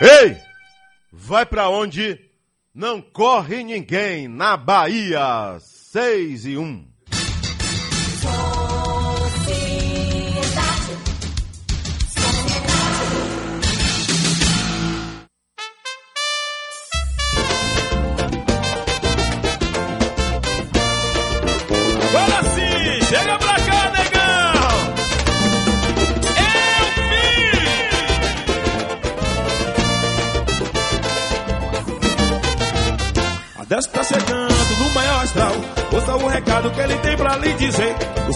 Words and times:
Ei! 0.00 0.40
Vai 1.12 1.44
pra 1.44 1.68
onde? 1.68 2.18
Não 2.74 3.02
corre 3.02 3.62
ninguém 3.62 4.28
na 4.28 4.56
Bahia. 4.56 5.58
6 5.60 6.46
e 6.46 6.56
1. 6.56 6.89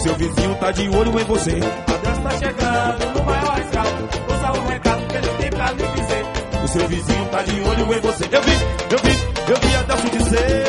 Seu 0.05 0.15
vizinho 0.17 0.55
tá 0.57 0.71
de 0.71 0.87
olho 0.87 1.19
em 1.19 1.23
você. 1.23 1.49
A 1.49 1.97
Décio 1.97 2.21
tá 2.21 2.29
chegando 2.37 3.17
no 3.17 3.25
maior 3.25 3.59
astral. 3.59 3.87
Ouça 4.29 4.51
o 4.51 4.67
recado 4.67 5.07
que 5.07 5.15
ele 5.15 5.27
tem 5.39 5.49
pra 5.49 5.71
lhe 5.71 5.87
dizer. 5.95 6.25
O 6.63 6.67
seu 6.67 6.87
vizinho 6.87 7.25
tá 7.25 7.41
de 7.41 7.61
olho 7.61 7.91
em 7.91 8.01
você. 8.01 8.23
Eu 8.31 8.41
vi, 8.43 8.51
eu 8.91 8.99
vi, 8.99 9.13
eu 9.49 9.57
vi 9.61 9.75
a 9.75 9.81
Décio 9.81 10.09
dizer. 10.11 10.63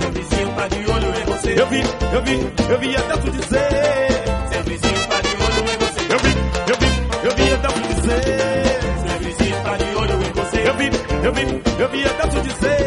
Seu 0.00 0.10
vizinho 0.12 0.48
tá 0.56 0.68
de 0.68 0.90
olho 0.90 1.08
em 1.20 1.24
você. 1.26 1.60
Eu 1.60 1.66
vi, 1.66 1.80
eu 2.14 2.22
vi, 2.22 2.52
eu 2.70 2.78
vi 2.78 2.96
a 2.96 3.00
Décio 3.02 3.30
dizer. 3.32 3.68
Seu 4.50 4.62
vizinho 4.64 5.06
tá 5.06 5.20
de 5.20 5.36
olho 5.36 5.68
em 5.68 5.76
você. 5.76 6.00
Eu 6.08 6.18
vi, 6.18 6.32
eu 6.70 6.76
vi, 6.80 6.88
eu 7.24 7.36
vi 7.36 7.52
a 7.52 7.56
Décio 7.56 7.82
dizer. 7.92 8.24
Seu 9.04 9.18
vizinho 9.20 9.56
tá 9.64 9.76
de 9.76 9.96
olho 9.96 10.16
em 10.16 10.32
você. 10.32 10.60
Eu 10.66 10.74
vi, 10.74 10.90
eu 11.26 11.32
vi, 11.34 11.44
eu 11.78 11.88
vi 11.90 12.04
a 12.04 12.12
Décio 12.24 12.40
dizer. 12.40 12.78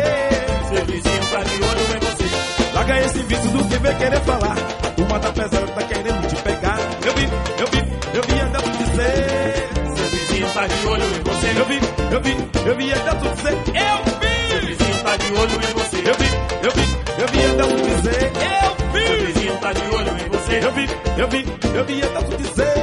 Seu 0.67 0.85
vizinho 0.85 1.25
tá 1.31 1.43
de 1.43 1.55
olho 1.61 1.83
em 1.93 1.99
você. 1.99 2.73
Larga 2.73 2.99
esse 3.01 3.19
vício 3.19 3.49
do 3.51 3.63
que 3.65 3.77
vem 3.77 3.95
querer 3.97 4.21
falar. 4.21 4.94
A 5.15 5.19
turma 5.19 5.19
tá 5.19 5.31
pesada, 5.31 5.67
tá 5.67 5.83
querendo 5.83 6.27
te 6.27 6.35
pegar. 6.43 6.77
Eu 7.05 7.13
vi, 7.15 7.23
eu 7.23 7.67
vi, 7.71 7.79
eu 8.15 8.23
vi 8.23 8.41
a 8.41 8.45
Décio 8.47 8.71
dizer. 8.71 9.69
Seu 9.95 10.07
vizinho 10.09 10.47
tá 10.53 10.67
de 10.67 10.87
olho 10.87 11.03
em 11.05 11.23
você. 11.23 11.47
Eu 11.55 11.65
vi, 11.65 11.79
eu 12.11 12.21
vi, 12.21 12.37
eu 12.67 12.75
vi 12.75 12.93
a 12.93 12.97
Décio 12.97 13.31
dizer. 13.31 13.53
Eu 13.53 14.03
vi. 14.03 14.35
Seu 14.49 14.59
vizinho 14.67 15.03
tá 15.03 15.15
de 15.15 15.31
olho 15.31 15.55
em 15.55 15.73
você. 15.73 15.97
Eu 15.97 16.15
vi, 16.19 16.29
eu 16.65 16.71
vi, 16.71 16.85
eu 17.21 17.27
vi 17.29 17.45
a 17.45 17.53
Décio 17.55 17.77
dizer. 17.85 18.31
Eu 18.35 18.75
vi. 18.91 19.07
Seu 19.07 19.25
vizinho 19.25 19.57
tá 19.57 19.71
de 19.71 19.81
olho 19.87 20.11
em 20.19 20.29
você. 20.29 20.55
Eu 20.65 20.71
vi, 20.73 20.85
eu 21.17 21.27
vi, 21.29 21.45
eu 21.77 21.85
vi 21.85 22.03
a 22.03 22.07
Décio 22.07 22.37
dizer. 22.37 22.73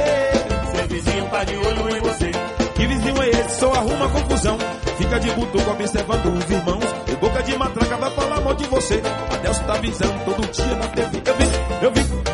Seu 0.75 0.87
vizinho 0.87 1.25
tá 1.29 1.43
de 1.43 1.55
olho 1.55 1.95
em 1.95 1.99
você. 1.99 2.31
Que 2.73 2.87
vizinho 2.87 3.21
é 3.21 3.29
esse? 3.29 3.59
Só 3.59 3.73
arruma 3.73 4.09
confusão. 4.09 4.57
Fica 4.97 5.19
de 5.19 5.29
butuco 5.33 5.69
observando 5.69 6.25
os 6.25 6.49
irmãos. 6.49 6.85
O 7.11 7.15
boca 7.17 7.43
de 7.43 7.57
matraca 7.57 7.97
vai 7.97 8.11
falar 8.11 8.41
mal 8.41 8.55
de 8.55 8.65
você. 8.65 9.01
A 9.31 9.37
Delcio 9.37 9.63
tá 9.65 9.73
avisando 9.75 10.25
todo 10.25 10.51
dia 10.51 10.75
na 10.75 10.87
TV. 10.87 11.22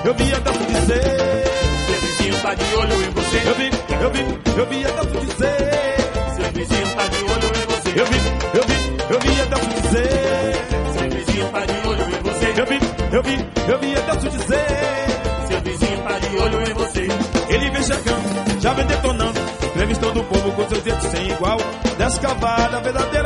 Eu 0.09 0.15
vi, 0.15 0.33
a 0.33 0.39
Delcio 0.39 0.65
dizer. 0.65 1.03
Seu 1.85 2.01
vizinho 2.01 2.41
tá 2.41 2.55
de 2.55 2.75
olho 2.77 2.93
em 2.93 3.09
você. 3.11 3.37
Eu 3.45 3.53
vi, 3.53 3.69
eu 4.01 4.09
vi, 4.09 4.21
eu 4.57 4.65
vi 4.65 4.85
a 4.85 4.89
Delcio 4.89 5.19
dizer. 5.21 5.55
Seu 6.35 6.51
vizinho 6.51 6.95
tá 6.95 7.07
de 7.07 7.17
olho 7.25 7.45
em 7.45 7.65
você. 7.69 7.89
Eu 7.95 8.05
vi, 8.07 8.17
eu 8.57 8.63
vi, 8.65 9.13
eu 9.13 9.19
vi 9.19 9.41
a 9.41 9.45
Delcio 9.45 9.81
dizer. 9.83 10.55
Seu 10.97 11.09
vizinho 11.11 11.47
tá 11.49 11.59
de 11.63 11.87
olho 11.87 12.01
em 12.01 12.23
você. 12.23 12.59
Eu 12.59 12.65
vi, 12.65 12.79
eu 13.11 13.21
vi, 13.21 13.71
eu 13.71 13.79
vi 13.79 13.95
a 13.95 13.99
Delcio 13.99 14.29
dizer. 14.31 14.67
Seu 15.47 15.61
vizinho 15.61 16.01
tá 16.01 16.17
de 16.17 16.37
olho 16.37 16.61
em 16.63 16.73
você. 16.73 17.07
Ele 17.53 17.69
vem 17.69 17.83
chegando, 17.83 18.61
já 18.61 18.73
vem 18.73 18.87
detonando. 18.87 19.39
Entrevistando 19.63 20.21
o 20.21 20.23
povo 20.23 20.51
com 20.53 20.69
seus 20.69 20.83
jeitos 20.83 21.05
sem 21.05 21.29
igual. 21.29 21.57
Descavada, 21.99 22.79
verdadeira 22.81 23.18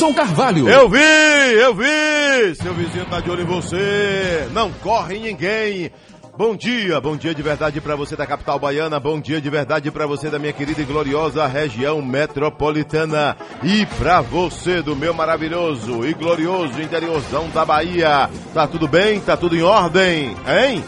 Adelson 0.00 0.14
Carvalho. 0.14 0.68
Eu 0.68 0.88
vi, 0.88 0.98
eu 0.98 1.74
vi! 1.74 2.54
Seu 2.54 2.72
vizinho 2.72 3.04
tá 3.04 3.20
de 3.20 3.30
olho 3.30 3.42
em 3.42 3.46
você. 3.46 4.48
Não 4.52 4.72
corre 4.72 5.18
ninguém. 5.18 5.90
Bom 6.38 6.56
dia, 6.56 6.98
bom 7.02 7.16
dia 7.16 7.34
de 7.34 7.42
verdade 7.42 7.82
para 7.82 7.94
você 7.94 8.16
da 8.16 8.26
capital 8.26 8.58
baiana, 8.58 8.98
bom 8.98 9.20
dia 9.20 9.42
de 9.42 9.50
verdade 9.50 9.90
para 9.90 10.06
você 10.06 10.30
da 10.30 10.38
minha 10.38 10.54
querida 10.54 10.80
e 10.80 10.86
gloriosa 10.86 11.46
região 11.46 12.00
metropolitana 12.00 13.36
e 13.62 13.84
para 13.98 14.22
você 14.22 14.80
do 14.80 14.96
meu 14.96 15.12
maravilhoso 15.12 16.06
e 16.06 16.14
glorioso 16.14 16.80
interiorzão 16.80 17.50
da 17.50 17.62
Bahia. 17.66 18.30
Tá 18.54 18.66
tudo 18.66 18.88
bem? 18.88 19.20
Tá 19.20 19.36
tudo 19.36 19.54
em 19.54 19.62
ordem? 19.62 20.34
Hein? 20.48 20.82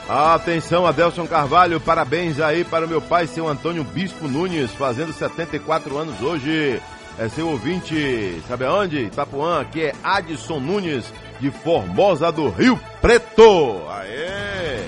Atenção, 0.08 0.86
Adelson 0.86 1.26
Carvalho, 1.26 1.80
parabéns 1.80 2.38
aí 2.38 2.62
para 2.62 2.86
o 2.86 2.88
meu 2.88 3.02
pai, 3.02 3.26
seu 3.26 3.48
Antônio 3.48 3.82
Bispo 3.82 4.28
Nunes, 4.28 4.70
fazendo 4.70 5.12
74 5.12 5.98
anos 5.98 6.22
hoje. 6.22 6.80
É 7.18 7.28
seu 7.28 7.48
ouvinte, 7.48 8.40
sabe 8.46 8.64
aonde? 8.66 9.00
Itapuã, 9.00 9.64
que 9.64 9.86
é 9.86 9.92
Adson 10.04 10.60
Nunes, 10.60 11.12
de 11.40 11.50
Formosa 11.50 12.32
do 12.32 12.48
Rio 12.48 12.80
Preto. 13.00 13.82
Aê! 13.90 14.86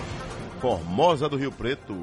Formosa 0.60 1.28
do 1.28 1.36
Rio 1.36 1.52
Preto, 1.52 1.94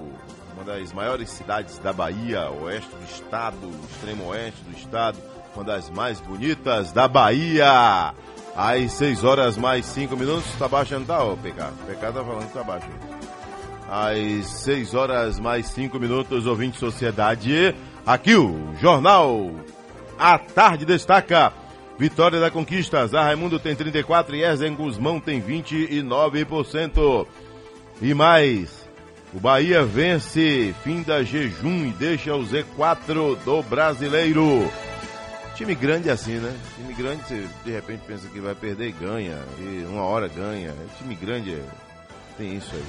uma 0.53 0.63
das 0.63 0.93
maiores 0.93 1.29
cidades 1.29 1.77
da 1.79 1.91
Bahia, 1.91 2.49
oeste 2.49 2.89
do 2.95 3.03
estado, 3.03 3.69
extremo 3.91 4.27
oeste 4.27 4.61
do 4.63 4.77
estado, 4.77 5.17
uma 5.53 5.63
das 5.63 5.89
mais 5.89 6.21
bonitas 6.21 6.91
da 6.91 7.07
Bahia. 7.07 8.13
Às 8.55 8.93
6 8.93 9.23
horas 9.25 9.57
mais 9.57 9.85
5 9.87 10.15
minutos, 10.15 10.49
tá 10.57 10.67
baixo, 10.67 10.97
não 10.97 11.05
tá, 11.05 11.21
ô 11.21 11.35
PK? 11.35 11.61
PK 11.87 11.99
tá 11.99 12.23
falando 12.23 12.47
que 12.47 12.53
tá 12.53 12.63
baixo. 12.63 12.87
Às 13.89 14.45
6 14.45 14.93
horas 14.93 15.39
mais 15.39 15.67
5 15.67 15.99
minutos, 15.99 16.45
ouvinte 16.45 16.77
Sociedade. 16.77 17.75
Aqui 18.05 18.35
o 18.35 18.73
Jornal 18.79 19.51
A 20.17 20.39
Tarde 20.39 20.85
destaca. 20.85 21.51
Vitória 21.97 22.39
da 22.39 22.51
Conquista. 22.51 23.07
Zé 23.07 23.19
Raimundo 23.19 23.59
tem 23.59 23.75
34 23.75 24.35
e 24.35 24.43
Erzen 24.43 24.75
Guzmão 24.75 25.19
tem 25.19 25.41
29%. 25.41 27.27
E 28.01 28.13
mais, 28.13 28.85
o 29.33 29.39
Bahia 29.39 29.83
vence, 29.83 30.75
fim 30.83 31.01
da 31.01 31.23
jejum 31.23 31.87
e 31.87 31.91
deixa 31.91 32.35
o 32.35 32.45
Z4 32.45 33.37
do 33.43 33.63
brasileiro. 33.63 34.69
Time 35.55 35.73
grande 35.73 36.09
é 36.09 36.11
assim, 36.11 36.33
né? 36.33 36.53
Time 36.75 36.93
grande, 36.93 37.23
você 37.23 37.47
de 37.63 37.71
repente 37.71 38.01
pensa 38.05 38.27
que 38.27 38.41
vai 38.41 38.53
perder 38.53 38.89
e 38.89 38.91
ganha. 38.91 39.39
E 39.57 39.85
uma 39.89 40.03
hora 40.03 40.27
ganha. 40.27 40.73
Time 40.97 41.15
grande 41.15 41.53
é... 41.53 41.63
tem 42.37 42.57
isso 42.57 42.75
aí. 42.75 42.83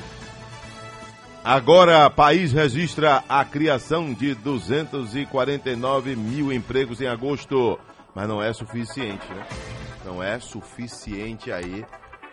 Agora, 1.44 2.10
país 2.10 2.52
registra 2.52 3.22
a 3.28 3.44
criação 3.44 4.12
de 4.12 4.34
249 4.34 6.16
mil 6.16 6.52
empregos 6.52 7.00
em 7.00 7.06
agosto, 7.06 7.78
mas 8.16 8.26
não 8.26 8.42
é 8.42 8.50
suficiente, 8.50 9.30
né? 9.30 9.46
Não 10.02 10.22
é 10.22 10.40
suficiente 10.40 11.52
aí 11.52 11.84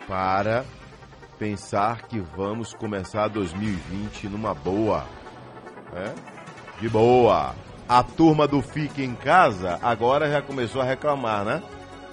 para 0.08 0.64
pensar 1.38 2.04
que 2.08 2.18
vamos 2.18 2.72
começar 2.72 3.28
2020 3.28 4.28
numa 4.28 4.54
boa, 4.54 5.04
né? 5.92 6.14
De 6.80 6.88
boa. 6.88 7.54
A 7.86 8.02
turma 8.02 8.48
do 8.48 8.62
Fique 8.62 9.04
em 9.04 9.14
Casa 9.14 9.78
agora 9.82 10.30
já 10.30 10.40
começou 10.40 10.80
a 10.80 10.84
reclamar, 10.84 11.44
né? 11.44 11.62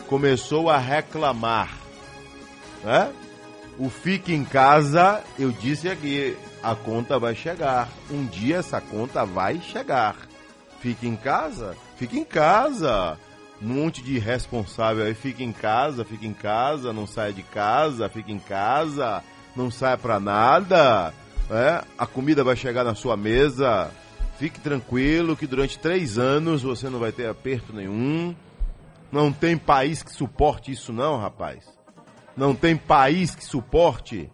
Começou 0.05 0.69
a 0.69 0.77
reclamar, 0.77 1.73
né? 2.83 3.09
O 3.79 3.89
Fique 3.89 4.33
em 4.33 4.43
Casa, 4.43 5.23
eu 5.39 5.49
disse 5.49 5.87
aqui, 5.87 6.37
a 6.61 6.75
conta 6.75 7.17
vai 7.17 7.33
chegar. 7.33 7.87
Um 8.09 8.25
dia 8.25 8.57
essa 8.57 8.81
conta 8.81 9.23
vai 9.25 9.61
chegar. 9.61 10.17
Fique 10.81 11.07
em 11.07 11.15
casa? 11.15 11.77
Fique 11.95 12.19
em 12.19 12.25
casa. 12.25 13.17
Monte 13.61 14.01
de 14.01 14.15
irresponsável 14.15 15.05
aí, 15.05 15.13
fica 15.13 15.43
em 15.43 15.51
casa, 15.51 16.03
fica 16.03 16.25
em 16.25 16.33
casa, 16.33 16.91
não 16.91 17.05
sai 17.05 17.31
de 17.31 17.43
casa, 17.43 18.09
fica 18.09 18.31
em 18.31 18.39
casa, 18.39 19.23
não 19.55 19.69
sai 19.69 19.95
pra 19.97 20.19
nada. 20.19 21.13
É? 21.49 21.83
A 21.97 22.07
comida 22.07 22.43
vai 22.43 22.55
chegar 22.55 22.83
na 22.83 22.95
sua 22.95 23.15
mesa. 23.15 23.91
Fique 24.39 24.59
tranquilo 24.59 25.37
que 25.37 25.45
durante 25.45 25.77
três 25.77 26.17
anos 26.17 26.63
você 26.63 26.89
não 26.89 26.97
vai 26.97 27.11
ter 27.11 27.27
aperto 27.27 27.71
nenhum. 27.71 28.35
Não 29.11 29.31
tem 29.31 29.55
país 29.55 30.01
que 30.01 30.11
suporte 30.11 30.71
isso 30.71 30.91
não, 30.91 31.19
rapaz. 31.19 31.63
Não 32.35 32.55
tem 32.55 32.75
país 32.75 33.35
que 33.35 33.45
suporte. 33.45 34.31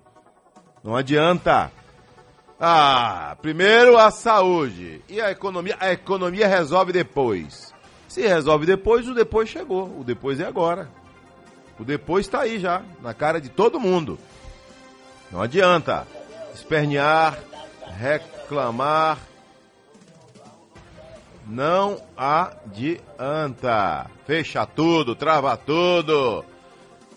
Não 0.83 0.95
adianta. 0.95 1.71
Ah, 2.59 3.35
primeiro 3.41 3.97
a 3.97 4.09
saúde 4.09 5.01
e 5.09 5.19
a 5.19 5.31
economia. 5.31 5.75
A 5.79 5.91
economia 5.91 6.47
resolve 6.47 6.93
depois. 6.93 7.73
Se 8.07 8.21
resolve 8.21 8.65
depois, 8.65 9.07
o 9.07 9.13
depois 9.13 9.49
chegou. 9.49 9.99
O 9.99 10.03
depois 10.03 10.39
é 10.39 10.45
agora. 10.45 10.89
O 11.79 11.83
depois 11.83 12.25
está 12.25 12.41
aí 12.41 12.59
já, 12.59 12.81
na 13.01 13.13
cara 13.13 13.39
de 13.39 13.49
todo 13.49 13.79
mundo. 13.79 14.17
Não 15.31 15.41
adianta 15.41 16.07
espernear, 16.53 17.37
reclamar. 17.97 19.19
Não 21.45 22.01
adianta. 22.15 24.09
Fecha 24.25 24.65
tudo, 24.65 25.15
trava 25.15 25.55
tudo. 25.55 26.43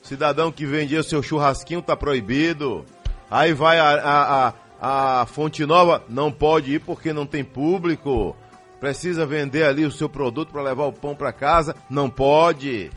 Cidadão 0.02 0.52
que 0.52 0.66
vendia 0.66 1.02
seu 1.02 1.22
churrasquinho 1.22 1.82
tá 1.82 1.96
proibido. 1.96 2.84
Aí 3.30 3.52
vai 3.52 3.78
a, 3.78 3.90
a, 3.94 4.48
a 4.48 4.54
a 4.80 5.26
Fonte 5.26 5.66
Nova 5.66 6.02
não 6.08 6.32
pode 6.32 6.72
ir 6.72 6.80
porque 6.80 7.12
não 7.12 7.26
tem 7.26 7.44
público. 7.44 8.34
Precisa 8.80 9.26
vender 9.26 9.64
ali 9.64 9.84
o 9.84 9.92
seu 9.92 10.08
produto 10.08 10.50
para 10.50 10.62
levar 10.62 10.86
o 10.86 10.92
pão 10.92 11.14
para 11.14 11.32
casa, 11.32 11.76
não 11.88 12.08
pode. 12.08 12.90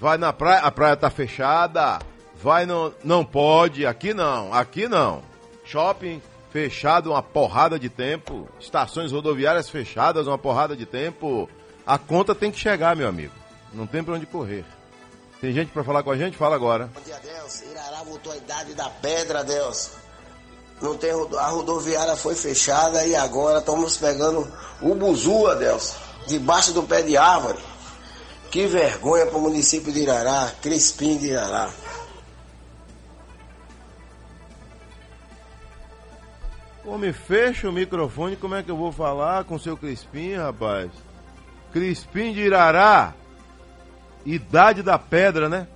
Vai 0.00 0.16
na 0.16 0.32
praia, 0.32 0.62
a 0.62 0.70
praia 0.70 0.96
tá 0.96 1.10
fechada. 1.10 1.98
Vai 2.42 2.64
no, 2.64 2.90
não 3.04 3.22
pode, 3.22 3.84
aqui 3.84 4.14
não, 4.14 4.52
aqui 4.54 4.88
não. 4.88 5.22
Shopping 5.62 6.22
fechado 6.50 7.10
uma 7.10 7.22
porrada 7.22 7.78
de 7.78 7.90
tempo, 7.90 8.48
estações 8.58 9.12
rodoviárias 9.12 9.68
fechadas 9.68 10.26
uma 10.26 10.38
porrada 10.38 10.74
de 10.74 10.86
tempo. 10.86 11.48
A 11.86 11.98
conta 11.98 12.34
tem 12.34 12.50
que 12.50 12.58
chegar, 12.58 12.96
meu 12.96 13.06
amigo. 13.06 13.34
Não 13.74 13.86
tem 13.86 14.02
para 14.02 14.14
onde 14.14 14.24
correr. 14.24 14.64
Tem 15.38 15.52
gente 15.52 15.70
para 15.70 15.84
falar 15.84 16.02
com 16.02 16.10
a 16.10 16.16
gente? 16.16 16.36
Fala 16.36 16.56
agora. 16.56 16.90
Bom 16.94 17.00
dia, 17.02 17.20
Deus. 17.22 17.62
Irará 17.70 18.02
voltou 18.04 18.32
a 18.32 18.36
idade 18.38 18.74
da 18.74 18.88
pedra, 18.88 19.44
Deus 19.44 20.00
não 20.80 20.96
tem 20.96 21.10
a 21.10 21.46
rodoviária 21.48 22.16
foi 22.16 22.34
fechada 22.34 23.04
e 23.04 23.14
agora 23.14 23.58
estamos 23.58 23.96
pegando 23.96 24.50
o 24.80 24.94
buzu, 24.94 25.46
Adelson, 25.46 25.96
debaixo 26.26 26.72
do 26.72 26.82
pé 26.82 27.02
de 27.02 27.16
árvore. 27.16 27.58
Que 28.50 28.66
vergonha 28.66 29.26
para 29.26 29.38
o 29.38 29.42
município 29.42 29.92
de 29.92 30.00
Irará, 30.00 30.52
Crispim 30.60 31.18
de 31.18 31.28
Irará. 31.28 31.70
Homem, 36.84 37.12
fecha 37.12 37.68
o 37.68 37.72
microfone, 37.72 38.34
como 38.34 38.56
é 38.56 38.62
que 38.62 38.70
eu 38.70 38.76
vou 38.76 38.90
falar 38.90 39.44
com 39.44 39.58
seu 39.58 39.76
Crispim, 39.76 40.34
rapaz? 40.34 40.90
Crispim 41.72 42.32
de 42.32 42.40
Irará, 42.40 43.14
idade 44.24 44.82
da 44.82 44.98
pedra, 44.98 45.48
né? 45.48 45.68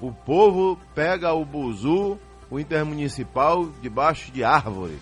O 0.00 0.12
povo 0.12 0.78
pega 0.94 1.32
o 1.32 1.44
buzu 1.44 2.18
o 2.50 2.58
Intermunicipal 2.58 3.66
debaixo 3.80 4.30
de 4.32 4.42
árvore. 4.42 4.98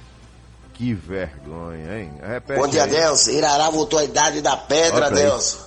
Que 0.75 0.93
vergonha, 0.93 1.99
hein? 1.99 2.13
Repete 2.21 2.61
Bom 2.61 2.69
dia, 2.69 2.85
aí. 2.85 2.91
Deus. 2.91 3.27
Irará 3.29 3.71
voltou 3.71 3.99
à 3.99 4.05
idade 4.05 4.43
da 4.43 4.57
pedra, 4.57 5.11
Deus. 5.11 5.59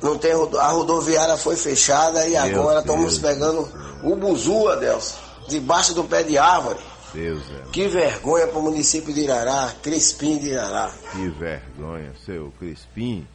Não 0.00 0.16
tem 0.16 0.32
a 0.32 0.68
rodoviária 0.68 1.36
foi 1.36 1.56
fechada 1.56 2.26
e 2.26 2.30
Meu 2.30 2.40
agora 2.40 2.80
Deus 2.80 3.12
estamos 3.12 3.18
pegando 3.18 3.68
o 4.02 4.16
buzu, 4.16 4.74
Deus, 4.78 5.14
debaixo 5.48 5.92
do 5.94 6.04
pé 6.04 6.22
de 6.22 6.38
árvore. 6.38 6.78
Deus 7.12 7.42
é. 7.50 7.70
Que 7.70 7.88
vergonha 7.88 8.46
para 8.46 8.58
o 8.58 8.62
município 8.62 9.12
de 9.12 9.22
Irará, 9.22 9.74
Crispim 9.82 10.38
de 10.38 10.50
Irará. 10.50 10.90
Que 11.12 11.28
vergonha, 11.28 12.12
seu 12.24 12.52
Crispim. 12.58 13.26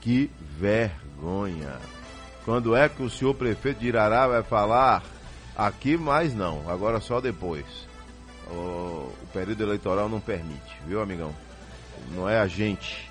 Que 0.00 0.30
vergonha. 0.58 1.78
Quando 2.44 2.76
é 2.76 2.88
que 2.88 3.02
o 3.02 3.08
senhor 3.08 3.34
prefeito 3.34 3.80
de 3.80 3.86
Irará 3.86 4.26
vai 4.26 4.42
falar 4.42 5.02
Aqui 5.56 5.96
mais 5.96 6.34
não, 6.34 6.68
agora 6.68 7.00
só 7.00 7.20
depois. 7.20 7.64
O, 8.50 9.12
o 9.22 9.28
período 9.32 9.62
eleitoral 9.62 10.08
não 10.08 10.20
permite, 10.20 10.80
viu, 10.86 11.00
amigão? 11.00 11.34
Não 12.10 12.28
é 12.28 12.38
a 12.38 12.46
gente, 12.46 13.10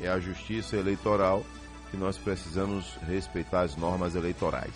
é 0.00 0.08
a 0.08 0.20
justiça 0.20 0.76
eleitoral 0.76 1.44
que 1.90 1.96
nós 1.96 2.16
precisamos 2.16 2.96
respeitar 3.06 3.62
as 3.62 3.76
normas 3.76 4.14
eleitorais. 4.14 4.74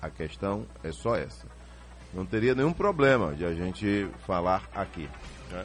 A 0.00 0.08
questão 0.08 0.66
é 0.82 0.92
só 0.92 1.16
essa. 1.16 1.46
Não 2.12 2.24
teria 2.24 2.54
nenhum 2.54 2.72
problema 2.72 3.34
de 3.34 3.44
a 3.44 3.52
gente 3.52 4.08
falar 4.26 4.62
aqui. 4.74 5.08
Né? 5.50 5.64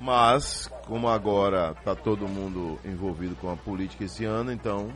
Mas, 0.00 0.68
como 0.86 1.08
agora 1.08 1.74
está 1.78 1.94
todo 1.94 2.28
mundo 2.28 2.78
envolvido 2.84 3.36
com 3.36 3.50
a 3.50 3.56
política 3.56 4.04
esse 4.04 4.24
ano, 4.24 4.52
então 4.52 4.90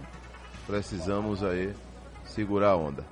precisamos 0.66 1.44
aí 1.44 1.72
segurar 2.24 2.70
a 2.70 2.76
onda. 2.76 3.04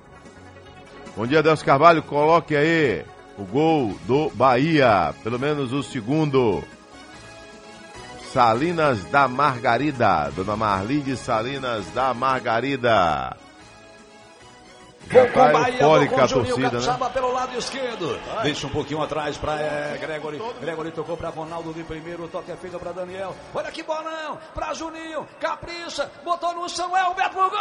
Bom 1.17 1.25
dia, 1.25 1.41
Deus 1.41 1.63
Carvalho. 1.63 2.03
Coloque 2.03 2.55
aí 2.55 3.03
o 3.39 3.43
gol 3.43 3.97
do 4.05 4.29
Bahia, 4.35 5.15
pelo 5.23 5.39
menos 5.39 5.73
o 5.73 5.81
segundo. 5.81 6.63
Salinas 8.31 9.03
da 9.05 9.27
Margarida, 9.27 10.31
Dona 10.35 10.55
Marli 10.55 11.01
de 11.01 11.17
Salinas 11.17 11.87
da 11.87 12.13
Margarida. 12.13 13.35
Vou 15.09 15.27
com 15.29 15.51
Bahia, 15.51 15.79
vou 15.79 16.07
com 16.07 16.27
Juninho 16.27 16.69
Capixaba 16.69 17.07
né? 17.07 17.11
pelo 17.11 17.33
lado 17.33 17.57
esquerdo. 17.57 18.19
Deixa 18.43 18.67
um 18.67 18.69
pouquinho 18.69 19.01
atrás 19.01 19.37
para 19.37 19.59
é, 19.59 19.97
Gregory. 19.99 20.39
Gregory 20.61 20.91
tocou 20.91 21.17
para 21.17 21.29
Ronaldo 21.29 21.73
de 21.73 21.83
primeiro. 21.83 22.25
O 22.25 22.27
toque 22.27 22.51
é 22.51 22.55
feito 22.55 22.77
para 22.77 22.91
Daniel. 22.91 23.35
Olha 23.55 23.71
que 23.71 23.81
bolão 23.81 24.37
para 24.53 24.71
Juninho. 24.75 25.27
Capricha. 25.39 26.11
Botou 26.23 26.53
no 26.53 26.69
chão. 26.69 26.95
É 26.95 27.07
o 27.07 27.15
Beto 27.15 27.31
pro 27.31 27.49
gol! 27.49 27.57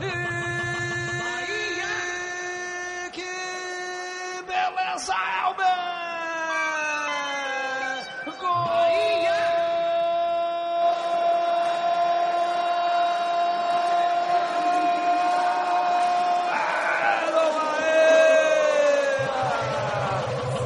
E... 0.00 0.64
beleza, 4.54 5.14
Elber! 5.42 5.74
Gol! 8.40 8.74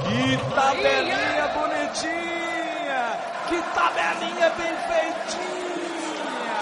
Que 0.05 0.37
tabelinha 0.55 1.47
bonitinha! 1.55 3.03
Que 3.49 3.59
tabelinha 3.75 4.49
bem 4.59 4.75
feitinha! 4.89 6.57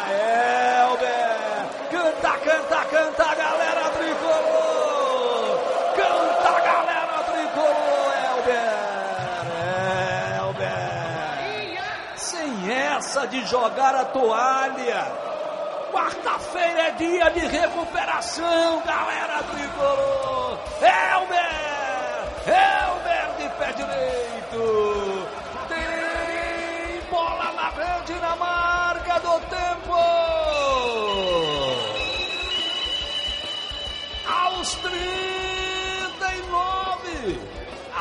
Elber! 0.83 1.37
Canta, 1.91 2.33
canta, 2.45 2.81
canta, 2.91 3.29
galera 3.35 3.66
Sem 12.27 12.71
essa 12.73 13.27
de 13.29 13.47
jogar 13.47 13.95
a 13.95 14.05
toalha. 14.07 15.07
Quarta-feira 15.93 16.89
é 16.89 16.91
dia 16.91 17.31
de 17.31 17.39
recuperação, 17.39 18.83
galera 18.85 19.45
tricolor! 19.45 20.59
Elber! 20.83 22.27
Elber 22.49 23.37
de 23.39 23.49
pé 23.57 23.73
direito! 23.75 25.29
Tem 25.69 27.01
bola 27.09 27.53
na 27.53 27.71
frente 27.71 28.15
na 28.21 28.35
marca 28.35 29.21
do 29.21 29.39
tempo! 29.47 29.95
Aos 34.27 34.75
30! 34.75 35.07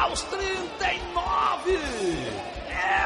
aos 0.06 0.22
39. 0.24 2.55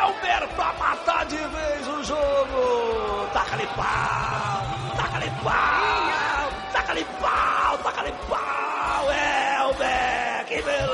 Elber 0.10 0.48
pra 0.56 0.74
matar 0.74 1.26
de 1.26 1.38
vez 1.38 1.88
o 1.88 2.04
jogo. 2.04 3.28
Taca-lhe 3.32 3.68
pau, 3.68 4.96
taca-lhe 4.98 5.30
pau, 5.44 6.52
taca-lhe 6.74 7.06
pau, 7.22 7.78
taca-lhe 7.78 8.12
pau. 8.28 9.12
Elber, 9.12 10.46
que 10.48 10.62
beleza. 10.64 10.90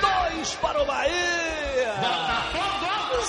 Dois 0.00 0.54
para 0.56 0.82
o 0.82 0.84
Bahia. 0.84 1.94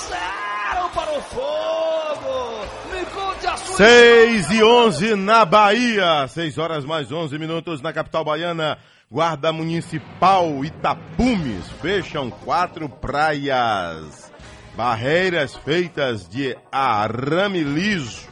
Zero 0.08 0.90
para 0.94 1.12
o 1.12 1.22
Fogo. 1.22 2.66
Me 2.92 3.06
conte 3.06 3.48
a 3.48 3.58
sua 3.58 3.78
6 3.78 4.52
e 4.52 4.64
11 4.64 5.16
na 5.16 5.46
Bahia. 5.46 6.28
6 6.28 6.58
horas 6.58 6.84
mais 6.86 7.12
11 7.12 7.38
minutos 7.38 7.82
na 7.82 7.94
capital 7.94 8.24
baiana. 8.24 8.78
Guarda 9.10 9.54
Municipal 9.54 10.66
Itapumes 10.66 11.66
fecham 11.82 12.30
quatro 12.30 12.90
praias. 12.90 14.30
Barreiras 14.76 15.56
feitas 15.56 16.28
de 16.28 16.58
arame 16.70 17.64
liso. 17.64 18.28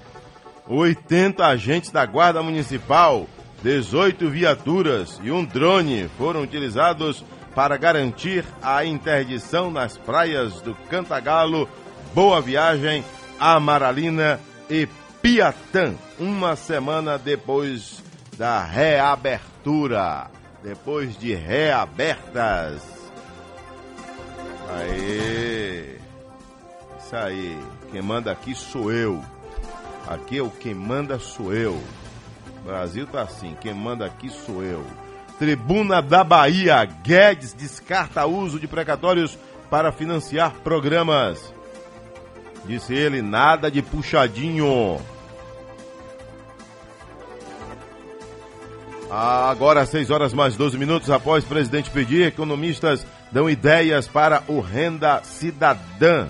80 0.68 1.46
agentes 1.48 1.92
da 1.92 2.06
Guarda 2.06 2.44
Municipal, 2.44 3.26
18 3.64 4.30
viaturas 4.30 5.18
e 5.24 5.32
um 5.32 5.46
drone 5.46 6.10
foram 6.18 6.42
utilizados 6.42 7.24
para 7.56 7.78
garantir 7.78 8.44
a 8.62 8.84
interdição 8.84 9.72
nas 9.72 9.98
praias 9.98 10.60
do 10.60 10.76
Cantagalo, 10.90 11.70
Boa 12.14 12.42
Viagem, 12.42 13.02
Amaralina 13.40 14.42
e 14.70 14.90
Piatã, 15.22 15.94
uma 16.20 16.58
semana 16.58 17.18
depois 17.18 18.04
da 18.38 18.62
reabertura 18.62 20.30
depois 20.66 21.16
de 21.16 21.36
reabertas. 21.36 22.82
Aí. 24.68 26.00
Isso 27.00 27.16
aí. 27.16 27.60
Quem 27.92 28.02
manda 28.02 28.32
aqui 28.32 28.56
sou 28.56 28.92
eu. 28.92 29.24
Aqui 30.08 30.40
é 30.40 30.42
o 30.42 30.50
quem 30.50 30.74
manda 30.74 31.20
sou 31.20 31.54
eu. 31.54 31.80
Brasil 32.66 33.06
tá 33.06 33.22
assim, 33.22 33.56
quem 33.62 33.76
manda 33.76 34.08
aqui 34.08 34.28
sou 34.30 34.64
eu. 34.64 34.84
Tribuna 35.38 36.02
da 36.02 36.24
Bahia, 36.24 36.84
Guedes 36.84 37.54
descarta 37.54 38.26
uso 38.26 38.60
de 38.60 38.68
precatórios 38.68 39.38
para 39.70 39.92
financiar 39.92 40.52
programas. 40.64 41.54
Disse 42.66 42.96
ele, 42.96 43.22
nada 43.22 43.70
de 43.70 43.84
puxadinho. 43.84 45.00
Agora, 49.18 49.86
6 49.86 50.12
horas 50.12 50.34
mais 50.34 50.58
12 50.58 50.78
minutos 50.78 51.10
após 51.10 51.46
o 51.46 51.48
presidente 51.48 51.90
pedir, 51.90 52.28
economistas 52.28 53.08
dão 53.32 53.50
ideias 53.50 54.10
para 54.10 54.44
o 54.46 54.60
Renda 54.60 55.22
Cidadã. 55.24 56.28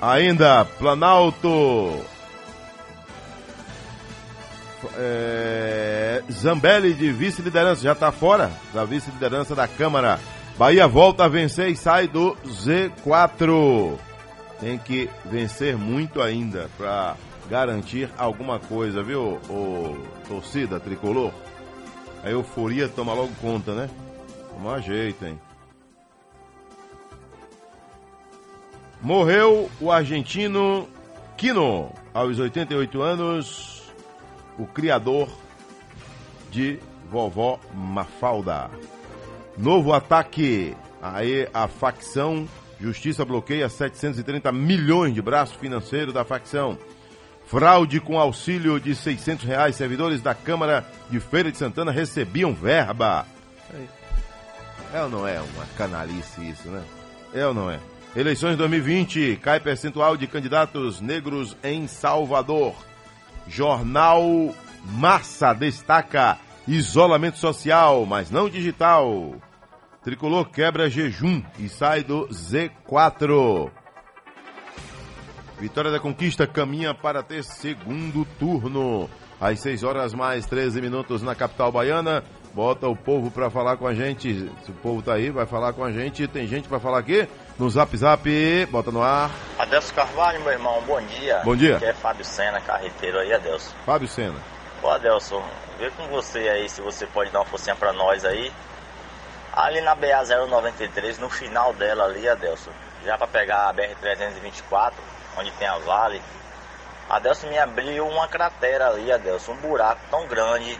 Ainda, 0.00 0.64
Planalto. 0.64 2.02
É, 4.96 6.22
Zambelli 6.32 6.94
de 6.94 7.12
vice-liderança, 7.12 7.82
já 7.82 7.92
está 7.92 8.10
fora 8.10 8.50
da 8.72 8.86
vice-liderança 8.86 9.54
da 9.54 9.68
Câmara. 9.68 10.18
Bahia 10.56 10.88
volta 10.88 11.24
a 11.24 11.28
vencer 11.28 11.68
e 11.68 11.76
sai 11.76 12.08
do 12.08 12.34
Z4. 12.46 13.98
Tem 14.60 14.78
que 14.78 15.10
vencer 15.26 15.76
muito 15.76 16.22
ainda 16.22 16.70
para 16.78 17.16
garantir 17.48 18.10
alguma 18.16 18.58
coisa, 18.58 19.02
viu, 19.02 19.38
ô, 19.48 19.96
torcida 20.26 20.78
tricolor? 20.78 21.32
A 22.22 22.30
euforia 22.30 22.88
toma 22.88 23.14
logo 23.14 23.32
conta, 23.40 23.74
né? 23.74 23.90
Toma 24.50 24.80
jeito, 24.80 25.24
hein? 25.24 25.40
Morreu 29.00 29.70
o 29.80 29.92
argentino 29.92 30.88
Quino, 31.36 31.92
aos 32.12 32.38
88 32.38 33.00
anos, 33.00 33.82
o 34.58 34.66
criador 34.66 35.28
de 36.50 36.80
vovó 37.08 37.60
Mafalda. 37.72 38.68
Novo 39.56 39.92
ataque. 39.92 40.76
Aí 41.00 41.48
a 41.54 41.68
facção 41.68 42.48
Justiça 42.80 43.24
bloqueia 43.24 43.68
730 43.68 44.52
milhões 44.52 45.12
de 45.12 45.20
braço 45.20 45.58
financeiro 45.58 46.12
da 46.12 46.24
facção. 46.24 46.78
Fraude 47.48 47.98
com 47.98 48.20
auxílio 48.20 48.78
de 48.78 48.94
600 48.94 49.46
reais. 49.46 49.74
Servidores 49.74 50.20
da 50.20 50.34
Câmara 50.34 50.86
de 51.08 51.18
Feira 51.18 51.50
de 51.50 51.56
Santana 51.56 51.90
recebiam 51.90 52.52
verba. 52.52 53.26
É 54.92 55.02
ou 55.02 55.08
não 55.08 55.26
é 55.26 55.40
uma 55.40 55.64
canalice 55.76 56.46
isso, 56.46 56.68
né? 56.68 56.82
É 57.32 57.46
ou 57.46 57.54
não 57.54 57.70
é? 57.70 57.80
Eleições 58.14 58.56
2020. 58.56 59.36
Cai 59.42 59.60
percentual 59.60 60.14
de 60.14 60.26
candidatos 60.26 61.00
negros 61.00 61.56
em 61.64 61.86
Salvador. 61.86 62.74
Jornal 63.46 64.54
Massa 64.84 65.54
destaca 65.54 66.38
isolamento 66.66 67.38
social, 67.38 68.04
mas 68.04 68.30
não 68.30 68.50
digital. 68.50 69.34
Tricolor 70.04 70.50
quebra 70.50 70.90
jejum 70.90 71.42
e 71.58 71.66
sai 71.68 72.04
do 72.04 72.28
Z4. 72.28 73.70
Vitória 75.58 75.90
da 75.90 75.98
Conquista 75.98 76.46
caminha 76.46 76.94
para 76.94 77.20
ter 77.20 77.42
segundo 77.42 78.24
turno. 78.38 79.10
Às 79.40 79.58
6 79.60 79.82
horas 79.82 80.14
mais 80.14 80.46
13 80.46 80.80
minutos 80.80 81.20
na 81.20 81.34
capital 81.34 81.72
baiana. 81.72 82.22
Bota 82.54 82.86
o 82.88 82.94
povo 82.94 83.28
para 83.28 83.50
falar 83.50 83.76
com 83.76 83.86
a 83.86 83.92
gente. 83.92 84.50
Se 84.64 84.70
o 84.70 84.74
povo 84.74 85.02
tá 85.02 85.14
aí, 85.14 85.30
vai 85.30 85.46
falar 85.46 85.72
com 85.72 85.82
a 85.82 85.90
gente. 85.90 86.28
Tem 86.28 86.46
gente 86.46 86.68
para 86.68 86.78
falar 86.78 86.98
aqui 87.00 87.28
no 87.58 87.68
Zap 87.68 87.96
Zap. 87.96 88.66
Bota 88.70 88.92
no 88.92 89.02
ar. 89.02 89.30
Adelso 89.58 89.92
Carvalho, 89.92 90.40
meu 90.42 90.52
irmão, 90.52 90.80
bom 90.86 91.00
dia. 91.02 91.40
Bom 91.44 91.56
dia. 91.56 91.76
Aqui 91.76 91.86
é 91.86 91.92
Fábio 91.92 92.24
Sena, 92.24 92.60
carreteiro 92.60 93.18
aí, 93.18 93.32
Adelso. 93.32 93.74
Fábio 93.84 94.06
Sena. 94.06 94.38
Ô, 94.80 94.88
Adelso, 94.88 95.42
vê 95.76 95.90
com 95.90 96.06
você 96.06 96.38
aí 96.38 96.68
se 96.68 96.80
você 96.80 97.04
pode 97.06 97.32
dar 97.32 97.40
uma 97.40 97.46
forcinha 97.46 97.74
para 97.74 97.92
nós 97.92 98.24
aí. 98.24 98.52
Ali 99.52 99.80
na 99.80 99.96
BA 99.96 100.22
093, 100.48 101.18
no 101.18 101.28
final 101.28 101.72
dela 101.74 102.04
ali, 102.04 102.28
Adelso, 102.28 102.70
já 103.04 103.18
para 103.18 103.26
pegar 103.26 103.68
a 103.68 103.72
BR 103.72 103.94
324 104.00 105.07
onde 105.36 105.50
tem 105.52 105.68
a 105.68 105.78
vale, 105.78 106.22
Adelson 107.08 107.46
me 107.46 107.58
abriu 107.58 108.06
uma 108.06 108.28
cratera 108.28 108.88
ali, 108.88 109.10
Adelson, 109.10 109.52
um 109.52 109.56
buraco 109.56 110.00
tão 110.10 110.26
grande 110.26 110.78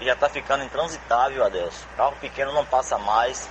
e 0.00 0.06
já 0.06 0.16
tá 0.16 0.28
ficando 0.28 0.64
intransitável, 0.64 1.44
Adelson. 1.44 1.86
Carro 1.96 2.16
pequeno 2.20 2.52
não 2.52 2.64
passa 2.64 2.96
mais, 2.96 3.46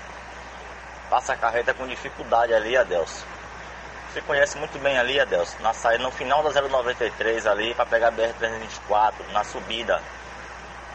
passa 1.07 1.33
a 1.33 1.37
carreta 1.37 1.71
com 1.73 1.87
dificuldade 1.87 2.51
ali, 2.51 2.75
Adelson. 2.75 3.23
Você 4.11 4.21
conhece 4.21 4.57
muito 4.57 4.77
bem 4.79 4.97
ali, 4.97 5.19
Adelson, 5.19 5.57
na 5.59 5.71
saída 5.73 6.03
no 6.03 6.11
final 6.11 6.41
da 6.41 6.61
093 6.61 7.45
ali 7.45 7.75
para 7.75 7.85
pegar 7.85 8.07
a 8.07 8.11
BR-324, 8.11 9.13
na 9.31 9.43
subida, 9.43 10.01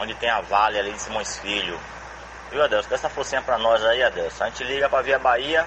onde 0.00 0.14
tem 0.14 0.30
a 0.30 0.40
vale 0.40 0.80
ali 0.80 0.92
de 0.92 1.00
Simões 1.00 1.38
Filho. 1.38 1.78
Viu, 2.50 2.64
Adelson? 2.64 2.88
Dá 2.88 2.96
essa 2.96 3.08
forcinha 3.08 3.42
pra 3.42 3.56
nós 3.56 3.84
aí, 3.84 4.02
Adelson. 4.02 4.44
A 4.44 4.48
gente 4.48 4.64
liga 4.64 4.88
pra 4.88 5.02
Via 5.02 5.18
Bahia, 5.18 5.64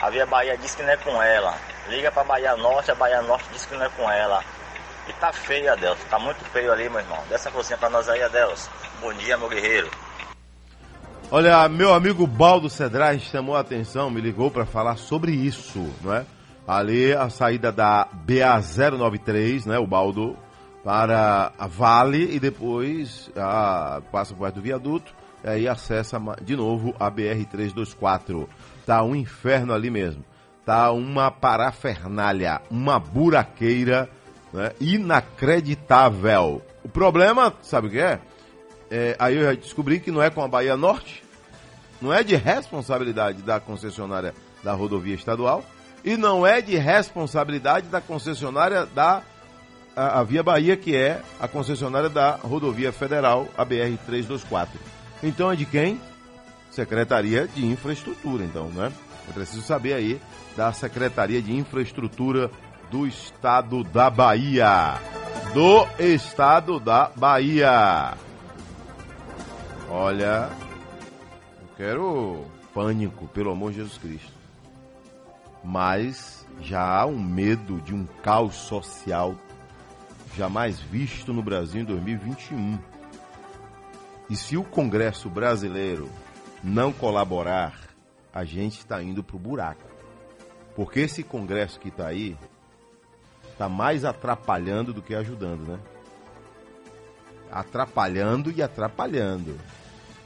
a 0.00 0.08
Via 0.08 0.24
Bahia 0.24 0.56
diz 0.56 0.74
que 0.74 0.82
não 0.82 0.92
é 0.92 0.96
com 0.96 1.22
ela. 1.22 1.54
Liga 1.88 2.12
pra 2.12 2.24
Bahia 2.24 2.56
Norte, 2.56 2.90
a 2.90 2.94
Bahia 2.94 3.22
Norte 3.22 3.44
diz 3.52 3.66
que 3.66 3.74
não 3.74 3.84
é 3.84 3.88
com 3.90 4.08
ela. 4.10 4.42
E 5.08 5.12
tá 5.14 5.32
feio, 5.32 5.72
Adelson. 5.72 6.04
Tá 6.08 6.18
muito 6.18 6.44
feio 6.46 6.72
ali, 6.72 6.88
meu 6.88 7.00
irmão. 7.00 7.18
Dessa 7.28 7.50
forcinha 7.50 7.76
pra 7.76 7.90
nós 7.90 8.08
aí, 8.08 8.22
Adelson. 8.22 8.70
Bom 9.00 9.12
dia, 9.14 9.36
meu 9.36 9.48
guerreiro. 9.48 9.90
Olha, 11.30 11.68
meu 11.68 11.92
amigo 11.92 12.26
Baldo 12.26 12.68
Cedrais 12.68 13.22
chamou 13.22 13.56
a 13.56 13.60
atenção, 13.60 14.10
me 14.10 14.20
ligou 14.20 14.50
para 14.50 14.66
falar 14.66 14.96
sobre 14.96 15.32
isso, 15.32 15.90
não 16.02 16.14
é? 16.14 16.26
Ali 16.68 17.12
a 17.14 17.30
saída 17.30 17.72
da 17.72 18.06
BA-093, 18.12 19.66
né, 19.66 19.78
o 19.78 19.86
Baldo, 19.86 20.36
para 20.84 21.50
a 21.58 21.66
Vale 21.66 22.34
e 22.34 22.38
depois 22.38 23.30
a, 23.34 24.02
passa 24.12 24.34
por 24.34 24.52
do 24.52 24.60
viaduto 24.60 25.14
e 25.42 25.48
aí 25.48 25.68
acessa 25.68 26.20
de 26.42 26.54
novo 26.54 26.94
a 27.00 27.10
BR-324. 27.10 28.46
Tá 28.84 29.02
um 29.02 29.16
inferno 29.16 29.72
ali 29.72 29.90
mesmo 29.90 30.22
tá 30.64 30.90
uma 30.92 31.30
parafernália, 31.30 32.60
uma 32.70 32.98
buraqueira 32.98 34.08
né, 34.52 34.72
inacreditável. 34.80 36.62
O 36.84 36.88
problema, 36.88 37.52
sabe 37.62 37.88
o 37.88 37.90
que 37.90 37.98
é? 37.98 38.20
é? 38.90 39.16
Aí 39.18 39.36
eu 39.36 39.44
já 39.44 39.54
descobri 39.54 40.00
que 40.00 40.10
não 40.10 40.22
é 40.22 40.30
com 40.30 40.42
a 40.42 40.48
Bahia 40.48 40.76
Norte, 40.76 41.22
não 42.00 42.12
é 42.12 42.22
de 42.22 42.34
responsabilidade 42.36 43.42
da 43.42 43.60
concessionária 43.60 44.34
da 44.62 44.72
rodovia 44.72 45.14
estadual 45.14 45.64
e 46.04 46.16
não 46.16 46.46
é 46.46 46.60
de 46.60 46.76
responsabilidade 46.76 47.88
da 47.88 48.00
concessionária 48.00 48.86
da 48.86 49.22
a, 49.94 50.20
a 50.20 50.22
Via 50.22 50.42
Bahia, 50.42 50.76
que 50.76 50.96
é 50.96 51.20
a 51.38 51.46
concessionária 51.46 52.08
da 52.08 52.32
rodovia 52.36 52.92
federal, 52.92 53.46
a 53.56 53.64
BR 53.64 53.96
324. 54.06 54.80
Então 55.22 55.52
é 55.52 55.56
de 55.56 55.66
quem? 55.66 56.00
Secretaria 56.70 57.46
de 57.46 57.66
Infraestrutura, 57.66 58.42
então, 58.44 58.68
né? 58.68 58.90
É 59.28 59.32
preciso 59.32 59.62
saber 59.62 59.92
aí 59.92 60.20
da 60.56 60.72
Secretaria 60.72 61.40
de 61.40 61.54
Infraestrutura 61.54 62.50
do 62.90 63.06
Estado 63.06 63.82
da 63.84 64.10
Bahia. 64.10 64.94
Do 65.54 65.86
Estado 65.98 66.78
da 66.78 67.10
Bahia. 67.16 68.14
Olha, 69.90 70.50
eu 71.60 71.68
quero 71.76 72.44
pânico, 72.74 73.28
pelo 73.28 73.50
amor 73.50 73.72
de 73.72 73.78
Jesus 73.78 73.98
Cristo. 73.98 74.32
Mas 75.64 76.46
já 76.60 76.82
há 76.82 77.06
um 77.06 77.20
medo 77.20 77.80
de 77.80 77.94
um 77.94 78.06
caos 78.22 78.54
social 78.54 79.34
jamais 80.36 80.80
visto 80.80 81.32
no 81.32 81.42
Brasil 81.42 81.82
em 81.82 81.84
2021. 81.84 82.78
E 84.30 84.36
se 84.36 84.56
o 84.56 84.64
Congresso 84.64 85.28
brasileiro 85.28 86.08
não 86.62 86.92
colaborar, 86.92 87.78
a 88.32 88.44
gente 88.44 88.78
está 88.78 89.02
indo 89.02 89.22
para 89.22 89.36
o 89.36 89.38
buraco. 89.38 89.91
Porque 90.74 91.00
esse 91.00 91.22
Congresso 91.22 91.78
que 91.78 91.88
está 91.88 92.06
aí 92.06 92.36
está 93.50 93.68
mais 93.68 94.04
atrapalhando 94.04 94.92
do 94.92 95.02
que 95.02 95.14
ajudando, 95.14 95.60
né? 95.60 95.78
Atrapalhando 97.50 98.50
e 98.50 98.62
atrapalhando. 98.62 99.58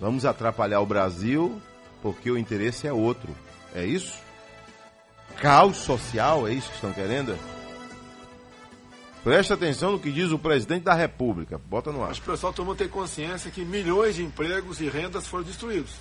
Vamos 0.00 0.25
atrapalhar 0.25 0.81
o 0.81 0.87
Brasil 0.87 1.61
porque 2.00 2.31
o 2.31 2.38
interesse 2.38 2.87
é 2.87 2.93
outro. 2.93 3.35
É 3.75 3.85
isso? 3.85 4.19
Caos 5.41 5.79
social, 5.79 6.47
é 6.47 6.53
isso 6.53 6.69
que 6.69 6.76
estão 6.76 6.93
querendo? 6.93 7.37
Preste 9.25 9.53
atenção 9.53 9.91
no 9.91 9.99
que 9.99 10.12
diz 10.12 10.31
o 10.31 10.38
presidente 10.38 10.85
da 10.85 10.95
República. 10.95 11.59
Bota 11.59 11.91
no 11.91 12.05
ar. 12.05 12.12
Acho 12.12 12.23
que 12.23 12.29
o 12.29 12.33
pessoal 12.33 12.53
todo 12.53 12.65
mundo 12.65 12.79
tem 12.79 12.88
consciência 12.88 13.50
que 13.50 13.65
milhões 13.65 14.15
de 14.15 14.23
empregos 14.23 14.81
e 14.81 14.88
rendas 14.88 15.26
foram 15.26 15.43
destruídos. 15.43 15.97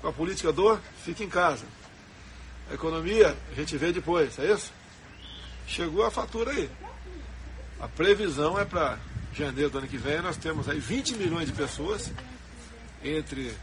Com 0.00 0.08
a 0.08 0.12
política 0.12 0.52
do 0.52 0.76
fica 1.04 1.22
em 1.22 1.28
casa. 1.28 1.64
A 2.70 2.74
economia, 2.74 3.36
a 3.50 3.54
gente 3.54 3.76
vê 3.76 3.92
depois, 3.92 4.38
é 4.38 4.52
isso? 4.52 4.72
Chegou 5.66 6.04
a 6.04 6.10
fatura 6.10 6.50
aí. 6.50 6.70
A 7.80 7.88
previsão 7.88 8.58
é 8.58 8.64
para 8.64 8.98
janeiro 9.32 9.70
do 9.70 9.78
ano 9.78 9.86
que 9.86 9.96
vem, 9.96 10.20
nós 10.20 10.36
temos 10.36 10.68
aí 10.68 10.78
20 10.78 11.16
milhões 11.16 11.46
de 11.46 11.52
pessoas, 11.52 12.10
entre 13.02 13.54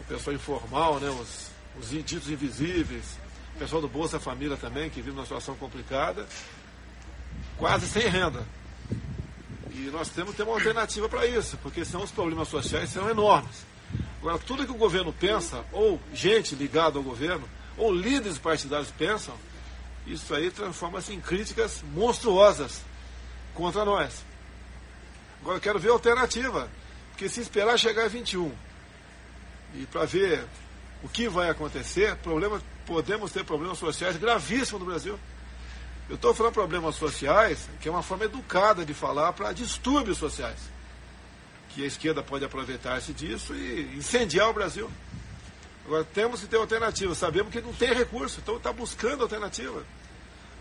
o 0.00 0.04
pessoal 0.04 0.34
informal, 0.34 1.00
né, 1.00 1.10
os, 1.10 1.50
os 1.78 1.90
ditos 1.90 2.30
invisíveis, 2.30 3.18
o 3.56 3.58
pessoal 3.58 3.82
do 3.82 3.88
Bolsa 3.88 4.20
Família 4.20 4.56
também, 4.56 4.88
que 4.88 5.02
vive 5.02 5.10
uma 5.10 5.24
situação 5.24 5.56
complicada, 5.56 6.26
quase 7.58 7.86
sem 7.86 8.06
renda. 8.08 8.46
E 9.72 9.90
nós 9.92 10.08
temos 10.08 10.30
que 10.30 10.38
ter 10.38 10.42
uma 10.44 10.54
alternativa 10.54 11.08
para 11.08 11.26
isso, 11.26 11.58
porque 11.58 11.84
senão 11.84 12.04
os 12.04 12.10
problemas 12.10 12.48
sociais 12.48 12.90
serão 12.90 13.10
enormes. 13.10 13.66
Agora, 14.20 14.38
tudo 14.38 14.64
que 14.64 14.72
o 14.72 14.76
governo 14.76 15.12
pensa, 15.12 15.64
ou 15.72 16.00
gente 16.14 16.54
ligada 16.54 16.98
ao 16.98 17.02
governo, 17.02 17.46
ou 17.76 17.92
líderes 17.92 18.38
partidários 18.38 18.90
pensam, 18.90 19.34
isso 20.06 20.34
aí 20.34 20.50
transforma-se 20.50 21.12
em 21.12 21.20
críticas 21.20 21.82
monstruosas 21.92 22.82
contra 23.54 23.84
nós. 23.84 24.24
Agora, 25.40 25.56
eu 25.56 25.60
quero 25.60 25.78
ver 25.78 25.90
a 25.90 25.92
alternativa, 25.92 26.70
porque 27.10 27.28
se 27.28 27.40
esperar 27.40 27.78
chegar 27.78 28.04
a 28.04 28.08
21 28.08 28.52
e 29.74 29.86
para 29.86 30.04
ver 30.04 30.44
o 31.02 31.08
que 31.08 31.28
vai 31.28 31.50
acontecer, 31.50 32.16
problema, 32.16 32.60
podemos 32.86 33.30
ter 33.32 33.44
problemas 33.44 33.78
sociais 33.78 34.16
gravíssimos 34.16 34.80
no 34.80 34.86
Brasil. 34.86 35.18
Eu 36.08 36.14
estou 36.14 36.32
falando 36.32 36.52
problemas 36.52 36.94
sociais, 36.94 37.68
que 37.80 37.88
é 37.88 37.90
uma 37.90 38.02
forma 38.02 38.24
educada 38.24 38.84
de 38.84 38.94
falar 38.94 39.32
para 39.32 39.52
distúrbios 39.52 40.18
sociais. 40.18 40.58
Que 41.70 41.82
a 41.82 41.86
esquerda 41.86 42.22
pode 42.22 42.44
aproveitar-se 42.44 43.12
disso 43.12 43.54
e 43.54 43.96
incendiar 43.96 44.48
o 44.48 44.52
Brasil. 44.52 44.90
Agora, 45.86 46.04
temos 46.04 46.40
que 46.40 46.48
ter 46.48 46.56
alternativa. 46.56 47.14
Sabemos 47.14 47.52
que 47.52 47.60
não 47.60 47.72
tem 47.72 47.94
recurso, 47.94 48.40
então 48.42 48.56
está 48.56 48.72
buscando 48.72 49.22
alternativa. 49.22 49.84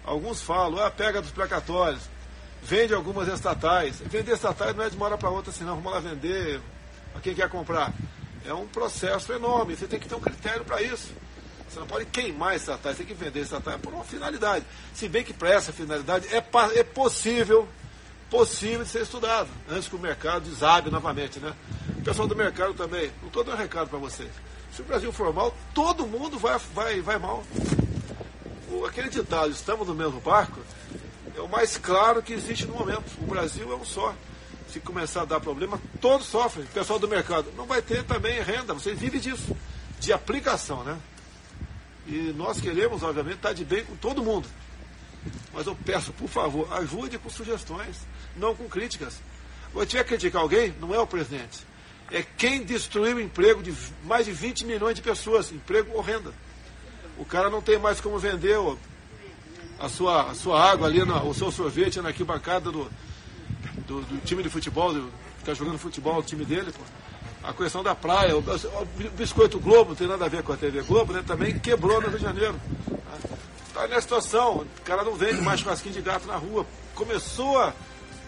Alguns 0.04 0.42
falam, 0.42 0.86
ah, 0.86 0.92
pega 0.92 1.20
dos 1.20 1.32
precatórios, 1.32 2.04
vende 2.62 2.94
algumas 2.94 3.28
estatais. 3.28 4.00
Vender 4.06 4.34
estatais 4.34 4.76
não 4.76 4.84
é 4.84 4.90
de 4.90 4.96
uma 4.96 5.08
hora 5.08 5.18
para 5.18 5.32
outra, 5.32 5.52
senão 5.52 5.76
vamos 5.78 5.92
lá 5.92 6.00
vender 6.00 6.62
a 7.16 7.20
quem 7.20 7.34
quer 7.34 7.50
comprar. 7.50 7.92
É 8.46 8.54
um 8.54 8.68
processo 8.68 9.34
enorme, 9.34 9.76
você 9.76 9.88
tem 9.88 10.00
que 10.00 10.08
ter 10.08 10.14
um 10.14 10.20
critério 10.20 10.64
para 10.64 10.80
isso. 10.84 11.12
Você 11.68 11.80
não 11.80 11.88
pode 11.88 12.06
queimar 12.06 12.56
estatais, 12.56 12.98
tem 12.98 13.08
que 13.08 13.16
vender 13.16 13.40
estatais 13.40 13.82
por 13.82 13.92
uma 13.92 14.04
finalidade. 14.04 14.64
Se 14.94 15.10
bem 15.10 15.24
que 15.24 15.34
para 15.34 15.50
essa 15.50 15.74
finalidade 15.74 16.28
é, 16.28 16.38
é 16.76 16.84
possível, 16.84 17.68
possível 18.30 18.84
de 18.84 18.90
ser 18.90 19.02
estudado, 19.02 19.50
antes 19.68 19.88
que 19.88 19.96
o 19.96 20.00
mercado 20.00 20.48
desabe 20.48 20.92
novamente, 20.92 21.40
né? 21.40 21.52
O 21.98 22.04
pessoal 22.04 22.28
do 22.28 22.36
mercado 22.36 22.76
também, 22.76 23.12
não 23.22 23.30
estou 23.30 23.44
dando 23.44 23.56
um 23.56 23.58
recado 23.58 23.90
para 23.90 23.98
vocês. 23.98 24.30
Se 24.76 24.82
o 24.82 24.86
Brasil 24.86 25.14
for 25.14 25.34
mal, 25.34 25.56
todo 25.74 26.06
mundo 26.06 26.38
vai, 26.38 26.60
vai, 26.74 27.00
vai 27.00 27.18
mal. 27.18 27.46
O, 28.70 28.84
aquele 28.84 29.10
ditado, 29.10 29.50
estamos 29.50 29.88
no 29.88 29.96
mesmo 29.96 30.20
barco, 30.20 30.60
é 31.34 31.40
o 31.40 31.48
mais 31.48 31.78
claro 31.78 32.22
que 32.22 32.34
existe 32.34 32.66
no 32.66 32.74
momento. 32.74 33.06
O 33.22 33.26
Brasil 33.26 33.72
é 33.72 33.76
um 33.76 33.86
só. 33.86 34.14
Se 34.68 34.82
começar 34.82 35.22
a 35.22 35.26
dar 35.26 35.40
problema, 35.40 35.80
todos 36.02 36.28
sofrem. 36.28 36.66
O 36.66 36.70
pessoal 36.70 37.00
do 37.00 37.08
mercado 37.08 37.54
não 37.56 37.66
vai 37.66 37.82
ter 37.82 38.04
também 38.04 38.42
renda, 38.42 38.74
vocês 38.74 39.00
vivem 39.00 39.22
disso, 39.22 39.56
de 40.02 40.12
aplicação, 40.12 40.84
né? 40.84 41.00
E 42.06 42.34
nós 42.36 42.60
queremos, 42.60 43.02
obviamente, 43.02 43.38
estar 43.38 43.54
de 43.54 43.64
bem 43.64 43.86
com 43.86 43.96
todo 43.96 44.22
mundo. 44.22 44.50
Mas 45.54 45.68
eu 45.68 45.76
peço, 45.86 46.12
por 46.12 46.28
favor, 46.28 46.68
ajude 46.74 47.18
com 47.18 47.30
sugestões, 47.30 47.96
não 48.36 48.54
com 48.54 48.68
críticas. 48.68 49.14
Se 49.74 49.86
tiver 49.86 50.04
que 50.04 50.10
criticar 50.10 50.42
alguém, 50.42 50.76
não 50.82 50.94
é 50.94 51.00
o 51.00 51.08
presidente. 51.08 51.66
É 52.12 52.24
quem 52.38 52.64
destruiu 52.64 53.18
o 53.18 53.22
emprego 53.22 53.64
de 53.64 53.74
mais 54.04 54.26
de 54.26 54.32
20 54.32 54.66
milhões 54.66 54.96
de 54.96 55.02
pessoas, 55.02 55.52
emprego 55.52 55.92
ou 55.94 56.02
renda. 56.02 56.32
O 57.18 57.26
cara 57.26 57.50
não 57.50 57.62
tem 57.62 57.80
mais 57.80 58.00
como 58.00 58.20
vender 58.20 58.58
a 59.80 59.90
sua, 59.90 60.32
a 60.32 60.36
sua 60.36 60.72
água 60.72 60.88
ali, 60.88 61.02
o 61.02 61.34
seu 61.34 61.52
sorvete 61.52 62.02
na 62.02 62.10
arquibancada 62.10 62.72
do, 62.72 62.90
do, 63.88 64.02
do 64.02 64.26
time 64.26 64.44
de 64.44 64.50
futebol, 64.50 64.94
do, 64.94 65.02
que 65.02 65.42
está 65.42 65.54
jogando 65.54 65.80
futebol, 65.80 66.20
o 66.20 66.24
time 66.24 66.46
dele. 66.46 66.72
Pô 66.72 66.84
a 67.46 67.54
questão 67.54 67.84
da 67.84 67.94
praia, 67.94 68.36
o, 68.36 68.44
biscoito 69.16 69.60
Globo, 69.60 69.90
não 69.90 69.96
tem 69.96 70.08
nada 70.08 70.26
a 70.26 70.28
ver 70.28 70.42
com 70.42 70.52
a 70.52 70.58
TV 70.58 70.82
Globo, 70.82 71.14
né, 71.14 71.24
também 71.26 71.58
quebrou 71.60 72.02
no 72.02 72.08
Rio 72.08 72.18
de 72.18 72.24
Janeiro. 72.24 72.56
Está 73.68 73.88
nessa 73.88 74.02
situação, 74.02 74.58
o 74.58 74.82
cara 74.84 75.04
não 75.04 75.16
vende 75.16 75.42
mais 75.42 75.60
churrasquinho 75.60 75.94
de 75.94 76.02
gato 76.02 76.26
na 76.26 76.38
rua. 76.38 76.66
Começou 76.96 77.60
a 77.60 77.74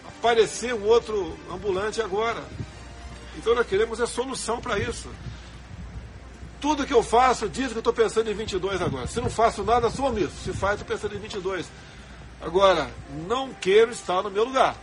aparecer 0.06 0.72
um 0.74 0.84
outro 0.84 1.36
ambulante 1.50 2.00
agora. 2.00 2.44
Então 3.38 3.54
nós 3.54 3.66
queremos 3.66 4.00
a 4.00 4.06
solução 4.06 4.60
para 4.60 4.78
isso. 4.78 5.08
Tudo 6.60 6.84
que 6.84 6.92
eu 6.92 7.04
faço 7.04 7.48
diz 7.48 7.68
que 7.68 7.74
eu 7.74 7.78
estou 7.78 7.92
pensando 7.92 8.28
em 8.28 8.34
22 8.34 8.82
agora. 8.82 9.06
Se 9.06 9.20
não 9.20 9.30
faço 9.30 9.62
nada, 9.62 9.88
sou 9.90 10.06
omisso. 10.06 10.34
Se 10.44 10.52
faz, 10.52 10.80
estou 10.80 10.96
pensando 10.96 11.14
em 11.14 11.20
22. 11.20 11.66
Agora, 12.40 12.90
não 13.28 13.54
quero 13.54 13.92
estar 13.92 14.22
no 14.22 14.30
meu 14.30 14.44
lugar. 14.44 14.76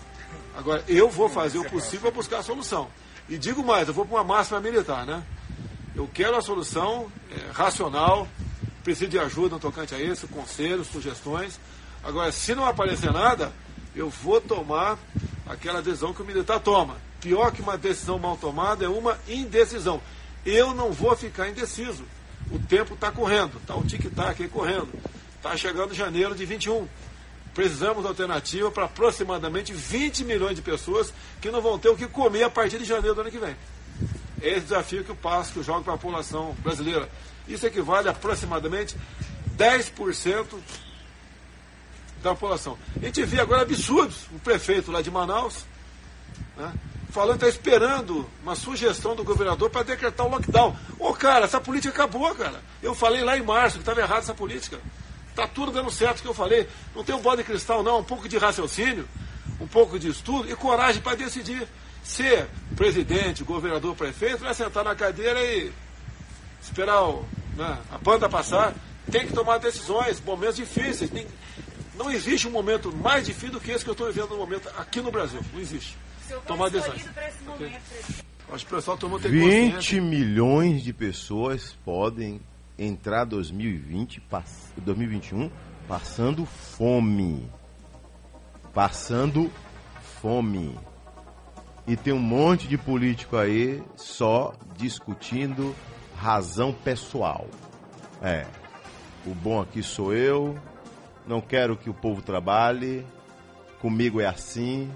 Agora, 0.58 0.84
eu 0.88 1.10
vou 1.10 1.28
fazer 1.28 1.58
o 1.58 1.70
possível 1.70 2.12
para 2.12 2.12
buscar 2.12 2.40
a 2.40 2.44
solução. 2.44 2.88
E 3.28 3.38
digo 3.38 3.62
mais, 3.62 3.90
eu 3.90 3.94
vou 3.94 4.06
para 4.06 4.16
uma 4.16 4.24
máxima 4.24 4.62
militar, 4.62 5.06
né? 5.06 5.22
Eu 5.94 6.10
quero 6.14 6.38
a 6.38 6.42
solução 6.42 7.12
é, 7.30 7.52
racional, 7.52 8.28
preciso 8.84 9.12
de 9.12 9.20
ajuda 9.20 9.56
no 9.56 9.60
tocante 9.60 9.94
a 9.94 10.00
isso, 10.00 10.28
conselhos, 10.30 10.88
sugestões. 10.88 11.60
Agora, 12.04 12.32
se 12.32 12.56
não 12.56 12.66
aparecer 12.66 13.12
nada, 13.12 13.52
eu 13.94 14.10
vou 14.10 14.40
tomar 14.40 14.98
aquela 15.46 15.82
decisão 15.82 16.14
que 16.14 16.22
o 16.22 16.26
militar 16.26 16.60
toma. 16.60 16.96
Pior 17.26 17.52
que 17.52 17.60
uma 17.60 17.76
decisão 17.76 18.20
mal 18.20 18.38
tomada 18.38 18.86
é 18.86 18.88
uma 18.88 19.18
indecisão. 19.28 20.00
Eu 20.46 20.76
não 20.76 20.92
vou 20.92 21.16
ficar 21.16 21.50
indeciso. 21.50 22.04
O 22.52 22.60
tempo 22.60 22.94
está 22.94 23.12
correndo, 23.12 23.58
está 23.58 23.76
o 23.76 23.84
tic-tac 23.84 24.44
aí 24.44 24.48
correndo. 24.48 24.90
Está 25.36 25.58
chegando 25.58 25.92
janeiro 25.92 26.36
de 26.36 26.46
21 26.46 26.88
precisamos 27.56 28.04
de 28.04 28.10
alternativa 28.10 28.70
para 28.70 28.84
aproximadamente 28.84 29.72
20 29.72 30.26
milhões 30.26 30.58
de 30.58 30.62
pessoas 30.62 31.14
que 31.42 31.50
não 31.50 31.62
vão 31.62 31.80
ter 31.80 31.88
o 31.88 31.96
que 31.96 32.06
comer 32.06 32.44
a 32.44 32.50
partir 32.50 32.78
de 32.78 32.84
janeiro 32.84 33.16
do 33.16 33.22
ano 33.22 33.32
que 33.32 33.40
vem. 33.40 33.56
É 34.42 34.50
esse 34.50 34.62
desafio 34.62 35.06
que 35.06 35.16
que 35.16 35.58
eu 35.58 35.64
jogo 35.64 35.82
para 35.82 35.94
a 35.94 35.98
população 35.98 36.54
brasileira. 36.60 37.10
Isso 37.48 37.66
equivale 37.66 38.10
a 38.10 38.12
aproximadamente 38.12 38.98
10% 39.58 40.46
da 42.22 42.32
população. 42.32 42.78
A 43.02 43.06
gente 43.06 43.24
vê 43.24 43.40
agora 43.40 43.62
absurdos, 43.62 44.28
o 44.36 44.40
prefeito 44.40 44.92
lá 44.92 45.02
de 45.02 45.10
Manaus, 45.10 45.66
né, 46.58 46.74
falando 47.16 47.40
que 47.40 47.46
está 47.46 47.58
esperando 47.58 48.30
uma 48.44 48.56
sugestão 48.56 49.16
do 49.16 49.24
governador 49.24 49.70
para 49.70 49.84
decretar 49.84 50.26
o 50.26 50.30
lockdown. 50.30 50.76
Ô 51.00 51.14
cara, 51.14 51.46
essa 51.46 51.62
política 51.62 51.94
acabou, 51.94 52.36
cara. 52.36 52.62
Eu 52.84 52.94
falei 52.94 53.24
lá 53.24 53.38
em 53.38 53.42
março 53.42 53.78
que 53.78 53.84
estava 53.84 54.02
errada 54.02 54.20
essa 54.20 54.34
política. 54.34 54.82
Está 55.30 55.48
tudo 55.48 55.72
dando 55.72 55.90
certo 55.90 56.22
que 56.22 56.28
eu 56.28 56.34
falei. 56.34 56.68
Não 56.94 57.06
tem 57.06 57.16
um 57.16 57.22
bode 57.22 57.38
de 57.38 57.48
cristal, 57.48 57.82
não. 57.82 58.00
Um 58.00 58.04
pouco 58.04 58.28
de 58.28 58.38
raciocínio, 58.38 59.08
um 59.62 59.68
pouco 59.68 59.98
de 59.98 60.10
estudo 60.10 60.52
e 60.52 60.56
coragem 60.58 61.02
para 61.02 61.16
decidir. 61.16 61.66
Ser 62.04 62.48
presidente, 62.76 63.46
governador, 63.46 63.96
prefeito, 63.96 64.44
não 64.44 64.50
é 64.50 64.54
sentar 64.54 64.84
na 64.84 64.94
cadeira 64.94 65.42
e 65.42 65.72
esperar 66.62 67.02
o, 67.02 67.26
né, 67.56 67.80
a 67.92 67.98
banda 67.98 68.28
passar. 68.28 68.76
Tem 69.10 69.26
que 69.26 69.34
tomar 69.34 69.58
decisões, 69.58 70.22
momentos 70.22 70.58
difíceis. 70.58 71.10
Não 71.96 72.12
existe 72.12 72.48
um 72.48 72.52
momento 72.52 72.94
mais 72.94 73.26
difícil 73.26 73.54
do 73.54 73.62
que 73.62 73.72
esse 73.72 73.86
que 73.86 73.90
eu 73.90 73.94
estou 73.94 74.08
vivendo 74.08 74.32
no 74.32 74.38
momento 74.38 74.70
aqui 74.78 75.00
no 75.00 75.10
Brasil. 75.10 75.40
Não 75.54 75.62
existe. 75.62 75.98
Tomar 76.46 76.70
decisões. 76.70 77.08
Okay? 77.48 77.76
Acho 78.52 78.66
que 78.66 78.74
o 78.74 78.76
pessoal 78.76 78.98
tomou 78.98 79.20
20 79.20 80.00
milhões 80.02 80.84
de 80.84 80.94
pessoas 80.94 81.76
podem 81.84 82.40
entrar 82.78 83.26
2020, 83.26 84.22
2021 84.78 85.50
passando 85.88 86.46
fome. 86.46 87.50
Passando 88.74 89.52
fome. 90.22 90.78
E 91.88 91.96
tem 91.96 92.14
um 92.14 92.20
monte 92.20 92.68
de 92.68 92.78
político 92.78 93.38
aí 93.38 93.82
só 93.96 94.54
discutindo 94.76 95.76
razão 96.16 96.74
pessoal. 96.74 97.48
É. 98.22 98.46
O 99.26 99.34
bom 99.34 99.62
aqui 99.62 99.82
sou 99.82 100.14
eu, 100.14 100.58
não 101.28 101.42
quero 101.42 101.76
que 101.76 101.90
o 101.90 101.94
povo 101.94 102.22
trabalhe, 102.22 103.06
comigo 103.82 104.22
é 104.22 104.26
assim, 104.26 104.92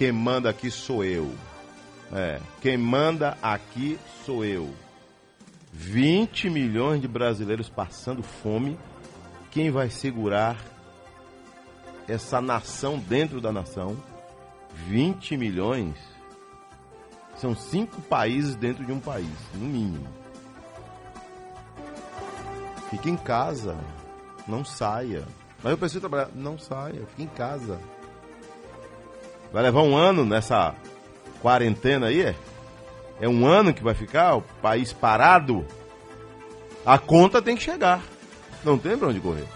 quem 0.00 0.12
manda 0.12 0.48
aqui 0.48 0.70
sou 0.70 1.04
eu. 1.04 1.30
É, 2.10 2.40
quem 2.62 2.78
manda 2.78 3.36
aqui 3.42 3.98
sou 4.24 4.42
eu. 4.42 4.72
20 5.74 6.48
milhões 6.48 7.02
de 7.02 7.06
brasileiros 7.06 7.68
passando 7.68 8.22
fome. 8.22 8.78
Quem 9.50 9.70
vai 9.70 9.90
segurar 9.90 10.56
essa 12.08 12.40
nação 12.40 12.98
dentro 12.98 13.42
da 13.42 13.52
nação? 13.52 13.94
20 14.86 15.36
milhões. 15.36 15.94
São 17.36 17.54
cinco 17.54 18.00
países 18.00 18.56
dentro 18.56 18.86
de 18.86 18.92
um 18.92 19.00
país, 19.00 19.28
no 19.52 19.66
mínimo. 19.66 20.08
Fique 22.88 23.10
em 23.10 23.18
casa, 23.18 23.76
não 24.48 24.64
saia. 24.64 25.26
Mas 25.62 25.72
eu 25.72 25.76
preciso 25.76 26.00
trabalhar. 26.00 26.30
Não 26.34 26.58
saia, 26.58 27.04
fique 27.08 27.24
em 27.24 27.28
casa. 27.28 27.78
Vai 29.52 29.62
levar 29.62 29.82
um 29.82 29.96
ano 29.96 30.24
nessa 30.24 30.74
quarentena 31.40 32.06
aí, 32.06 32.22
é? 32.22 32.34
É 33.20 33.28
um 33.28 33.46
ano 33.46 33.74
que 33.74 33.82
vai 33.82 33.94
ficar 33.94 34.36
o 34.36 34.42
país 34.62 34.92
parado. 34.92 35.66
A 36.86 36.98
conta 36.98 37.42
tem 37.42 37.56
que 37.56 37.62
chegar. 37.62 38.02
Não 38.64 38.78
tem 38.78 38.96
pra 38.96 39.08
onde 39.08 39.20
correr. 39.20 39.46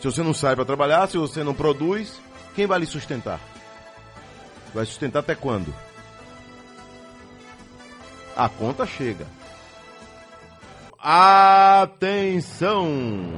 Se 0.00 0.04
você 0.04 0.22
não 0.22 0.32
sai 0.32 0.54
para 0.56 0.64
trabalhar, 0.64 1.08
se 1.08 1.18
você 1.18 1.44
não 1.44 1.54
produz, 1.54 2.20
quem 2.54 2.66
vai 2.66 2.78
lhe 2.78 2.86
sustentar? 2.86 3.38
Vai 4.74 4.86
sustentar 4.86 5.20
até 5.20 5.34
quando? 5.34 5.74
A 8.36 8.48
conta 8.48 8.86
chega. 8.86 9.26
Atenção! 10.98 12.76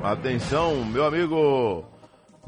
Atenção, 0.03 0.85
meu 0.85 1.05
amigo 1.05 1.85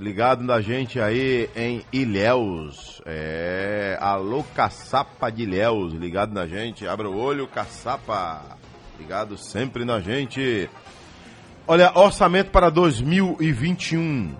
ligado 0.02 0.42
na 0.42 0.60
gente 0.60 1.00
aí 1.00 1.48
em 1.54 1.82
Ilhéus. 1.92 3.00
É, 3.06 3.96
alô 4.00 4.44
Caçapa 4.54 5.30
de 5.30 5.44
Ilhéus, 5.44 5.92
ligado 5.92 6.34
na 6.34 6.46
gente. 6.46 6.86
Abra 6.86 7.08
o 7.08 7.16
olho, 7.16 7.46
Caçapa. 7.46 8.58
Ligado 8.98 9.38
sempre 9.38 9.84
na 9.84 10.00
gente. 10.00 10.68
Olha, 11.68 11.96
orçamento 11.96 12.50
para 12.50 12.68
2021. 12.68 14.34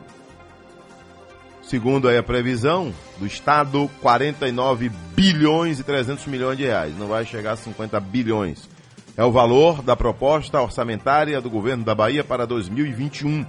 Segundo 1.62 2.09
aí 2.09 2.18
a 2.18 2.22
previsão 2.22 2.92
do 3.18 3.27
Estado, 3.27 3.88
49 4.01 4.90
bilhões 5.14 5.79
e 5.79 5.85
300 5.85 6.27
milhões 6.27 6.59
de 6.59 6.64
reais. 6.64 6.98
Não 6.98 7.07
vai 7.07 7.25
chegar 7.25 7.53
a 7.53 7.57
50 7.57 8.01
bilhões. 8.01 8.68
É 9.16 9.22
o 9.22 9.31
valor 9.31 9.81
da 9.81 9.94
proposta 9.94 10.61
orçamentária 10.61 11.40
do 11.40 11.48
governo 11.48 11.85
da 11.85 11.94
Bahia 11.94 12.25
para 12.25 12.46
2021 12.46 13.46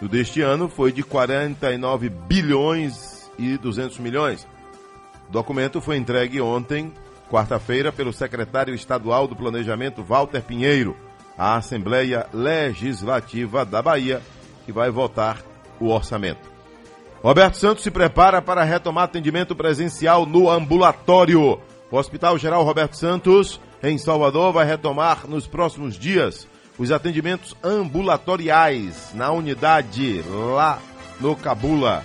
do 0.00 0.08
deste 0.08 0.40
ano 0.40 0.68
foi 0.68 0.92
de 0.92 1.02
49 1.02 2.08
bilhões 2.08 3.30
e 3.38 3.56
200 3.56 3.98
milhões. 3.98 4.46
O 5.28 5.32
documento 5.32 5.80
foi 5.80 5.96
entregue 5.96 6.40
ontem, 6.40 6.92
quarta-feira, 7.30 7.92
pelo 7.92 8.12
secretário 8.12 8.74
estadual 8.74 9.26
do 9.26 9.36
Planejamento, 9.36 10.02
Walter 10.02 10.42
Pinheiro, 10.42 10.96
à 11.36 11.56
Assembleia 11.56 12.26
Legislativa 12.32 13.64
da 13.64 13.82
Bahia, 13.82 14.22
que 14.64 14.72
vai 14.72 14.90
votar 14.90 15.42
o 15.80 15.88
orçamento. 15.88 16.50
Roberto 17.22 17.56
Santos 17.56 17.82
se 17.82 17.90
prepara 17.90 18.40
para 18.40 18.62
retomar 18.62 19.04
atendimento 19.04 19.54
presencial 19.54 20.24
no 20.24 20.48
ambulatório. 20.48 21.60
O 21.90 21.96
Hospital 21.96 22.38
Geral 22.38 22.62
Roberto 22.64 22.94
Santos, 22.94 23.60
em 23.82 23.98
Salvador, 23.98 24.52
vai 24.52 24.64
retomar 24.64 25.26
nos 25.26 25.46
próximos 25.46 25.98
dias 25.98 26.46
os 26.78 26.92
atendimentos 26.92 27.56
ambulatoriais 27.62 29.12
na 29.12 29.32
unidade 29.32 30.22
lá 30.22 30.80
no 31.20 31.34
Cabula. 31.34 32.04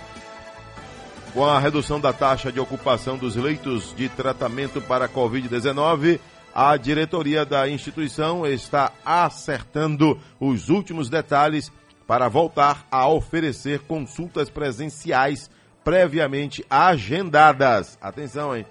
Com 1.32 1.44
a 1.44 1.58
redução 1.58 2.00
da 2.00 2.12
taxa 2.12 2.52
de 2.52 2.60
ocupação 2.60 3.16
dos 3.16 3.36
leitos 3.36 3.94
de 3.96 4.08
tratamento 4.08 4.80
para 4.80 5.08
Covid-19, 5.08 6.20
a 6.54 6.76
diretoria 6.76 7.44
da 7.44 7.68
instituição 7.68 8.46
está 8.46 8.92
acertando 9.04 10.20
os 10.38 10.68
últimos 10.68 11.08
detalhes 11.08 11.72
para 12.06 12.28
voltar 12.28 12.86
a 12.90 13.08
oferecer 13.08 13.80
consultas 13.80 14.50
presenciais 14.50 15.50
previamente 15.82 16.64
agendadas. 16.68 17.98
Atenção, 18.00 18.56
hein? 18.56 18.64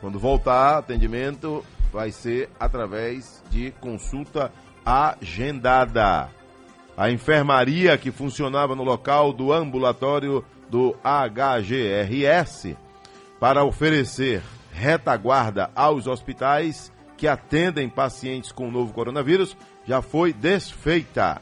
Quando 0.00 0.18
voltar, 0.18 0.78
atendimento 0.78 1.64
vai 1.92 2.10
ser 2.10 2.50
através 2.58 3.42
de 3.50 3.70
consulta 3.80 4.50
agendada. 4.84 6.30
A 6.96 7.10
enfermaria 7.10 7.96
que 7.96 8.10
funcionava 8.10 8.74
no 8.76 8.84
local 8.84 9.32
do 9.32 9.52
ambulatório 9.52 10.44
do 10.68 10.94
HGRS 11.02 12.76
para 13.40 13.64
oferecer 13.64 14.42
retaguarda 14.72 15.70
aos 15.74 16.06
hospitais 16.06 16.92
que 17.16 17.28
atendem 17.28 17.88
pacientes 17.88 18.50
com 18.50 18.68
o 18.68 18.70
novo 18.70 18.92
coronavírus 18.92 19.56
já 19.84 20.00
foi 20.00 20.32
desfeita 20.32 21.40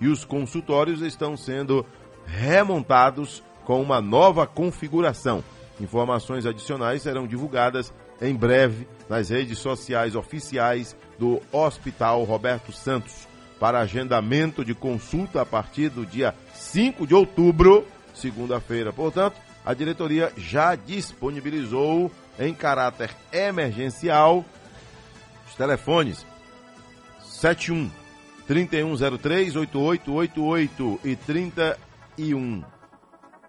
e 0.00 0.08
os 0.08 0.24
consultórios 0.24 1.02
estão 1.02 1.36
sendo 1.36 1.84
remontados 2.26 3.42
com 3.64 3.80
uma 3.80 4.00
nova 4.00 4.46
configuração. 4.46 5.44
Informações 5.80 6.46
adicionais 6.46 7.02
serão 7.02 7.26
divulgadas 7.26 7.92
em 8.20 8.34
breve 8.34 8.88
nas 9.08 9.28
redes 9.28 9.58
sociais 9.58 10.14
oficiais 10.14 10.96
do 11.20 11.40
Hospital 11.52 12.24
Roberto 12.24 12.72
Santos 12.72 13.28
para 13.60 13.78
agendamento 13.80 14.64
de 14.64 14.74
consulta 14.74 15.42
a 15.42 15.46
partir 15.46 15.90
do 15.90 16.06
dia 16.06 16.34
5 16.54 17.06
de 17.06 17.14
outubro, 17.14 17.86
segunda-feira. 18.14 18.90
Portanto, 18.90 19.36
a 19.64 19.74
diretoria 19.74 20.32
já 20.38 20.74
disponibilizou 20.74 22.10
em 22.38 22.54
caráter 22.54 23.10
emergencial 23.30 24.42
os 25.46 25.54
telefones 25.54 26.24
71 27.22 27.90
3103 28.46 29.56
8888 29.56 31.00
e 31.04 31.16
31 31.16 32.64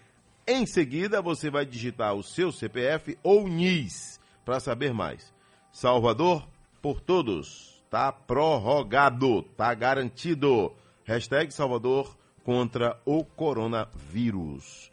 em 0.50 0.66
seguida, 0.66 1.22
você 1.22 1.50
vai 1.50 1.66
digitar 1.66 2.14
o 2.14 2.24
seu 2.24 2.54
CPF 2.54 3.18
ou 3.22 3.50
NIS 3.50 4.18
para 4.46 4.62
saber 4.62 4.94
mais. 4.94 5.34
Salvador 5.74 6.48
por 6.82 7.02
todos. 7.02 7.84
Tá 7.90 8.12
prorrogado, 8.12 9.44
tá 9.56 9.74
garantido. 9.74 10.72
Hashtag 11.06 11.54
Salvador 11.54 12.16
contra 12.44 12.98
o 13.06 13.24
coronavírus. 13.24 14.92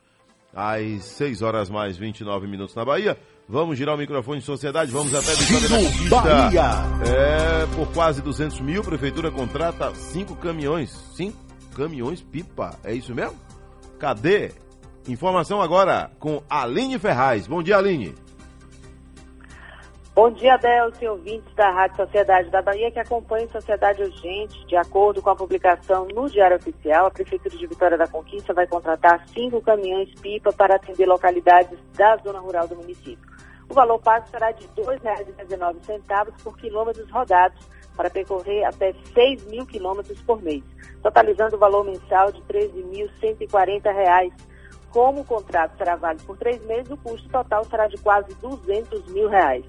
Às 0.55 1.05
6 1.05 1.43
horas 1.43 1.69
mais 1.69 1.97
29 1.97 2.47
minutos 2.47 2.75
na 2.75 2.85
Bahia. 2.85 3.19
Vamos 3.49 3.77
girar 3.77 3.95
o 3.95 3.99
microfone 3.99 4.41
de 4.41 4.47
sociedade, 4.47 4.91
vamos 4.91 5.15
até 5.15 5.35
Vitória 5.35 5.69
da 5.69 5.77
Conquista. 5.77 6.21
Bahia. 6.21 6.71
É, 7.07 7.67
por 7.77 7.93
quase 7.93 8.23
200 8.23 8.61
mil, 8.61 8.81
a 8.81 8.85
prefeitura 8.85 9.31
contrata 9.31 9.95
cinco 9.95 10.35
caminhões. 10.37 10.91
Cinco 11.15 11.37
caminhões 11.77 12.23
pipa, 12.23 12.79
é 12.83 12.95
isso 12.95 13.15
mesmo? 13.15 13.37
Cadê? 13.99 14.53
Informação 15.07 15.61
agora 15.61 16.11
com 16.19 16.43
Aline 16.49 16.99
Ferraz. 16.99 17.47
Bom 17.47 17.63
dia, 17.63 17.77
Aline. 17.77 18.15
Bom 20.15 20.31
dia, 20.31 20.57
Delcio 20.57 21.11
ouvintes 21.11 21.53
da 21.57 21.71
Rádio 21.71 21.97
Sociedade 21.97 22.49
da 22.49 22.63
Bahia 22.63 22.89
que 22.89 23.01
acompanham 23.01 23.49
Sociedade 23.49 24.01
Urgente. 24.01 24.65
De 24.65 24.77
acordo 24.77 25.21
com 25.21 25.29
a 25.29 25.35
publicação 25.35 26.07
no 26.15 26.31
Diário 26.31 26.57
Oficial, 26.57 27.07
a 27.07 27.11
Prefeitura 27.11 27.57
de 27.57 27.67
Vitória 27.67 27.99
da 27.99 28.07
Conquista 28.07 28.55
vai 28.55 28.65
contratar 28.65 29.27
cinco 29.31 29.61
caminhões-pipa 29.61 30.53
para 30.53 30.77
atender 30.77 31.07
localidades 31.07 31.77
da 31.95 32.17
zona 32.19 32.39
rural 32.39 32.69
do 32.69 32.77
município. 32.77 33.29
O 33.69 33.75
valor 33.75 33.99
pago 33.99 34.29
será 34.29 34.53
de 34.53 34.65
R$ 34.67 34.85
2,19 34.85 36.33
por 36.45 36.57
quilômetros 36.59 37.11
rodados 37.11 37.59
para 37.97 38.09
percorrer 38.09 38.63
até 38.63 38.95
6 39.15 39.47
mil 39.47 39.67
quilômetros 39.67 40.21
por 40.23 40.41
mês, 40.41 40.63
totalizando 41.03 41.57
o 41.57 41.59
valor 41.59 41.85
mensal 41.85 42.31
de 42.31 42.41
R$ 42.53 42.71
13.140. 43.21 44.33
Como 44.93 45.23
o 45.23 45.25
contrato 45.25 45.77
será 45.77 45.97
válido 45.97 46.23
por 46.23 46.37
três 46.37 46.65
meses, 46.67 46.89
o 46.89 46.97
custo 46.97 47.29
total 47.29 47.65
será 47.65 47.89
de 47.89 47.99
quase 47.99 48.33
200 48.35 49.09
mil 49.09 49.29
reais. 49.29 49.65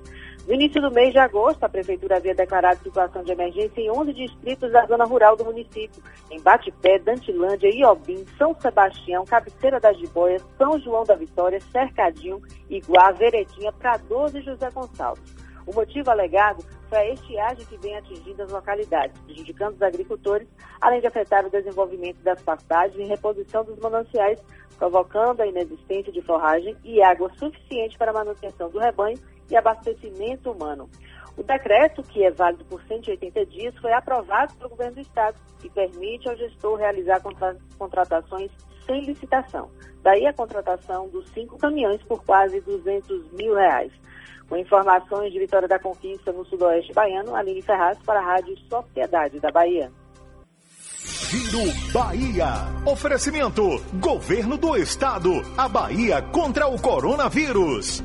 No 0.48 0.54
início 0.54 0.80
do 0.80 0.92
mês 0.92 1.12
de 1.12 1.18
agosto, 1.18 1.64
a 1.64 1.70
Prefeitura 1.70 2.18
havia 2.18 2.36
declarado 2.36 2.84
situação 2.84 3.24
de 3.24 3.32
emergência 3.32 3.82
em 3.82 3.90
11 3.90 4.14
distritos 4.14 4.72
da 4.72 4.86
zona 4.86 5.04
rural 5.04 5.36
do 5.36 5.44
município, 5.44 6.04
em 6.30 6.40
Batipé, 6.40 7.00
Dantilândia, 7.00 7.68
Iobim, 7.74 8.24
São 8.38 8.56
Sebastião, 8.60 9.26
Cabeceira 9.26 9.80
das 9.80 9.98
Jiboias, 9.98 10.46
São 10.56 10.80
João 10.80 11.04
da 11.04 11.16
Vitória, 11.16 11.60
Cercadinho, 11.72 12.40
Iguá, 12.70 13.12
Veretinha, 13.12 13.72
Pradoso 13.72 14.38
e 14.38 14.44
José 14.44 14.70
Gonçalves. 14.70 15.36
O 15.66 15.74
motivo 15.74 16.12
alegado 16.12 16.64
foi 16.90 17.00
a 17.00 17.14
estiagem 17.14 17.66
que 17.66 17.78
vem 17.78 17.98
atingindo 17.98 18.44
as 18.44 18.52
localidades, 18.52 19.20
prejudicando 19.22 19.74
os 19.74 19.82
agricultores, 19.82 20.48
além 20.80 21.02
de 21.02 21.08
afetar 21.08 21.44
o 21.44 21.50
desenvolvimento 21.50 22.22
das 22.22 22.40
pastagens 22.44 23.00
e 23.00 23.10
reposição 23.10 23.64
dos 23.64 23.80
mananciais, 23.80 24.40
provocando 24.78 25.42
a 25.42 25.48
inexistência 25.48 26.14
de 26.14 26.22
forragem 26.22 26.78
e 26.84 27.02
água 27.02 27.32
suficiente 27.40 27.98
para 27.98 28.12
a 28.12 28.14
manutenção 28.14 28.70
do 28.70 28.78
rebanho 28.78 29.18
e 29.50 29.56
abastecimento 29.56 30.52
humano. 30.52 30.90
O 31.38 31.44
decreto, 31.44 32.02
que 32.02 32.24
é 32.24 32.32
válido 32.32 32.64
por 32.66 32.82
180 32.84 33.46
dias, 33.48 33.78
foi 33.80 33.92
aprovado 33.92 34.54
pelo 34.56 34.70
governo 34.70 34.96
do 34.96 35.02
Estado 35.02 35.38
e 35.64 35.70
permite 35.70 36.30
ao 36.30 36.36
gestor 36.38 36.78
realizar 36.78 37.22
contra 37.22 37.58
contratações 37.78 38.50
sem 38.86 39.02
licitação. 39.02 39.70
Daí 40.02 40.26
a 40.26 40.34
contratação 40.34 41.10
dos 41.10 41.28
cinco 41.32 41.58
caminhões 41.58 42.02
por 42.04 42.24
quase 42.24 42.62
200 42.62 43.32
mil 43.32 43.56
reais. 43.56 43.92
Com 44.48 44.56
informações 44.56 45.34
de 45.34 45.40
Vitória 45.40 45.68
da 45.68 45.80
Conquista 45.80 46.32
no 46.32 46.46
Sudoeste 46.46 46.94
Baiano, 46.94 47.36
Aline 47.36 47.64
Ferraz 47.64 47.98
para 48.06 48.20
a 48.20 48.24
Rádio 48.24 48.56
Sociedade 48.70 49.40
da 49.40 49.52
Bahia. 49.52 49.92
Giro 51.04 51.92
Bahia. 51.92 52.48
Oferecimento: 52.86 53.64
Governo 54.00 54.58
do 54.58 54.78
Estado. 54.78 55.32
A 55.58 55.68
Bahia 55.68 56.22
contra 56.22 56.68
o 56.68 56.80
coronavírus. 56.80 58.04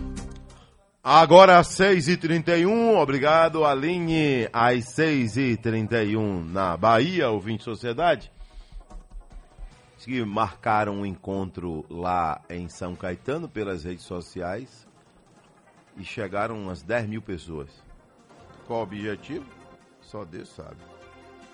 Agora 1.03 1.59
às 1.59 1.69
6h31, 1.69 2.99
obrigado 2.99 3.65
Aline, 3.65 4.47
às 4.53 4.85
6h31 4.95 6.45
na 6.53 6.77
Bahia, 6.77 7.31
ouvinte 7.31 7.65
Sociedade. 7.65 8.31
Que 9.97 10.23
marcaram 10.23 10.97
um 11.01 11.07
encontro 11.07 11.87
lá 11.89 12.43
em 12.51 12.69
São 12.69 12.95
Caetano 12.95 13.49
pelas 13.49 13.85
redes 13.85 14.05
sociais 14.05 14.87
e 15.97 16.05
chegaram 16.05 16.61
umas 16.61 16.83
10 16.83 17.09
mil 17.09 17.23
pessoas. 17.23 17.71
Qual 18.67 18.81
o 18.81 18.83
objetivo? 18.83 19.47
Só 20.03 20.23
Deus 20.23 20.51
sabe. 20.51 20.77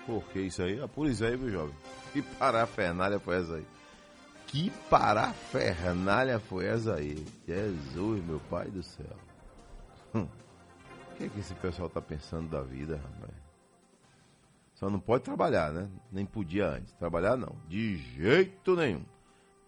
Por 0.05 0.25
que 0.25 0.41
isso 0.41 0.61
aí? 0.61 0.81
Ah, 0.81 0.89
por 0.89 1.07
isso 1.07 1.23
aí, 1.23 1.37
meu 1.37 1.49
jovem. 1.49 1.75
Que 2.11 2.21
parafernália 2.21 3.17
foi 3.17 3.37
essa 3.37 3.55
aí? 3.55 3.65
Que 4.47 4.69
parafernália 4.89 6.37
foi 6.37 6.65
essa 6.65 6.95
aí? 6.95 7.25
Jesus, 7.47 8.25
meu 8.25 8.41
pai 8.49 8.67
do 8.69 8.83
céu. 8.83 9.26
Hum. 10.13 10.27
O 11.11 11.15
que, 11.15 11.25
é 11.25 11.29
que 11.29 11.39
esse 11.39 11.53
pessoal 11.55 11.89
tá 11.89 12.01
pensando 12.01 12.49
da 12.49 12.61
vida, 12.61 12.97
rapaz? 12.97 13.47
Só 14.75 14.89
não 14.89 14.99
pode 14.99 15.23
trabalhar, 15.23 15.71
né? 15.71 15.89
Nem 16.11 16.25
podia 16.25 16.67
antes. 16.67 16.93
Trabalhar 16.93 17.35
não. 17.35 17.55
De 17.67 17.97
jeito 17.97 18.75
nenhum. 18.75 19.03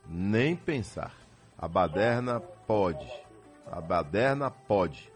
Nem 0.08 0.56
pensar. 0.56 1.16
A 1.58 1.68
baderna 1.68 2.40
pode. 2.40 3.12
A 3.66 3.82
baderna 3.82 4.52
pode. 4.52 5.12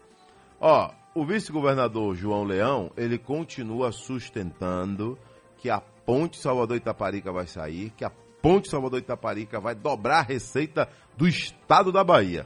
Ó, 0.60 0.90
o 1.14 1.24
vice-governador 1.24 2.16
João 2.16 2.42
Leão, 2.42 2.90
ele 2.96 3.18
continua 3.18 3.92
sustentando 3.92 5.16
que 5.58 5.70
a 5.70 5.80
ponte 5.80 6.38
Salvador-Itaparica 6.38 7.32
vai 7.32 7.46
sair, 7.46 7.90
que 7.90 8.04
a 8.04 8.10
ponte 8.42 8.68
Salvador-Itaparica 8.68 9.60
vai 9.60 9.76
dobrar 9.76 10.18
a 10.18 10.22
receita 10.22 10.88
do 11.16 11.28
estado 11.28 11.92
da 11.92 12.02
Bahia. 12.02 12.44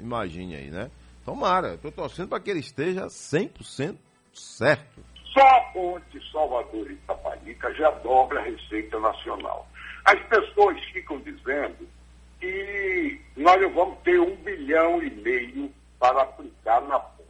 Imagine 0.00 0.56
aí, 0.56 0.70
né? 0.70 0.90
Tomara, 1.24 1.74
estou 1.74 1.92
torcendo 1.92 2.28
para 2.28 2.40
que 2.40 2.50
ele 2.50 2.60
esteja 2.60 3.06
100% 3.06 3.96
certo. 4.32 5.04
Só 5.32 5.40
a 5.40 5.60
ponte 5.72 6.32
Salvador-Itaparica 6.32 7.72
já 7.74 7.90
dobra 7.90 8.40
a 8.40 8.42
receita 8.42 8.98
nacional. 8.98 9.66
As 10.04 10.20
pessoas 10.26 10.82
ficam 10.92 11.18
dizendo 11.20 11.88
que 12.40 13.20
nós 13.36 13.72
vamos 13.72 13.98
ter 14.00 14.20
um 14.20 14.36
bilhão 14.36 15.02
e 15.02 15.10
meio 15.10 15.72
para 15.98 16.22
aplicar 16.22 16.80
na 16.82 16.98
ponte. 16.98 17.28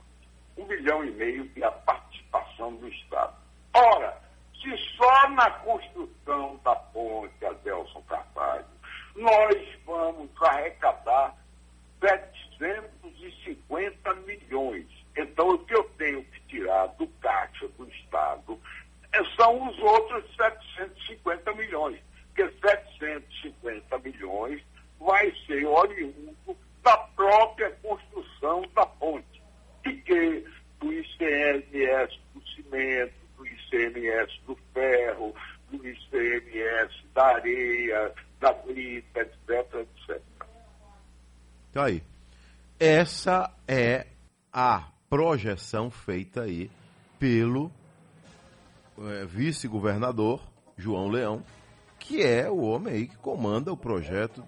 Um 0.57 0.65
bilhão 0.65 1.05
e 1.05 1.11
meio 1.13 1.45
de 1.51 1.63
a 1.63 1.71
participação 1.71 2.75
do 2.77 2.89
Estado. 2.89 3.35
Ora, 3.75 4.19
se 4.61 4.75
só 4.97 5.29
na 5.31 5.51
construção 5.51 6.59
da 6.65 6.75
ponte 6.75 7.45
Adelson 7.45 8.03
Carvalho 8.09 8.65
nós 9.17 9.57
vamos 9.85 10.31
arrecadar 10.41 11.37
750 12.03 14.15
milhões. 14.27 14.87
Então, 15.17 15.51
o 15.51 15.65
que 15.65 15.75
eu 15.75 15.85
tenho 15.97 16.23
que 16.25 16.41
tirar 16.49 16.89
do 16.99 17.07
caixa 17.21 17.69
do 17.69 17.89
Estado 17.89 18.61
são 19.37 19.69
os 19.69 19.79
outros 19.79 20.25
750 20.37 21.55
milhões. 21.55 22.01
Porque 22.35 22.51
750 22.61 23.99
milhões 23.99 24.61
vai 24.99 25.31
ser 25.47 25.65
oriundo 25.67 26.57
da 26.83 26.97
própria 26.97 27.71
construção 27.83 28.63
da 28.75 28.87
ponte. 28.87 29.43
De 29.85 29.93
que? 30.03 30.45
Do 30.81 30.91
ICMS 30.93 32.19
do 32.35 32.43
cimento, 32.49 33.15
do 33.37 33.47
ICMS 33.47 34.41
do 34.47 34.57
ferro, 34.75 35.33
do 35.71 35.87
ICMS 35.87 36.93
da 37.15 37.37
areia, 37.37 38.13
da 38.41 38.53
brita, 38.53 39.21
etc, 39.21 39.75
etc. 39.75 40.21
Tá 41.73 41.85
aí. 41.85 42.03
Essa 42.81 43.55
é 43.69 44.07
a 44.53 44.89
projeção 45.53 45.91
feita 45.91 46.43
aí 46.43 46.71
pelo 47.19 47.71
é, 48.99 49.25
vice-governador 49.27 50.41
João 50.77 51.09
Leão, 51.09 51.45
que 51.99 52.23
é 52.23 52.51
o 52.51 52.61
homem 52.61 52.95
aí 52.95 53.07
que 53.07 53.17
comanda 53.17 53.73
o 53.73 53.77
projeto 53.77 54.43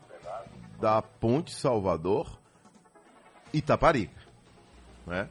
da 0.80 1.02
Ponte 1.02 1.54
Salvador 1.54 2.38
Itaparica. 3.52 4.20
Né? 5.06 5.28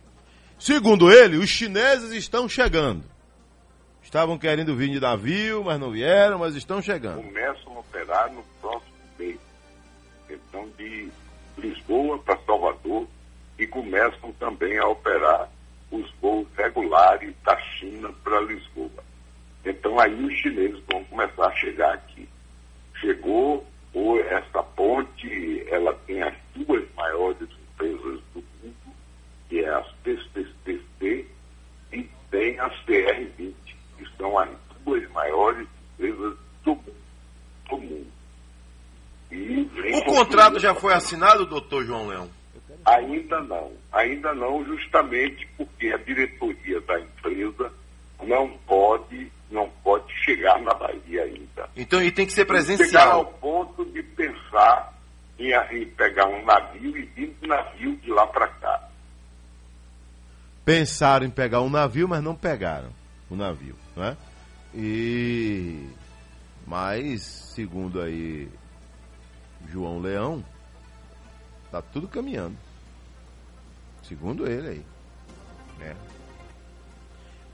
Segundo 0.59 1.11
ele, 1.11 1.37
os 1.37 1.49
chineses 1.49 2.11
estão 2.11 2.47
chegando. 2.47 3.03
Estavam 4.01 4.37
querendo 4.37 4.75
vir 4.75 4.89
de 4.89 4.99
navio, 4.99 5.63
mas 5.63 5.79
não 5.79 5.91
vieram, 5.91 6.39
mas 6.39 6.55
estão 6.55 6.81
chegando. 6.81 7.23
Começam 7.23 7.75
a 7.75 7.79
operar 7.79 8.31
no 8.31 8.43
próximo 8.61 8.93
mês. 9.17 9.39
Então, 10.29 10.69
de 10.77 11.09
Lisboa 11.57 12.19
para 12.19 12.37
Salvador 12.45 13.07
e 13.57 13.67
começam 13.67 14.31
também 14.33 14.77
a 14.77 14.87
operar 14.87 15.49
os 15.93 16.11
voos 16.19 16.47
regulares 16.57 17.33
da 17.45 17.55
China 17.59 18.11
para 18.23 18.41
Lisboa. 18.41 19.03
Então, 19.63 19.99
aí 19.99 20.13
os 20.25 20.33
chineses 20.33 20.81
vão 20.91 21.03
começar 21.05 21.47
a 21.47 21.55
chegar 21.55 21.93
aqui. 21.93 22.27
Chegou 22.99 23.65
ou 23.93 24.19
essa 24.21 24.63
ponte, 24.63 25.63
ela 25.69 25.93
tem 26.07 26.21
as 26.23 26.33
duas 26.55 26.83
maiores 26.95 27.47
empresas 27.73 28.19
do 28.33 28.43
mundo, 28.63 28.95
que 29.47 29.59
é 29.59 29.69
a 29.69 29.85
CCCC 30.03 31.27
e 31.91 32.09
tem 32.31 32.59
a 32.59 32.69
CR20, 32.69 33.53
que 33.97 34.17
são 34.17 34.37
as 34.39 34.49
duas 34.83 35.07
maiores 35.11 35.67
empresas 35.93 36.35
do 36.63 36.75
mundo. 36.75 36.95
Do 37.69 37.77
mundo. 37.77 38.11
o 39.93 40.05
contrato 40.05 40.59
já 40.59 40.73
foi 40.73 40.93
assinado, 40.93 41.45
doutor 41.45 41.85
João 41.85 42.07
Leão? 42.07 42.42
Ainda 42.85 43.41
não, 43.41 43.71
ainda 43.91 44.33
não, 44.33 44.63
justamente 44.65 45.47
porque 45.57 45.87
a 45.87 45.97
diretoria 45.97 46.81
da 46.81 46.99
empresa 46.99 47.71
não 48.21 48.49
pode, 48.65 49.31
não 49.49 49.69
pode 49.83 50.11
chegar 50.23 50.61
na 50.61 50.73
Bahia 50.73 51.23
ainda. 51.23 51.69
Então, 51.75 52.01
e 52.01 52.11
tem 52.11 52.25
que 52.25 52.33
ser 52.33 52.45
presencial. 52.45 52.87
Chegar 52.87 53.11
ao 53.13 53.25
ponto 53.25 53.85
de 53.85 54.03
pensar 54.03 54.93
em, 55.39 55.53
em 55.53 55.85
pegar 55.91 56.27
um 56.27 56.43
navio 56.43 56.97
e 56.97 57.03
vir 57.03 57.35
de 57.41 57.47
navio 57.47 57.95
de 57.97 58.11
lá 58.11 58.27
para 58.27 58.47
cá. 58.47 58.89
Pensaram 60.65 61.25
em 61.25 61.29
pegar 61.29 61.61
um 61.61 61.69
navio, 61.69 62.07
mas 62.07 62.21
não 62.23 62.35
pegaram 62.35 62.89
o 63.29 63.35
navio, 63.35 63.75
né? 63.95 64.17
E 64.73 65.87
mas 66.65 67.21
segundo 67.21 68.01
aí 68.01 68.49
João 69.69 69.99
Leão, 69.99 70.43
tá 71.71 71.81
tudo 71.81 72.07
caminhando. 72.07 72.57
Segundo 74.13 74.47
ele 74.47 74.67
aí. 74.67 74.85
Né? 75.79 75.95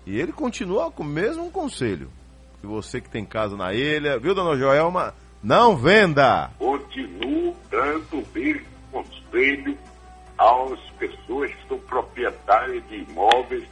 E 0.06 0.20
ele 0.20 0.34
continua 0.34 0.92
com 0.92 1.04
o 1.04 1.06
mesmo 1.06 1.50
conselho. 1.50 2.12
Que 2.60 2.68
você 2.68 3.00
que 3.00 3.10
tem 3.10 3.26
casa 3.26 3.56
na 3.56 3.74
ilha, 3.74 4.20
viu, 4.20 4.36
dona 4.36 4.58
Joelma? 4.58 5.16
Não 5.42 5.78
venda! 5.78 6.52
Continuo 6.60 7.56
dando 7.72 8.20
o 8.20 8.28
mesmo 8.34 8.68
conselho 8.92 9.78
às 10.38 10.80
pessoas 10.98 11.50
que 11.50 11.68
são 11.70 11.80
proprietárias 11.80 12.86
de 12.90 13.06
imóveis 13.10 13.64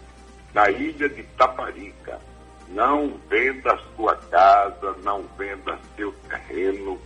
na 0.54 0.70
ilha 0.70 1.10
de 1.10 1.24
Taparica. 1.38 2.22
Não 2.70 3.20
venda 3.30 3.78
sua 3.98 4.16
casa, 4.16 4.96
não 5.04 5.24
venda 5.38 5.78
seu 5.98 6.14
terreno, 6.30 6.98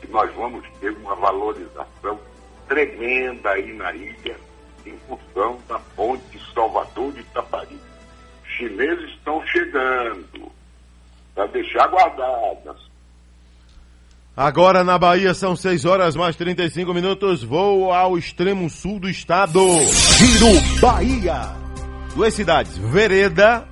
que 0.00 0.10
nós 0.10 0.34
vamos 0.34 0.66
ter 0.80 0.92
uma 0.96 1.14
valorização 1.14 2.18
tremenda 2.66 3.50
aí 3.50 3.74
na 3.74 3.92
ilha 3.94 4.45
em 4.90 4.98
função 5.08 5.58
da 5.68 5.78
ponte 5.94 6.40
Salvador 6.54 7.12
de 7.12 7.20
Itaparica. 7.20 7.74
Os 8.44 8.50
chineses 8.50 9.10
estão 9.10 9.44
chegando 9.46 10.52
para 11.34 11.46
deixar 11.48 11.88
guardadas. 11.88 12.76
Agora 14.36 14.84
na 14.84 14.98
Bahia 14.98 15.32
são 15.32 15.56
6 15.56 15.84
horas 15.86 16.14
mais 16.14 16.36
35 16.36 16.92
minutos. 16.92 17.42
Voo 17.42 17.92
ao 17.92 18.18
extremo 18.18 18.68
sul 18.68 19.00
do 19.00 19.08
estado. 19.08 19.58
Giro 19.58 20.80
Bahia. 20.80 21.56
Duas 22.14 22.34
cidades. 22.34 22.76
Vereda, 22.76 23.66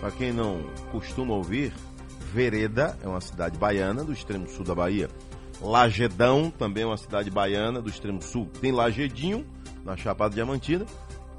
para 0.00 0.10
quem 0.12 0.32
não 0.32 0.70
costuma 0.92 1.34
ouvir, 1.34 1.72
Vereda 2.32 2.96
é 3.02 3.08
uma 3.08 3.20
cidade 3.20 3.58
baiana 3.58 4.04
do 4.04 4.12
extremo 4.12 4.48
sul 4.48 4.64
da 4.64 4.74
Bahia. 4.74 5.08
Lagedão 5.60 6.50
também 6.50 6.82
é 6.82 6.86
uma 6.86 6.96
cidade 6.96 7.30
baiana 7.30 7.80
do 7.80 7.88
extremo 7.88 8.20
sul. 8.22 8.48
Tem 8.60 8.70
Lagedinho, 8.70 9.46
na 9.84 9.96
Chapada 9.96 10.34
Diamantina, 10.34 10.86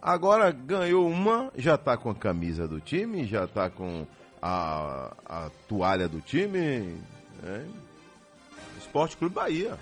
Agora 0.00 0.52
ganhou 0.52 1.04
uma, 1.08 1.50
já 1.56 1.76
tá 1.76 1.96
com 1.96 2.08
a 2.10 2.14
camisa 2.14 2.68
do 2.68 2.78
time, 2.78 3.26
já 3.26 3.44
tá 3.48 3.68
com 3.68 4.06
a, 4.40 5.12
a 5.26 5.50
toalha 5.66 6.08
do 6.08 6.20
time. 6.20 6.96
Né? 7.42 7.68
Esporte 8.78 9.16
Clube 9.16 9.34
Bahia. 9.34 9.76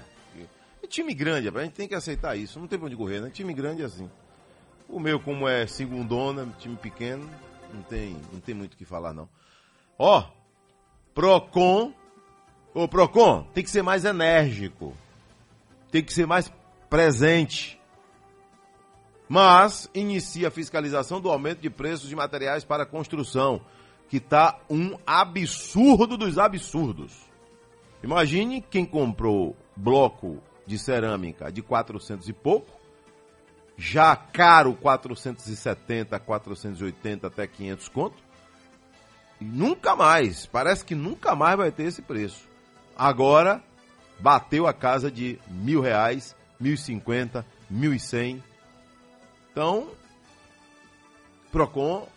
É 0.82 0.86
time 0.86 1.12
grande, 1.12 1.48
a 1.50 1.62
gente 1.62 1.74
tem 1.74 1.86
que 1.86 1.94
aceitar 1.94 2.38
isso, 2.38 2.58
não 2.58 2.66
tem 2.66 2.78
pra 2.78 2.86
onde 2.86 2.96
correr, 2.96 3.20
né? 3.20 3.28
Time 3.28 3.52
grande 3.52 3.82
é 3.82 3.84
assim. 3.84 4.10
O 4.88 4.98
meu, 4.98 5.20
como 5.20 5.46
é 5.46 5.66
segundona, 5.66 6.48
time 6.58 6.76
pequeno, 6.76 7.28
não 7.74 7.82
tem, 7.82 8.16
não 8.32 8.40
tem 8.40 8.54
muito 8.54 8.72
o 8.72 8.76
que 8.78 8.86
falar, 8.86 9.12
não. 9.12 9.28
Ó, 9.98 10.24
Procon. 11.12 11.92
Ô, 12.72 12.88
Procon, 12.88 13.42
tem 13.52 13.62
que 13.62 13.68
ser 13.68 13.82
mais 13.82 14.06
enérgico 14.06 14.96
tem 15.90 16.02
que 16.02 16.12
ser 16.12 16.26
mais 16.26 16.52
presente. 16.88 17.80
Mas 19.28 19.88
inicia 19.94 20.48
a 20.48 20.50
fiscalização 20.50 21.20
do 21.20 21.30
aumento 21.30 21.60
de 21.60 21.70
preços 21.70 22.08
de 22.08 22.16
materiais 22.16 22.64
para 22.64 22.84
construção, 22.84 23.60
que 24.08 24.16
está 24.16 24.58
um 24.68 24.98
absurdo 25.06 26.16
dos 26.16 26.36
absurdos. 26.36 27.30
Imagine 28.02 28.60
quem 28.60 28.84
comprou 28.84 29.56
bloco 29.76 30.42
de 30.66 30.78
cerâmica 30.78 31.50
de 31.52 31.62
400 31.62 32.28
e 32.28 32.32
pouco, 32.32 32.72
já 33.76 34.16
caro 34.16 34.74
470, 34.74 36.18
480 36.18 37.26
até 37.26 37.46
500 37.46 37.88
conto, 37.88 38.22
e 39.40 39.44
nunca 39.44 39.94
mais, 39.94 40.44
parece 40.44 40.84
que 40.84 40.94
nunca 40.94 41.34
mais 41.34 41.56
vai 41.56 41.70
ter 41.70 41.84
esse 41.84 42.02
preço. 42.02 42.48
Agora 42.96 43.62
bateu 44.20 44.66
a 44.66 44.72
casa 44.72 45.10
de 45.10 45.38
mil 45.48 45.80
reais, 45.80 46.36
mil 46.58 46.74
e 46.74 46.78
cinquenta, 46.78 47.44
mil 47.68 47.92
e 47.94 47.98
cem. 47.98 48.42
Então, 49.50 49.90
Procon 51.50 52.08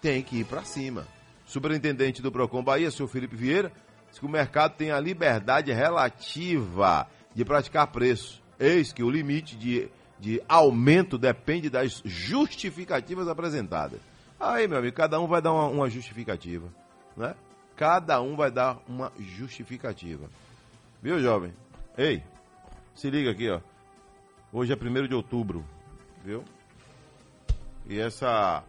tem 0.00 0.22
que 0.22 0.38
ir 0.38 0.44
para 0.44 0.62
cima. 0.64 1.06
Superintendente 1.46 2.22
do 2.22 2.30
Procon 2.30 2.62
Bahia, 2.62 2.90
senhor 2.90 3.08
Felipe 3.08 3.34
Vieira, 3.34 3.72
diz 4.10 4.18
que 4.18 4.26
o 4.26 4.28
mercado 4.28 4.76
tem 4.76 4.90
a 4.90 5.00
liberdade 5.00 5.72
relativa 5.72 7.08
de 7.34 7.44
praticar 7.44 7.86
preço. 7.88 8.42
Eis 8.60 8.92
que 8.92 9.02
o 9.02 9.10
limite 9.10 9.56
de, 9.56 9.88
de 10.18 10.42
aumento 10.48 11.16
depende 11.16 11.70
das 11.70 12.02
justificativas 12.04 13.28
apresentadas. 13.28 14.00
Aí, 14.38 14.68
meu 14.68 14.78
amigo, 14.78 14.96
cada 14.96 15.18
um 15.20 15.26
vai 15.26 15.42
dar 15.42 15.52
uma, 15.52 15.66
uma 15.66 15.90
justificativa, 15.90 16.68
né? 17.16 17.34
Cada 17.76 18.20
um 18.20 18.36
vai 18.36 18.50
dar 18.50 18.78
uma 18.88 19.12
justificativa. 19.18 20.28
Viu, 21.00 21.20
jovem? 21.20 21.52
Ei, 21.96 22.22
se 22.94 23.08
liga 23.08 23.30
aqui, 23.30 23.48
ó. 23.48 23.60
Hoje 24.52 24.72
é 24.72 24.76
1 24.76 25.06
de 25.06 25.14
outubro, 25.14 25.64
viu? 26.24 26.42
E 27.88 28.00
essa 28.00 28.64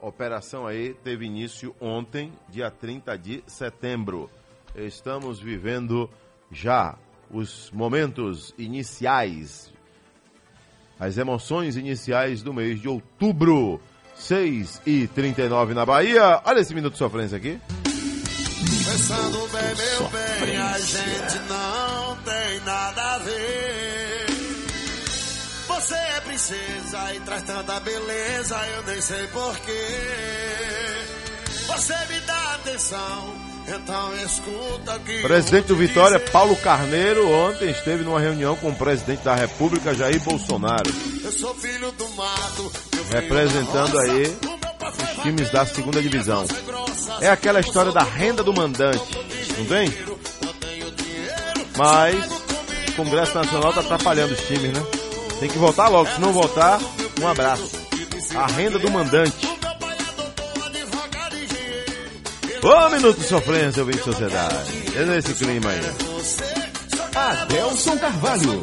operação 0.00 0.66
aí 0.66 0.94
teve 0.94 1.26
início 1.26 1.74
ontem, 1.80 2.32
dia 2.48 2.70
30 2.70 3.16
de 3.18 3.42
setembro. 3.46 4.30
Estamos 4.76 5.40
vivendo 5.40 6.08
já 6.50 6.96
os 7.30 7.70
momentos 7.72 8.54
iniciais, 8.56 9.72
as 11.00 11.18
emoções 11.18 11.76
iniciais 11.76 12.42
do 12.42 12.54
mês 12.54 12.80
de 12.80 12.88
outubro. 12.88 13.80
6 14.14 14.82
e 14.86 15.08
39 15.08 15.74
na 15.74 15.84
Bahia. 15.84 16.40
Olha 16.44 16.60
esse 16.60 16.74
minuto 16.74 16.92
de 16.92 16.98
sofrência 16.98 17.38
aqui. 17.38 17.58
Pensando 18.92 19.48
bem, 19.48 19.74
meu 19.74 20.08
bem, 20.10 20.56
a 20.58 20.78
gente 20.78 21.38
não 21.48 22.14
tem 22.16 22.60
nada 22.60 23.14
a 23.14 23.18
ver. 23.20 24.26
Você 25.66 25.94
é 25.94 26.20
princesa 26.20 27.14
e 27.14 27.20
traz 27.20 27.42
tanta 27.44 27.80
beleza, 27.80 28.54
eu 28.76 28.82
nem 28.82 29.00
sei 29.00 29.26
porquê. 29.28 29.86
Você 31.68 31.94
me 32.10 32.20
dá 32.20 32.54
atenção, 32.56 33.34
então 33.66 34.14
escuta 34.26 34.98
que. 34.98 35.22
Presidente 35.22 35.68
do 35.68 35.76
Vitória, 35.76 36.20
Paulo 36.20 36.54
Carneiro, 36.56 37.30
ontem 37.30 37.70
esteve 37.70 38.04
numa 38.04 38.20
reunião 38.20 38.56
com 38.56 38.68
o 38.68 38.76
presidente 38.76 39.22
da 39.22 39.34
República, 39.34 39.94
Jair 39.94 40.20
Bolsonaro. 40.20 40.92
Eu 41.24 41.32
sou 41.32 41.54
filho 41.54 41.90
do 41.92 42.06
mato, 42.10 42.70
representando 43.10 43.98
aí 44.00 44.36
os 44.46 44.61
times 45.22 45.50
da 45.50 45.64
segunda 45.66 46.02
divisão. 46.02 46.44
É 47.20 47.28
aquela 47.28 47.60
história 47.60 47.92
da 47.92 48.02
renda 48.02 48.42
do 48.42 48.52
mandante, 48.52 49.18
não 49.58 49.64
tem? 49.66 49.92
Mas 51.76 52.24
o 52.88 52.92
Congresso 52.96 53.34
Nacional 53.34 53.70
está 53.70 53.80
atrapalhando 53.82 54.34
os 54.34 54.40
times, 54.40 54.72
né? 54.72 54.82
Tem 55.40 55.48
que 55.48 55.58
votar 55.58 55.90
logo, 55.90 56.10
se 56.10 56.20
não 56.20 56.32
votar, 56.32 56.80
um 57.20 57.28
abraço. 57.28 57.70
A 58.34 58.46
renda 58.46 58.78
do 58.78 58.90
mandante. 58.90 59.48
Ô 62.62 62.88
minuto 62.90 63.18
de 63.18 63.26
sofrência, 63.26 63.80
eu 63.80 63.86
vim 63.86 63.92
de 63.92 64.04
sociedade. 64.04 64.54
É 64.96 65.04
nesse 65.04 65.34
clima 65.34 65.70
aí. 65.70 65.80
Adelson 67.14 67.98
Carvalho. 67.98 68.60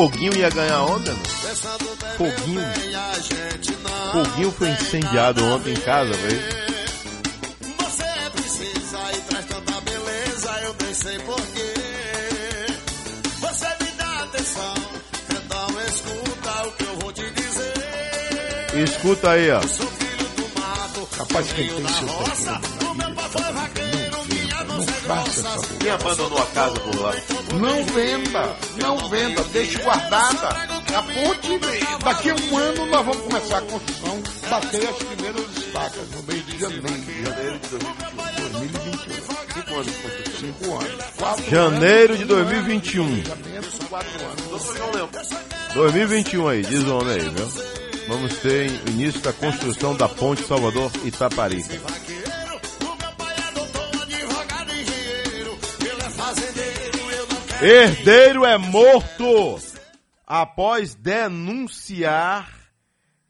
Foguinho 0.00 0.34
ia 0.34 0.48
ganhar 0.48 0.80
ontem, 0.84 1.10
mano. 1.10 1.24
Foguinho. 2.16 2.62
Foguinho 4.12 4.50
foi 4.50 4.70
incendiado 4.70 5.44
ontem 5.44 5.74
em 5.74 5.76
casa, 5.76 6.14
velho. 6.14 6.40
Você 7.76 8.30
princesa 8.32 8.98
e 9.14 9.20
traz 9.28 9.44
tanta 9.44 9.80
beleza, 9.82 10.60
eu 10.62 10.74
nem 10.82 10.94
sei 10.94 11.18
porquê. 11.18 11.74
Você 13.40 13.66
me 13.66 13.90
dá 13.98 14.22
atenção, 14.22 14.74
então 15.28 15.68
escuta 15.86 16.66
o 16.66 16.72
que 16.72 16.84
eu 16.84 16.96
vou 16.96 17.12
te 17.12 17.30
dizer. 17.32 18.82
Escuta 18.82 19.30
aí, 19.32 19.50
ó. 19.50 19.60
Rapaz, 21.18 21.52
quem 21.52 21.68
tem 21.68 21.88
seu 21.88 22.06
não 22.06 22.59
Quem 25.80 25.90
abandonou 25.90 26.38
a 26.38 26.46
casa 26.46 26.80
por 26.80 27.00
lá? 27.00 27.12
Não 27.54 27.84
venda, 27.84 28.56
não 28.82 29.08
venda, 29.08 29.42
deixe 29.44 29.78
guardada. 29.82 30.48
A 30.48 31.02
ponte, 31.02 31.58
daqui 32.04 32.30
a 32.30 32.34
um 32.34 32.58
ano 32.58 32.86
nós 32.86 33.06
vamos 33.06 33.22
começar 33.22 33.58
a 33.58 33.62
construção, 33.62 34.22
bater 34.50 34.88
as 34.88 34.96
primeiras 34.96 35.56
estacas 35.56 36.10
no 36.10 36.22
mês 36.24 36.46
de 36.46 36.58
janeiro. 36.58 36.86
Janeiro 37.24 37.58
de 37.58 37.68
2021. 37.68 39.20
Cinco 39.54 39.74
anos 39.74 39.86
de 39.86 39.92
construção. 39.92 40.40
Cinco 40.40 40.78
anos. 40.78 41.04
Quatro 41.16 41.50
Janeiro 41.50 42.12
anos, 42.14 42.18
de 42.18 42.24
2021. 42.24 43.22
planejamento, 43.22 43.86
Quatro 43.88 44.24
anos. 44.24 45.28
2021 45.74 46.48
aí, 46.48 46.62
diz 46.62 46.84
o 46.84 46.96
homem 46.96 47.14
aí, 47.14 47.28
viu? 47.28 47.48
Vamos 48.08 48.36
ter 48.38 48.66
início 48.88 49.20
da 49.20 49.32
construção 49.32 49.94
da 49.94 50.08
ponte 50.08 50.42
Salvador 50.44 50.90
Itaparica. 51.04 51.80
Herdeiro 57.62 58.46
é 58.46 58.56
morto 58.56 59.58
após 60.26 60.94
denunciar 60.94 62.48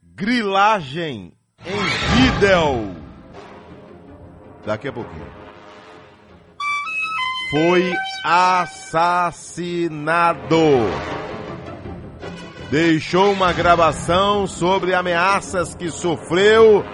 grilagem 0.01 1.33
em 1.65 1.83
vídeo. 2.15 2.95
Daqui 4.65 4.87
a 4.87 4.93
pouquinho. 4.93 5.27
Foi 7.51 7.93
assassinado. 8.23 9.59
Deixou 12.69 13.33
uma 13.33 13.51
gravação 13.51 14.47
sobre 14.47 14.93
ameaças 14.93 15.75
que 15.75 15.91
sofreu 15.91 16.85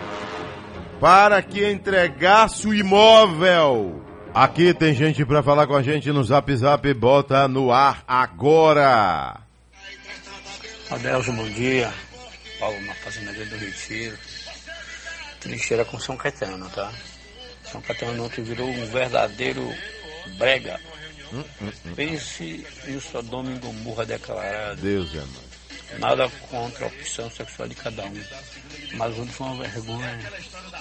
para 0.99 1.43
que 1.43 1.71
entregasse 1.71 2.67
o 2.67 2.73
imóvel. 2.73 4.06
Aqui 4.37 4.71
tem 4.71 4.93
gente 4.93 5.25
para 5.25 5.41
falar 5.41 5.65
com 5.65 5.75
a 5.75 5.81
gente 5.81 6.11
no 6.11 6.23
Zap 6.23 6.55
Zap, 6.55 6.93
bota 6.93 7.47
no 7.47 7.71
ar 7.71 8.03
agora. 8.07 9.41
Adelson, 10.91 11.33
bom 11.33 11.49
dia. 11.49 11.91
Paulo, 12.59 12.79
na 12.81 12.93
fazenda 12.93 13.31
do 13.33 13.57
Retiro. 13.57 14.15
Trincheira 15.39 15.83
com 15.85 15.99
São 15.99 16.15
Caetano, 16.15 16.69
tá? 16.69 16.93
São 17.63 17.81
Caetano 17.81 18.25
ontem 18.25 18.43
virou 18.43 18.69
um 18.69 18.85
verdadeiro 18.85 19.73
brega. 20.37 20.79
Hum, 21.33 21.43
hum, 21.59 21.71
hum. 21.87 21.95
Pense 21.95 22.63
em 22.87 22.99
Sodoma 22.99 23.51
e 23.51 23.57
Gomorra 23.57 24.05
declarado. 24.05 24.79
Deus 24.79 25.15
é 25.15 25.17
mano. 25.17 25.47
Nada 25.97 26.29
contra 26.51 26.85
a 26.85 26.89
opção 26.89 27.27
sexual 27.31 27.67
de 27.67 27.73
cada 27.73 28.03
um. 28.03 28.23
Mas 28.97 29.17
ontem 29.17 29.31
foi 29.31 29.47
uma 29.47 29.63
vergonha. 29.63 30.31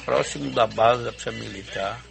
Próximo 0.04 0.50
da 0.50 0.66
base 0.66 1.04
da 1.04 1.10
polícia 1.10 1.32
militar. 1.32 2.02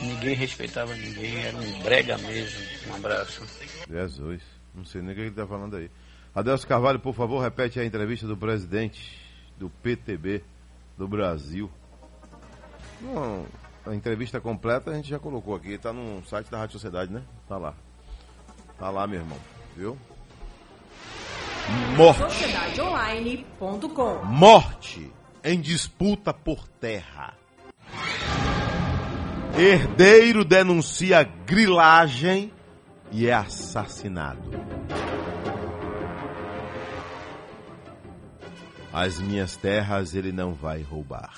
Ninguém 0.00 0.34
respeitava 0.34 0.94
ninguém, 0.94 1.44
era 1.44 1.56
um 1.56 1.82
brega 1.82 2.16
mesmo. 2.18 2.60
Um 2.88 2.94
abraço. 2.94 3.42
Jesus, 3.88 4.42
não 4.74 4.84
sei 4.84 5.02
nem 5.02 5.12
o 5.12 5.14
que 5.14 5.20
ele 5.22 5.30
está 5.30 5.46
falando 5.46 5.76
aí. 5.76 5.90
Adelso 6.34 6.66
Carvalho, 6.66 7.00
por 7.00 7.14
favor, 7.14 7.42
repete 7.42 7.80
a 7.80 7.84
entrevista 7.84 8.26
do 8.26 8.36
presidente 8.36 9.18
do 9.58 9.68
PTB 9.68 10.42
do 10.96 11.08
Brasil. 11.08 11.70
Não, 13.00 13.46
a 13.86 13.94
entrevista 13.94 14.40
completa 14.40 14.90
a 14.90 14.94
gente 14.94 15.08
já 15.08 15.18
colocou 15.18 15.54
aqui, 15.54 15.72
está 15.72 15.92
no 15.92 16.24
site 16.24 16.50
da 16.50 16.58
Rádio 16.58 16.74
Sociedade, 16.74 17.12
né? 17.12 17.22
Tá 17.48 17.56
lá. 17.56 17.74
Tá 18.78 18.90
lá, 18.90 19.06
meu 19.06 19.20
irmão, 19.20 19.38
viu? 19.76 19.98
Morte. 21.96 22.20
Sociedadeonline.com 22.20 24.24
Morte 24.24 25.12
em 25.44 25.60
disputa 25.60 26.32
por 26.32 26.66
terra. 26.68 27.34
Herdeiro 29.60 30.44
denuncia 30.44 31.24
grilagem 31.24 32.52
e 33.10 33.26
é 33.26 33.34
assassinado. 33.34 34.48
As 38.92 39.18
minhas 39.18 39.56
terras 39.56 40.14
ele 40.14 40.30
não 40.30 40.54
vai 40.54 40.82
roubar. 40.82 41.34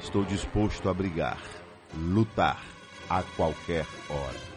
Estou 0.00 0.24
disposto 0.24 0.88
a 0.88 0.92
brigar, 0.92 1.38
lutar 1.96 2.60
a 3.08 3.22
qualquer 3.22 3.86
hora. 4.10 4.54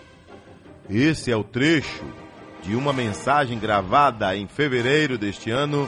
Esse 0.90 1.32
é 1.32 1.38
o 1.38 1.44
trecho 1.44 2.06
de 2.64 2.76
uma 2.76 2.92
mensagem 2.92 3.60
gravada 3.60 4.36
em 4.36 4.48
fevereiro 4.48 5.16
deste 5.16 5.52
ano 5.52 5.88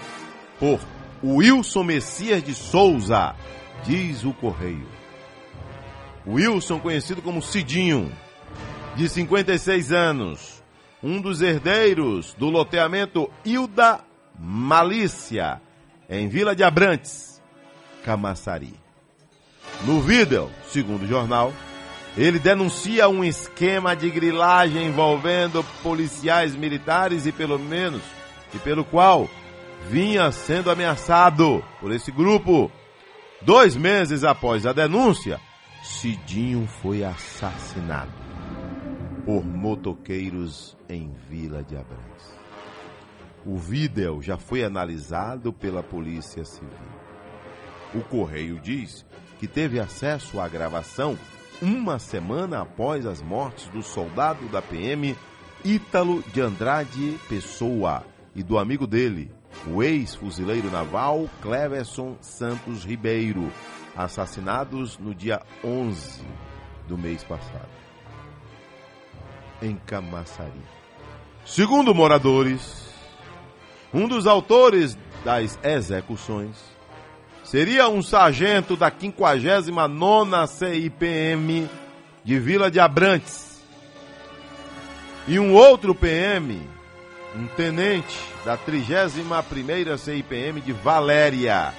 por 0.60 0.80
Wilson 1.24 1.84
Messias 1.84 2.44
de 2.44 2.54
Souza, 2.54 3.34
diz 3.84 4.24
o 4.24 4.34
Correio. 4.34 4.99
Wilson, 6.28 6.80
conhecido 6.80 7.22
como 7.22 7.42
Cidinho, 7.42 8.12
de 8.96 9.08
56 9.08 9.92
anos, 9.92 10.64
um 11.02 11.22
dos 11.22 11.42
herdeiros 11.42 12.34
do 12.34 12.50
loteamento 12.50 13.30
Hilda 13.46 14.02
Malícia, 14.38 15.62
em 16.10 16.28
Vila 16.28 16.56
de 16.56 16.64
Abrantes, 16.64 17.42
Camaçari. 18.04 18.74
No 19.86 20.02
vídeo, 20.02 20.50
segundo 20.68 21.04
o 21.04 21.08
jornal, 21.08 21.54
ele 22.18 22.40
denuncia 22.40 23.08
um 23.08 23.24
esquema 23.24 23.96
de 23.96 24.10
grilagem 24.10 24.88
envolvendo 24.88 25.64
policiais 25.82 26.56
militares 26.56 27.26
e 27.26 27.32
pelo 27.32 27.58
menos 27.58 28.02
e 28.54 28.60
pelo 28.60 28.84
qual 28.84 29.30
vinha 29.90 30.32
sendo 30.32 30.70
ameaçado 30.72 31.64
por 31.80 31.92
esse 31.92 32.12
grupo. 32.12 32.72
Dois 33.42 33.76
meses 33.76 34.24
após 34.26 34.66
a 34.66 34.74
denúncia, 34.74 35.40
Cidinho 35.90 36.68
foi 36.68 37.04
assassinado 37.04 38.14
por 39.26 39.44
motoqueiros 39.44 40.78
em 40.88 41.12
Vila 41.28 41.64
de 41.64 41.76
Abrantes. 41.76 42.32
O 43.44 43.58
vídeo 43.58 44.22
já 44.22 44.38
foi 44.38 44.64
analisado 44.64 45.52
pela 45.52 45.82
Polícia 45.82 46.46
Civil. 46.46 46.70
O 47.96 48.02
Correio 48.02 48.60
diz 48.60 49.04
que 49.40 49.48
teve 49.48 49.80
acesso 49.80 50.40
à 50.40 50.48
gravação 50.48 51.18
uma 51.60 51.98
semana 51.98 52.62
após 52.62 53.06
as 53.08 53.22
mortes 53.22 53.68
do 53.70 53.82
soldado 53.82 54.48
da 54.50 54.62
PM 54.62 55.18
Ítalo 55.66 56.24
de 56.32 56.40
Andrade 56.40 57.20
Pessoa 57.28 58.06
e 58.36 58.44
do 58.44 58.60
amigo 58.60 58.86
dele, 58.86 59.32
o 59.68 59.82
ex-fuzileiro 59.82 60.70
naval 60.70 61.28
Cleverson 61.42 62.16
Santos 62.22 62.86
Ribeiro, 62.86 63.52
assassinados 64.00 64.98
no 64.98 65.14
dia 65.14 65.42
11 65.62 66.22
do 66.88 66.98
mês 66.98 67.22
passado, 67.22 67.68
em 69.62 69.76
Camaçari. 69.76 70.54
Segundo 71.46 71.94
moradores, 71.94 72.88
um 73.94 74.08
dos 74.08 74.26
autores 74.26 74.98
das 75.26 75.60
execuções 75.62 76.56
seria 77.44 77.90
um 77.90 78.02
sargento 78.02 78.78
da 78.78 78.90
59ª 78.90 80.48
CIPM 80.48 81.70
de 82.24 82.40
Vila 82.40 82.72
de 82.72 82.80
Abrantes 82.80 83.62
e 85.28 85.38
um 85.38 85.54
outro 85.54 85.94
PM, 85.94 86.62
um 87.36 87.48
tenente 87.48 88.18
da 88.46 88.58
31ª 88.58 89.98
CIPM 89.98 90.62
de 90.62 90.72
Valéria, 90.72 91.74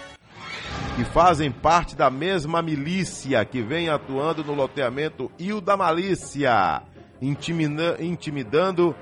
que 0.97 1.05
fazem 1.05 1.51
parte 1.51 1.97
da 1.97 2.11
mesma 2.11 2.61
milícia 2.61 3.45
que 3.45 3.62
vem 3.62 3.88
atuando 3.88 4.45
no 4.45 4.55
loteamento 4.55 5.30
Ilda 5.38 5.76
Malícia, 5.76 6.82
intimida 7.20 7.97
intimidando 8.01 8.95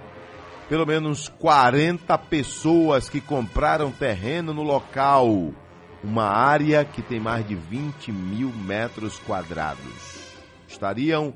pelo 0.69 0.85
menos 0.87 1.29
40 1.29 2.17
pessoas 2.19 3.09
que 3.09 3.21
compraram 3.21 3.91
terreno 3.91 4.53
no 4.53 4.63
local, 4.63 5.27
uma 6.05 6.27
área 6.27 6.85
que 6.85 7.01
tem 7.01 7.19
mais 7.19 7.47
de 7.47 7.55
20 7.55 8.13
mil 8.13 8.53
metros 8.53 9.19
quadrados. 9.19 10.35
Estariam 10.69 11.33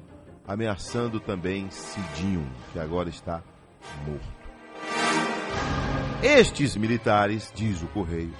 ameaçando 0.46 1.18
também 1.18 1.70
Cidinho, 1.70 2.46
que 2.72 2.78
agora 2.78 3.08
está 3.08 3.42
morto. 4.06 4.42
Estes 6.22 6.76
militares, 6.76 7.50
diz 7.54 7.82
o 7.82 7.86
Correio, 7.86 8.34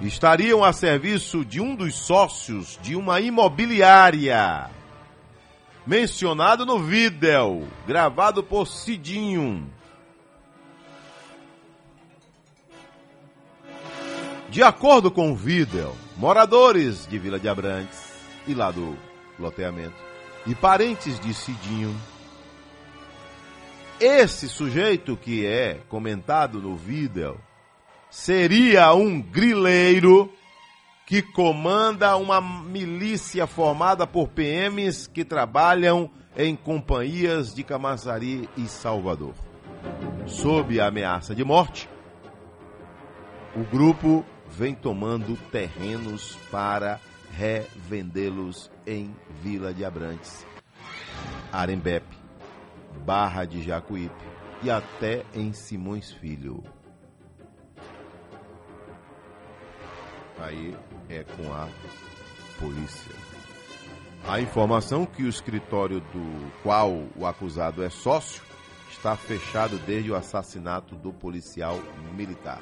estariam 0.00 0.62
a 0.62 0.72
serviço 0.72 1.44
de 1.44 1.60
um 1.60 1.74
dos 1.74 1.94
sócios 1.94 2.78
de 2.82 2.94
uma 2.94 3.20
imobiliária, 3.20 4.70
mencionado 5.86 6.66
no 6.66 6.78
vídeo, 6.78 7.66
gravado 7.86 8.42
por 8.42 8.66
Cidinho. 8.66 9.70
De 14.50 14.62
acordo 14.62 15.10
com 15.10 15.32
o 15.32 15.36
vídeo, 15.36 15.92
moradores 16.16 17.06
de 17.06 17.18
Vila 17.18 17.38
de 17.38 17.48
Abrantes 17.48 17.98
e 18.46 18.54
lá 18.54 18.70
do 18.70 18.96
loteamento 19.38 19.96
e 20.46 20.54
parentes 20.54 21.18
de 21.18 21.34
Cidinho, 21.34 21.94
esse 23.98 24.48
sujeito 24.48 25.16
que 25.16 25.44
é 25.44 25.80
comentado 25.88 26.60
no 26.60 26.76
vídeo 26.76 27.40
seria 28.16 28.94
um 28.94 29.20
grileiro 29.20 30.32
que 31.06 31.20
comanda 31.20 32.16
uma 32.16 32.40
milícia 32.40 33.46
formada 33.46 34.06
por 34.06 34.28
PMs 34.28 35.06
que 35.06 35.22
trabalham 35.22 36.10
em 36.34 36.56
companhias 36.56 37.54
de 37.54 37.62
Camaçari 37.62 38.48
e 38.56 38.66
Salvador. 38.68 39.34
Sob 40.26 40.80
a 40.80 40.86
ameaça 40.86 41.34
de 41.34 41.44
morte, 41.44 41.90
o 43.54 43.62
grupo 43.64 44.24
vem 44.48 44.74
tomando 44.74 45.36
terrenos 45.52 46.38
para 46.50 46.98
revendê-los 47.32 48.70
em 48.86 49.14
Vila 49.42 49.74
de 49.74 49.84
Abrantes, 49.84 50.46
Arembepe, 51.52 52.16
Barra 53.04 53.44
de 53.44 53.62
Jacuípe 53.62 54.24
e 54.62 54.70
até 54.70 55.22
em 55.34 55.52
Simões 55.52 56.10
Filho. 56.10 56.64
Aí 60.38 60.76
é 61.08 61.24
com 61.24 61.52
a 61.52 61.68
polícia. 62.58 63.12
A 64.26 64.40
informação 64.40 65.06
que 65.06 65.22
o 65.22 65.28
escritório 65.28 66.00
do 66.00 66.52
qual 66.62 66.90
o 67.16 67.24
acusado 67.24 67.82
é 67.82 67.88
sócio 67.88 68.42
está 68.90 69.16
fechado 69.16 69.78
desde 69.78 70.10
o 70.10 70.16
assassinato 70.16 70.96
do 70.96 71.12
policial 71.12 71.78
militar. 72.14 72.60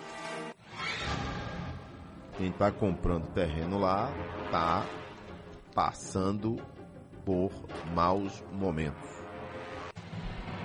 Quem 2.37 2.49
está 2.49 2.70
comprando 2.70 3.33
terreno 3.33 3.79
lá 3.79 4.11
está 4.45 4.85
passando 5.75 6.57
por 7.25 7.51
maus 7.95 8.45
momentos. 8.53 9.09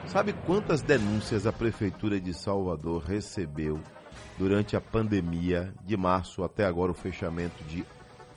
Sabe 0.08 0.34
quantas 0.34 0.82
denúncias 0.82 1.46
a 1.46 1.54
Prefeitura 1.54 2.20
de 2.20 2.34
Salvador 2.34 3.04
recebeu 3.04 3.80
durante 4.40 4.78
a 4.78 4.80
pandemia 4.80 5.74
de 5.86 5.98
março 5.98 6.46
até 6.46 6.66
agora 6.66 6.94
o 6.94 6.96
fechamento 6.96 7.62
de 7.66 7.86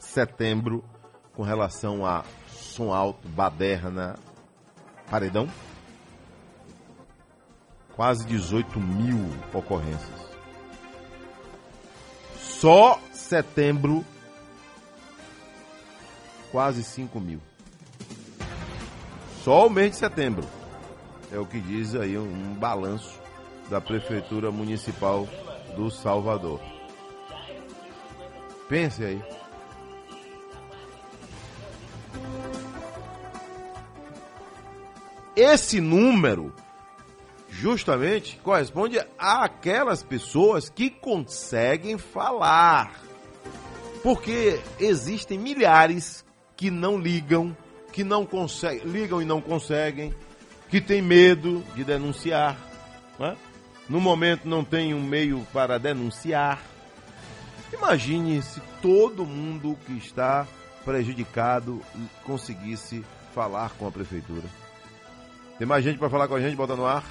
setembro 0.01 0.85
com 1.33 1.45
relação 1.45 2.05
a 2.05 2.25
som 2.49 2.93
alto, 2.93 3.29
baderna, 3.29 4.17
paredão? 5.09 5.49
Quase 7.95 8.27
18 8.27 8.81
mil 8.81 9.17
ocorrências. 9.55 10.23
Só 12.37 12.99
setembro, 13.13 14.05
quase 16.51 16.83
5 16.83 17.21
mil. 17.21 17.41
Só 19.45 19.69
o 19.69 19.71
mês 19.71 19.93
de 19.93 19.97
setembro. 19.99 20.49
É 21.31 21.39
o 21.39 21.47
que 21.47 21.61
diz 21.61 21.95
aí 21.95 22.19
um, 22.19 22.25
um 22.25 22.55
balanço 22.55 23.21
da 23.71 23.81
Prefeitura 23.81 24.51
Municipal 24.51 25.27
do 25.77 25.91
Salvador. 25.91 26.61
Pense 28.69 29.05
aí. 29.05 29.23
Esse 35.35 35.81
número 35.81 36.55
justamente 37.49 38.39
corresponde 38.43 39.01
àquelas 39.19 40.03
pessoas 40.03 40.69
que 40.69 40.91
conseguem 40.91 41.97
falar. 41.99 43.01
Porque 44.03 44.61
existem 44.81 45.39
milhares 45.39 46.25
que 46.57 46.71
não 46.71 46.99
ligam, 46.99 47.57
que 47.93 48.03
não 48.03 48.27
conseguem, 48.27 48.85
ligam 48.85 49.23
e 49.23 49.25
não 49.25 49.41
conseguem, 49.41 50.15
que 50.69 50.81
têm 50.81 51.01
medo 51.01 51.63
de 51.75 51.85
denunciar. 51.85 52.59
Né? 53.19 53.37
No 53.93 54.01
momento 54.01 54.49
não 54.49 54.65
tem 54.65 54.95
um 54.95 55.03
meio 55.03 55.47
para 55.53 55.79
denunciar. 55.79 56.63
Imagine 57.71 58.41
se 58.41 58.59
todo 58.81 59.27
mundo 59.27 59.79
que 59.85 59.93
está 59.99 60.49
prejudicado 60.83 61.83
conseguisse 62.25 63.05
falar 63.35 63.69
com 63.79 63.87
a 63.87 63.93
prefeitura. 63.93 64.45
Tem 65.59 65.67
mais 65.67 65.85
gente 65.85 65.99
para 65.99 66.09
falar 66.09 66.27
com 66.27 66.35
a 66.35 66.41
gente, 66.41 66.57
bota 66.57 66.75
no 66.75 66.87
ar. 66.87 67.05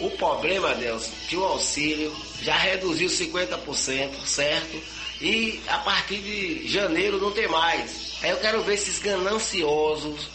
O 0.00 0.08
problema, 0.12 0.74
Deus, 0.76 1.06
que 1.28 1.36
o 1.36 1.44
auxílio 1.44 2.10
já 2.40 2.56
reduziu 2.56 3.10
50%, 3.10 4.24
certo? 4.24 4.82
E 5.20 5.60
a 5.68 5.80
partir 5.80 6.20
de 6.20 6.66
janeiro 6.66 7.20
não 7.20 7.32
tem 7.32 7.46
mais. 7.46 8.14
Aí 8.22 8.30
eu 8.30 8.38
quero 8.38 8.62
ver 8.62 8.72
esses 8.72 8.98
gananciosos 9.00 10.30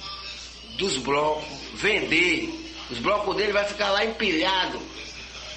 dos 0.77 0.97
blocos 0.97 1.43
vender. 1.73 2.53
Os 2.91 2.99
blocos 2.99 3.35
dele 3.35 3.51
vai 3.51 3.65
ficar 3.65 3.89
lá 3.89 4.05
empilhado, 4.05 4.79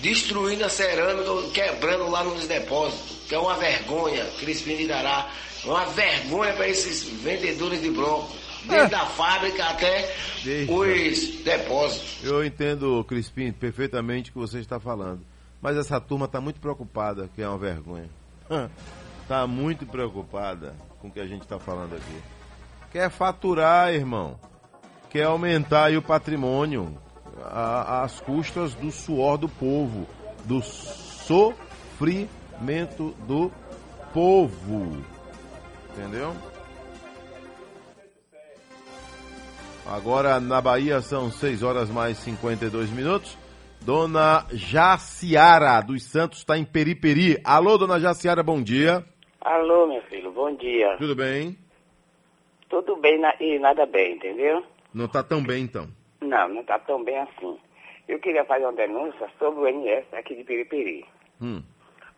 destruindo 0.04 0.62
a 0.66 0.68
cerâmica, 0.68 1.30
quebrando 1.54 2.10
lá 2.10 2.22
nos 2.22 2.46
depósitos. 2.46 3.26
Que 3.26 3.34
é 3.34 3.38
uma 3.38 3.54
vergonha, 3.54 4.22
Crispim 4.38 4.76
de 4.76 4.86
Dará. 4.86 5.30
Uma 5.64 5.86
vergonha 5.86 6.52
para 6.52 6.68
esses 6.68 7.04
vendedores 7.04 7.80
de 7.80 7.90
bloco 7.90 8.30
desde 8.66 8.94
a 8.94 9.06
fábrica 9.06 9.64
até 9.64 10.14
Deixa. 10.44 10.70
os 10.70 11.42
depósitos. 11.42 12.22
Eu 12.22 12.44
entendo, 12.44 13.02
Crispim, 13.04 13.50
perfeitamente 13.50 14.28
o 14.28 14.34
que 14.34 14.38
você 14.38 14.58
está 14.58 14.78
falando. 14.78 15.22
Mas 15.62 15.78
essa 15.78 15.98
turma 15.98 16.26
está 16.26 16.38
muito 16.38 16.60
preocupada, 16.60 17.30
que 17.34 17.40
é 17.40 17.48
uma 17.48 17.56
vergonha. 17.56 18.10
Está 19.22 19.46
muito 19.48 19.86
preocupada 19.86 20.74
com 21.00 21.08
o 21.08 21.10
que 21.10 21.20
a 21.20 21.26
gente 21.26 21.42
está 21.42 21.58
falando 21.58 21.94
aqui. 21.94 22.22
Quer 22.92 23.10
faturar, 23.10 23.94
irmão. 23.94 24.38
Quer 25.08 25.24
aumentar 25.24 25.90
o 25.96 26.02
patrimônio 26.02 26.94
às 27.50 28.20
custas 28.20 28.74
do 28.74 28.90
suor 28.90 29.36
do 29.38 29.48
povo, 29.48 30.06
do 30.44 30.60
sofrimento 30.62 32.28
do 33.26 33.50
povo. 34.12 35.02
Entendeu? 35.92 36.34
Agora 39.86 40.40
na 40.40 40.60
Bahia 40.60 41.00
são 41.00 41.30
6 41.30 41.62
horas 41.62 41.90
mais 41.90 42.16
52 42.18 42.90
minutos. 42.90 43.36
Dona 43.82 44.46
Jaciara 44.50 45.80
dos 45.82 46.02
Santos 46.04 46.38
está 46.38 46.56
em 46.56 46.64
Periperi. 46.64 47.38
Alô, 47.44 47.76
dona 47.76 48.00
Jaciara, 48.00 48.42
bom 48.42 48.62
dia. 48.62 49.04
Alô, 49.42 49.86
meu 49.86 50.00
filho, 50.04 50.32
bom 50.32 50.56
dia. 50.56 50.96
Tudo 50.96 51.14
bem? 51.14 51.58
Tudo 52.70 52.96
bem 52.96 53.20
na- 53.20 53.34
e 53.38 53.58
nada 53.58 53.84
bem, 53.84 54.14
entendeu? 54.16 54.64
Não 54.92 55.04
está 55.04 55.22
tão 55.22 55.44
bem 55.44 55.62
então. 55.64 55.86
Não, 56.24 56.48
não 56.48 56.64
tá 56.64 56.78
tão 56.78 57.04
bem 57.04 57.18
assim. 57.18 57.58
Eu 58.08 58.18
queria 58.18 58.44
fazer 58.44 58.64
uma 58.64 58.72
denúncia 58.72 59.28
sobre 59.38 59.60
o 59.60 59.68
INS 59.68 60.04
aqui 60.12 60.34
de 60.34 60.44
Piripiri. 60.44 61.06
Hum, 61.40 61.62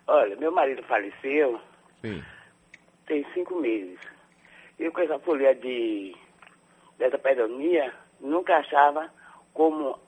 Olha, 0.06 0.36
meu 0.36 0.52
marido 0.52 0.82
faleceu 0.84 1.60
sim. 2.00 2.22
tem 3.06 3.26
cinco 3.34 3.56
meses. 3.60 3.98
Eu 4.78 4.92
com 4.92 5.00
essa 5.00 5.18
folia 5.18 5.54
de 5.54 6.14
dessa 6.98 7.18
pedonia, 7.18 7.92
nunca 8.20 8.56
achava 8.56 9.10
como 9.52 9.98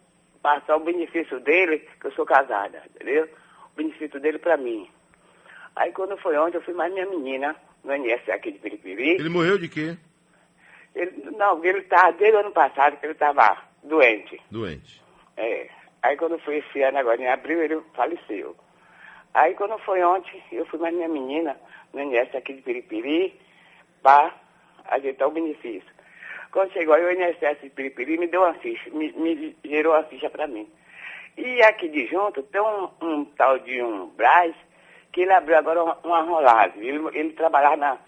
passar 0.41 0.77
o 0.77 0.81
benefício 0.85 1.41
dele, 1.41 1.81
que 2.01 2.07
eu 2.07 2.13
sou 2.13 2.25
casada, 2.25 2.83
entendeu? 2.95 3.29
O 3.73 3.77
benefício 3.77 4.21
dele 4.21 4.39
pra 4.39 4.57
mim. 4.57 4.89
Aí 5.77 5.93
quando 5.93 6.17
foi 6.19 6.37
ontem, 6.39 6.57
eu 6.57 6.63
fui 6.63 6.75
mais 6.75 6.93
minha 6.93 7.07
menina 7.07 7.55
no 7.85 7.95
INS 7.95 8.29
aqui 8.29 8.53
de 8.53 8.59
Piripiri. 8.59 9.11
Ele 9.17 9.29
morreu 9.29 9.59
de 9.59 9.69
quê? 9.69 9.97
Ele, 10.95 11.31
não, 11.37 11.63
ele 11.65 11.83
tá 11.83 12.11
desde 12.13 12.37
o 12.37 12.41
ano 12.41 12.53
passado 12.53 12.97
que 12.97 13.07
ele 13.07 13.13
estava 13.13 13.68
doente. 13.83 14.41
Doente. 14.51 15.03
É. 15.37 15.69
Aí 16.03 16.17
quando 16.17 16.39
foi 16.41 16.59
esse 16.59 16.83
ano 16.83 16.99
agora, 16.99 17.21
em 17.21 17.29
abril, 17.29 17.63
ele 17.63 17.81
faleceu. 17.95 18.57
Aí 19.35 19.55
quando 19.55 19.79
foi 19.81 20.03
ontem, 20.03 20.43
eu 20.53 20.65
fui 20.67 20.79
mais 20.79 20.95
minha 20.95 21.09
menina 21.09 21.57
no 21.93 22.01
INSS 22.01 22.35
aqui 22.35 22.55
de 22.55 22.63
Piripiri 22.63 23.39
para 24.03 24.35
ajeitar 24.87 25.29
o 25.29 25.33
benefício. 25.33 25.99
Quando 26.51 26.73
chegou 26.73 26.95
aí 26.95 27.05
o 27.05 27.13
INSS 27.13 27.61
de 27.63 27.71
Piripiri, 27.71 28.19
me 28.19 28.27
deu 28.27 28.43
uma 28.43 28.55
ficha, 28.55 28.91
me, 28.91 29.13
me 29.13 29.57
gerou 29.65 29.93
uma 29.93 30.05
ficha 30.05 30.31
para 30.31 30.47
mim. 30.47 30.69
E 31.37 31.63
aqui 31.63 31.89
de 31.89 32.07
junto 32.07 32.43
tem 32.45 32.61
um, 32.61 32.89
um 33.03 33.25
tal 33.25 33.59
de 33.59 33.83
um 33.83 34.09
Braz, 34.09 34.55
que 35.13 35.23
ele 35.23 35.33
abriu 35.33 35.57
agora 35.59 35.85
uma, 35.85 35.99
uma 36.05 36.23
rolagem. 36.23 36.83
Ele, 36.83 37.07
ele 37.13 37.33
trabalhava 37.33 37.77
na, 37.77 37.99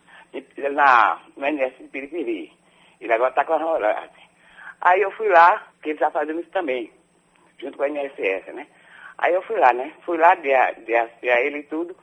na, 0.71 1.21
no 1.37 1.47
INSS 1.47 1.79
de 1.79 1.89
Piripiri. 1.89 2.53
Ele 3.01 3.13
agora 3.13 3.31
está 3.31 3.45
com 3.45 3.55
a 3.55 3.59
rolagem. 3.59 4.20
Aí 4.81 5.01
eu 5.03 5.11
fui 5.13 5.29
lá, 5.29 5.67
que 5.83 5.91
ele 5.91 5.97
está 5.97 6.11
fazendo 6.11 6.41
isso 6.41 6.51
também, 6.51 6.91
junto 7.59 7.77
com 7.77 7.83
a 7.85 7.89
INSS, 7.89 8.55
né? 8.55 8.67
Aí 9.19 9.35
eu 9.35 9.43
fui 9.43 9.59
lá, 9.59 9.73
né? 9.73 9.93
Fui 10.05 10.17
lá, 10.17 10.35
dei 10.35 10.55
a, 10.55 10.73
dei 10.73 10.97
a 11.31 11.41
ele 11.41 11.59
e 11.59 11.63
tudo, 11.65 11.95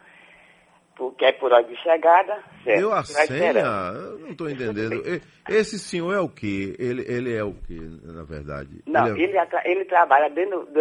porque 0.96 1.26
é 1.26 1.32
por 1.32 1.52
hora 1.52 1.64
de 1.64 1.76
chegada, 1.78 2.44
certo? 2.64 2.80
Deu 2.80 2.94
a 2.94 3.04
senha? 3.04 3.52
Eu 3.60 4.20
não 4.20 4.30
estou 4.30 4.50
entendendo. 4.50 5.04
Esse 5.50 5.80
senhor 5.80 6.14
é 6.14 6.20
o 6.20 6.30
quê? 6.30 6.76
Ele, 6.78 7.04
ele 7.08 7.36
é 7.36 7.44
o 7.44 7.54
quê, 7.54 7.78
na 8.04 8.24
verdade? 8.24 8.70
Não, 8.86 9.08
Ele 9.18 9.36
é- 9.38 9.42
ele, 9.42 9.62
ele 9.66 9.86
trabalha 9.86 10.30
dentro 10.30 10.66
do, 10.66 10.74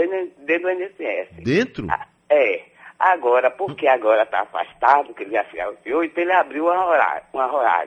dentro 0.44 0.62
do 0.62 0.70
INSS. 0.70 1.42
Dentro? 1.42 1.86
É. 2.28 2.64
Agora, 2.99 3.51
porque 3.51 3.86
agora 3.86 4.22
está 4.22 4.40
afastado, 4.40 5.12
que 5.14 5.22
ele 5.22 5.32
já 5.32 5.44
se 5.51 5.61
auxiliou, 5.61 6.03
então 6.03 6.22
ele 6.22 6.32
abriu 6.32 6.64
uma 6.64 6.76
rolagem. 6.76 7.22
Uma 7.32 7.86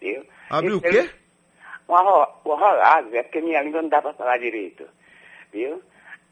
viu? 0.00 0.24
Abriu 0.50 0.78
o 0.78 0.80
ele- 0.86 1.08
quê? 1.08 1.14
Rolagem, 2.44 3.16
é 3.18 3.22
porque 3.22 3.40
minha 3.40 3.62
língua 3.62 3.82
não 3.82 3.88
dá 3.88 4.00
para 4.02 4.14
falar 4.14 4.38
direito. 4.38 4.84
Viu? 5.52 5.82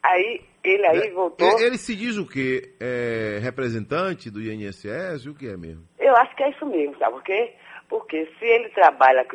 Aí, 0.03 0.41
ele 0.65 0.87
aí 0.87 1.11
voltou. 1.11 1.61
Ele, 1.61 1.77
se 1.77 1.95
diz 1.95 2.17
o 2.17 2.27
quê? 2.27 2.75
É 2.81 3.39
representante 3.43 4.31
do 4.31 4.41
INSS? 4.41 5.27
O 5.27 5.35
que 5.35 5.47
é 5.49 5.57
mesmo? 5.57 5.85
Eu 5.99 6.17
acho 6.17 6.35
que 6.37 6.43
é 6.43 6.51
isso 6.51 6.65
mesmo, 6.67 6.97
sabe 6.99 7.13
por 7.13 7.23
quê? 7.23 7.53
Porque 7.89 8.25
se 8.39 8.45
ele 8.45 8.69
trabalha 8.71 9.27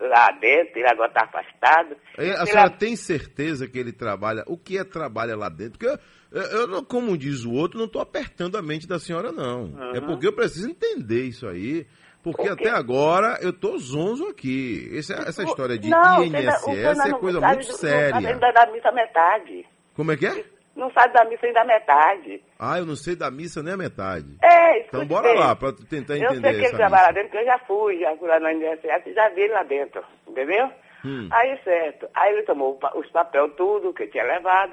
lá 0.00 0.30
dentro, 0.40 0.78
ele 0.78 0.88
agora 0.88 1.08
está 1.08 1.24
afastado. 1.24 1.94
É, 2.16 2.30
A 2.32 2.46
senhora 2.46 2.70
tem 2.70 2.96
certeza 2.96 3.68
que 3.68 3.78
ele 3.78 3.92
trabalha? 3.92 4.42
O 4.46 4.56
que 4.56 4.78
é 4.78 4.82
trabalha 4.84 5.36
lá 5.36 5.48
dentro? 5.48 5.78
Porque 5.78 5.86
eu, 6.32 6.42
eu- 6.42 6.70
eu 6.72 6.84
como 6.84 7.16
diz 7.18 7.44
o 7.44 7.52
outro, 7.52 7.78
não 7.78 7.86
estou 7.86 8.00
apertando 8.00 8.56
a 8.56 8.62
mente 8.62 8.88
da 8.88 8.98
senhora, 8.98 9.30
não. 9.30 9.64
Uhum. 9.66 9.94
É 9.94 10.00
porque 10.00 10.26
eu 10.26 10.32
preciso 10.32 10.68
entender 10.70 11.24
isso 11.24 11.46
aí. 11.46 11.86
Porque 12.32 12.48
até 12.48 12.70
agora 12.70 13.38
eu 13.42 13.52
tô 13.52 13.76
zonzo 13.78 14.28
aqui. 14.28 14.88
Esse- 14.92 15.12
essa 15.12 15.42
história 15.42 15.78
de 15.78 15.88
não, 15.88 16.24
INSS 16.24 16.68
é 16.68 17.12
coisa 17.12 17.40
sabe 17.40 17.52
muito 17.52 17.66
do- 17.66 17.72
Não 17.72 17.78
séria. 17.78 18.20
sabe 18.20 18.52
da 18.52 18.66
missa 18.72 18.92
metade. 18.92 19.66
Como 19.94 20.12
é 20.12 20.16
que 20.16 20.26
é? 20.26 20.44
Não 20.76 20.92
sabe 20.92 21.12
da 21.12 21.24
missa 21.24 21.44
ainda 21.46 21.64
metade. 21.64 22.40
Ah, 22.58 22.78
eu 22.78 22.86
não 22.86 22.94
sei 22.94 23.16
da 23.16 23.30
missa 23.32 23.62
nem 23.62 23.74
a 23.74 23.76
metade. 23.76 24.26
É, 24.42 24.80
Então 24.86 25.04
bora 25.06 25.28
bem. 25.30 25.38
lá, 25.38 25.56
tu 25.56 25.84
tentar 25.86 26.16
Eu 26.16 26.30
entender 26.30 26.52
sei 26.52 26.60
que 26.60 26.66
ele 26.66 26.76
trabalha 26.76 27.06
lá 27.06 27.12
dentro, 27.12 27.30
porque 27.30 27.42
eu 27.42 27.52
já 27.52 27.58
fui, 27.66 27.98
já 27.98 28.16
fui 28.16 28.28
lá 28.28 28.38
no 28.38 28.48
INSS, 28.50 29.12
já 29.14 29.28
vi 29.30 29.40
ele 29.42 29.52
lá 29.54 29.64
dentro, 29.64 30.04
entendeu? 30.26 30.70
Hum. 31.04 31.28
Aí, 31.32 31.58
certo. 31.64 32.08
Aí 32.14 32.32
ele 32.32 32.42
tomou 32.44 32.78
os 32.94 33.10
papéis 33.10 33.52
tudo 33.56 33.92
que 33.92 34.04
eu 34.04 34.10
tinha 34.10 34.24
levado, 34.24 34.72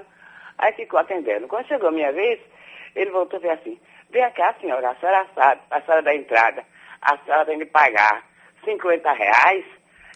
aí 0.60 0.74
ficou 0.74 1.00
atendendo. 1.00 1.48
Quando 1.48 1.68
chegou 1.68 1.90
a 1.90 1.92
minha 1.92 2.12
vez, 2.12 2.40
ele 2.96 3.10
voltou 3.12 3.40
e 3.40 3.42
fez 3.42 3.60
assim, 3.60 3.80
vem 4.12 4.32
cá, 4.34 4.54
senhora, 4.62 4.92
a 4.92 4.96
senhora 4.98 5.26
sabe, 5.34 5.62
a 5.72 5.82
senhora 5.82 6.04
da 6.04 6.16
entrada, 6.16 6.64
a 7.06 7.18
senhora 7.20 7.46
tem 7.46 7.60
que 7.60 7.66
pagar 7.68 8.24
50 8.64 9.12
reais. 9.14 9.66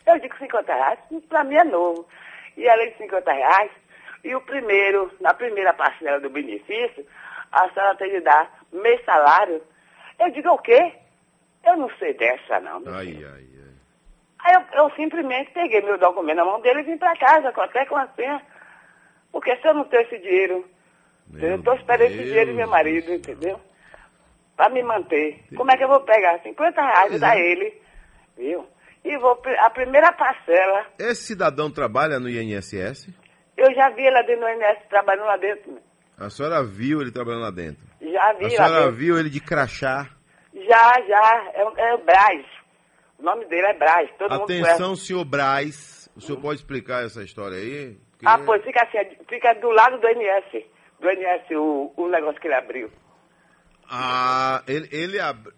Eu 0.05 0.19
digo 0.19 0.35
50 0.37 0.73
reais, 0.73 0.99
pra 1.29 1.43
mim 1.43 1.55
é 1.55 1.63
novo. 1.63 2.07
E 2.57 2.67
além 2.67 2.89
de 2.91 2.97
50 2.97 3.31
reais, 3.31 3.71
e 4.23 4.35
o 4.35 4.41
primeiro, 4.41 5.11
na 5.21 5.33
primeira 5.33 5.73
parcela 5.73 6.19
do 6.19 6.29
benefício, 6.29 7.05
a 7.51 7.69
senhora 7.69 7.95
tem 7.95 8.11
de 8.11 8.21
dar 8.21 8.51
meio 8.73 9.03
salário. 9.05 9.61
Eu 10.19 10.31
digo, 10.31 10.49
o 10.49 10.57
quê? 10.57 10.93
Eu 11.65 11.77
não 11.77 11.89
sei 11.97 12.13
dessa, 12.15 12.59
não. 12.59 12.79
meu 12.79 12.93
Ai, 12.93 13.15
ai, 13.17 13.23
ai. 13.23 13.69
Aí 14.39 14.53
eu, 14.53 14.83
eu 14.83 14.91
simplesmente 14.95 15.51
peguei 15.51 15.81
meu 15.81 15.97
documento 15.97 16.37
na 16.37 16.45
mão 16.45 16.61
dele 16.61 16.79
e 16.79 16.83
vim 16.83 16.97
pra 16.97 17.15
casa, 17.17 17.49
até 17.49 17.85
com 17.85 17.97
a 17.97 18.07
senha. 18.15 18.41
Porque 19.31 19.55
se 19.57 19.67
eu 19.67 19.73
não 19.73 19.83
tenho 19.83 20.03
esse 20.03 20.17
dinheiro, 20.17 20.65
eu 21.33 21.57
estou 21.57 21.75
esperando 21.75 22.11
esse 22.11 22.23
dinheiro 22.23 22.51
do 22.51 22.57
meu 22.57 22.67
marido, 22.67 23.13
entendeu? 23.13 23.59
Pra 24.59 24.67
me 24.67 24.83
manter. 24.83 25.39
Como 25.55 25.71
é 25.71 25.77
que 25.77 25.85
eu 25.85 25.87
vou 25.87 26.01
pegar 26.01 26.37
50 26.43 26.81
reais 26.81 27.13
e 27.15 27.17
dar 27.19 27.37
é. 27.37 27.39
ele, 27.39 27.81
viu? 28.37 28.67
E 29.05 29.17
vou, 29.17 29.41
a 29.59 29.69
primeira 29.69 30.11
parcela, 30.11 30.85
Esse 30.99 31.27
cidadão 31.27 31.71
trabalha 31.71 32.19
no 32.19 32.27
INSS? 32.29 33.07
eu 33.55 33.73
já 33.73 33.89
vi 33.91 34.05
ela 34.05 34.21
dentro 34.23 34.41
do 34.41 34.49
INS 34.49 34.79
trabalhando 34.89 35.27
lá 35.27 35.37
dentro. 35.37 35.77
A 36.17 36.29
senhora 36.29 36.61
viu 36.61 36.99
ele 37.01 37.09
trabalhando 37.09 37.43
lá 37.43 37.51
dentro? 37.51 37.81
Já 38.01 38.33
vi 38.33 38.47
A 38.57 38.61
lá 38.61 38.67
senhora 38.67 38.91
viu 38.91 39.17
ele 39.17 39.29
de 39.29 39.39
crachá? 39.39 40.09
Já, 40.53 40.93
já. 41.07 41.51
É, 41.53 41.63
o- 41.63 41.77
é 41.77 41.93
o 41.95 41.97
Braz. 41.99 42.45
O 43.17 43.23
nome 43.23 43.45
dele 43.45 43.65
é 43.67 43.73
Braz. 43.75 44.09
Todo 44.19 44.29
mundo 44.31 44.43
Atenção, 44.43 44.93
senhor 44.97 45.23
Braz. 45.23 46.09
O 46.17 46.19
senhor 46.19 46.41
pode 46.41 46.59
explicar 46.59 47.05
essa 47.05 47.23
história 47.23 47.55
aí? 47.57 47.97
Porque- 48.11 48.25
Ah, 48.27 48.37
pois 48.45 48.61
fica 48.61 48.83
assim, 48.83 49.15
fica 49.29 49.53
do 49.53 49.69
lado 49.69 49.97
do 49.99 50.05
NS. 50.09 50.65
Do 50.99 51.09
NS, 51.09 51.55
o, 51.55 51.93
o 51.95 52.09
negócio 52.09 52.41
que 52.41 52.47
ele 52.47 52.55
abriu. 52.55 52.91
Ah, 53.89 54.63
ele, 54.67 54.87
ele 54.91 55.19
ab- 55.19 55.51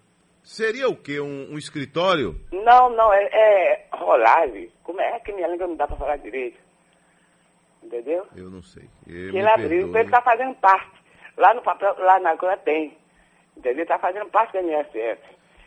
Seria 0.44 0.90
o 0.90 0.96
quê? 0.96 1.20
Um, 1.20 1.54
um 1.54 1.58
escritório? 1.58 2.40
Não, 2.52 2.90
não, 2.90 3.14
é, 3.14 3.24
é 3.32 3.86
rolagem. 3.94 4.70
Como 4.84 5.00
é 5.00 5.20
que 5.20 5.32
minha 5.32 5.48
língua 5.48 5.68
não 5.68 5.76
dá 5.76 5.88
pra 5.88 5.96
falar 5.96 6.18
direito? 6.18 6.58
Entendeu? 7.84 8.26
Eu 8.36 8.50
não 8.50 8.62
sei. 8.62 8.88
Eu 9.08 9.30
ele 9.30 9.48
abriu, 9.48 9.70
perdoe. 9.70 9.90
então 9.90 10.02
ele 10.02 10.10
tá 10.12 10.22
fazendo 10.22 10.56
parte. 10.56 10.92
Lá 11.38 11.54
no 11.54 11.62
papel, 11.62 11.96
lá 12.00 12.20
na 12.20 12.38
coisa 12.38 12.58
tem. 12.58 12.98
Entendeu? 13.58 13.80
Ele 13.80 13.86
tá 13.86 13.98
fazendo 14.00 14.30
parte 14.30 14.54
do 14.54 14.60
NSS. 14.60 15.20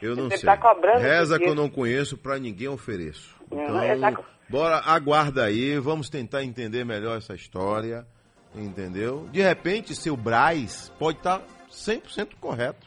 Eu 0.03 0.15
não 0.17 0.27
ele 0.27 0.37
sei. 0.37 0.47
tá 0.47 0.57
cobrando 0.57 1.01
Reza 1.01 1.39
que 1.39 1.47
eu 1.47 1.55
não 1.55 1.69
conheço, 1.71 2.17
pra 2.19 2.39
ninguém 2.39 2.69
ofereço. 2.69 3.35
Não, 3.51 3.83
ele 3.83 4.01
tá 4.01 4.11
Então, 4.11 4.25
bora, 4.49 4.77
aguarda 4.85 5.45
aí, 5.45 5.79
vamos 5.79 6.11
tentar 6.11 6.43
entender 6.45 6.85
melhor 6.85 7.17
essa 7.19 7.35
história, 7.35 8.07
entendeu? 8.55 9.29
De 9.33 9.41
repente, 9.41 9.95
seu 9.95 10.17
Braz 10.17 10.93
pode 10.99 11.19
estar 11.19 11.41
100% 11.75 12.37
correto. 12.41 12.87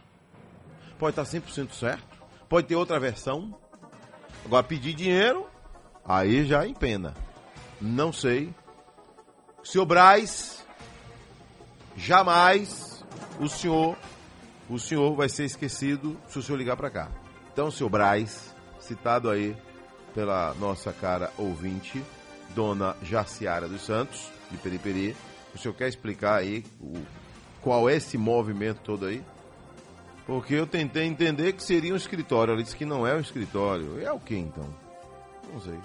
Pode 0.97 1.19
estar 1.19 1.23
100% 1.23 1.71
certo. 1.71 2.17
Pode 2.47 2.67
ter 2.67 2.75
outra 2.75 2.99
versão. 2.99 3.53
Agora, 4.45 4.63
pedir 4.63 4.93
dinheiro, 4.93 5.47
aí 6.05 6.45
já 6.45 6.65
empena. 6.65 7.13
Não 7.81 8.13
sei. 8.13 8.53
Seu 9.63 9.85
Braz, 9.85 10.65
jamais 11.95 13.03
o 13.39 13.49
senhor, 13.49 13.97
o 14.69 14.79
senhor 14.79 15.13
vai 15.15 15.27
ser 15.27 15.43
esquecido 15.43 16.17
se 16.27 16.39
o 16.39 16.41
senhor 16.41 16.57
ligar 16.57 16.77
para 16.77 16.89
cá. 16.89 17.11
Então, 17.51 17.69
seu 17.69 17.89
Braz, 17.89 18.55
citado 18.79 19.29
aí 19.29 19.55
pela 20.15 20.53
nossa 20.55 20.93
cara 20.93 21.31
ouvinte, 21.37 22.01
dona 22.55 22.95
Jaciara 23.03 23.67
dos 23.67 23.81
Santos, 23.81 24.31
de 24.49 24.57
Periperi, 24.57 25.15
o 25.53 25.57
senhor 25.57 25.73
quer 25.73 25.89
explicar 25.89 26.35
aí 26.37 26.63
o, 26.79 26.93
qual 27.61 27.89
é 27.89 27.95
esse 27.95 28.17
movimento 28.17 28.79
todo 28.83 29.05
aí? 29.05 29.23
Porque 30.25 30.53
eu 30.55 30.67
tentei 30.67 31.05
entender 31.05 31.53
que 31.53 31.63
seria 31.63 31.93
um 31.93 31.97
escritório. 31.97 32.53
Ela 32.53 32.61
disse 32.61 32.75
que 32.75 32.85
não 32.85 33.07
é 33.07 33.15
um 33.15 33.19
escritório. 33.19 34.01
É 34.01 34.11
o 34.11 34.19
que 34.19 34.35
então? 34.35 34.67
Não 35.53 35.61
sei. 35.61 35.79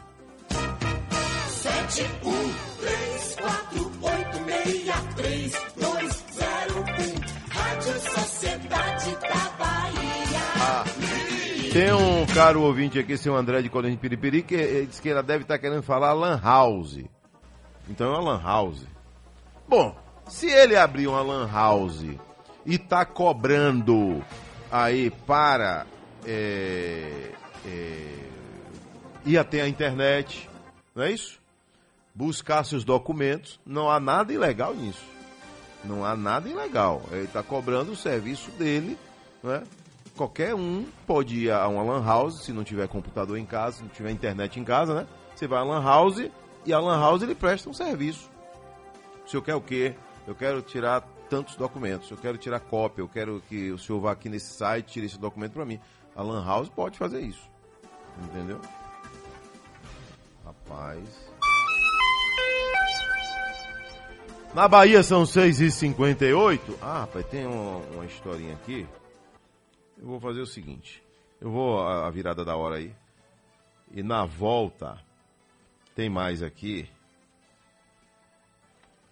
Sete, 1.49 2.03
um, 2.25 2.81
três, 2.81 3.37
quatro, 3.37 3.93
oito, 4.03 4.41
meia, 4.45 4.95
três, 5.15 5.53
dois, 5.77 6.25
zero, 6.33 6.81
um. 6.81 7.53
Rádio 7.53 8.01
Sociedade 8.01 9.17
da 9.17 9.51
Bahia. 9.59 10.13
Tem 11.73 11.93
um 11.93 12.27
caro 12.27 12.63
ouvinte 12.63 12.99
aqui, 12.99 13.17
seu 13.17 13.37
André 13.37 13.63
de 13.63 13.71
Colônia 13.71 13.93
de 13.93 14.01
Piripiri, 14.01 14.43
que 14.43 14.57
eh, 14.57 14.87
diz 14.87 14.99
que 14.99 15.09
ela 15.09 15.23
deve 15.23 15.43
estar 15.45 15.59
querendo 15.59 15.83
falar 15.83 16.13
Lan 16.13 16.41
House. 16.43 16.99
Então 17.89 18.13
é 18.13 18.19
uma 18.19 18.33
Lan 18.33 18.43
House. 18.43 18.85
Bom, 19.69 19.97
se 20.33 20.47
ele 20.47 20.75
abrir 20.75 21.07
uma 21.07 21.21
Lan 21.23 21.47
House 21.47 22.05
e 22.65 22.79
tá 22.79 23.05
cobrando 23.05 24.25
aí 24.71 25.11
para 25.11 25.87
é, 26.27 27.31
é, 27.67 28.19
ir 29.27 29.37
até 29.37 29.61
a 29.61 29.69
internet, 29.69 30.49
não 30.95 31.05
é 31.05 31.13
isso? 31.13 31.39
Buscar 32.15 32.65
seus 32.65 32.83
documentos, 32.83 33.61
não 33.65 33.91
há 33.91 34.01
nada 34.01 34.33
ilegal 34.33 34.75
nisso. 34.75 35.05
Não 35.85 36.05
há 36.05 36.17
nada 36.17 36.49
ilegal. 36.49 37.03
Ele 37.11 37.25
está 37.25 37.43
cobrando 37.43 37.93
o 37.93 37.97
serviço 37.97 38.51
dele, 38.53 38.99
né? 39.43 39.63
Qualquer 40.17 40.55
um 40.55 40.87
pode 41.07 41.37
ir 41.37 41.51
a 41.51 41.69
uma 41.69 41.83
lan 41.83 42.05
house, 42.05 42.45
se 42.45 42.53
não 42.53 42.65
tiver 42.65 42.89
computador 42.89 43.37
em 43.37 43.47
casa, 43.47 43.77
se 43.77 43.83
não 43.83 43.91
tiver 43.91 44.11
internet 44.11 44.59
em 44.59 44.65
casa, 44.65 44.95
né? 44.95 45.07
Você 45.35 45.47
vai 45.47 45.61
à 45.61 45.63
lan 45.63 45.83
house 45.83 46.31
e 46.65 46.73
a 46.73 46.79
lan 46.79 46.99
house 46.99 47.23
ele 47.23 47.35
presta 47.35 47.69
um 47.69 47.75
serviço. 47.75 48.31
Se 49.27 49.37
eu 49.37 49.43
quero 49.43 49.59
o 49.59 49.63
quê? 49.63 49.95
Eu 50.27 50.35
quero 50.35 50.63
tirar 50.63 51.01
tantos 51.29 51.57
documentos, 51.57 52.11
eu 52.11 52.17
quero 52.17 52.39
tirar 52.39 52.61
cópia, 52.61 53.03
eu 53.03 53.09
quero 53.09 53.43
que 53.49 53.71
o 53.73 53.79
senhor 53.79 54.01
vá 54.01 54.13
aqui 54.13 54.29
nesse 54.29 54.53
site, 54.53 54.93
tire 54.93 55.07
esse 55.07 55.19
documento 55.19 55.53
para 55.53 55.65
mim. 55.65 55.81
A 56.15 56.23
lan 56.23 56.45
house 56.45 56.69
pode 56.69 56.99
fazer 56.99 57.21
isso. 57.21 57.51
Entendeu? 58.23 58.61
Rapaz. 60.45 61.33
Na 64.55 64.69
Bahia 64.69 65.03
são 65.03 65.23
6h58. 65.23 66.61
Ah, 66.83 67.01
rapaz, 67.01 67.27
tem 67.27 67.47
uma, 67.47 67.79
uma 67.95 68.05
historinha 68.05 68.53
aqui. 68.53 68.87
Eu 69.99 70.07
vou 70.07 70.21
fazer 70.21 70.41
o 70.41 70.47
seguinte. 70.47 71.03
Eu 71.41 71.51
vou 71.51 71.81
a, 71.81 72.07
a 72.07 72.11
virada 72.11 72.45
da 72.45 72.55
hora 72.55 72.77
aí. 72.77 72.95
E 73.91 74.03
na 74.03 74.27
volta 74.27 74.99
tem 75.95 76.11
mais 76.11 76.43
aqui. 76.43 76.89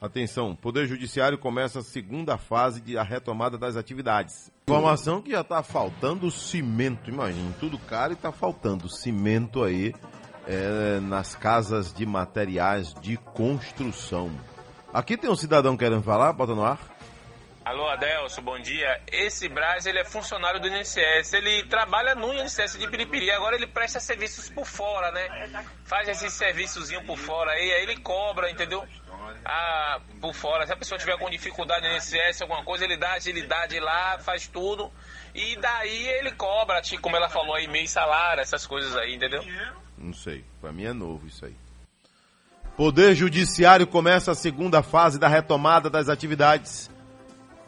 Atenção, 0.01 0.57
Poder 0.57 0.86
Judiciário 0.86 1.36
começa 1.36 1.80
a 1.80 1.82
segunda 1.82 2.38
fase 2.38 2.80
de 2.80 2.96
a 2.96 3.03
retomada 3.03 3.59
das 3.59 3.76
atividades. 3.76 4.51
Informação 4.66 5.20
que 5.20 5.32
já 5.32 5.42
está 5.42 5.62
faltando 5.62 6.30
cimento, 6.30 7.11
imagina, 7.11 7.55
tudo 7.61 7.78
caro 7.78 8.14
e 8.14 8.16
está 8.16 8.32
faltando 8.32 8.88
cimento 8.88 9.62
aí 9.62 9.94
é, 10.46 11.01
nas 11.01 11.34
casas 11.34 11.92
de 11.92 12.07
materiais 12.07 12.94
de 12.94 13.18
construção. 13.18 14.30
Aqui 14.90 15.18
tem 15.18 15.28
um 15.28 15.36
cidadão 15.36 15.76
querendo 15.76 16.03
falar, 16.03 16.32
bota 16.32 16.55
no 16.55 16.64
ar. 16.64 16.78
Alô, 17.62 17.86
Adelso, 17.90 18.40
bom 18.40 18.59
dia. 18.59 19.03
Esse 19.07 19.51
Braz, 19.51 19.84
ele 19.84 19.98
é 19.98 20.05
funcionário 20.05 20.59
do 20.59 20.66
INSS. 20.66 21.34
Ele 21.34 21.62
trabalha 21.64 22.14
no 22.14 22.32
INSS 22.32 22.78
de 22.78 22.88
Piripiri. 22.88 23.30
Agora 23.30 23.55
ele 23.55 23.66
presta 23.66 24.01
serviços 24.01 24.48
por 24.48 24.64
fora, 24.64 25.12
né? 25.12 25.64
Faz 25.84 26.09
esses 26.09 26.32
serviçozinho 26.32 27.05
por 27.05 27.18
fora 27.18 27.53
aí, 27.53 27.70
aí 27.70 27.82
ele 27.82 28.01
cobra, 28.01 28.51
entendeu? 28.51 28.82
Ah, 29.45 30.01
por 30.20 30.34
fora. 30.34 30.66
Se 30.66 30.72
a 30.72 30.76
pessoa 30.76 30.99
tiver 30.99 31.16
com 31.18 31.30
dificuldade 31.30 31.88
no 31.88 31.97
INSS, 31.97 32.43
alguma 32.43 32.64
coisa, 32.64 32.84
ele 32.84 32.97
dá 32.97 33.12
agilidade 33.12 33.78
lá, 33.80 34.18
faz 34.18 34.47
tudo. 34.47 34.91
E 35.34 35.57
daí 35.57 36.09
ele 36.09 36.32
cobra, 36.32 36.80
tipo, 36.80 37.03
como 37.03 37.16
ela 37.16 37.28
falou 37.28 37.55
aí, 37.55 37.66
meio 37.66 37.88
salário, 37.88 38.41
essas 38.41 38.66
coisas 38.66 38.95
aí, 38.97 39.14
entendeu? 39.14 39.43
Não 39.97 40.12
sei, 40.12 40.45
pra 40.61 40.72
mim 40.72 40.84
é 40.84 40.93
novo 40.93 41.26
isso 41.26 41.45
aí. 41.45 41.55
Poder 42.76 43.14
Judiciário 43.14 43.86
começa 43.86 44.32
a 44.32 44.34
segunda 44.34 44.82
fase 44.82 45.18
da 45.18 45.28
retomada 45.28 45.91
das 45.91 46.09
atividades. 46.09 46.91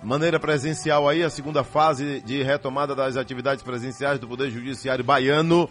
Maneira 0.02 0.40
presencial 0.40 1.08
aí, 1.08 1.22
a 1.22 1.30
segunda 1.30 1.62
fase 1.62 2.20
de 2.22 2.42
retomada 2.42 2.94
das 2.94 3.16
atividades 3.16 3.62
presenciais 3.62 4.18
do 4.18 4.26
Poder 4.26 4.50
Judiciário 4.50 5.04
Baiano 5.04 5.70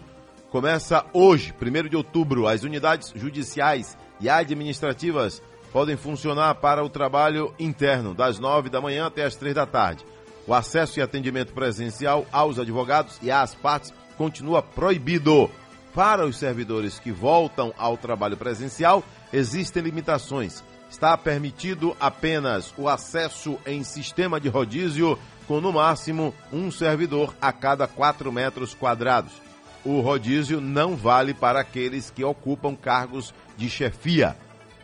começa 0.50 1.04
hoje, 1.12 1.52
1 1.60 1.88
de 1.88 1.96
outubro. 1.96 2.46
As 2.46 2.62
unidades 2.62 3.12
judiciais 3.14 3.96
e 4.20 4.30
administrativas 4.30 5.42
podem 5.72 5.96
funcionar 5.96 6.54
para 6.56 6.84
o 6.84 6.90
trabalho 6.90 7.54
interno, 7.58 8.14
das 8.14 8.38
9 8.38 8.68
da 8.68 8.80
manhã 8.80 9.06
até 9.06 9.24
as 9.24 9.34
3 9.34 9.54
da 9.54 9.66
tarde. 9.66 10.04
O 10.46 10.52
acesso 10.52 10.98
e 10.98 11.02
atendimento 11.02 11.52
presencial 11.52 12.26
aos 12.30 12.58
advogados 12.58 13.18
e 13.22 13.30
às 13.30 13.54
partes 13.54 13.92
continua 14.18 14.62
proibido. 14.62 15.50
Para 15.94 16.26
os 16.26 16.36
servidores 16.36 16.98
que 16.98 17.12
voltam 17.12 17.72
ao 17.76 17.96
trabalho 17.96 18.36
presencial, 18.36 19.02
existem 19.32 19.82
limitações. 19.82 20.62
Está 20.90 21.16
permitido 21.16 21.96
apenas 21.98 22.72
o 22.76 22.88
acesso 22.88 23.58
em 23.64 23.82
sistema 23.82 24.40
de 24.40 24.48
rodízio, 24.48 25.18
com 25.46 25.60
no 25.60 25.72
máximo 25.72 26.34
um 26.52 26.70
servidor 26.70 27.34
a 27.40 27.52
cada 27.52 27.86
4 27.86 28.30
metros 28.32 28.74
quadrados. 28.74 29.32
O 29.84 30.00
rodízio 30.00 30.60
não 30.60 30.96
vale 30.96 31.34
para 31.34 31.60
aqueles 31.60 32.10
que 32.10 32.24
ocupam 32.24 32.74
cargos 32.74 33.34
de 33.56 33.68
chefia. 33.68 34.36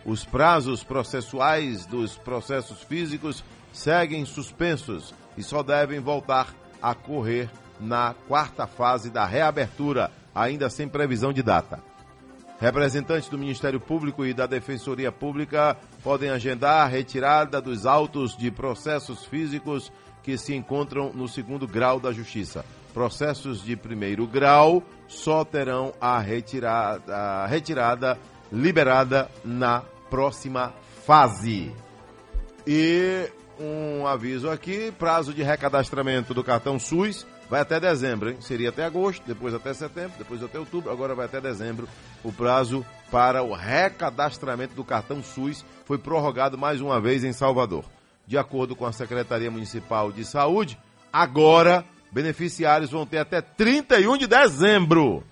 Os 0.09 0.25
prazos 0.25 0.83
processuais 0.83 1.85
dos 1.85 2.17
processos 2.17 2.81
físicos 2.81 3.43
seguem 3.71 4.25
suspensos 4.25 5.13
e 5.37 5.43
só 5.43 5.61
devem 5.61 5.99
voltar 5.99 6.51
a 6.81 6.95
correr 6.95 7.47
na 7.79 8.15
quarta 8.27 8.65
fase 8.65 9.11
da 9.11 9.23
reabertura, 9.23 10.09
ainda 10.33 10.67
sem 10.67 10.87
previsão 10.87 11.31
de 11.31 11.43
data. 11.43 11.79
Representantes 12.59 13.29
do 13.29 13.37
Ministério 13.37 13.79
Público 13.79 14.25
e 14.25 14.33
da 14.33 14.47
Defensoria 14.47 15.11
Pública 15.11 15.77
podem 16.03 16.31
agendar 16.31 16.87
a 16.87 16.89
retirada 16.89 17.61
dos 17.61 17.85
autos 17.85 18.35
de 18.35 18.49
processos 18.49 19.25
físicos 19.25 19.91
que 20.23 20.39
se 20.39 20.55
encontram 20.55 21.13
no 21.13 21.27
segundo 21.27 21.67
grau 21.67 21.99
da 21.99 22.11
Justiça. 22.11 22.65
Processos 22.95 23.63
de 23.63 23.75
primeiro 23.75 24.25
grau 24.25 24.81
só 25.07 25.45
terão 25.45 25.93
a 26.01 26.17
retirada, 26.17 27.15
a 27.15 27.45
retirada 27.45 28.17
liberada 28.51 29.29
na 29.45 29.83
próxima 30.09 30.73
fase. 31.05 31.71
E 32.65 33.29
um 33.59 34.05
aviso 34.07 34.49
aqui: 34.49 34.91
prazo 34.97 35.33
de 35.33 35.43
recadastramento 35.43 36.33
do 36.33 36.43
cartão 36.43 36.79
SUS 36.79 37.25
vai 37.49 37.61
até 37.61 37.79
dezembro, 37.79 38.29
hein? 38.29 38.37
Seria 38.39 38.69
até 38.69 38.85
agosto, 38.85 39.23
depois 39.25 39.53
até 39.53 39.73
setembro, 39.73 40.17
depois 40.17 40.43
até 40.43 40.59
outubro, 40.59 40.91
agora 40.91 41.15
vai 41.15 41.25
até 41.25 41.41
dezembro. 41.41 41.87
O 42.23 42.31
prazo 42.31 42.85
para 43.11 43.41
o 43.41 43.53
recadastramento 43.53 44.75
do 44.75 44.83
cartão 44.83 45.23
SUS 45.23 45.65
foi 45.85 45.97
prorrogado 45.97 46.57
mais 46.57 46.79
uma 46.79 47.01
vez 47.01 47.23
em 47.23 47.33
Salvador. 47.33 47.83
De 48.27 48.37
acordo 48.37 48.75
com 48.75 48.85
a 48.85 48.91
Secretaria 48.91 49.49
Municipal 49.49 50.11
de 50.11 50.23
Saúde, 50.23 50.77
agora 51.11 51.83
beneficiários 52.11 52.91
vão 52.91 53.05
ter 53.05 53.17
até 53.17 53.41
31 53.41 54.17
de 54.17 54.27
dezembro. 54.27 55.23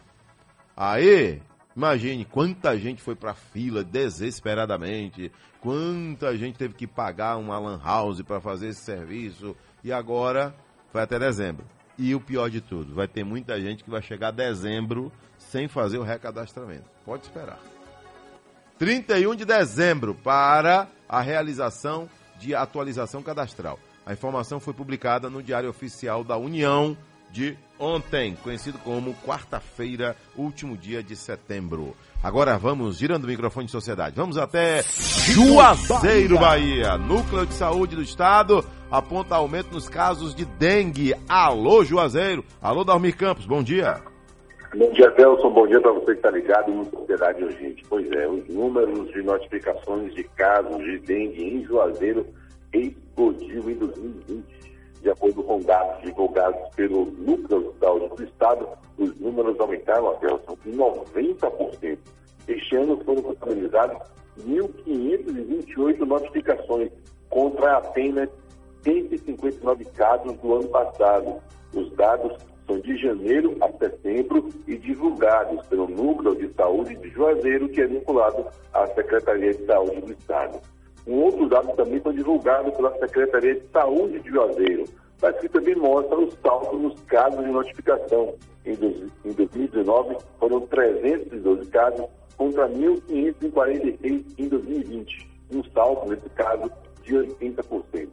Aí, 0.76 1.42
imagine 1.78 2.26
quanta 2.26 2.76
gente 2.76 3.04
foi 3.04 3.16
para 3.16 3.36
fila 3.36 3.84
desesperadamente, 3.84 5.32
quanta 5.62 6.36
gente 6.36 6.58
teve 6.58 6.74
que 6.74 6.88
pagar 6.88 7.38
uma 7.38 7.60
lan 7.60 7.80
house 7.84 8.24
para 8.24 8.42
fazer 8.42 8.70
esse 8.70 8.82
serviço 8.82 9.56
e 9.84 9.94
agora 9.94 10.56
vai 10.92 11.04
até 11.04 11.20
dezembro. 11.20 11.64
E 11.96 12.16
o 12.16 12.20
pior 12.20 12.50
de 12.50 12.62
tudo, 12.62 12.96
vai 12.96 13.08
ter 13.08 13.24
muita 13.24 13.62
gente 13.62 13.84
que 13.84 13.90
vai 13.92 14.02
chegar 14.02 14.32
dezembro 14.32 15.12
sem 15.38 15.68
fazer 15.68 16.00
o 16.00 16.04
recadastramento. 16.04 16.86
Pode 17.06 17.24
esperar. 17.24 17.60
31 18.80 19.36
de 19.36 19.46
dezembro 19.46 20.16
para 20.16 20.88
a 21.08 21.22
realização 21.22 22.10
de 22.40 22.56
atualização 22.56 23.22
cadastral. 23.22 23.80
A 24.06 24.14
informação 24.14 24.60
foi 24.60 24.74
publicada 24.74 25.30
no 25.30 25.44
Diário 25.44 25.70
Oficial 25.70 26.24
da 26.24 26.38
União 26.38 26.98
de 27.32 27.58
ontem, 27.80 28.36
conhecido 28.44 28.78
como 28.80 29.14
quarta-feira, 29.26 30.16
último 30.36 30.76
dia 30.76 31.04
de 31.04 31.16
setembro. 31.16 31.96
Agora 32.24 32.58
vamos 32.58 32.98
girando 32.98 33.26
o 33.26 33.28
microfone 33.28 33.68
de 33.68 33.72
sociedade. 33.72 34.16
Vamos 34.16 34.38
até 34.38 34.82
Juazeiro, 34.82 36.40
Bahia. 36.40 36.98
Núcleo 36.98 37.46
de 37.46 37.54
Saúde 37.54 37.96
do 37.96 38.02
Estado 38.02 38.66
aponta 38.90 39.36
aumento 39.36 39.74
nos 39.74 39.88
casos 39.88 40.34
de 40.34 40.46
dengue. 40.46 41.14
Alô, 41.28 41.84
Juazeiro. 41.84 42.44
Alô, 42.62 42.84
Dalmir 42.84 43.16
Campos. 43.16 43.46
Bom 43.46 43.62
dia. 43.62 44.02
Bom 44.76 44.92
dia, 44.92 45.10
Telson. 45.12 45.50
Bom 45.50 45.68
dia 45.68 45.80
para 45.80 45.92
você 45.94 46.08
que 46.08 46.12
está 46.14 46.32
ligado 46.32 46.72
no 46.72 46.86
Sociedade 46.86 47.44
Urgente. 47.44 47.84
Pois 47.88 48.12
é, 48.12 48.28
os 48.28 48.48
números 48.50 49.12
de 49.14 49.22
notificações 49.24 50.14
de 50.14 50.24
casos 50.24 50.78
de 50.84 51.00
dengue 51.00 51.44
em 51.44 51.64
Juazeiro 51.64 52.26
explodiu 52.74 53.70
em 53.70 53.76
2020. 53.76 54.57
De 55.02 55.10
acordo 55.12 55.44
com 55.44 55.62
dados 55.62 56.02
divulgados 56.04 56.76
pelo 56.76 57.06
Núcleo 57.06 57.74
Saúde 57.80 58.16
do 58.16 58.24
Estado, 58.24 58.68
os 58.98 59.20
números 59.20 59.60
aumentaram, 59.60 60.18
em 60.66 60.72
90%. 60.76 61.98
Este 62.48 62.76
ano 62.78 62.98
foram 63.04 63.22
contabilizadas 63.22 63.98
1.528 64.46 66.00
notificações 66.00 66.92
contra 67.30 67.78
apenas 67.78 68.30
159 68.84 69.86
casos 69.96 70.34
do 70.38 70.56
ano 70.56 70.70
passado. 70.70 71.42
Os 71.76 71.92
dados 71.94 72.38
são 72.66 72.80
de 72.80 72.98
janeiro 72.98 73.56
a 73.62 73.70
setembro 73.78 74.50
e 74.68 74.78
divulgados 74.78 75.66
pelo 75.68 75.88
Núcleo 75.88 76.36
de 76.36 76.54
Saúde 76.54 76.96
de 76.96 77.10
Juazeiro, 77.10 77.70
que 77.70 77.82
é 77.82 77.88
vinculado 77.88 78.46
à 78.74 78.88
Secretaria 78.88 79.54
de 79.54 79.66
Saúde 79.66 80.02
do 80.02 80.12
Estado. 80.14 80.60
Um 81.08 81.24
outro 81.24 81.48
dado 81.48 81.74
também 81.78 82.02
foi 82.02 82.14
divulgado 82.14 82.70
pela 82.74 82.92
Secretaria 83.00 83.56
de 83.56 83.68
Saúde 83.72 84.20
de 84.20 84.30
Juazeiro, 84.30 84.84
mas 85.22 85.40
que 85.40 85.48
também 85.48 85.76
mostra 85.76 86.20
os 86.20 86.34
saltos 86.44 86.82
nos 86.82 87.00
casos 87.04 87.46
de 87.46 87.50
notificação. 87.50 88.36
Em 88.66 88.76
2019, 88.76 90.18
foram 90.38 90.60
312 90.68 91.70
casos 91.70 92.06
contra 92.36 92.68
1.546 92.68 94.26
em 94.38 94.48
2020, 94.50 95.30
um 95.54 95.64
salto, 95.72 96.10
nesse 96.10 96.30
caso, 96.32 96.70
de 97.04 97.16
80%. 97.16 98.10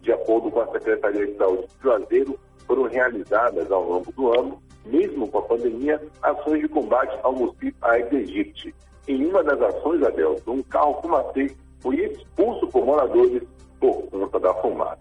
De 0.00 0.12
acordo 0.12 0.50
com 0.50 0.60
a 0.60 0.72
Secretaria 0.72 1.26
de 1.26 1.36
Saúde 1.36 1.66
de 1.66 1.82
Juazeiro, 1.82 2.38
foram 2.66 2.84
realizadas 2.84 3.70
ao 3.70 3.86
longo 3.86 4.10
do 4.12 4.32
ano, 4.32 4.62
mesmo 4.86 5.28
com 5.28 5.38
a 5.38 5.42
pandemia, 5.42 6.00
ações 6.22 6.62
de 6.62 6.68
combate 6.68 7.14
ao 7.22 7.34
mosquito 7.34 7.76
Aedes 7.82 8.30
aegypti. 8.30 8.74
Em 9.06 9.26
uma 9.26 9.44
das 9.44 9.60
ações, 9.60 10.02
Adel, 10.02 10.36
um 10.46 10.62
carro 10.62 11.00
fumacê 11.02 11.54
foi 11.80 11.96
expulso 11.96 12.66
por 12.68 12.84
moradores 12.84 13.42
por 13.80 14.02
conta 14.10 14.40
da 14.40 14.54
fumaça. 14.54 14.98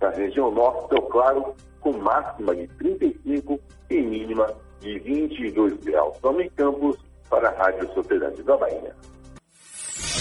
Na 0.00 0.10
região 0.10 0.50
norte, 0.50 0.88
céu 0.88 1.02
claro, 1.02 1.54
com 1.80 1.92
máxima 1.92 2.54
de 2.54 2.66
35 2.68 3.60
e 3.90 4.02
mínima 4.02 4.46
de 4.80 4.98
22 5.00 5.74
graus. 5.84 6.18
Tome 6.18 6.50
Campos 6.50 6.96
para 7.28 7.48
a 7.48 7.52
Rádio 7.52 7.92
Sociedade 7.94 8.42
da 8.42 8.56
Bahia. 8.56 8.94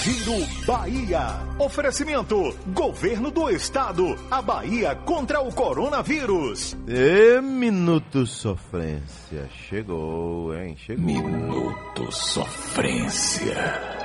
Giro 0.03 0.65
Bahia. 0.65 1.19
Oferecimento: 1.59 2.35
Governo 2.73 3.29
do 3.29 3.49
Estado. 3.49 4.15
A 4.31 4.41
Bahia 4.41 4.95
contra 4.95 5.41
o 5.41 5.53
coronavírus. 5.53 6.75
E 6.87 7.39
Minuto 7.39 8.25
Sofrência. 8.25 9.47
Chegou, 9.49 10.55
hein? 10.55 10.75
Chegou. 10.75 11.05
Minuto 11.05 12.11
Sofrência. 12.11 14.00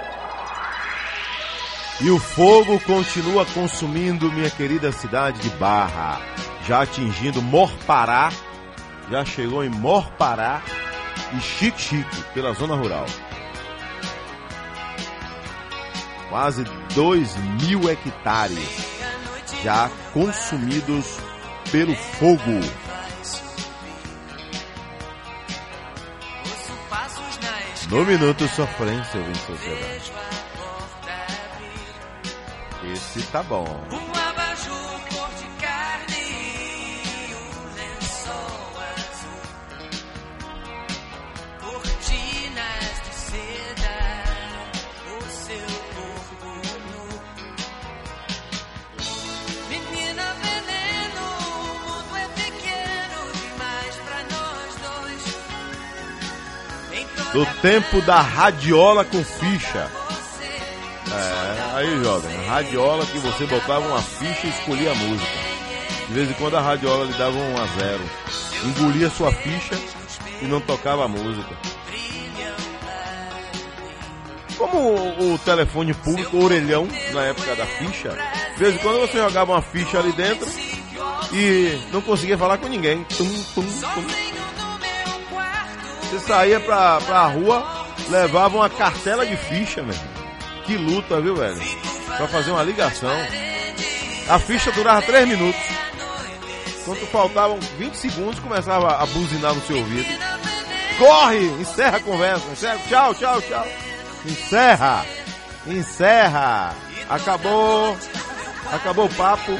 E 1.99 2.11
o 2.11 2.19
fogo 2.19 2.79
continua 2.81 3.47
consumindo 3.47 4.31
minha 4.31 4.51
querida 4.51 4.93
cidade 4.93 5.41
de 5.41 5.49
Barra, 5.57 6.21
já 6.67 6.83
atingindo 6.83 7.41
Morpará, 7.41 8.31
já 9.11 9.25
chegou 9.25 9.65
em 9.65 9.71
Morpará 9.71 10.63
e 11.33 11.41
Chique 11.41 11.81
Chique, 11.81 12.23
pela 12.35 12.53
zona 12.53 12.75
rural. 12.75 13.07
Quase 16.29 16.65
2 16.95 17.37
mil 17.63 17.89
hectares 17.89 18.97
já 19.63 19.91
consumidos 20.13 21.19
pelo 21.73 21.95
fogo. 21.97 22.61
No 27.89 28.05
Minuto 28.05 28.47
Sofrência, 28.49 29.21
ouvinte 29.21 29.39
sociedade. 29.39 30.13
Esse 32.93 33.20
tá 33.32 33.43
bom. 33.43 33.64
Um 33.91 34.11
abajur 34.14 35.01
cor 35.11 35.28
de 35.39 35.49
carne 35.61 36.95
um 37.34 37.74
lençol 37.74 38.72
azul. 38.95 39.43
Cortinas 41.61 42.95
de 43.05 43.12
seda, 43.12 43.99
o 45.11 45.18
seu 45.28 45.68
corpo 45.97 46.51
nu. 46.93 47.07
Menina 49.68 50.26
veneno, 50.45 51.24
o 51.51 51.74
mundo 51.89 52.12
é 52.16 52.26
pequeno 52.41 53.18
demais 53.43 53.95
pra 53.97 54.18
nós 54.30 54.70
dois. 55.03 55.24
Do 57.32 57.45
tempo 57.61 58.01
da 58.03 58.20
radiola 58.20 59.05
com 59.05 59.24
ficha. 59.24 60.06
É, 61.17 61.77
aí 61.77 62.05
jovem, 62.05 62.47
radiola 62.47 63.07
que 63.07 63.19
você 63.19 63.47
botava 63.47 63.87
uma 63.89 64.03
ficha 64.03 64.47
e 64.47 64.51
escolhia 64.51 64.91
a 64.91 64.95
música. 64.95 65.33
De 66.09 66.14
vez 66.14 66.31
em 66.31 66.35
quando 66.35 66.57
a 66.57 66.61
radiola 66.61 67.05
lhe 67.05 67.12
dava 67.14 67.37
um 67.37 67.57
a 67.57 67.67
zero. 67.79 68.05
Engolia 68.64 69.11
sua 69.11 69.33
ficha 69.33 69.75
e 70.43 70.45
não 70.47 70.61
tocava 70.61 71.05
a 71.05 71.09
música. 71.09 71.57
Como 74.57 75.35
o, 75.35 75.39
telefone 75.39 75.93
público, 75.93 76.37
o 76.37 76.45
orelhão, 76.45 76.89
na 77.12 77.23
época 77.25 77.55
da 77.57 77.67
ficha, 77.67 78.11
de 78.55 78.59
vez 78.59 78.75
em 78.75 78.79
quando 78.79 79.01
você 79.01 79.19
jogava 79.19 79.53
uma 79.53 79.62
ficha 79.62 79.99
ali 79.99 80.12
dentro 80.12 80.47
e 81.33 81.79
não 81.93 82.01
conseguia 82.01 82.39
falar 82.39 82.59
com 82.59 82.69
ninguém. 82.69 83.05
Tum, 83.05 83.29
tum, 83.55 83.62
tum. 83.62 84.05
Você 86.03 86.21
saía 86.21 86.61
pra, 86.61 87.01
pra 87.01 87.27
rua, 87.27 87.87
levava 88.09 88.57
uma 88.57 88.71
cartela 88.71 89.27
de 89.27 89.37
ficha, 89.37 89.83
mesmo. 89.83 90.16
Que 90.67 90.77
luta, 90.77 91.21
viu, 91.21 91.37
velho? 91.37 91.61
Pra 92.17 92.27
fazer 92.29 92.51
uma 92.51 92.62
ligação. 92.62 93.17
A 94.29 94.39
ficha 94.39 94.73
durava 94.73 95.03
3 95.03 95.29
minutos. 95.29 95.61
Quando 96.85 97.07
faltavam 97.07 97.59
20 97.79 97.95
segundos, 97.95 98.41
começava 98.41 98.97
a 98.97 99.07
buzinar 99.07 99.55
no 99.55 99.62
seu 99.62 99.79
ouvido. 99.79 100.09
Corre! 100.99 101.47
Encerra 101.61 101.99
a 101.99 102.01
conversa. 102.01 102.47
Encerra. 102.51 102.79
Tchau, 102.89 103.14
tchau, 103.14 103.43
tchau. 103.43 103.67
Encerra! 104.25 105.07
Encerra! 105.67 106.75
Acabou! 107.09 107.97
Acabou 108.73 109.07
o 109.07 109.14
papo. 109.14 109.53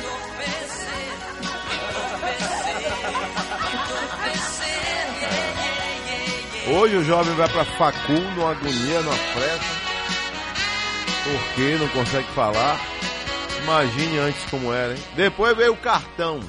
Hoje 6.68 6.96
o 6.96 7.04
jovem 7.04 7.34
vai 7.36 7.48
pra 7.48 7.64
facul, 7.64 8.20
numa 8.34 8.50
agonia, 8.50 9.00
numa 9.02 9.16
pressa. 9.34 9.75
Porque 11.26 11.76
não 11.76 11.88
consegue 11.88 12.28
falar. 12.34 12.78
Imagine 13.62 14.18
antes 14.18 14.44
como 14.50 14.72
era, 14.72 14.92
hein? 14.92 15.02
Depois 15.16 15.56
veio 15.56 15.72
o 15.72 15.76
cartão. 15.76 16.40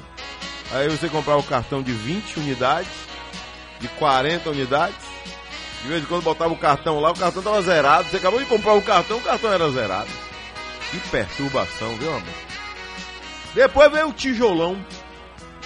Aí 0.72 0.88
você 0.88 1.08
comprava 1.08 1.40
o 1.40 1.44
cartão 1.44 1.82
de 1.82 1.90
20 1.92 2.38
unidades, 2.38 2.90
de 3.80 3.88
40 3.88 4.50
unidades. 4.50 4.96
De 5.82 5.88
vez 5.88 6.02
em 6.02 6.06
quando 6.06 6.22
botava 6.22 6.52
o 6.52 6.58
cartão 6.58 7.00
lá, 7.00 7.10
o 7.10 7.18
cartão 7.18 7.42
tava 7.42 7.62
zerado. 7.62 8.08
Você 8.08 8.16
acabou 8.18 8.38
de 8.38 8.46
comprar 8.46 8.74
o 8.74 8.82
cartão, 8.82 9.18
o 9.18 9.22
cartão 9.22 9.52
era 9.52 9.70
zerado. 9.70 10.08
Que 10.90 10.98
perturbação, 11.10 11.96
viu, 11.96 12.10
amor? 12.10 12.22
Depois 13.54 13.90
veio 13.90 14.08
o 14.08 14.12
tijolão. 14.12 14.84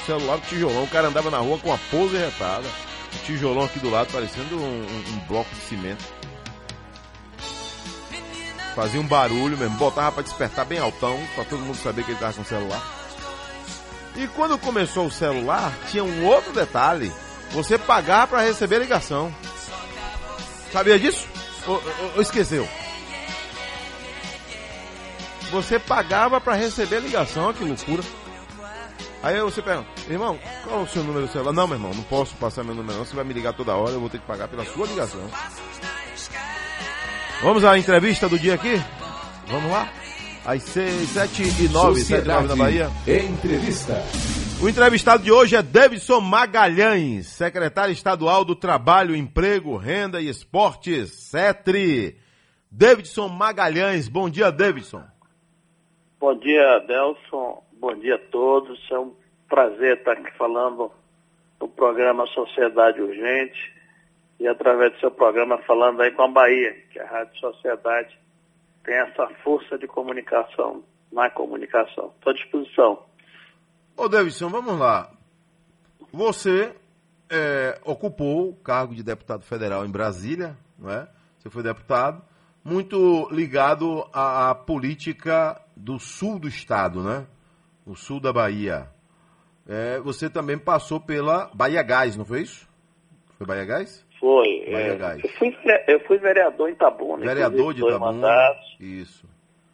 O 0.01 0.07
celular 0.07 0.37
do 0.37 0.47
tijolão. 0.47 0.85
O 0.85 0.89
cara 0.89 1.09
andava 1.09 1.31
na 1.31 1.39
rua 1.39 1.59
com 1.59 1.73
a 1.73 1.79
pose 1.91 2.17
retada. 2.17 2.67
O 3.15 3.19
tijolão 3.27 3.65
aqui 3.65 3.79
do 3.79 3.91
lado 3.91 4.11
parecendo 4.13 4.57
um, 4.57 4.61
um- 4.65 5.05
um 5.15 5.19
bloco 5.29 5.51
de 5.55 5.61
cimento. 5.63 6.05
Fazia 8.75 9.01
um 9.01 9.07
barulho 9.07 9.57
mesmo, 9.59 9.77
botava 9.77 10.13
pra 10.13 10.23
despertar 10.23 10.65
bem 10.65 10.79
altão, 10.79 11.19
pra 11.35 11.45
todo 11.45 11.61
mundo 11.63 11.77
saber 11.77 12.05
que 12.05 12.13
ele 12.13 12.19
tava 12.21 12.33
com 12.33 12.43
o 12.43 12.45
celular. 12.45 12.83
E 14.17 14.27
quando 14.29 14.59
começou 14.59 15.07
o 15.07 15.11
celular, 15.11 15.73
tinha 15.91 16.03
um 16.05 16.25
outro 16.27 16.53
detalhe. 16.53 17.13
Você 17.53 17.77
pagava 17.77 18.29
pra 18.29 18.41
receber 18.43 18.79
ligação. 18.79 19.35
Sabia 20.73 20.99
disso? 20.99 21.27
Ou, 21.67 21.75
ou- 21.75 22.13
ou 22.17 22.23
esqueceu? 22.23 22.67
Você 25.51 25.79
pagava 25.79 26.41
pra 26.41 26.55
receber 26.55 27.01
ligação, 27.01 27.53
que 27.53 27.63
loucura. 27.65 28.03
Aí 29.23 29.39
você 29.41 29.61
pergunta, 29.63 29.89
irmão, 30.09 30.39
qual 30.65 30.81
é 30.81 30.83
o 30.83 30.89
seu 30.89 31.05
número 31.05 31.27
do 31.27 31.33
celular? 31.33 31.53
Não, 31.53 31.67
meu 31.69 31.77
irmão, 31.77 31.93
não 31.95 32.03
posso 32.05 32.35
passar 32.37 32.65
meu 32.65 32.75
número 32.75 32.99
não, 32.99 33.05
você 33.05 33.15
vai 33.15 33.25
me 33.25 33.33
ligar 33.33 33.53
toda 33.53 33.75
hora, 33.77 33.93
eu 33.93 34.01
vou 34.01 34.09
ter 34.11 34.19
que 34.19 34.27
pagar 34.27 34.49
pela 34.49 34.65
sua 34.65 34.87
ligação. 34.87 35.21
Vamos 37.43 37.65
à 37.65 37.77
entrevista 37.77 38.29
do 38.29 38.39
dia 38.39 38.55
aqui? 38.55 38.77
Vamos 39.49 39.69
lá? 39.69 39.89
Às 40.47 40.63
6, 40.63 41.09
7 41.09 41.43
e 41.65 41.69
9, 41.73 42.01
7 42.01 42.25
e 42.25 42.29
9 42.29 42.47
da 42.47 42.55
Bahia. 42.55 42.87
Entrevista. 43.05 43.95
O 44.63 44.69
entrevistado 44.69 45.25
de 45.25 45.33
hoje 45.33 45.57
é 45.57 45.63
Davidson 45.63 46.21
Magalhães, 46.21 47.27
secretário 47.27 47.93
estadual 47.93 48.45
do 48.45 48.55
Trabalho, 48.55 49.17
Emprego, 49.17 49.77
Renda 49.77 50.21
e 50.21 50.29
Esportes, 50.29 51.11
CETRI. 51.31 52.17
Davidson 52.71 53.27
Magalhães, 53.27 54.07
bom 54.07 54.31
dia, 54.31 54.53
Davidson. 54.53 55.03
Bom 56.21 56.39
dia, 56.39 56.77
Adelson. 56.77 57.61
Bom 57.73 57.95
dia 57.97 58.15
a 58.15 58.31
todos. 58.31 58.79
É 58.89 58.99
um 59.01 59.13
prazer 59.49 59.99
estar 59.99 60.13
aqui 60.13 60.31
falando 60.39 60.93
do 61.59 61.67
programa 61.67 62.25
Sociedade 62.29 63.03
Urgente 63.03 63.82
e 64.43 64.49
através 64.49 64.93
do 64.95 64.99
seu 64.99 65.11
programa 65.13 65.57
falando 65.59 66.03
aí 66.03 66.11
com 66.11 66.23
a 66.23 66.29
Bahia, 66.29 66.75
que 66.93 66.99
a 66.99 67.07
Rádio 67.07 67.39
Sociedade 67.39 68.19
tem 68.83 68.97
essa 68.97 69.29
força 69.45 69.79
de 69.79 69.87
comunicação 69.87 70.83
na 71.13 71.31
comunicação. 71.31 72.13
Estou 72.17 72.33
à 72.33 72.35
disposição. 72.35 73.05
Ô 73.97 74.09
Davidson, 74.09 74.49
vamos 74.49 74.77
lá. 74.77 75.13
Você 76.13 76.75
é, 77.31 77.79
ocupou 77.85 78.49
o 78.49 78.57
cargo 78.57 78.97
de 78.97 79.05
deputado 79.05 79.45
federal 79.45 79.87
em 79.87 79.91
Brasília, 79.93 80.57
não 80.77 80.91
é? 80.91 81.09
Você 81.39 81.49
foi 81.49 81.63
deputado, 81.63 82.21
muito 82.65 83.29
ligado 83.31 84.05
à, 84.13 84.51
à 84.51 84.55
política 84.57 85.61
do 85.77 86.01
sul 86.01 86.41
do 86.41 86.49
estado, 86.49 87.01
né? 87.01 87.29
O 87.87 87.95
sul 87.95 88.19
da 88.19 88.33
Bahia. 88.33 88.91
É, 89.69 90.01
você 90.01 90.29
também 90.29 90.59
passou 90.59 90.99
pela 90.99 91.49
Bahia 91.55 91.83
Gás, 91.85 92.17
não 92.17 92.25
foi 92.25 92.43
isso? 92.43 92.69
Foi 93.39 93.47
Bahia 93.47 93.65
Gás? 93.65 94.05
Foi. 94.23 94.63
É, 94.69 94.91
eu, 95.25 95.29
fui, 95.31 95.57
eu 95.89 96.01
fui 96.07 96.19
vereador 96.19 96.69
em 96.69 96.75
Itabuna. 96.75 97.27
Vereador 97.27 97.75
de 97.75 97.81
Itabuna. 97.81 97.99
mandatos. 98.13 98.77
Isso. 98.79 99.29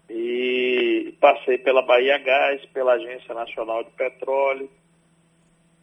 e 0.08 1.14
passei 1.20 1.58
pela 1.58 1.82
Bahia 1.82 2.16
Gás, 2.16 2.64
pela 2.72 2.94
Agência 2.94 3.34
Nacional 3.34 3.84
de 3.84 3.90
Petróleo 3.90 4.70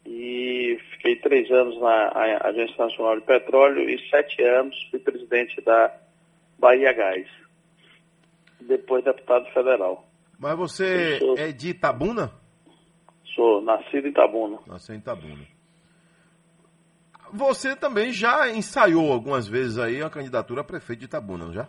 e 0.04 0.80
fiquei 0.94 1.16
três 1.18 1.50
anos 1.52 1.80
na 1.80 2.12
Agência 2.44 2.76
Nacional 2.84 3.20
de 3.20 3.26
Petróleo 3.26 3.88
e 3.88 4.00
sete 4.10 4.42
anos 4.42 4.76
fui 4.90 4.98
presidente 5.00 5.62
da 5.62 5.96
Bahia 6.58 6.92
Gás. 6.92 7.28
Depois 8.62 9.04
deputado 9.04 9.46
federal. 9.54 10.08
Mas 10.40 10.58
você 10.58 11.20
sou- 11.20 11.38
é 11.38 11.52
de 11.52 11.70
Itabuna? 11.70 12.32
Sou 13.36 13.62
nascido 13.62 14.08
em 14.08 14.10
Itabuna. 14.10 14.58
Nasceu 14.66 14.96
em 14.96 14.98
Itabuna. 14.98 15.46
Você 17.36 17.76
também 17.76 18.12
já 18.12 18.50
ensaiou 18.50 19.12
algumas 19.12 19.48
vezes 19.48 19.78
aí 19.78 20.02
a 20.02 20.10
candidatura 20.10 20.62
a 20.62 20.64
prefeito 20.64 21.00
de 21.00 21.06
Itabuna, 21.06 21.46
não 21.46 21.54
já? 21.54 21.68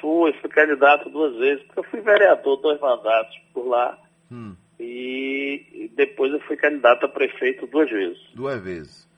Fui, 0.00 0.32
fui 0.40 0.50
candidato 0.50 1.10
duas 1.10 1.36
vezes, 1.36 1.62
porque 1.64 1.80
eu 1.80 1.84
fui 1.84 2.00
vereador 2.00 2.56
dois 2.56 2.80
mandatos 2.80 3.36
por 3.52 3.66
lá. 3.66 3.98
Hum. 4.30 4.56
E, 4.78 5.90
depois 5.94 6.32
eu 6.32 6.40
fui 6.40 6.56
candidato 6.56 7.04
a 7.04 7.08
prefeito 7.08 7.66
duas 7.66 7.90
vezes. 7.90 8.18
Duas 8.34 8.60
vezes. 8.62 9.08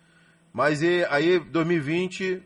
Mas 0.52 0.82
e, 0.82 1.06
aí, 1.08 1.38
2020, 1.38 2.42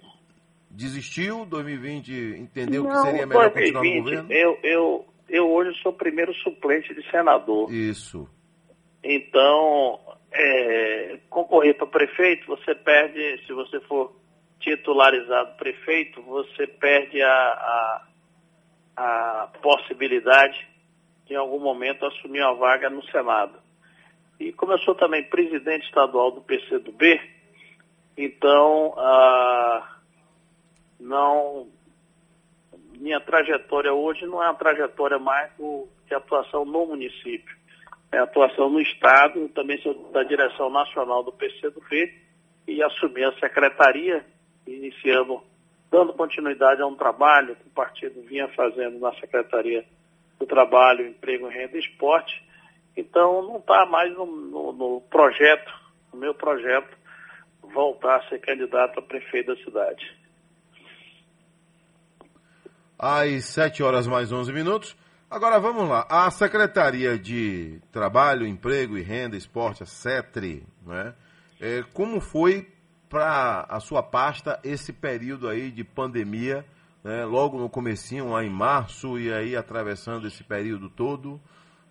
desistiu? 0.70 1.47
2020 1.47 2.36
entendeu 2.38 2.84
que 2.84 2.90
Não, 2.90 3.03
seria 3.03 3.26
melhor 3.26 3.51
continuar 3.51 3.82
no 3.82 4.03
2020, 4.03 4.05
governo? 4.05 4.32
Eu, 4.32 4.59
eu, 4.62 5.07
eu 5.28 5.51
hoje 5.51 5.76
sou 5.82 5.92
o 5.92 5.97
primeiro 5.97 6.34
suplente 6.34 6.94
de 6.94 7.11
senador. 7.11 7.72
Isso. 7.72 8.28
Então, 9.03 9.99
é, 10.39 11.18
concorrer 11.30 11.76
para 11.76 11.87
prefeito, 11.87 12.47
você 12.47 12.74
perde, 12.74 13.45
se 13.47 13.53
você 13.53 13.80
for 13.80 14.14
titularizado 14.61 15.57
prefeito, 15.57 16.22
você 16.22 16.66
perde 16.66 17.22
a, 17.22 17.28
a, 17.28 18.07
a 18.97 19.49
possibilidade 19.61 20.66
de 21.26 21.34
em 21.34 21.37
algum 21.37 21.59
momento 21.59 22.07
assumir 22.07 22.41
uma 22.43 22.55
vaga 22.55 22.89
no 22.91 23.05
Senado. 23.07 23.59
E 24.39 24.53
como 24.53 24.72
eu 24.72 24.78
sou 24.80 24.95
também 24.95 25.24
presidente 25.24 25.87
estadual 25.87 26.30
do 26.30 26.43
PCdoB, 26.43 27.20
então 28.16 28.95
ah, 28.99 29.97
não 31.01 31.68
minha 32.99 33.20
trajetória 33.20 33.93
hoje 33.93 34.26
não 34.26 34.43
é 34.43 34.47
uma 34.47 34.55
trajetória 34.55 35.18
mais 35.18 35.51
de 36.07 36.14
atuação 36.14 36.64
no 36.64 36.87
município, 36.87 37.55
é 38.12 38.18
atuação 38.18 38.70
no 38.70 38.80
Estado, 38.80 39.48
também 39.50 39.80
sou 39.82 40.11
da 40.12 40.22
direção 40.22 40.70
nacional 40.70 41.22
do 41.22 41.32
PCdoB 41.32 42.12
e 42.66 42.82
assumi 42.82 43.24
a 43.24 43.32
secretaria, 43.38 44.24
iniciando, 44.66 45.42
dando 45.90 46.12
continuidade 46.12 46.82
a 46.82 46.86
um 46.86 46.96
trabalho 46.96 47.57
que 47.57 47.66
o 47.66 47.70
partido 47.70 48.20
vinha 48.22 48.48
fazendo 48.48 48.98
na 48.98 49.12
Secretaria 49.14 49.84
do 50.38 50.46
Trabalho, 50.46 51.07
Emprego, 51.07 51.48
Renda 51.48 51.76
e 51.76 51.80
Esporte. 51.80 52.42
Então 52.96 53.42
não 53.42 53.59
está 53.59 53.86
mais 53.86 54.12
no, 54.14 54.26
no, 54.26 54.72
no 54.72 55.00
projeto, 55.02 55.72
no 56.12 56.18
meu 56.18 56.34
projeto, 56.34 56.96
voltar 57.62 58.16
a 58.16 58.28
ser 58.28 58.38
candidato 58.40 58.98
a 58.98 59.02
prefeito 59.02 59.54
da 59.54 59.64
cidade. 59.64 60.16
Às 62.98 63.44
7 63.46 63.82
horas 63.82 64.07
mais 64.07 64.32
11 64.32 64.52
minutos. 64.52 64.96
Agora 65.29 65.59
vamos 65.59 65.89
lá. 65.89 66.07
A 66.09 66.31
Secretaria 66.31 67.18
de 67.18 67.81
Trabalho, 67.91 68.47
Emprego 68.47 68.97
e 68.97 69.03
Renda, 69.03 69.37
Esporte, 69.37 69.83
a 69.83 69.87
CETRE, 69.87 70.64
né? 70.87 71.14
É, 71.61 71.83
como 71.93 72.20
foi 72.20 72.68
para 73.09 73.66
a 73.68 73.81
sua 73.81 74.05
pasta 74.05 74.61
esse 74.62 74.93
período 74.93 75.49
aí 75.49 75.72
de 75.72 75.83
pandemia, 75.83 76.64
né? 77.03 77.24
logo 77.24 77.59
no 77.59 77.68
comecinho, 77.68 78.31
lá 78.31 78.45
em 78.45 78.51
março, 78.51 79.18
e 79.18 79.33
aí 79.33 79.57
atravessando 79.57 80.29
esse 80.29 80.45
período 80.45 80.89
todo, 80.89 81.41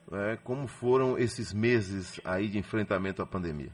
né? 0.10 0.38
como 0.44 0.66
foram 0.68 1.18
esses 1.18 1.54
meses 1.54 2.22
aí 2.24 2.48
de 2.48 2.58
enfrentamento 2.58 3.22
à 3.22 3.26
pandemia? 3.26 3.72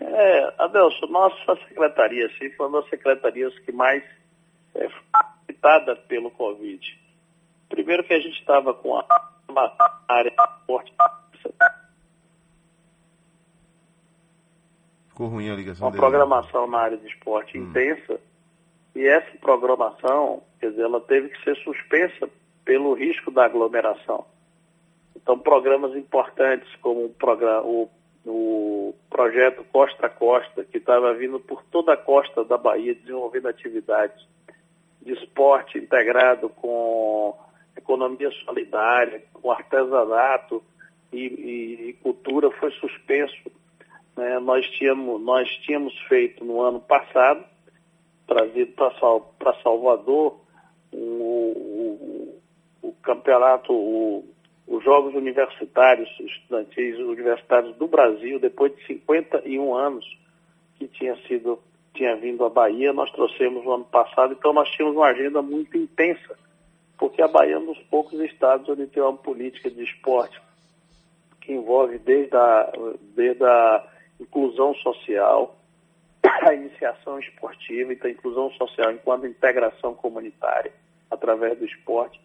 É, 0.00 0.54
Adelson, 0.62 1.06
nossa 1.06 1.56
secretaria 1.66 2.26
assim, 2.26 2.50
foi 2.50 2.68
uma 2.68 2.80
das 2.80 2.90
secretarias 2.90 3.58
que 3.60 3.72
mais 3.72 4.04
é, 4.74 4.88
foi 4.88 5.02
afetada 5.12 5.96
pelo 5.96 6.30
Covid. 6.30 7.07
Primeiro 7.68 8.04
que 8.04 8.14
a 8.14 8.20
gente 8.20 8.38
estava 8.38 8.72
com 8.74 8.96
a, 8.96 9.30
uma 9.48 9.72
área 10.08 10.30
de 10.30 10.36
esporte 10.36 10.94
Ficou 15.08 15.26
ruim 15.28 15.50
a 15.50 15.54
ligação 15.56 15.86
uma 15.86 15.90
dele. 15.90 16.00
programação 16.00 16.66
na 16.68 16.78
área 16.78 16.96
de 16.96 17.06
esporte 17.08 17.58
intensa 17.58 18.20
e 18.94 19.06
essa 19.06 19.36
programação, 19.38 20.42
quer 20.60 20.70
dizer, 20.70 20.82
ela 20.82 21.00
teve 21.00 21.28
que 21.30 21.42
ser 21.42 21.56
suspensa 21.56 22.30
pelo 22.64 22.94
risco 22.94 23.30
da 23.30 23.44
aglomeração. 23.44 24.24
Então, 25.16 25.38
programas 25.38 25.96
importantes 25.96 26.68
como 26.76 27.06
o, 27.06 27.08
programa, 27.10 27.62
o, 27.62 27.90
o 28.24 28.94
projeto 29.10 29.64
Costa 29.72 30.06
a 30.06 30.08
Costa, 30.08 30.64
que 30.64 30.78
estava 30.78 31.12
vindo 31.14 31.40
por 31.40 31.64
toda 31.64 31.94
a 31.94 31.96
costa 31.96 32.44
da 32.44 32.56
Bahia, 32.56 32.94
desenvolvendo 32.94 33.48
atividades 33.48 34.24
de 35.02 35.12
esporte 35.14 35.78
integrado 35.78 36.48
com 36.48 37.36
economia 37.78 38.30
solidária, 38.44 39.22
com 39.32 39.50
artesanato 39.50 40.62
e, 41.12 41.18
e- 41.26 41.88
e 41.90 41.92
cultura, 41.94 42.50
foi 42.52 42.70
suspenso. 42.72 43.50
né? 44.16 44.38
Nós, 44.40 44.66
tínhamos, 44.70 45.20
nós 45.22 45.48
tínhamos 45.64 45.96
feito 46.08 46.44
no 46.44 46.60
ano 46.60 46.80
passado, 46.80 47.44
trazido 48.26 48.72
para 48.72 49.54
Salvador, 49.62 50.40
o, 50.92 50.96
o- 50.98 52.40
o 52.82 52.92
campeonato, 53.02 53.72
o- 53.72 54.24
os 54.66 54.84
Jogos 54.84 55.14
Universitários, 55.14 56.08
Estudantis 56.20 56.98
Universitários 56.98 57.74
do 57.76 57.86
Brasil, 57.86 58.38
depois 58.38 58.74
de 58.76 58.84
51 58.86 59.74
anos 59.74 60.04
que 60.78 60.86
tinha 60.88 61.16
sido 61.26 61.58
tinha 61.94 62.14
vindo 62.16 62.44
à 62.44 62.48
Bahia, 62.48 62.92
nós 62.92 63.10
trouxemos 63.10 63.64
no 63.64 63.72
ano 63.72 63.84
passado, 63.84 64.32
então 64.32 64.52
nós 64.52 64.68
tínhamos 64.70 64.96
uma 64.96 65.06
agenda 65.08 65.42
muito 65.42 65.76
intensa, 65.76 66.38
porque 66.98 67.22
a 67.22 67.28
Bahia 67.28 67.54
é 67.54 67.58
um 67.58 67.66
dos 67.66 67.78
poucos 67.84 68.18
estados 68.20 68.68
onde 68.68 68.86
tem 68.88 69.02
uma 69.02 69.16
política 69.16 69.70
de 69.70 69.82
esporte 69.84 70.40
que 71.40 71.52
envolve 71.52 71.98
desde 71.98 72.36
a, 72.36 72.72
desde 73.14 73.44
a 73.44 73.86
inclusão 74.20 74.74
social, 74.74 75.56
a 76.42 76.52
iniciação 76.52 77.18
esportiva, 77.18 77.92
então 77.92 78.08
a 78.08 78.12
inclusão 78.12 78.50
social 78.52 78.90
enquanto 78.92 79.26
integração 79.26 79.94
comunitária 79.94 80.72
através 81.10 81.58
do 81.58 81.64
esporte, 81.64 82.20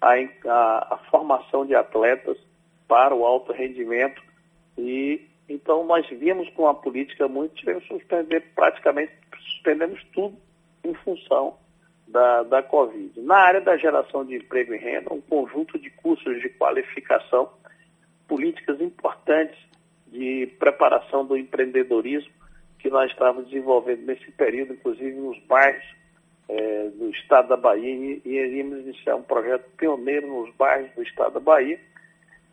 a, 0.00 0.12
a- 0.14 0.94
a 0.94 0.98
formação 1.10 1.66
de 1.66 1.74
atletas 1.74 2.36
para 2.86 3.14
o 3.14 3.26
alto 3.26 3.52
rendimento. 3.52 4.22
E 4.76 5.26
então 5.48 5.84
nós 5.84 6.06
vimos 6.08 6.48
com 6.50 6.62
uma 6.64 6.74
política 6.74 7.26
muito, 7.26 7.54
tivemos 7.56 7.82
que 7.84 7.94
suspender 7.94 8.40
praticamente, 8.54 9.12
suspendemos 9.54 10.04
tudo 10.12 10.36
em 10.84 10.94
função 10.94 11.56
da, 12.08 12.42
da 12.42 12.62
Covid. 12.62 13.20
Na 13.20 13.36
área 13.36 13.60
da 13.60 13.76
geração 13.76 14.24
de 14.24 14.36
emprego 14.36 14.74
e 14.74 14.78
renda, 14.78 15.12
um 15.12 15.20
conjunto 15.20 15.78
de 15.78 15.90
cursos 15.90 16.40
de 16.40 16.48
qualificação, 16.50 17.50
políticas 18.26 18.80
importantes 18.80 19.58
de 20.06 20.46
preparação 20.58 21.24
do 21.24 21.36
empreendedorismo 21.36 22.32
que 22.78 22.88
nós 22.90 23.10
estávamos 23.10 23.48
desenvolvendo 23.48 24.02
nesse 24.06 24.30
período, 24.32 24.72
inclusive 24.74 25.12
nos 25.12 25.38
bairros 25.46 25.84
eh, 26.48 26.90
do 26.94 27.10
estado 27.10 27.48
da 27.48 27.56
Bahia, 27.56 27.90
e, 27.92 28.22
iríamos 28.24 28.78
iniciar 28.80 29.16
um 29.16 29.22
projeto 29.22 29.68
pioneiro 29.76 30.26
nos 30.28 30.54
bairros 30.54 30.90
do 30.94 31.02
estado 31.02 31.34
da 31.34 31.40
Bahia. 31.40 31.78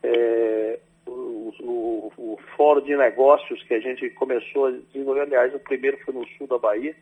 Eh, 0.03 0.79
o, 1.07 1.53
o- 1.61 2.11
o 2.17 2.39
fórum 2.57 2.81
de 2.81 2.95
negócios 2.97 3.61
que 3.63 3.73
a 3.75 3.79
gente 3.79 4.09
começou 4.11 4.65
a 4.67 4.71
desenvolver, 4.71 5.21
aliás, 5.21 5.53
o 5.53 5.59
primeiro 5.59 5.97
foi 6.03 6.13
no 6.13 6.27
sul 6.29 6.47
da 6.47 6.57
Bahia, 6.57 6.95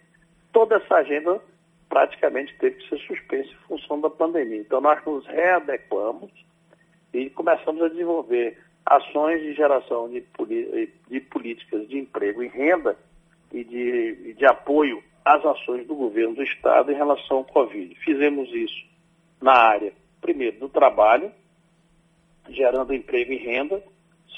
toda 0.52 0.76
essa 0.76 0.96
agenda 0.96 1.40
praticamente 1.94 2.56
teve 2.58 2.78
que 2.78 2.90
ser 2.90 2.98
suspensa 3.06 3.52
em 3.52 3.68
função 3.68 4.02
da 4.02 4.10
pandemia. 4.10 4.62
Então 4.62 4.82
nós 4.82 5.06
nos 5.06 5.28
readequamos 5.28 6.32
e 7.14 7.30
começamos 7.30 7.84
a 7.84 7.88
desenvolver 7.88 8.58
ações 8.84 9.44
de 9.44 9.54
geração 9.54 10.10
de, 10.10 10.26
de 11.08 11.20
políticas 11.20 11.88
de 11.88 12.00
emprego 12.00 12.42
e 12.42 12.48
renda 12.48 12.98
e 13.52 13.64
de, 13.64 14.34
de 14.34 14.46
apoio 14.48 15.04
às 15.24 15.46
ações 15.46 15.86
do 15.86 15.94
governo 15.94 16.34
do 16.34 16.42
Estado 16.42 16.92
em 16.92 16.96
relação 16.96 17.38
ao 17.38 17.46
Covid. 17.46 17.94
Fizemos 18.04 18.52
isso 18.52 18.88
na 19.40 19.54
área, 19.54 19.94
primeiro, 20.20 20.62
do 20.62 20.70
trabalho, 20.70 21.32
gerando 22.50 22.92
emprego 22.92 23.32
e 23.32 23.38
renda. 23.38 23.84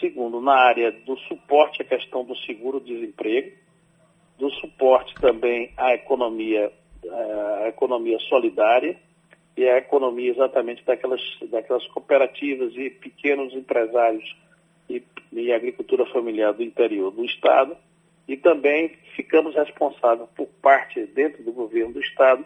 Segundo, 0.01 0.41
na 0.41 0.55
área 0.55 0.91
do 0.91 1.17
suporte 1.19 1.81
à 1.81 1.85
questão 1.85 2.25
do 2.25 2.35
seguro-desemprego, 2.39 3.55
do 4.37 4.51
suporte 4.55 5.15
também 5.15 5.71
à 5.77 5.93
economia, 5.93 6.69
eh, 7.05 7.63
à 7.63 7.67
economia 7.67 8.19
solidária 8.29 8.97
e 9.57 9.67
à 9.67 9.77
economia 9.77 10.31
exatamente 10.31 10.83
daquelas, 10.85 11.21
daquelas 11.49 11.85
cooperativas 11.87 12.73
e 12.75 12.89
pequenos 12.89 13.53
empresários 13.53 14.35
e, 14.89 15.01
e 15.31 15.53
agricultura 15.53 16.05
familiar 16.07 16.53
do 16.53 16.63
interior 16.63 17.11
do 17.11 17.23
Estado. 17.23 17.75
E 18.27 18.35
também 18.35 18.97
ficamos 19.15 19.55
responsáveis 19.55 20.27
por 20.35 20.47
parte, 20.61 21.05
dentro 21.07 21.43
do 21.43 21.51
governo 21.51 21.93
do 21.93 21.99
Estado, 22.01 22.45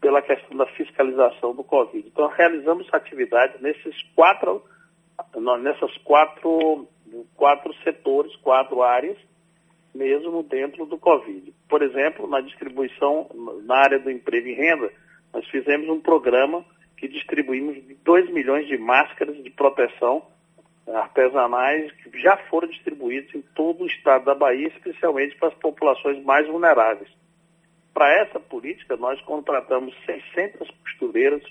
pela 0.00 0.20
questão 0.20 0.56
da 0.56 0.66
fiscalização 0.66 1.54
do 1.54 1.62
Covid. 1.62 2.06
Então, 2.08 2.26
realizamos 2.26 2.88
atividades 2.92 3.60
nesses 3.60 4.02
quatro, 4.16 4.62
nessas 5.60 5.96
quatro, 5.98 6.88
quatro 7.36 7.72
setores, 7.84 8.34
quatro 8.36 8.82
áreas, 8.82 9.16
mesmo 9.94 10.42
dentro 10.42 10.86
do 10.86 10.98
Covid. 10.98 11.52
Por 11.68 11.82
exemplo, 11.82 12.26
na 12.26 12.40
distribuição, 12.40 13.28
na 13.64 13.76
área 13.76 13.98
do 13.98 14.10
emprego 14.10 14.48
e 14.48 14.54
renda, 14.54 14.90
nós 15.32 15.46
fizemos 15.48 15.88
um 15.88 16.00
programa 16.00 16.64
que 16.96 17.08
distribuímos 17.08 17.76
2 18.04 18.30
milhões 18.30 18.66
de 18.66 18.78
máscaras 18.78 19.36
de 19.42 19.50
proteção 19.50 20.22
eh, 20.86 20.94
artesanais 20.94 21.90
que 21.92 22.18
já 22.20 22.36
foram 22.48 22.68
distribuídos 22.68 23.34
em 23.34 23.42
todo 23.54 23.82
o 23.82 23.86
estado 23.86 24.24
da 24.24 24.34
Bahia, 24.34 24.68
especialmente 24.68 25.36
para 25.36 25.48
as 25.48 25.54
populações 25.54 26.22
mais 26.24 26.46
vulneráveis. 26.46 27.10
Para 27.92 28.10
essa 28.22 28.40
política, 28.40 28.96
nós 28.96 29.20
contratamos 29.22 29.94
600 30.06 30.70
costureiras 30.82 31.42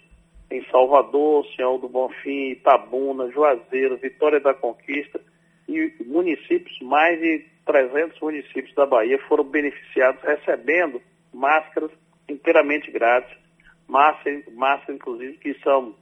em 0.49 0.63
Salvador, 0.69 1.45
Senhor 1.55 1.77
do 1.77 1.87
Bonfim, 1.87 2.51
Itabuna, 2.51 3.29
Juazeiro, 3.31 3.97
Vitória 3.97 4.39
da 4.39 4.53
Conquista 4.53 5.21
e 5.67 5.93
municípios, 6.05 6.77
mais 6.81 7.19
de 7.19 7.45
300 7.65 8.19
municípios 8.19 8.73
da 8.75 8.85
Bahia 8.85 9.19
foram 9.27 9.43
beneficiados 9.43 10.21
recebendo 10.21 11.01
máscaras 11.33 11.91
inteiramente 12.27 12.91
grátis, 12.91 13.35
máscaras, 13.87 14.43
máscaras 14.53 14.95
inclusive 14.95 15.37
que 15.37 15.53
são, 15.61 15.95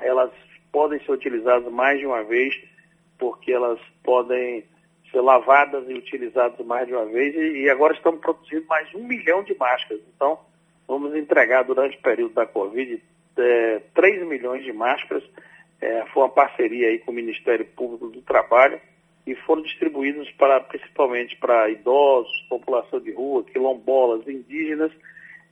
elas 0.00 0.30
podem 0.72 0.98
ser 1.04 1.12
utilizadas 1.12 1.72
mais 1.72 1.98
de 1.98 2.06
uma 2.06 2.22
vez, 2.24 2.54
porque 3.18 3.52
elas 3.52 3.80
podem 4.02 4.64
ser 5.10 5.20
lavadas 5.20 5.88
e 5.88 5.94
utilizadas 5.94 6.64
mais 6.66 6.86
de 6.86 6.94
uma 6.94 7.06
vez, 7.06 7.34
e, 7.34 7.62
e 7.62 7.70
agora 7.70 7.94
estamos 7.94 8.20
produzindo 8.20 8.66
mais 8.66 8.92
um 8.94 9.04
milhão 9.04 9.42
de 9.42 9.56
máscaras. 9.56 10.02
Então, 10.14 10.38
vamos 10.86 11.14
entregar 11.14 11.62
durante 11.62 11.96
o 11.96 12.02
período 12.02 12.34
da 12.34 12.46
Covid 12.46 13.02
é, 13.38 13.80
3 13.94 14.26
milhões 14.26 14.64
de 14.64 14.72
máscaras. 14.72 15.24
É, 15.80 16.04
foi 16.06 16.22
uma 16.22 16.28
parceria 16.28 16.88
aí 16.88 16.98
com 16.98 17.10
o 17.10 17.14
Ministério 17.14 17.64
Público 17.64 18.08
do 18.08 18.22
Trabalho 18.22 18.80
e 19.26 19.34
foram 19.34 19.62
distribuídos 19.62 20.30
para, 20.32 20.60
principalmente 20.60 21.36
para 21.36 21.68
idosos, 21.68 22.32
população 22.48 23.00
de 23.00 23.12
rua, 23.12 23.44
quilombolas, 23.44 24.26
indígenas 24.28 24.92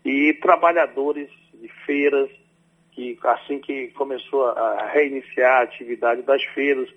e 0.05 0.33
trabalhadores 0.35 1.29
de 1.55 1.68
feiras, 1.85 2.31
que 2.93 3.18
assim 3.25 3.59
que 3.59 3.89
começou 3.89 4.47
a 4.47 4.87
reiniciar 4.93 5.61
a 5.61 5.62
atividade 5.62 6.22
das 6.22 6.43
feiras 6.55 6.89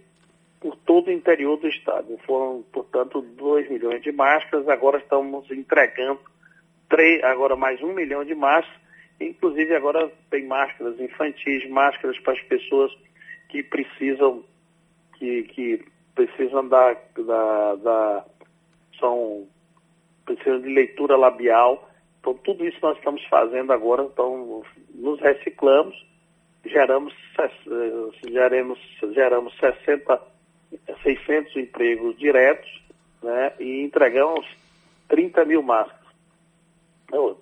por 0.59 0.75
todo 0.75 1.07
o 1.07 1.11
interior 1.11 1.57
do 1.57 1.67
estado. 1.67 2.17
Foram, 2.25 2.63
portanto, 2.71 3.21
2 3.21 3.69
milhões 3.69 4.01
de 4.01 4.11
máscaras, 4.11 4.67
agora 4.69 4.99
estamos 4.99 5.49
entregando 5.49 6.19
três, 6.89 7.23
agora 7.23 7.55
mais 7.55 7.81
um 7.81 7.93
milhão 7.93 8.23
de 8.23 8.35
máscaras, 8.35 8.79
inclusive 9.19 9.75
agora 9.75 10.11
tem 10.29 10.45
máscaras 10.45 10.99
infantis, 10.99 11.67
máscaras 11.69 12.17
para 12.19 12.33
as 12.33 12.41
pessoas 12.43 12.91
que 13.49 13.63
precisam, 13.63 14.43
que, 15.17 15.43
que 15.43 15.85
precisam 16.13 16.67
da, 16.67 16.95
da, 17.17 17.75
da 17.75 18.25
são 18.99 19.47
precisam 20.25 20.59
de 20.61 20.69
leitura 20.69 21.15
labial. 21.15 21.89
Então 22.19 22.33
tudo 22.33 22.65
isso 22.65 22.77
nós 22.81 22.97
estamos 22.97 23.23
fazendo 23.25 23.71
agora, 23.71 24.03
então 24.03 24.63
nos 24.93 25.19
reciclamos, 25.21 25.95
geramos, 26.65 27.13
geramos, 28.27 28.79
geramos 29.13 29.57
60, 29.57 30.21
600 31.03 31.55
empregos 31.55 32.17
diretos 32.17 32.69
né, 33.23 33.53
e 33.59 33.81
entregamos 33.83 34.45
30 35.07 35.45
mil 35.45 35.63
máscaras. 35.63 35.97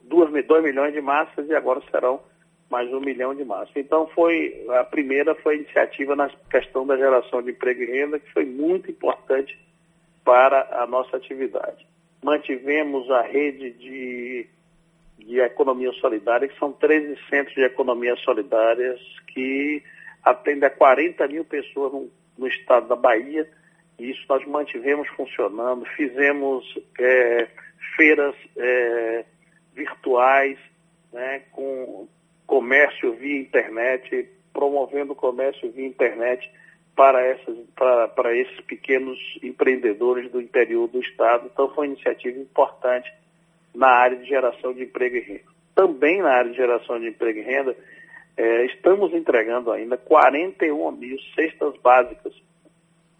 2 0.03 0.32
milhões 0.64 0.93
de 0.93 1.01
máscaras 1.01 1.49
e 1.49 1.56
agora 1.56 1.82
serão 1.89 2.20
mais 2.70 2.91
um 2.91 2.99
milhão 2.99 3.34
de 3.36 3.43
máscaras. 3.45 3.86
Então 3.86 4.07
foi 4.07 4.66
a 4.70 4.84
primeira 4.84 5.36
foi 5.36 5.55
a 5.55 5.57
iniciativa 5.57 6.16
na 6.16 6.30
questão 6.49 6.86
da 6.86 6.97
geração 6.97 7.41
de 7.41 7.51
emprego 7.51 7.82
e 7.82 7.86
renda, 7.86 8.20
que 8.20 8.32
foi 8.32 8.45
muito 8.45 8.89
importante 8.89 9.57
para 10.24 10.82
a 10.82 10.88
nossa 10.88 11.18
atividade. 11.18 11.86
Mantivemos 12.24 13.09
a 13.11 13.22
rede 13.22 13.72
de, 13.72 14.47
de 15.20 15.39
economia 15.39 15.91
solidária, 15.93 16.47
que 16.47 16.57
são 16.57 16.72
13 16.72 17.18
centros 17.30 17.53
de 17.55 17.63
economia 17.63 18.16
solidárias 18.18 18.99
que 19.28 19.84
atendem 20.24 20.68
a 20.68 20.72
40 20.72 21.28
mil 21.28 21.45
pessoas 21.45 21.93
no, 21.93 22.09
no 22.38 22.47
estado 22.47 22.88
da 22.88 22.95
Bahia. 22.95 23.47
E 23.99 24.09
isso 24.09 24.26
nós 24.28 24.45
mantivemos 24.47 25.07
funcionando, 25.09 25.86
fizemos 25.95 26.66
é, 26.99 27.47
feiras 27.95 28.36
é, 28.57 29.26
virtuais, 29.76 30.57
né, 31.13 31.43
com 31.51 32.07
comércio 32.46 33.14
via 33.14 33.39
internet, 33.39 34.30
promovendo 34.54 35.14
o 35.14 35.16
comércio 35.16 35.72
via 35.72 35.86
internet 35.86 36.50
para, 36.96 37.22
essas, 37.22 37.58
para, 37.76 38.08
para 38.08 38.36
esses 38.36 38.60
pequenos 38.62 39.20
empreendedores 39.43 40.32
do 40.32 40.41
interior 40.41 40.88
do 40.88 41.00
Estado. 41.00 41.50
Então, 41.52 41.74
foi 41.74 41.88
uma 41.88 41.93
iniciativa 41.93 42.39
importante 42.39 43.12
na 43.74 43.89
área 43.89 44.18
de 44.18 44.26
geração 44.26 44.74
de 44.74 44.84
emprego 44.84 45.18
e 45.18 45.20
renda. 45.20 45.56
Também 45.76 46.22
na 46.22 46.30
área 46.30 46.52
de 46.52 46.58
geração 46.58 47.00
de 47.00 47.10
emprego 47.10 47.39
e 47.39 47.41
renda, 47.41 47.76
eh, 48.38 48.66
estamos 48.68 49.14
entregando 49.14 49.72
ainda 49.72 49.98
41 49.98 50.91
mil 50.91 51.18
cestas 51.36 51.76
básicas, 51.82 52.34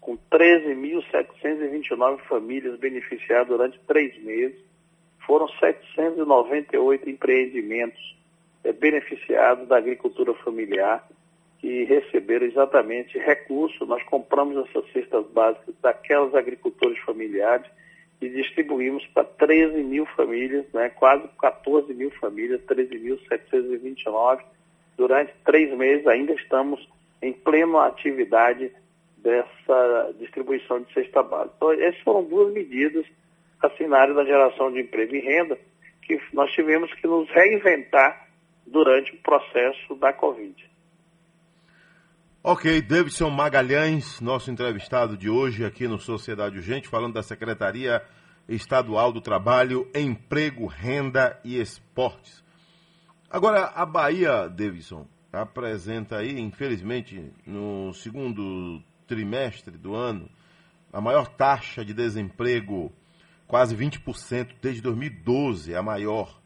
com 0.00 0.16
13.729 0.30 2.20
famílias 2.20 2.78
beneficiadas 2.78 3.48
durante 3.48 3.78
três 3.80 4.16
meses. 4.22 4.56
Foram 5.26 5.48
798 5.48 7.10
empreendimentos 7.10 8.16
é, 8.66 8.72
beneficiados 8.72 9.68
da 9.68 9.76
agricultura 9.76 10.34
familiar 10.34 11.06
que 11.58 11.84
receberam 11.84 12.46
exatamente 12.46 13.18
recursos. 13.18 13.86
Nós 13.88 14.02
compramos 14.04 14.68
essas 14.68 14.90
cestas 14.92 15.26
básicas 15.28 15.74
daquelas 15.80 16.34
agricultores 16.34 16.98
familiares 17.00 17.66
e 18.20 18.28
distribuímos 18.28 19.06
para 19.08 19.24
13 19.24 19.82
mil 19.82 20.06
famílias, 20.06 20.64
né, 20.72 20.88
quase 20.90 21.28
14 21.40 21.92
mil 21.94 22.10
famílias, 22.12 22.60
13.729. 22.62 24.42
Durante 24.96 25.32
três 25.44 25.76
meses 25.76 26.06
ainda 26.06 26.32
estamos 26.32 26.88
em 27.22 27.32
plena 27.32 27.86
atividade 27.86 28.72
dessa 29.18 30.14
distribuição 30.18 30.80
de 30.80 30.92
cesta 30.92 31.22
básica. 31.22 31.54
Então, 31.56 31.72
essas 31.72 32.00
foram 32.00 32.24
duas 32.24 32.52
medidas 32.52 33.04
assim, 33.62 33.86
na 33.86 33.98
área 33.98 34.14
da 34.14 34.24
geração 34.24 34.72
de 34.72 34.80
emprego 34.80 35.14
e 35.14 35.20
renda 35.20 35.58
que 36.02 36.20
nós 36.32 36.50
tivemos 36.52 36.92
que 36.94 37.06
nos 37.06 37.28
reinventar 37.30 38.25
durante 38.66 39.14
o 39.14 39.18
processo 39.18 39.94
da 39.96 40.12
Covid. 40.12 40.70
Ok, 42.42 42.80
Davidson 42.80 43.30
Magalhães, 43.30 44.20
nosso 44.20 44.50
entrevistado 44.50 45.16
de 45.16 45.28
hoje 45.28 45.64
aqui 45.64 45.88
no 45.88 45.98
Sociedade 45.98 46.56
Urgente, 46.56 46.88
falando 46.88 47.14
da 47.14 47.22
Secretaria 47.22 48.02
Estadual 48.48 49.12
do 49.12 49.20
Trabalho, 49.20 49.90
Emprego, 49.92 50.66
Renda 50.66 51.40
e 51.44 51.60
Esportes. 51.60 52.44
Agora, 53.28 53.72
a 53.74 53.84
Bahia, 53.84 54.48
Davidson, 54.48 55.08
apresenta 55.32 56.18
aí, 56.18 56.38
infelizmente, 56.38 57.32
no 57.44 57.92
segundo 57.92 58.80
trimestre 59.06 59.76
do 59.76 59.94
ano, 59.94 60.30
a 60.92 61.00
maior 61.00 61.26
taxa 61.26 61.84
de 61.84 61.92
desemprego, 61.92 62.92
quase 63.46 63.76
20% 63.76 64.54
desde 64.62 64.80
2012, 64.82 65.74
a 65.74 65.82
maior. 65.82 66.40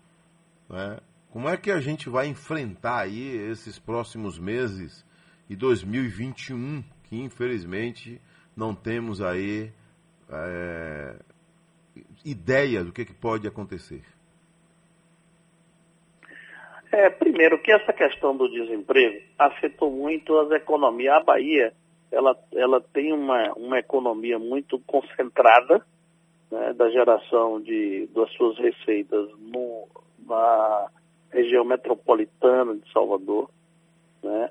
Né? 0.69 0.99
Como 1.31 1.49
é 1.49 1.57
que 1.57 1.71
a 1.71 1.81
gente 1.81 2.09
vai 2.09 2.27
enfrentar 2.27 3.03
aí 3.03 3.37
esses 3.51 3.79
próximos 3.79 4.37
meses 4.37 5.07
e 5.49 5.55
2021, 5.55 6.83
que 7.05 7.21
infelizmente 7.21 8.21
não 8.57 8.75
temos 8.75 9.23
aí 9.23 9.71
é, 10.29 11.15
ideia 12.25 12.83
do 12.83 12.93
que, 12.93 13.05
que 13.05 13.15
pode 13.15 13.47
acontecer? 13.47 14.03
É, 16.91 17.09
primeiro, 17.11 17.63
que 17.63 17.71
essa 17.71 17.93
questão 17.93 18.37
do 18.37 18.51
desemprego 18.51 19.23
afetou 19.39 19.91
muito 19.93 20.37
as 20.37 20.51
economias. 20.51 21.15
A 21.15 21.23
Bahia, 21.23 21.73
ela, 22.11 22.37
ela 22.53 22.81
tem 22.93 23.13
uma, 23.13 23.53
uma 23.53 23.79
economia 23.79 24.39
muito 24.39 24.81
concentrada 24.81 25.87
né, 26.51 26.73
da 26.73 26.91
geração 26.91 27.61
de, 27.61 28.09
das 28.13 28.33
suas 28.33 28.59
receitas 28.59 29.31
no, 29.39 29.87
na, 30.27 30.91
região 31.31 31.65
metropolitana 31.65 32.75
de 32.77 32.93
Salvador, 32.93 33.51
né? 34.23 34.51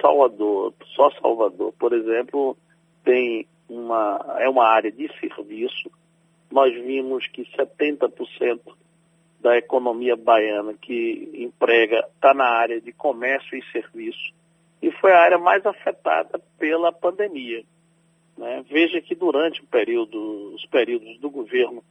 Salvador, 0.00 0.74
só 0.94 1.10
Salvador, 1.20 1.72
por 1.78 1.92
exemplo, 1.92 2.56
tem 3.04 3.46
uma, 3.68 4.36
é 4.40 4.48
uma 4.48 4.66
área 4.66 4.90
de 4.90 5.08
serviço. 5.20 5.90
Nós 6.50 6.72
vimos 6.74 7.26
que 7.28 7.42
70% 7.56 8.60
da 9.40 9.56
economia 9.56 10.16
baiana 10.16 10.74
que 10.74 11.30
emprega 11.34 12.04
está 12.14 12.34
na 12.34 12.46
área 12.46 12.80
de 12.80 12.92
comércio 12.92 13.56
e 13.56 13.64
serviço 13.70 14.34
e 14.82 14.90
foi 14.92 15.12
a 15.12 15.20
área 15.20 15.38
mais 15.38 15.64
afetada 15.64 16.40
pela 16.58 16.92
pandemia. 16.92 17.62
Né? 18.36 18.64
Veja 18.68 19.00
que 19.00 19.14
durante 19.14 19.62
o 19.62 19.66
período, 19.66 20.54
os 20.54 20.66
períodos 20.66 21.18
do 21.18 21.30
governo 21.30 21.82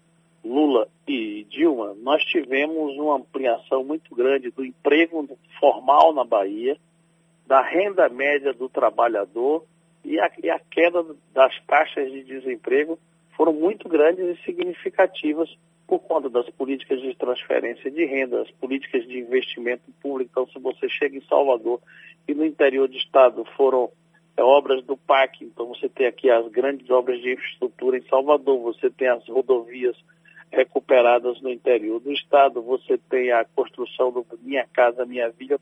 Lula 0.46 0.88
e 1.08 1.44
Dilma, 1.50 1.96
nós 1.96 2.24
tivemos 2.24 2.96
uma 2.98 3.16
ampliação 3.16 3.84
muito 3.84 4.14
grande 4.14 4.52
do 4.52 4.64
emprego 4.64 5.28
formal 5.60 6.14
na 6.14 6.24
Bahia, 6.24 6.78
da 7.48 7.62
renda 7.62 8.08
média 8.10 8.54
do 8.54 8.70
trabalhador 8.70 9.66
e 10.04 10.20
a, 10.20 10.32
e 10.44 10.50
a 10.52 10.60
queda 10.60 11.04
das 11.34 11.52
taxas 11.66 12.12
de 12.12 12.24
desemprego 12.24 13.00
foram 13.36 13.54
muito 13.54 13.90
grandes 13.90 14.38
e 14.38 14.44
significativas 14.44 15.50
por 15.88 16.00
conta 16.00 16.30
das 16.30 16.48
políticas 16.52 17.02
de 17.02 17.16
transferência 17.16 17.90
de 17.90 18.06
renda, 18.06 18.42
as 18.42 18.52
políticas 18.52 19.06
de 19.08 19.20
investimento 19.20 19.92
público. 20.02 20.30
Então, 20.32 20.48
se 20.48 20.60
você 20.60 20.88
chega 20.88 21.18
em 21.18 21.26
Salvador 21.26 21.82
e 22.28 22.34
no 22.36 22.46
interior 22.46 22.88
do 22.88 22.96
estado 22.96 23.44
foram 23.58 23.92
é, 24.38 24.44
obras 24.44 24.84
do 24.84 24.96
PAC, 24.96 25.44
então 25.44 25.68
você 25.68 25.90
tem 25.90 26.06
aqui 26.06 26.30
as 26.30 26.48
grandes 26.50 26.90
obras 26.90 27.20
de 27.20 27.34
infraestrutura 27.34 27.98
em 27.98 28.08
Salvador, 28.08 28.60
você 28.60 28.90
tem 28.92 29.08
as 29.08 29.28
rodovias 29.28 29.96
recuperadas 30.52 31.42
no 31.42 31.50
interior 31.50 32.00
do 32.00 32.12
estado. 32.12 32.62
Você 32.62 32.98
tem 33.10 33.32
a 33.32 33.46
construção 33.46 34.12
do 34.12 34.26
Minha 34.42 34.66
Casa 34.74 35.06
Minha 35.06 35.30
Vida. 35.30 35.60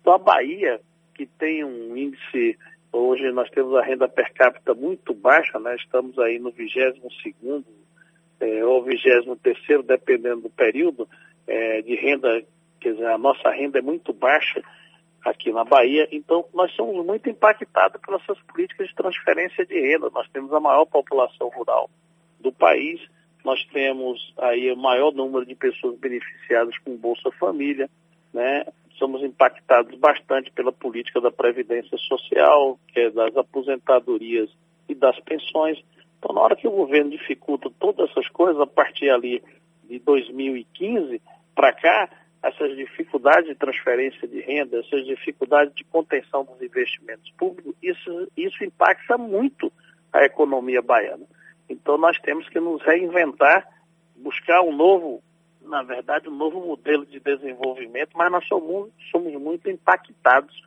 Então 0.00 0.14
a 0.14 0.18
Bahia, 0.18 0.80
que 1.14 1.26
tem 1.26 1.64
um 1.64 1.96
índice, 1.96 2.58
hoje 2.92 3.30
nós 3.32 3.50
temos 3.50 3.74
a 3.76 3.82
renda 3.82 4.08
per 4.08 4.32
capita 4.32 4.74
muito 4.74 5.12
baixa, 5.12 5.58
né? 5.58 5.76
estamos 5.76 6.18
aí 6.18 6.38
no 6.38 6.50
22 6.50 7.00
segundo 7.22 7.66
é, 8.40 8.64
ou 8.64 8.82
23 8.82 9.38
terceiro, 9.40 9.82
dependendo 9.82 10.42
do 10.42 10.50
período, 10.50 11.06
é, 11.46 11.82
de 11.82 11.94
renda, 11.94 12.42
quer 12.80 12.94
dizer, 12.94 13.06
a 13.06 13.18
nossa 13.18 13.50
renda 13.50 13.78
é 13.78 13.82
muito 13.82 14.12
baixa 14.12 14.62
aqui 15.22 15.52
na 15.52 15.64
Bahia, 15.64 16.08
então 16.10 16.46
nós 16.54 16.72
somos 16.72 17.04
muito 17.04 17.28
impactados 17.28 18.00
pelas 18.00 18.22
políticas 18.48 18.88
de 18.88 18.94
transferência 18.94 19.66
de 19.66 19.78
renda. 19.78 20.08
Nós 20.10 20.26
temos 20.30 20.52
a 20.52 20.60
maior 20.60 20.86
população 20.86 21.48
rural 21.48 21.90
do 22.40 22.50
país, 22.50 23.00
nós 23.44 23.64
temos 23.72 24.32
aí 24.38 24.70
o 24.72 24.76
maior 24.76 25.12
número 25.12 25.44
de 25.46 25.54
pessoas 25.54 25.98
beneficiadas 25.98 26.76
com 26.78 26.96
Bolsa 26.96 27.30
Família, 27.32 27.88
né? 28.32 28.64
Somos 28.98 29.22
impactados 29.22 29.98
bastante 29.98 30.50
pela 30.52 30.72
política 30.72 31.20
da 31.20 31.30
Previdência 31.30 31.96
Social, 31.98 32.78
que 32.88 33.00
é 33.00 33.10
das 33.10 33.34
aposentadorias 33.36 34.50
e 34.88 34.94
das 34.94 35.18
pensões. 35.20 35.82
Então, 36.18 36.34
na 36.34 36.42
hora 36.42 36.56
que 36.56 36.68
o 36.68 36.72
governo 36.72 37.10
dificulta 37.10 37.70
todas 37.78 38.10
essas 38.10 38.28
coisas, 38.28 38.60
a 38.60 38.66
partir 38.66 39.08
ali 39.08 39.42
de 39.84 39.98
2015 40.00 41.20
para 41.54 41.72
cá, 41.72 42.10
essas 42.42 42.76
dificuldades 42.76 43.48
de 43.48 43.54
transferência 43.54 44.26
de 44.26 44.40
renda, 44.40 44.78
essas 44.78 45.04
dificuldades 45.04 45.74
de 45.74 45.84
contenção 45.84 46.44
dos 46.44 46.60
investimentos 46.62 47.30
públicos, 47.32 47.74
isso, 47.82 48.28
isso 48.36 48.64
impacta 48.64 49.18
muito 49.18 49.72
a 50.12 50.24
economia 50.24 50.80
baiana. 50.80 51.26
Então 51.70 51.96
nós 51.96 52.18
temos 52.18 52.48
que 52.48 52.58
nos 52.58 52.82
reinventar, 52.82 53.64
buscar 54.16 54.60
um 54.60 54.74
novo, 54.74 55.22
na 55.62 55.84
verdade, 55.84 56.28
um 56.28 56.34
novo 56.34 56.66
modelo 56.66 57.06
de 57.06 57.20
desenvolvimento, 57.20 58.10
mas 58.16 58.30
nós 58.32 58.46
somos, 58.48 58.90
somos 59.12 59.32
muito 59.40 59.70
impactados 59.70 60.60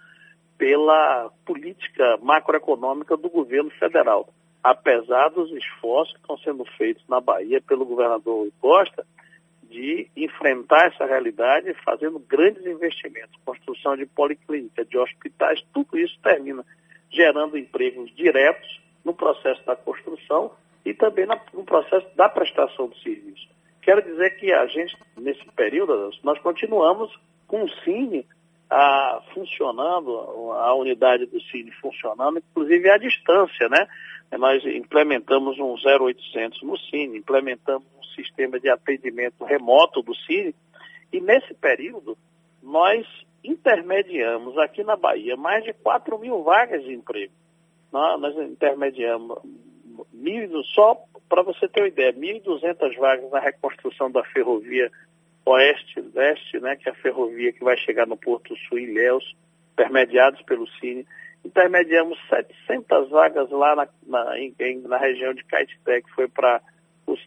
pela 0.57 1.29
política 1.45 2.17
macroeconômica 2.21 3.17
do 3.17 3.29
governo 3.29 3.69
federal. 3.71 4.29
Apesar 4.63 5.27
dos 5.27 5.51
esforços 5.51 6.13
que 6.13 6.21
estão 6.21 6.37
sendo 6.37 6.63
feitos 6.77 7.03
na 7.09 7.19
Bahia 7.19 7.61
pelo 7.61 7.85
governador 7.85 8.47
Costa, 8.61 9.05
de 9.63 10.07
enfrentar 10.15 10.87
essa 10.87 11.05
realidade 11.05 11.73
fazendo 11.83 12.17
grandes 12.19 12.65
investimentos, 12.65 13.35
construção 13.43 13.97
de 13.97 14.05
policlínica, 14.05 14.85
de 14.85 14.97
hospitais, 14.97 15.61
tudo 15.73 15.97
isso 15.97 16.17
termina 16.23 16.63
gerando 17.09 17.57
empregos 17.57 18.15
diretos 18.15 18.79
no 19.03 19.13
processo 19.13 19.65
da 19.65 19.75
construção 19.75 20.51
e 20.85 20.93
também 20.93 21.25
no 21.53 21.63
processo 21.63 22.07
da 22.15 22.29
prestação 22.29 22.87
do 22.87 22.97
serviço. 22.97 23.47
Quero 23.81 24.01
dizer 24.01 24.37
que 24.37 24.51
a 24.51 24.65
gente, 24.67 24.95
nesse 25.17 25.43
período, 25.51 26.09
nós 26.23 26.39
continuamos 26.39 27.13
com 27.47 27.63
o 27.63 27.69
Cine 27.83 28.25
a, 28.69 29.21
funcionando, 29.33 30.51
a 30.53 30.73
unidade 30.73 31.25
do 31.25 31.39
Cine 31.41 31.71
funcionando, 31.73 32.39
inclusive 32.39 32.89
à 32.89 32.97
distância, 32.97 33.69
né? 33.69 33.87
Nós 34.37 34.65
implementamos 34.65 35.59
um 35.59 35.75
0800 35.75 36.63
no 36.63 36.77
Cine, 36.77 37.19
implementamos 37.19 37.85
um 37.99 38.03
sistema 38.15 38.59
de 38.59 38.69
atendimento 38.69 39.43
remoto 39.43 40.01
do 40.01 40.15
Cine, 40.15 40.55
e 41.11 41.21
nesse 41.21 41.53
período 41.53 42.17
nós 42.61 43.05
intermediamos 43.43 44.57
aqui 44.57 44.83
na 44.83 44.95
Bahia 44.95 45.35
mais 45.35 45.63
de 45.63 45.73
4 45.73 46.17
mil 46.17 46.41
vagas 46.43 46.83
de 46.83 46.93
emprego. 46.93 47.33
Nós, 47.91 48.35
intermediamos 48.37 49.37
só 50.73 50.97
para 51.29 51.41
você 51.41 51.67
ter 51.67 51.81
uma 51.81 51.87
ideia, 51.87 52.13
1.200 52.13 52.95
vagas 52.97 53.31
na 53.31 53.39
reconstrução 53.39 54.11
da 54.11 54.23
ferrovia 54.25 54.91
oeste-leste, 55.45 56.59
né, 56.59 56.75
que 56.75 56.87
é 56.87 56.91
a 56.91 56.95
ferrovia 56.95 57.51
que 57.51 57.63
vai 57.63 57.77
chegar 57.77 58.07
no 58.07 58.17
Porto 58.17 58.55
Sul 58.67 58.79
em 58.79 58.83
Ilhéus, 58.83 59.35
intermediados 59.73 60.41
pelo 60.43 60.67
Cine. 60.79 61.05
Intermediamos 61.43 62.17
700 62.29 63.09
vagas 63.09 63.49
lá 63.49 63.75
na, 63.75 63.87
na, 64.07 64.39
em, 64.39 64.53
na 64.87 64.97
região 64.97 65.33
de 65.33 65.43
Caetité, 65.43 66.01
que 66.01 66.11
foi 66.11 66.27
para 66.27 66.61
os, 67.05 67.19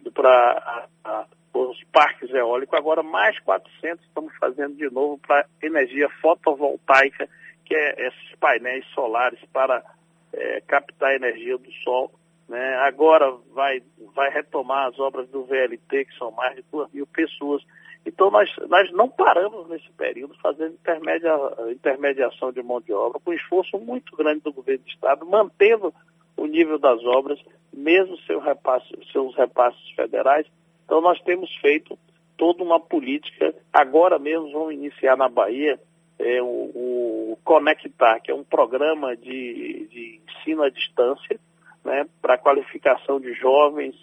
os 1.52 1.84
parques 1.92 2.30
eólicos. 2.30 2.78
Agora 2.78 3.02
mais 3.02 3.38
400 3.40 4.04
estamos 4.06 4.34
fazendo 4.38 4.76
de 4.76 4.88
novo 4.88 5.18
para 5.18 5.46
energia 5.62 6.08
fotovoltaica, 6.22 7.28
que 7.64 7.74
é 7.74 8.06
esses 8.06 8.34
painéis 8.40 8.86
solares 8.94 9.40
para 9.52 9.84
é, 10.32 10.62
captar 10.62 11.14
energia 11.14 11.58
do 11.58 11.70
sol 11.84 12.10
né? 12.48 12.74
Agora 12.76 13.32
vai, 13.52 13.82
vai 14.14 14.30
retomar 14.30 14.88
as 14.88 14.98
obras 14.98 15.28
do 15.28 15.44
VLT, 15.44 16.04
que 16.04 16.18
são 16.18 16.30
mais 16.30 16.56
de 16.56 16.64
2 16.70 16.92
mil 16.92 17.06
pessoas. 17.06 17.62
Então 18.04 18.30
nós, 18.30 18.48
nós 18.68 18.90
não 18.92 19.08
paramos 19.08 19.68
nesse 19.68 19.90
período 19.92 20.34
fazendo 20.40 20.74
intermedia, 20.74 21.34
intermediação 21.70 22.52
de 22.52 22.62
mão 22.62 22.80
de 22.80 22.92
obra, 22.92 23.20
com 23.20 23.32
esforço 23.32 23.78
muito 23.78 24.14
grande 24.16 24.40
do 24.40 24.52
governo 24.52 24.84
do 24.84 24.90
Estado, 24.90 25.26
mantendo 25.26 25.92
o 26.36 26.46
nível 26.46 26.78
das 26.78 27.02
obras, 27.04 27.40
mesmo 27.72 28.16
seu 28.20 28.38
repasse, 28.38 28.86
seus 29.10 29.34
repasses 29.34 29.90
federais. 29.96 30.46
Então 30.84 31.00
nós 31.00 31.20
temos 31.22 31.52
feito 31.56 31.98
toda 32.36 32.62
uma 32.62 32.78
política. 32.78 33.52
Agora 33.72 34.18
mesmo 34.18 34.52
vamos 34.52 34.74
iniciar 34.74 35.16
na 35.16 35.28
Bahia 35.28 35.80
é, 36.18 36.40
o, 36.40 36.46
o 36.46 37.38
Conectar, 37.42 38.20
que 38.20 38.30
é 38.30 38.34
um 38.34 38.44
programa 38.44 39.16
de, 39.16 39.88
de 39.90 40.20
ensino 40.28 40.62
à 40.62 40.70
distância, 40.70 41.40
né, 41.86 42.06
para 42.20 42.34
a 42.34 42.38
qualificação 42.38 43.20
de 43.20 43.32
jovens 43.32 43.94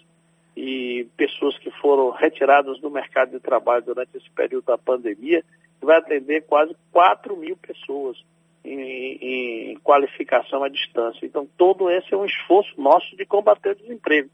e 0.56 1.06
pessoas 1.16 1.56
que 1.58 1.70
foram 1.70 2.10
retiradas 2.10 2.80
do 2.80 2.90
mercado 2.90 3.32
de 3.32 3.40
trabalho 3.40 3.84
durante 3.84 4.16
esse 4.16 4.30
período 4.30 4.64
da 4.64 4.78
pandemia, 4.78 5.44
vai 5.82 5.98
atender 5.98 6.46
quase 6.46 6.74
4 6.90 7.36
mil 7.36 7.56
pessoas 7.56 8.16
em, 8.64 9.72
em 9.72 9.78
qualificação 9.80 10.64
à 10.64 10.68
distância. 10.70 11.26
Então, 11.26 11.46
todo 11.58 11.90
esse 11.90 12.14
é 12.14 12.16
um 12.16 12.24
esforço 12.24 12.80
nosso 12.80 13.14
de 13.16 13.26
combater 13.26 13.72
o 13.72 13.74
desemprego, 13.74 14.30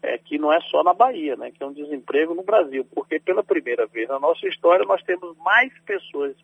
é, 0.00 0.16
que 0.18 0.38
não 0.38 0.52
é 0.52 0.60
só 0.60 0.84
na 0.84 0.94
Bahia, 0.94 1.34
né, 1.36 1.50
que 1.50 1.62
é 1.62 1.66
um 1.66 1.72
desemprego 1.72 2.34
no 2.34 2.44
Brasil, 2.44 2.86
porque 2.94 3.18
pela 3.18 3.42
primeira 3.42 3.86
vez 3.86 4.08
na 4.08 4.20
nossa 4.20 4.46
história 4.46 4.84
nós 4.86 5.02
temos 5.02 5.36
mais 5.38 5.72
pessoas 5.80 6.36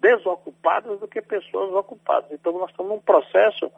desocupadas 0.00 0.98
do 0.98 1.06
que 1.06 1.22
pessoas 1.22 1.72
ocupadas. 1.72 2.32
Então, 2.32 2.52
nós 2.58 2.70
estamos 2.70 2.90
num 2.90 3.00
processo 3.00 3.70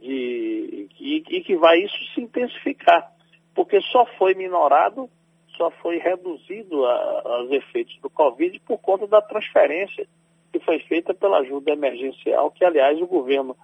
de, 0.00 0.88
e, 0.98 1.22
e 1.28 1.40
que 1.42 1.56
vai 1.56 1.78
isso 1.78 1.96
se 2.14 2.20
intensificar, 2.20 3.12
porque 3.54 3.80
só 3.82 4.06
foi 4.18 4.34
minorado, 4.34 5.08
só 5.56 5.70
foi 5.70 5.98
reduzido 5.98 6.84
aos 6.86 7.50
efeitos 7.50 7.98
do 8.00 8.08
Covid 8.08 8.58
por 8.60 8.78
conta 8.78 9.06
da 9.06 9.20
transferência 9.20 10.06
que 10.52 10.58
foi 10.60 10.80
feita 10.80 11.14
pela 11.14 11.38
ajuda 11.38 11.70
emergencial, 11.70 12.50
que 12.50 12.64
aliás 12.64 13.00
o 13.00 13.06
governo 13.06 13.56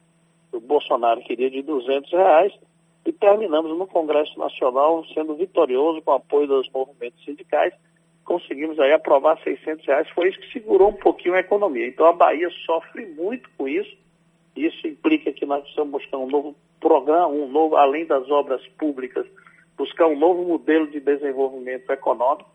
do 0.52 0.60
Bolsonaro 0.60 1.20
queria 1.22 1.50
de 1.50 1.62
200 1.62 2.10
reais, 2.12 2.52
e 3.04 3.12
terminamos 3.12 3.76
no 3.76 3.86
Congresso 3.86 4.38
Nacional 4.38 5.04
sendo 5.14 5.36
vitorioso 5.36 6.02
com 6.02 6.10
o 6.10 6.14
apoio 6.14 6.46
dos 6.46 6.68
movimentos 6.70 7.24
sindicais, 7.24 7.72
conseguimos 8.24 8.78
aí 8.80 8.92
aprovar 8.92 9.40
600 9.42 9.86
reais, 9.86 10.08
foi 10.10 10.28
isso 10.28 10.40
que 10.40 10.52
segurou 10.52 10.88
um 10.90 10.96
pouquinho 10.96 11.34
a 11.34 11.40
economia. 11.40 11.86
Então 11.86 12.06
a 12.06 12.12
Bahia 12.12 12.50
sofre 12.64 13.06
muito 13.06 13.48
com 13.56 13.68
isso, 13.68 13.96
isso 14.56 14.86
implica 14.86 15.32
que 15.32 15.44
nós 15.44 15.62
precisamos 15.62 15.92
buscar 15.92 16.18
um 16.18 16.28
novo 16.28 16.56
programa, 16.80 17.28
um 17.28 17.48
novo, 17.48 17.76
além 17.76 18.06
das 18.06 18.28
obras 18.30 18.66
públicas, 18.78 19.26
buscar 19.76 20.06
um 20.06 20.18
novo 20.18 20.44
modelo 20.44 20.86
de 20.88 21.00
desenvolvimento 21.00 21.90
econômico, 21.90 22.48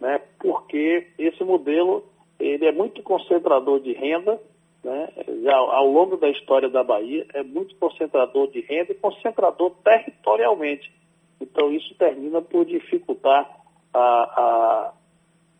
né, 0.00 0.20
porque 0.38 1.08
esse 1.18 1.42
modelo 1.42 2.04
ele 2.38 2.66
é 2.66 2.72
muito 2.72 3.02
concentrador 3.02 3.80
de 3.80 3.92
renda, 3.92 4.40
né, 4.84 5.08
já 5.42 5.56
ao 5.56 5.90
longo 5.90 6.16
da 6.16 6.28
história 6.30 6.68
da 6.68 6.84
Bahia, 6.84 7.26
é 7.34 7.42
muito 7.42 7.74
concentrador 7.76 8.48
de 8.48 8.60
renda 8.60 8.92
e 8.92 8.94
concentrador 8.94 9.72
territorialmente. 9.82 10.92
Então 11.40 11.72
isso 11.72 11.94
termina 11.96 12.40
por 12.40 12.64
dificultar 12.64 13.48
a, 13.92 13.98
a, 13.98 14.92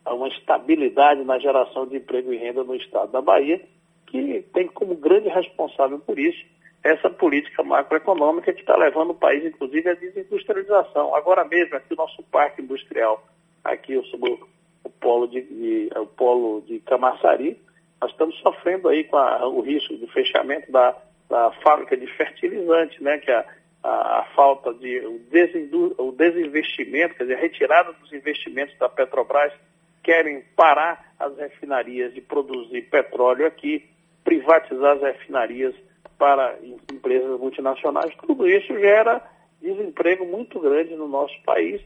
a 0.04 0.14
uma 0.14 0.28
estabilidade 0.28 1.24
na 1.24 1.38
geração 1.38 1.86
de 1.86 1.96
emprego 1.96 2.32
e 2.32 2.36
renda 2.36 2.62
no 2.62 2.76
estado 2.76 3.10
da 3.10 3.20
Bahia 3.20 3.60
que 4.10 4.44
tem 4.52 4.66
como 4.66 4.96
grande 4.96 5.28
responsável 5.28 5.98
por 5.98 6.18
isso 6.18 6.44
essa 6.82 7.10
política 7.10 7.62
macroeconômica 7.62 8.52
que 8.52 8.60
está 8.60 8.76
levando 8.76 9.10
o 9.10 9.14
país, 9.14 9.44
inclusive, 9.44 9.90
à 9.90 9.94
desindustrialização. 9.94 11.14
Agora 11.14 11.44
mesmo, 11.44 11.76
aqui 11.76 11.92
o 11.92 11.96
nosso 11.96 12.22
parque 12.24 12.62
industrial, 12.62 13.22
aqui 13.64 13.96
o, 13.96 14.02
o, 14.84 14.90
polo, 14.90 15.26
de, 15.26 15.42
de, 15.42 15.90
o 15.96 16.06
polo 16.06 16.62
de 16.62 16.78
Camaçari, 16.80 17.60
nós 18.00 18.10
estamos 18.12 18.38
sofrendo 18.40 18.88
aí 18.88 19.04
com 19.04 19.16
a, 19.16 19.46
o 19.48 19.60
risco 19.60 19.96
de 19.96 20.06
fechamento 20.12 20.70
da, 20.70 20.96
da 21.28 21.50
fábrica 21.62 21.96
de 21.96 22.06
fertilizante, 22.06 23.02
né, 23.02 23.18
que 23.18 23.30
é 23.30 23.44
a, 23.82 24.20
a, 24.20 24.24
falta 24.34 24.72
de 24.74 24.98
o, 25.00 25.18
desindu, 25.30 25.94
o 25.98 26.12
desinvestimento, 26.12 27.16
quer 27.16 27.24
dizer, 27.24 27.36
a 27.36 27.40
retirada 27.40 27.92
dos 27.94 28.12
investimentos 28.12 28.76
da 28.78 28.88
Petrobras, 28.88 29.52
querem 30.02 30.42
parar 30.56 31.12
as 31.18 31.36
refinarias 31.36 32.14
de 32.14 32.20
produzir 32.20 32.82
petróleo 32.82 33.46
aqui, 33.46 33.88
privatizar 34.24 34.96
as 34.96 35.02
refinarias 35.02 35.74
para 36.18 36.58
empresas 36.92 37.38
multinacionais, 37.38 38.12
tudo 38.26 38.48
isso 38.48 38.78
gera 38.78 39.22
desemprego 39.60 40.24
muito 40.26 40.58
grande 40.60 40.94
no 40.94 41.08
nosso 41.08 41.34
país 41.44 41.80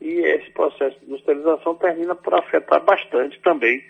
e 0.00 0.20
esse 0.20 0.50
processo 0.50 0.98
de 1.00 1.06
industrialização 1.06 1.74
termina 1.74 2.14
por 2.14 2.34
afetar 2.34 2.82
bastante 2.84 3.40
também 3.40 3.82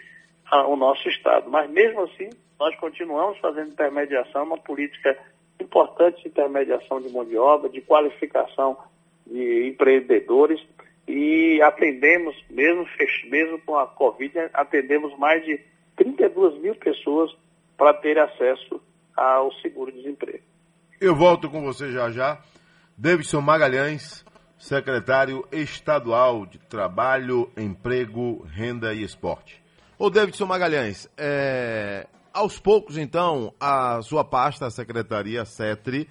a, 0.50 0.66
o 0.66 0.76
nosso 0.76 1.08
Estado. 1.08 1.50
Mas 1.50 1.70
mesmo 1.70 2.02
assim, 2.02 2.30
nós 2.58 2.74
continuamos 2.76 3.38
fazendo 3.38 3.72
intermediação, 3.72 4.44
uma 4.44 4.58
política 4.58 5.16
importante 5.60 6.22
de 6.22 6.28
intermediação 6.28 7.00
de 7.00 7.08
mão 7.10 7.24
de 7.24 7.36
obra, 7.36 7.68
de 7.68 7.80
qualificação 7.80 8.76
de 9.26 9.68
empreendedores 9.68 10.60
e 11.06 11.60
atendemos, 11.62 12.34
mesmo, 12.48 12.86
mesmo 13.26 13.58
com 13.60 13.76
a 13.76 13.86
Covid, 13.86 14.32
atendemos 14.52 15.16
mais 15.18 15.44
de 15.44 15.60
32 15.96 16.60
mil 16.60 16.74
pessoas 16.74 17.34
para 17.76 17.94
ter 17.94 18.18
acesso 18.18 18.80
ao 19.16 19.52
seguro-desemprego. 19.54 20.44
Eu 21.00 21.14
volto 21.14 21.50
com 21.50 21.62
você 21.62 21.92
já 21.92 22.10
já. 22.10 22.40
Davidson 22.96 23.40
Magalhães, 23.40 24.24
secretário 24.58 25.46
estadual 25.52 26.46
de 26.46 26.58
Trabalho, 26.58 27.50
Emprego, 27.56 28.42
Renda 28.44 28.94
e 28.94 29.02
Esporte. 29.02 29.62
Ô 29.98 30.08
Davidson 30.08 30.46
Magalhães, 30.46 31.08
é, 31.16 32.06
aos 32.32 32.58
poucos 32.58 32.96
então 32.96 33.52
a 33.60 34.00
sua 34.02 34.24
pasta, 34.24 34.66
a 34.66 34.70
Secretaria 34.70 35.44
CETRI, 35.44 36.08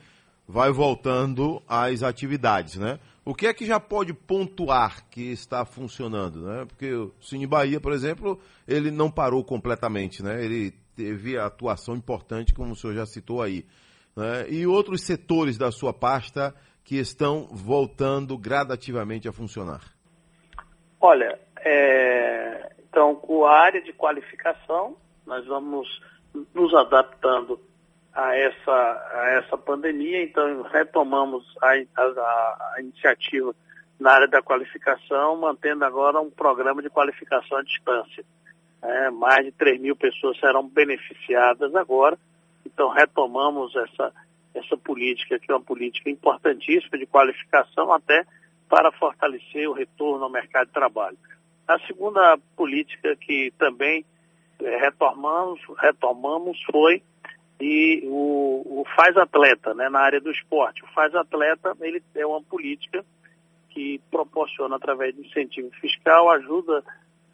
vai 0.47 0.71
voltando 0.71 1.61
às 1.67 2.03
atividades, 2.03 2.75
né? 2.75 2.99
O 3.25 3.33
que 3.33 3.47
é 3.47 3.53
que 3.53 3.65
já 3.65 3.79
pode 3.79 4.13
pontuar 4.13 5.07
que 5.09 5.31
está 5.31 5.63
funcionando, 5.65 6.41
né? 6.41 6.65
Porque 6.65 6.93
o 6.93 7.13
Cine 7.21 7.47
Bahia, 7.47 7.79
por 7.79 7.93
exemplo, 7.93 8.39
ele 8.67 8.91
não 8.91 9.09
parou 9.09 9.43
completamente, 9.43 10.21
né? 10.21 10.43
Ele 10.43 10.73
teve 10.95 11.37
a 11.37 11.45
atuação 11.45 11.95
importante, 11.95 12.53
como 12.53 12.73
o 12.73 12.75
senhor 12.75 12.93
já 12.93 13.05
citou 13.05 13.41
aí. 13.41 13.65
Né? 14.15 14.49
E 14.49 14.67
outros 14.67 15.01
setores 15.01 15.57
da 15.57 15.71
sua 15.71 15.93
pasta 15.93 16.53
que 16.83 16.97
estão 16.97 17.47
voltando 17.51 18.37
gradativamente 18.37 19.27
a 19.27 19.31
funcionar? 19.31 19.81
Olha, 20.99 21.39
é, 21.59 22.73
então, 22.79 23.15
com 23.15 23.45
a 23.45 23.59
área 23.59 23.81
de 23.81 23.93
qualificação, 23.93 24.97
nós 25.25 25.45
vamos 25.45 25.87
nos 26.53 26.73
adaptando 26.73 27.59
a 28.13 28.35
essa, 28.35 28.71
a 28.71 29.29
essa 29.39 29.57
pandemia, 29.57 30.23
então 30.23 30.61
retomamos 30.63 31.43
a, 31.61 31.73
a, 31.97 32.73
a 32.75 32.81
iniciativa 32.81 33.55
na 33.99 34.11
área 34.11 34.27
da 34.27 34.41
qualificação, 34.41 35.37
mantendo 35.37 35.85
agora 35.85 36.19
um 36.19 36.29
programa 36.29 36.81
de 36.81 36.89
qualificação 36.89 37.57
à 37.57 37.63
distância. 37.63 38.23
É, 38.83 39.09
mais 39.09 39.45
de 39.45 39.51
3 39.53 39.79
mil 39.79 39.95
pessoas 39.95 40.37
serão 40.39 40.67
beneficiadas 40.67 41.73
agora, 41.73 42.17
então 42.65 42.89
retomamos 42.89 43.73
essa, 43.75 44.11
essa 44.53 44.75
política, 44.77 45.39
que 45.39 45.49
é 45.49 45.55
uma 45.55 45.63
política 45.63 46.09
importantíssima 46.09 46.97
de 46.97 47.05
qualificação 47.05 47.93
até 47.93 48.25
para 48.67 48.91
fortalecer 48.91 49.69
o 49.69 49.73
retorno 49.73 50.25
ao 50.25 50.29
mercado 50.29 50.67
de 50.67 50.73
trabalho. 50.73 51.17
A 51.65 51.79
segunda 51.87 52.37
política 52.57 53.15
que 53.15 53.53
também 53.57 54.03
é, 54.61 54.77
retomamos, 54.77 55.61
retomamos 55.79 56.61
foi 56.69 57.01
e 57.61 58.01
o, 58.05 58.81
o 58.81 58.85
Faz 58.95 59.15
Atleta, 59.15 59.73
né, 59.73 59.87
na 59.87 60.01
área 60.01 60.19
do 60.19 60.29
esporte. 60.29 60.83
O 60.83 60.87
Faz 60.87 61.15
Atleta 61.15 61.73
ele 61.79 62.03
é 62.15 62.25
uma 62.25 62.41
política 62.41 63.05
que 63.69 64.01
proporciona, 64.11 64.75
através 64.75 65.15
de 65.15 65.25
incentivo 65.25 65.71
fiscal, 65.79 66.29
ajuda 66.29 66.83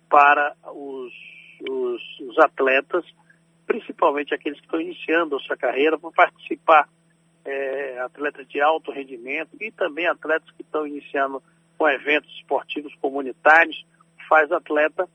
para 0.07 0.55
os, 0.67 1.11
os, 1.67 2.01
os 2.21 2.37
atletas, 2.39 3.05
principalmente 3.65 4.33
aqueles 4.33 4.59
que 4.59 4.65
estão 4.65 4.81
iniciando 4.81 5.35
a 5.35 5.39
sua 5.39 5.57
carreira, 5.57 5.97
para 5.97 6.11
participar 6.11 6.87
é, 7.45 7.99
atletas 7.99 8.47
de 8.47 8.61
alto 8.61 8.91
rendimento 8.91 9.55
e 9.59 9.71
também 9.71 10.07
atletas 10.07 10.49
que 10.51 10.61
estão 10.61 10.85
iniciando 10.85 11.41
com 11.77 11.87
eventos 11.87 12.31
esportivos 12.35 12.93
comunitários. 12.95 13.85
Faz 14.27 14.51
Atleta 14.51 15.07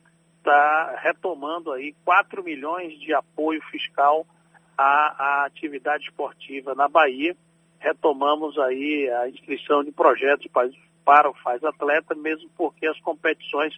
está 0.44 1.00
retomando 1.02 1.72
aí 1.72 1.94
4 2.04 2.44
milhões 2.44 2.98
de 3.00 3.14
apoio 3.14 3.62
fiscal 3.70 4.26
à, 4.76 4.84
à, 4.84 5.44
atividade 5.46 6.04
esportiva 6.04 6.74
na 6.74 6.86
Bahia. 6.86 7.34
Retomamos 7.78 8.58
aí 8.58 9.10
a 9.10 9.28
inscrição 9.28 9.82
de 9.82 9.90
projetos 9.90 10.46
para, 10.52 10.68
para 11.04 11.30
o 11.30 11.34
Faz 11.34 11.64
Atleta, 11.64 12.14
mesmo 12.14 12.50
porque 12.56 12.86
as 12.86 13.00
competições 13.00 13.74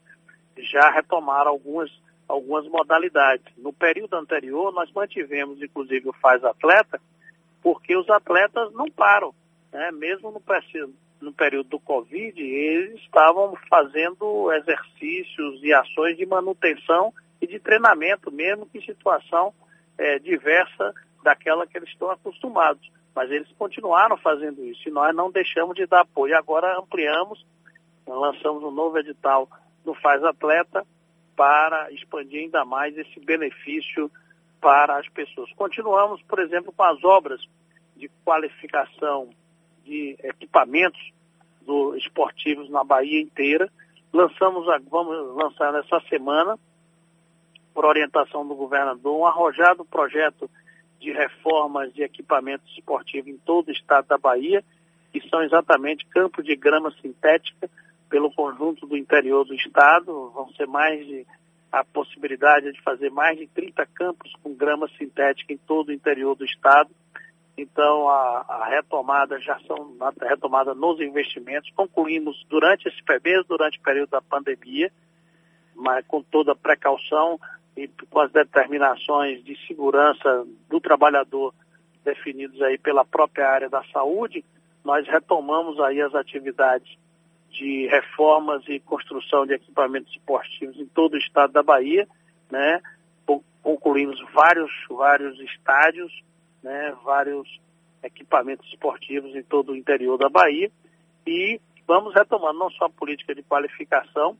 já 0.58 0.90
retomaram 0.90 1.50
algumas, 1.50 1.90
algumas 2.28 2.66
modalidades. 2.68 3.46
No 3.56 3.72
período 3.72 4.14
anterior, 4.14 4.72
nós 4.72 4.90
mantivemos, 4.92 5.62
inclusive, 5.62 6.08
o 6.08 6.12
Faz 6.14 6.42
Atleta, 6.44 7.00
porque 7.62 7.96
os 7.96 8.08
atletas 8.10 8.72
não 8.72 8.90
param. 8.90 9.34
Né? 9.72 9.90
Mesmo 9.92 10.30
no, 10.30 10.42
no 11.20 11.32
período 11.32 11.68
do 11.70 11.80
Covid, 11.80 12.40
eles 12.40 13.00
estavam 13.00 13.56
fazendo 13.68 14.52
exercícios 14.52 15.62
e 15.62 15.72
ações 15.72 16.16
de 16.16 16.26
manutenção 16.26 17.12
e 17.40 17.46
de 17.46 17.58
treinamento, 17.58 18.30
mesmo 18.30 18.66
que 18.66 18.78
em 18.78 18.84
situação 18.84 19.52
é, 19.98 20.18
diversa 20.18 20.94
daquela 21.22 21.66
que 21.66 21.76
eles 21.76 21.88
estão 21.88 22.10
acostumados. 22.10 22.90
Mas 23.14 23.30
eles 23.30 23.48
continuaram 23.58 24.16
fazendo 24.16 24.64
isso 24.64 24.88
e 24.88 24.92
nós 24.92 25.14
não 25.14 25.30
deixamos 25.30 25.74
de 25.74 25.86
dar 25.86 26.02
apoio. 26.02 26.36
Agora 26.36 26.78
ampliamos, 26.78 27.44
lançamos 28.06 28.62
um 28.62 28.70
novo 28.70 28.98
edital 28.98 29.48
no 29.84 29.94
Faz 29.94 30.22
Atleta 30.22 30.86
para 31.36 31.92
expandir 31.92 32.40
ainda 32.40 32.64
mais 32.64 32.96
esse 32.96 33.20
benefício 33.20 34.10
para 34.60 34.98
as 34.98 35.08
pessoas. 35.10 35.52
Continuamos, 35.52 36.22
por 36.22 36.38
exemplo, 36.40 36.72
com 36.72 36.82
as 36.82 37.04
obras 37.04 37.40
de 37.94 38.10
qualificação 38.24 39.28
de 39.84 40.16
equipamentos 40.22 41.00
do, 41.62 41.94
esportivos 41.96 42.68
na 42.70 42.82
Bahia 42.82 43.20
inteira. 43.20 43.70
Lançamos, 44.12 44.66
vamos 44.90 45.36
lançar 45.36 45.72
nessa 45.72 46.00
semana, 46.08 46.58
por 47.74 47.84
orientação 47.84 48.46
do 48.46 48.54
governador, 48.54 49.18
um 49.18 49.26
arrojado 49.26 49.84
projeto 49.84 50.50
de 50.98 51.12
reformas 51.12 51.92
de 51.92 52.02
equipamentos 52.02 52.66
esportivos 52.74 53.28
em 53.28 53.36
todo 53.36 53.68
o 53.68 53.72
estado 53.72 54.06
da 54.08 54.16
Bahia, 54.16 54.64
que 55.12 55.20
são 55.28 55.42
exatamente 55.42 56.06
campos 56.06 56.44
de 56.44 56.56
grama 56.56 56.90
sintética 57.02 57.68
pelo 58.08 58.32
conjunto 58.32 58.86
do 58.86 58.96
interior 58.96 59.44
do 59.44 59.54
estado. 59.54 60.30
Vão 60.30 60.50
ser 60.52 60.66
mais 60.66 61.06
de 61.06 61.26
a 61.70 61.84
possibilidade 61.84 62.72
de 62.72 62.80
fazer 62.82 63.10
mais 63.10 63.36
de 63.38 63.46
30 63.48 63.84
campos 63.86 64.32
com 64.42 64.54
grama 64.54 64.88
sintética 64.96 65.52
em 65.52 65.58
todo 65.58 65.88
o 65.88 65.92
interior 65.92 66.34
do 66.34 66.44
estado. 66.44 66.90
Então, 67.58 68.08
a, 68.08 68.44
a 68.48 68.66
retomada 68.68 69.38
já 69.40 69.58
são 69.60 69.96
a 70.00 70.12
retomada 70.26 70.74
nos 70.74 71.00
investimentos. 71.00 71.70
Concluímos 71.74 72.44
durante 72.48 72.88
esse 72.88 73.02
mês, 73.24 73.46
durante 73.46 73.78
o 73.78 73.82
período 73.82 74.10
da 74.10 74.22
pandemia, 74.22 74.90
mas 75.74 76.06
com 76.06 76.22
toda 76.22 76.52
a 76.52 76.56
precaução 76.56 77.38
e 77.76 77.88
com 78.10 78.20
as 78.20 78.30
determinações 78.30 79.44
de 79.44 79.56
segurança 79.66 80.46
do 80.68 80.80
trabalhador 80.80 81.54
definidos 82.04 82.60
aí 82.62 82.78
pela 82.78 83.04
própria 83.04 83.48
área 83.48 83.68
da 83.68 83.82
saúde, 83.92 84.44
nós 84.84 85.06
retomamos 85.08 85.80
aí 85.80 86.00
as 86.00 86.14
atividades 86.14 86.96
de 87.56 87.86
reformas 87.88 88.62
e 88.68 88.78
construção 88.80 89.46
de 89.46 89.54
equipamentos 89.54 90.12
esportivos 90.12 90.78
em 90.78 90.86
todo 90.86 91.14
o 91.14 91.18
estado 91.18 91.52
da 91.52 91.62
Bahia, 91.62 92.06
né? 92.50 92.80
Concluímos 93.62 94.20
vários, 94.32 94.70
vários 94.88 95.40
estádios, 95.40 96.12
né? 96.62 96.94
Vários 97.02 97.60
equipamentos 98.02 98.66
esportivos 98.68 99.34
em 99.34 99.42
todo 99.42 99.72
o 99.72 99.76
interior 99.76 100.16
da 100.16 100.28
Bahia 100.28 100.70
e 101.26 101.60
vamos 101.86 102.14
retomando 102.14 102.58
não 102.58 102.70
só 102.70 102.84
a 102.84 102.90
política 102.90 103.34
de 103.34 103.42
qualificação, 103.42 104.36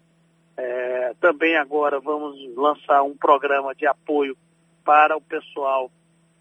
é, 0.57 1.15
também 1.21 1.57
agora 1.57 2.01
vamos 2.01 2.39
lançar 2.57 3.03
um 3.03 3.17
programa 3.17 3.75
de 3.75 3.87
apoio 3.87 4.37
para 4.85 5.17
o 5.17 5.21
pessoal 5.21 5.91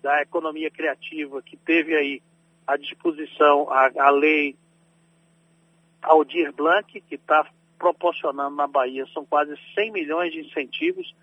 da 0.02 0.22
economia 0.22 0.70
criativa 0.70 1.42
que 1.42 1.58
teve 1.58 1.96
aí 1.96 2.22
à 2.66 2.78
disposição 2.78 3.68
a, 3.72 3.90
a 3.98 4.10
lei 4.12 4.56
Aldir 6.06 6.52
Blanc, 6.54 7.02
que 7.02 7.16
está 7.16 7.46
proporcionando 7.78 8.56
na 8.56 8.68
Bahia, 8.68 9.06
são 9.14 9.26
quase 9.26 9.56
100 9.74 9.92
milhões 9.92 10.32
de 10.32 10.40
incentivos 10.40 11.14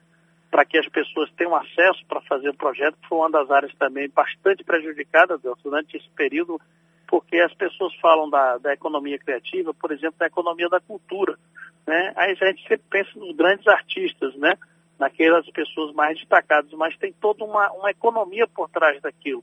para 0.51 0.65
que 0.65 0.77
as 0.77 0.87
pessoas 0.89 1.31
tenham 1.33 1.57
acesso 1.57 2.05
para 2.07 2.21
fazer 2.23 2.51
o 2.51 2.55
projeto, 2.55 2.99
que 3.01 3.09
foi 3.09 3.19
uma 3.19 3.31
das 3.31 3.51
áreas 3.51 3.75
também 3.77 4.09
bastante 4.11 4.63
prejudicada 4.63 5.39
durante 5.39 5.97
esse 5.97 6.09
período, 6.11 6.61
porque 7.07 7.39
as 7.39 7.55
pessoas 7.55 7.95
falam 7.97 8.29
da, 8.29 8.59
da 8.59 8.73
economia 8.75 9.19
criativa, 9.19 9.73
por 9.73 9.91
exemplo, 9.93 10.19
da 10.19 10.27
economia 10.27 10.69
da 10.69 10.81
cultura. 10.81 11.39
Né? 11.87 12.13
Aí 12.17 12.37
a 12.39 12.47
gente 12.47 12.63
sempre 12.69 12.85
pensa 12.91 13.11
nos 13.19 13.35
grandes 13.35 13.67
artistas, 13.67 14.35
né? 14.37 14.55
naquelas 14.99 15.49
pessoas 15.51 15.95
mais 15.95 16.19
destacadas, 16.19 16.71
mas 16.75 16.97
tem 16.99 17.13
toda 17.15 17.45
uma, 17.45 17.73
uma 17.73 17.91
economia 17.91 18.47
por 18.47 18.69
trás 18.69 19.01
daquilo 19.01 19.43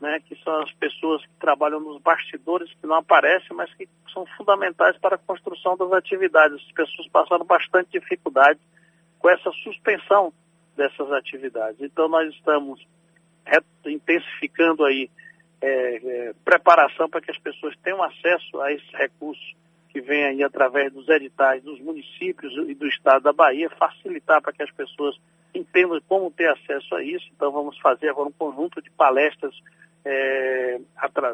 né, 0.00 0.20
que 0.26 0.36
são 0.42 0.62
as 0.62 0.72
pessoas 0.72 1.22
que 1.22 1.32
trabalham 1.40 1.80
nos 1.80 2.00
bastidores, 2.00 2.72
que 2.80 2.86
não 2.86 2.96
aparecem, 2.96 3.56
mas 3.56 3.72
que 3.74 3.88
são 4.12 4.26
fundamentais 4.36 4.96
para 4.98 5.16
a 5.16 5.18
construção 5.18 5.76
das 5.76 5.92
atividades. 5.92 6.60
As 6.66 6.72
pessoas 6.72 7.08
passaram 7.08 7.44
bastante 7.44 7.98
dificuldade 7.98 8.60
com 9.18 9.30
essa 9.30 9.50
suspensão 9.62 10.32
dessas 10.76 11.10
atividades. 11.12 11.80
Então 11.80 12.08
nós 12.08 12.32
estamos 12.34 12.84
intensificando 13.86 14.84
aí 14.84 15.10
é, 15.60 15.96
é, 15.96 16.34
preparação 16.44 17.08
para 17.08 17.20
que 17.20 17.30
as 17.30 17.38
pessoas 17.38 17.74
tenham 17.82 18.02
acesso 18.02 18.60
a 18.60 18.72
esses 18.72 18.90
recursos 18.92 19.54
que 19.88 20.00
vem 20.00 20.24
aí 20.24 20.42
através 20.42 20.92
dos 20.92 21.08
editais 21.08 21.62
dos 21.62 21.80
municípios 21.80 22.52
e 22.68 22.74
do 22.74 22.86
estado 22.88 23.22
da 23.22 23.32
Bahia, 23.32 23.70
facilitar 23.70 24.42
para 24.42 24.52
que 24.52 24.62
as 24.62 24.70
pessoas 24.72 25.16
entendam 25.54 26.00
como 26.08 26.30
ter 26.30 26.48
acesso 26.48 26.94
a 26.94 27.02
isso. 27.02 27.26
Então 27.34 27.52
vamos 27.52 27.78
fazer 27.78 28.08
agora 28.08 28.28
um 28.28 28.32
conjunto 28.32 28.82
de 28.82 28.90
palestras 28.90 29.54
é, 30.04 30.80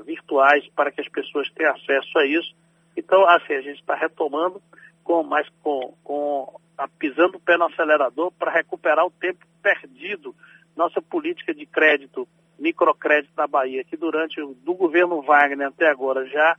virtuais 0.04 0.66
para 0.74 0.92
que 0.92 1.00
as 1.00 1.08
pessoas 1.08 1.50
tenham 1.52 1.74
acesso 1.74 2.18
a 2.18 2.26
isso. 2.26 2.54
Então, 2.96 3.26
assim, 3.28 3.54
a 3.54 3.60
gente 3.60 3.80
está 3.80 3.94
retomando, 3.94 4.60
com, 5.02 5.22
mas 5.22 5.48
com, 5.62 5.94
com 6.04 6.60
a, 6.76 6.86
pisando 6.86 7.36
o 7.36 7.40
pé 7.40 7.56
no 7.56 7.66
acelerador 7.66 8.32
para 8.32 8.50
recuperar 8.50 9.04
o 9.04 9.10
tempo 9.10 9.44
perdido. 9.62 10.34
Nossa 10.76 11.00
política 11.02 11.52
de 11.52 11.66
crédito, 11.66 12.28
microcrédito 12.58 13.32
na 13.36 13.46
Bahia, 13.46 13.84
que 13.84 13.96
durante 13.96 14.40
do 14.64 14.74
governo 14.74 15.22
Wagner 15.22 15.68
até 15.68 15.88
agora 15.88 16.26
já 16.26 16.56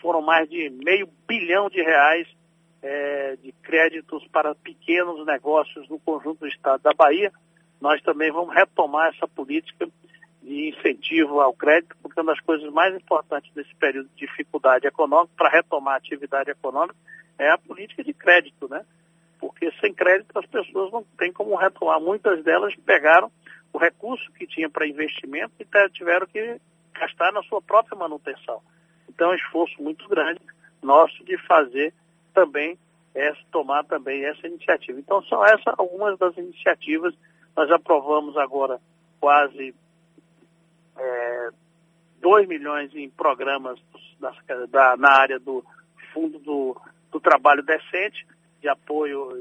foram 0.00 0.22
mais 0.22 0.48
de 0.48 0.70
meio 0.70 1.08
bilhão 1.28 1.68
de 1.68 1.80
reais 1.80 2.26
é, 2.82 3.36
de 3.36 3.52
créditos 3.62 4.26
para 4.28 4.54
pequenos 4.54 5.24
negócios 5.24 5.88
no 5.88 5.98
conjunto 6.00 6.40
do 6.40 6.48
estado 6.48 6.82
da 6.82 6.92
Bahia. 6.92 7.32
Nós 7.80 8.02
também 8.02 8.30
vamos 8.30 8.54
retomar 8.54 9.12
essa 9.14 9.26
política 9.28 9.88
de 10.42 10.70
incentivo 10.70 11.40
ao 11.40 11.54
crédito, 11.54 11.96
porque 12.02 12.20
uma 12.20 12.32
das 12.32 12.40
coisas 12.40 12.70
mais 12.72 12.94
importantes 12.94 13.50
nesse 13.54 13.74
período 13.76 14.08
de 14.14 14.26
dificuldade 14.26 14.86
econômica, 14.86 15.32
para 15.36 15.50
retomar 15.50 15.94
a 15.94 15.98
atividade 15.98 16.50
econômica, 16.50 16.96
é 17.38 17.50
a 17.50 17.58
política 17.58 18.02
de 18.02 18.12
crédito, 18.12 18.68
né? 18.68 18.84
Porque 19.38 19.70
sem 19.80 19.94
crédito 19.94 20.36
as 20.36 20.46
pessoas 20.46 20.92
não 20.92 21.04
têm 21.16 21.32
como 21.32 21.54
retomar. 21.54 22.00
Muitas 22.00 22.42
delas 22.42 22.74
pegaram 22.84 23.30
o 23.72 23.78
recurso 23.78 24.30
que 24.32 24.46
tinha 24.46 24.68
para 24.68 24.86
investimento 24.86 25.52
e 25.58 25.88
tiveram 25.90 26.26
que 26.26 26.60
gastar 26.92 27.32
na 27.32 27.42
sua 27.44 27.62
própria 27.62 27.96
manutenção. 27.96 28.60
Então 29.08 29.30
é 29.30 29.32
um 29.32 29.36
esforço 29.36 29.82
muito 29.82 30.08
grande 30.08 30.40
nosso 30.82 31.24
de 31.24 31.38
fazer 31.46 31.92
também 32.32 32.78
essa, 33.14 33.40
tomar 33.50 33.84
também 33.84 34.24
essa 34.24 34.46
iniciativa. 34.46 34.98
Então 34.98 35.22
são 35.24 35.44
essas 35.44 35.74
algumas 35.78 36.18
das 36.18 36.36
iniciativas. 36.36 37.14
Nós 37.56 37.70
aprovamos 37.70 38.36
agora 38.36 38.80
quase 39.20 39.74
é, 40.98 41.48
2 42.20 42.48
milhões 42.48 42.94
em 42.94 43.08
programas 43.10 43.78
das, 44.18 44.36
da, 44.70 44.96
na 44.96 45.10
área 45.10 45.38
do 45.38 45.64
Fundo 46.12 46.38
do, 46.38 46.80
do 47.10 47.20
Trabalho 47.20 47.62
Decente, 47.62 48.26
de 48.62 48.68
apoio 48.68 49.36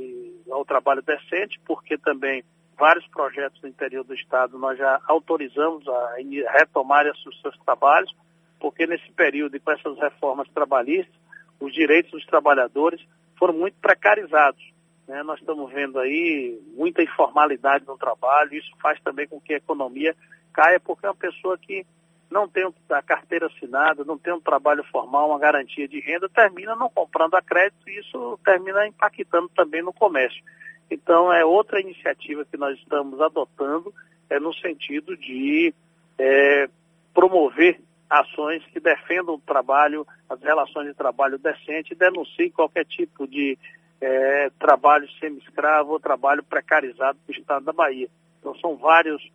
ao 0.50 0.66
trabalho 0.66 1.04
decente, 1.04 1.60
porque 1.66 1.98
também 1.98 2.44
vários 2.78 3.08
projetos 3.08 3.62
no 3.62 3.70
interior 3.70 4.04
do 4.04 4.16
Estado 4.16 4.58
nós 4.58 4.78
já 4.78 5.00
autorizamos 5.08 5.88
a 5.88 6.16
retomar 6.58 7.06
os 7.06 7.42
seus 7.42 7.56
trabalhos, 7.60 8.12
porque 8.60 8.88
nesse 8.88 9.12
período 9.12 9.56
e 9.56 9.60
com 9.60 9.72
essas 9.72 9.98
reformas 10.00 10.48
trabalhistas, 10.50 11.21
os 11.62 11.74
direitos 11.74 12.12
dos 12.12 12.26
trabalhadores 12.26 13.00
foram 13.38 13.54
muito 13.54 13.76
precarizados. 13.80 14.62
Né? 15.08 15.24
Nós 15.24 15.40
estamos 15.40 15.72
vendo 15.72 16.00
aí 16.00 16.60
muita 16.76 17.04
informalidade 17.04 17.86
no 17.86 17.98
trabalho, 17.98 18.54
isso 18.54 18.72
faz 18.82 19.00
também 19.02 19.28
com 19.28 19.40
que 19.40 19.54
a 19.54 19.58
economia 19.58 20.16
caia, 20.52 20.80
porque 20.80 21.06
é 21.06 21.10
uma 21.10 21.16
pessoa 21.16 21.58
que 21.58 21.86
não 22.30 22.48
tem 22.48 22.68
a 22.90 23.02
carteira 23.02 23.48
assinada, 23.48 24.06
não 24.06 24.18
tem 24.18 24.34
um 24.34 24.40
trabalho 24.40 24.84
formal, 24.86 25.30
uma 25.30 25.40
garantia 25.40 25.88
de 25.88 26.00
renda, 26.00 26.30
termina 26.30 26.76
não 26.76 26.90
comprando 26.90 27.36
a 27.36 27.42
crédito 27.42 27.90
e 27.90 28.00
isso 28.00 28.40
termina 28.44 28.88
impactando 28.88 29.50
também 29.50 29.82
no 29.82 29.92
comércio. 29.92 30.42
Então, 30.90 31.32
é 31.32 31.44
outra 31.44 31.80
iniciativa 31.80 32.46
que 32.46 32.58
nós 32.58 32.78
estamos 32.80 33.20
adotando, 33.22 33.94
é 34.30 34.40
no 34.40 34.54
sentido 34.54 35.16
de 35.18 35.74
é, 36.18 36.70
promover 37.14 37.82
ações 38.12 38.62
que 38.66 38.80
defendam 38.82 39.36
o 39.36 39.40
trabalho, 39.40 40.06
as 40.30 40.42
relações 40.42 40.88
de 40.88 40.94
trabalho 40.94 41.40
decente 41.40 41.98
e 42.40 42.50
qualquer 42.52 42.86
tipo 42.86 43.26
de 43.26 43.58
é, 44.02 44.52
trabalho 44.60 45.10
semi-escravo 45.18 45.94
ou 45.94 46.00
trabalho 46.00 46.44
precarizado 46.44 47.18
do 47.26 47.32
Estado 47.32 47.64
da 47.64 47.72
Bahia. 47.72 48.10
Então, 48.40 48.54
são 48.56 48.76
vários, 48.76 49.26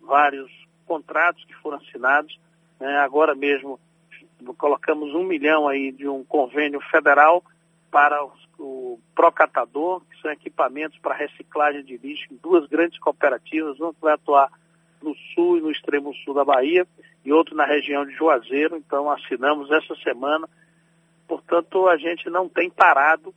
vários 0.00 0.50
contratos 0.84 1.44
que 1.44 1.54
foram 1.54 1.78
assinados. 1.78 2.36
Né? 2.80 2.98
Agora 2.98 3.36
mesmo 3.36 3.78
colocamos 4.58 5.14
um 5.14 5.22
milhão 5.22 5.68
aí 5.68 5.92
de 5.92 6.08
um 6.08 6.24
convênio 6.24 6.80
federal 6.90 7.42
para 7.88 8.20
o 8.58 8.98
Procatador, 9.14 10.02
que 10.10 10.20
são 10.20 10.32
equipamentos 10.32 10.98
para 10.98 11.14
reciclagem 11.14 11.84
de 11.84 11.96
lixo 11.98 12.26
em 12.32 12.36
duas 12.42 12.66
grandes 12.66 12.98
cooperativas, 12.98 13.78
uma 13.78 13.94
que 13.94 14.00
vai 14.00 14.14
atuar 14.14 14.50
no 15.04 15.14
sul 15.34 15.58
e 15.58 15.60
no 15.60 15.70
extremo 15.70 16.12
sul 16.24 16.34
da 16.34 16.44
Bahia, 16.44 16.86
e 17.24 17.32
outro 17.32 17.54
na 17.54 17.64
região 17.64 18.04
de 18.04 18.12
Juazeiro, 18.14 18.76
então 18.76 19.10
assinamos 19.10 19.70
essa 19.70 19.94
semana. 20.02 20.48
Portanto, 21.28 21.88
a 21.88 21.96
gente 21.96 22.28
não 22.28 22.48
tem 22.48 22.68
parado 22.68 23.34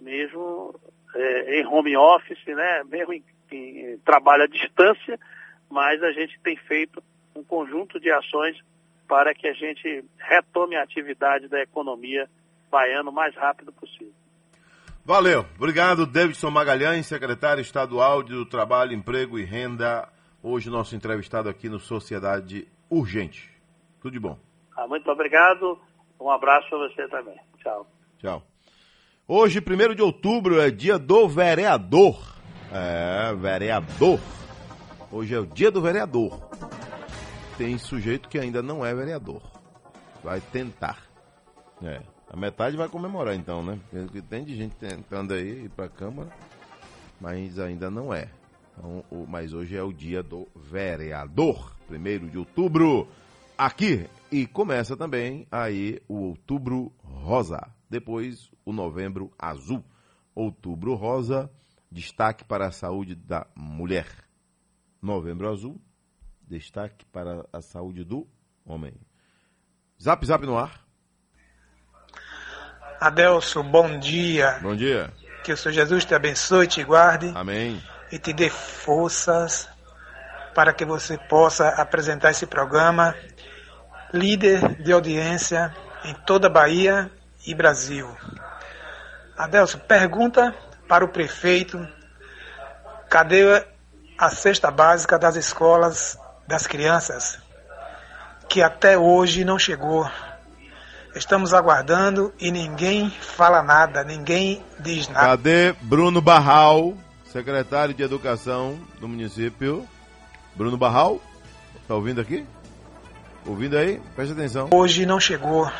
mesmo 0.00 0.74
é, 1.14 1.60
em 1.60 1.66
home 1.66 1.96
office, 1.96 2.44
né? 2.46 2.82
mesmo 2.84 3.12
em, 3.12 3.22
em 3.52 3.98
trabalho 3.98 4.44
à 4.44 4.46
distância, 4.46 5.18
mas 5.70 6.02
a 6.02 6.12
gente 6.12 6.38
tem 6.40 6.56
feito 6.56 7.02
um 7.34 7.44
conjunto 7.44 8.00
de 8.00 8.10
ações 8.10 8.58
para 9.06 9.34
que 9.34 9.46
a 9.46 9.52
gente 9.52 10.04
retome 10.18 10.76
a 10.76 10.82
atividade 10.82 11.48
da 11.48 11.60
economia 11.62 12.28
baiana 12.70 13.10
o 13.10 13.12
mais 13.12 13.34
rápido 13.34 13.72
possível. 13.72 14.12
Valeu. 15.04 15.46
Obrigado, 15.56 16.06
Davidson 16.06 16.50
Magalhães, 16.50 17.06
secretário 17.06 17.62
estadual 17.62 18.22
do 18.22 18.44
Trabalho, 18.44 18.92
Emprego 18.92 19.38
e 19.38 19.44
Renda. 19.44 20.06
Hoje, 20.42 20.70
nosso 20.70 20.94
entrevistado 20.94 21.48
aqui 21.48 21.68
no 21.68 21.80
Sociedade 21.80 22.68
Urgente. 22.88 23.50
Tudo 24.00 24.12
de 24.12 24.20
bom. 24.20 24.38
Ah, 24.76 24.86
muito 24.86 25.10
obrigado. 25.10 25.78
Um 26.20 26.30
abraço 26.30 26.68
para 26.68 26.78
você 26.78 27.08
também. 27.08 27.36
Tchau. 27.58 27.86
Tchau. 28.18 28.42
Hoje, 29.26 29.58
1 29.60 29.94
de 29.94 30.02
outubro, 30.02 30.60
é 30.60 30.70
dia 30.70 30.96
do 30.96 31.28
vereador. 31.28 32.16
É, 32.72 33.34
vereador. 33.34 34.20
Hoje 35.10 35.34
é 35.34 35.38
o 35.40 35.46
dia 35.46 35.70
do 35.70 35.82
vereador. 35.82 36.38
Tem 37.56 37.76
sujeito 37.76 38.28
que 38.28 38.38
ainda 38.38 38.62
não 38.62 38.86
é 38.86 38.94
vereador. 38.94 39.42
Vai 40.22 40.40
tentar. 40.40 41.02
É. 41.82 42.00
A 42.30 42.36
metade 42.36 42.76
vai 42.76 42.88
comemorar 42.88 43.34
então, 43.34 43.62
né? 43.62 43.78
Porque 43.90 44.22
tem 44.22 44.44
de 44.44 44.54
gente 44.54 44.76
tentando 44.76 45.34
aí 45.34 45.64
ir 45.64 45.70
pra 45.70 45.88
Câmara, 45.88 46.30
mas 47.20 47.58
ainda 47.58 47.90
não 47.90 48.14
é. 48.14 48.28
Então, 48.78 49.04
o, 49.10 49.26
mas 49.26 49.52
hoje 49.52 49.76
é 49.76 49.82
o 49.82 49.92
dia 49.92 50.22
do 50.22 50.46
vereador, 50.54 51.76
primeiro 51.88 52.30
de 52.30 52.38
outubro, 52.38 53.08
aqui. 53.56 54.08
E 54.30 54.46
começa 54.46 54.96
também 54.96 55.46
aí 55.50 56.00
o 56.06 56.20
outubro 56.20 56.92
rosa. 57.02 57.60
Depois 57.90 58.50
o 58.64 58.72
novembro 58.72 59.32
azul. 59.38 59.84
Outubro 60.34 60.94
rosa, 60.94 61.50
destaque 61.90 62.44
para 62.44 62.68
a 62.68 62.70
saúde 62.70 63.16
da 63.16 63.46
mulher. 63.56 64.06
Novembro 65.02 65.48
Azul, 65.48 65.80
destaque 66.42 67.04
para 67.06 67.44
a 67.52 67.60
saúde 67.60 68.04
do 68.04 68.28
homem. 68.64 68.94
Zap 70.00 70.24
Zap 70.26 70.44
no 70.44 70.58
ar. 70.58 70.84
Adelso, 73.00 73.62
bom 73.62 73.98
dia. 73.98 74.58
Bom 74.60 74.76
dia. 74.76 75.12
Que 75.44 75.52
o 75.52 75.56
Senhor 75.56 75.72
Jesus 75.72 76.04
te 76.04 76.14
abençoe, 76.14 76.66
te 76.66 76.82
guarde. 76.84 77.32
Amém. 77.34 77.80
E 78.10 78.18
te 78.18 78.32
dê 78.32 78.48
forças 78.48 79.68
para 80.54 80.72
que 80.72 80.84
você 80.84 81.16
possa 81.16 81.68
apresentar 81.68 82.30
esse 82.30 82.46
programa 82.46 83.14
líder 84.12 84.82
de 84.82 84.92
audiência 84.92 85.74
em 86.04 86.14
toda 86.14 86.46
a 86.46 86.50
Bahia 86.50 87.10
e 87.46 87.54
Brasil. 87.54 88.08
Adelso, 89.36 89.78
pergunta 89.78 90.54
para 90.88 91.04
o 91.04 91.08
prefeito: 91.08 91.86
cadê 93.08 93.64
a 94.16 94.30
cesta 94.30 94.70
básica 94.70 95.18
das 95.18 95.36
escolas 95.36 96.18
das 96.46 96.66
crianças, 96.66 97.38
que 98.48 98.62
até 98.62 98.98
hoje 98.98 99.44
não 99.44 99.58
chegou. 99.58 100.10
Estamos 101.14 101.54
aguardando 101.54 102.32
e 102.38 102.50
ninguém 102.50 103.10
fala 103.10 103.62
nada, 103.62 104.04
ninguém 104.04 104.64
diz 104.78 105.08
nada. 105.08 105.28
Cadê 105.28 105.72
Bruno 105.82 106.20
Barral, 106.20 106.94
secretário 107.32 107.94
de 107.94 108.02
Educação 108.02 108.78
do 109.00 109.08
município? 109.08 109.86
Bruno 110.54 110.76
Barral, 110.76 111.20
tá 111.86 111.94
ouvindo 111.94 112.20
aqui? 112.20 112.44
Ouvindo 113.46 113.76
aí? 113.76 114.00
Preste 114.14 114.32
atenção. 114.32 114.68
Hoje 114.72 115.06
não 115.06 115.20
chegou. 115.20 115.70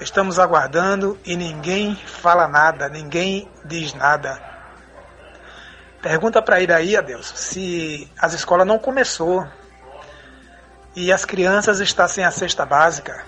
Estamos 0.00 0.38
aguardando 0.38 1.18
e 1.24 1.36
ninguém 1.36 1.94
fala 1.94 2.48
nada, 2.48 2.88
ninguém 2.88 3.48
diz 3.64 3.94
nada. 3.94 4.40
Pergunta 6.00 6.42
para 6.42 6.60
ele 6.60 6.72
aí, 6.72 6.96
Adeus, 6.96 7.32
se 7.36 8.10
as 8.18 8.32
escolas 8.32 8.66
não 8.66 8.78
começou 8.78 9.46
e 10.96 11.12
as 11.12 11.24
crianças 11.24 11.78
estão 11.80 12.08
sem 12.08 12.24
a 12.24 12.30
cesta 12.30 12.66
básica. 12.66 13.24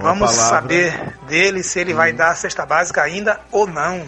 Vamos 0.00 0.36
palavra... 0.36 0.60
saber 0.60 1.18
dele 1.26 1.62
se 1.62 1.78
ele 1.78 1.92
hum. 1.92 1.96
vai 1.96 2.12
dar 2.12 2.30
a 2.30 2.34
cesta 2.34 2.64
básica 2.64 3.02
ainda 3.02 3.40
ou 3.52 3.66
não. 3.66 4.04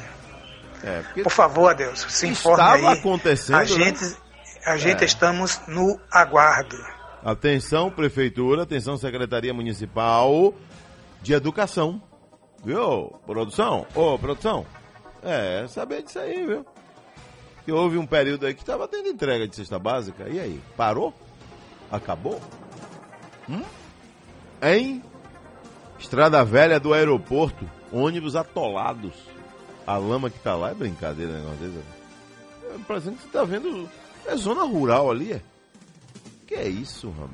É, 0.82 1.23
Por 1.23 1.31
favor, 1.31 1.70
Adeus, 1.70 2.01
se 2.09 2.27
informe 2.27 2.62
aí. 2.62 2.86
acontecendo. 2.98 3.56
A 3.56 3.60
né? 3.60 3.66
gente, 3.66 4.16
a 4.66 4.77
gente 4.77 5.02
é. 5.02 5.06
estamos 5.06 5.60
no 5.69 5.98
aguardo. 6.10 6.77
Atenção, 7.24 7.89
Prefeitura, 7.89 8.64
atenção, 8.64 8.97
Secretaria 8.97 9.55
Municipal 9.55 10.52
de 11.23 11.35
Educação. 11.35 12.02
Viu, 12.64 13.12
produção? 13.24 13.86
Ô, 13.94 14.19
produção. 14.19 14.66
É, 15.23 15.66
saber 15.69 16.02
disso 16.02 16.19
aí, 16.19 16.44
viu? 16.44 16.66
Que 17.64 17.70
houve 17.70 17.97
um 17.97 18.06
período 18.06 18.44
aí 18.44 18.55
que 18.55 18.62
estava 18.62 18.89
tendo 18.89 19.09
entrega 19.09 19.47
de 19.47 19.55
cesta 19.55 19.78
básica. 19.78 20.28
E 20.28 20.40
aí? 20.40 20.60
Parou? 20.77 21.14
Acabou? 21.93 22.40
Hum? 23.48 23.62
Em 24.60 25.02
Estrada 26.02 26.44
Velha 26.44 26.80
do 26.80 26.92
aeroporto, 26.92 27.64
ônibus 27.92 28.34
atolados. 28.34 29.14
A 29.86 29.96
lama 29.96 30.28
que 30.28 30.38
tá 30.40 30.56
lá 30.56 30.70
é 30.70 30.74
brincadeira, 30.74 31.32
negócio 31.32 31.58
desse. 31.58 31.78
É 32.64 32.78
parecendo 32.86 33.16
que 33.16 33.22
você 33.22 33.28
tá 33.28 33.44
vendo. 33.44 33.88
É 34.26 34.36
zona 34.36 34.64
rural 34.64 35.12
ali, 35.12 35.32
é? 35.32 35.40
Que 36.46 36.56
é 36.56 36.68
isso, 36.68 37.08
rapaz? 37.10 37.30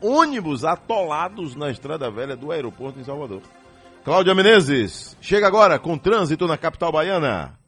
Ônibus 0.00 0.64
atolados 0.64 1.56
na 1.56 1.68
Estrada 1.68 2.08
Velha 2.08 2.36
do 2.36 2.52
aeroporto 2.52 3.00
em 3.00 3.04
Salvador. 3.04 3.42
Cláudia 4.04 4.34
Menezes, 4.34 5.16
chega 5.20 5.48
agora 5.48 5.76
com 5.76 5.98
trânsito 5.98 6.46
na 6.46 6.56
capital 6.56 6.92
baiana. 6.92 7.58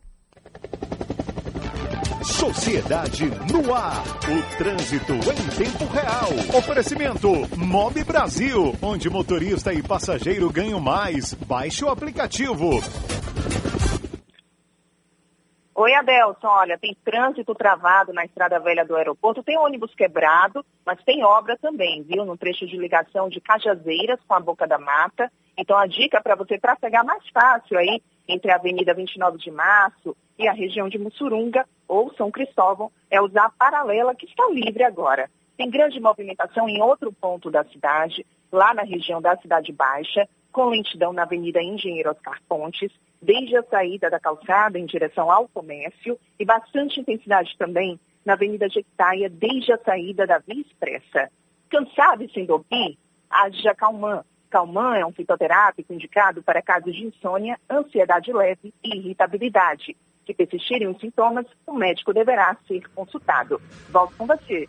Sociedade 2.28 3.24
no 3.50 3.74
ar. 3.74 4.02
O 4.28 4.59
trânsito 4.59 5.14
em 5.14 5.64
tempo 5.64 5.86
real. 5.86 6.59
Oferecimento 6.59 7.28
Mob 7.56 8.05
Brasil, 8.05 8.74
onde 8.82 9.09
motorista 9.09 9.72
e 9.72 9.82
passageiro 9.82 10.52
ganham 10.52 10.78
mais. 10.78 11.32
Baixe 11.32 11.84
o 11.84 11.88
aplicativo. 11.88 12.80
Oi, 15.74 15.94
Adelson. 15.94 16.48
Olha, 16.48 16.78
tem 16.78 16.94
trânsito 17.02 17.55
travado 17.55 18.12
na 18.12 18.26
estrada 18.26 18.60
velha 18.60 18.84
do 18.84 18.94
aeroporto, 18.94 19.42
tem 19.42 19.56
ônibus 19.56 19.94
quebrado, 19.94 20.64
mas 20.84 21.02
tem 21.05 21.24
obra 21.24 21.56
também, 21.56 22.02
viu? 22.02 22.26
No 22.26 22.36
trecho 22.36 22.66
de 22.66 22.76
ligação 22.76 23.30
de 23.30 23.40
Cajazeiras 23.40 24.20
com 24.28 24.34
a 24.34 24.40
Boca 24.40 24.66
da 24.66 24.78
Mata. 24.78 25.32
Então, 25.59 25.76
a 25.76 25.89
dica 25.89 26.22
para 26.22 26.36
você 26.36 26.56
trafegar 26.56 27.05
mais 27.05 27.28
fácil 27.30 27.76
aí 27.76 28.01
entre 28.28 28.52
a 28.52 28.55
Avenida 28.55 28.94
29 28.94 29.39
de 29.39 29.51
Março 29.51 30.16
e 30.39 30.47
a 30.47 30.52
região 30.52 30.89
de 30.89 30.98
Mussurunga 30.98 31.66
ou 31.89 32.14
São 32.14 32.30
Cristóvão 32.30 32.93
é 33.10 33.20
usar 33.20 33.47
a 33.47 33.51
paralela 33.51 34.14
que 34.14 34.26
está 34.26 34.48
livre 34.51 34.85
agora. 34.85 35.28
Tem 35.56 35.68
grande 35.68 35.98
movimentação 35.98 36.68
em 36.68 36.80
outro 36.80 37.12
ponto 37.12 37.51
da 37.51 37.64
cidade, 37.64 38.24
lá 38.52 38.72
na 38.72 38.82
região 38.82 39.20
da 39.20 39.36
Cidade 39.39 39.72
Baixa, 39.72 40.28
com 40.52 40.66
lentidão 40.66 41.12
na 41.12 41.22
Avenida 41.22 41.60
Engenheiro 41.60 42.10
Oscar 42.10 42.40
Pontes, 42.48 42.93
desde 43.20 43.56
a 43.56 43.64
saída 43.64 44.09
da 44.09 44.20
calçada 44.20 44.78
em 44.78 44.86
direção 44.86 45.28
ao 45.28 45.48
comércio 45.48 46.16
e 46.39 46.44
bastante 46.44 47.01
intensidade 47.01 47.56
também 47.59 47.98
na 48.24 48.35
Avenida 48.35 48.68
Jequitaia, 48.68 49.28
desde 49.28 49.72
a 49.72 49.78
saída 49.78 50.24
da 50.24 50.39
Via 50.39 50.60
Expressa. 50.60 51.28
Cansado 51.68 52.22
e 52.22 52.30
sem 52.32 52.47
dormir? 52.47 52.97
Haja 53.28 53.74
Calman. 53.74 54.22
Calman 54.48 54.96
é 54.96 55.06
um 55.06 55.12
fitoterápico 55.12 55.92
indicado 55.92 56.42
para 56.42 56.62
casos 56.62 56.94
de 56.94 57.06
insônia, 57.06 57.58
ansiedade 57.70 58.32
leve 58.32 58.72
e 58.82 58.96
irritabilidade. 58.96 59.96
Se 60.26 60.34
persistirem 60.34 60.88
os 60.88 61.00
sintomas, 61.00 61.46
o 61.66 61.72
médico 61.72 62.12
deverá 62.12 62.56
ser 62.66 62.82
consultado. 62.94 63.60
Volto 63.90 64.14
com 64.16 64.26
você. 64.26 64.68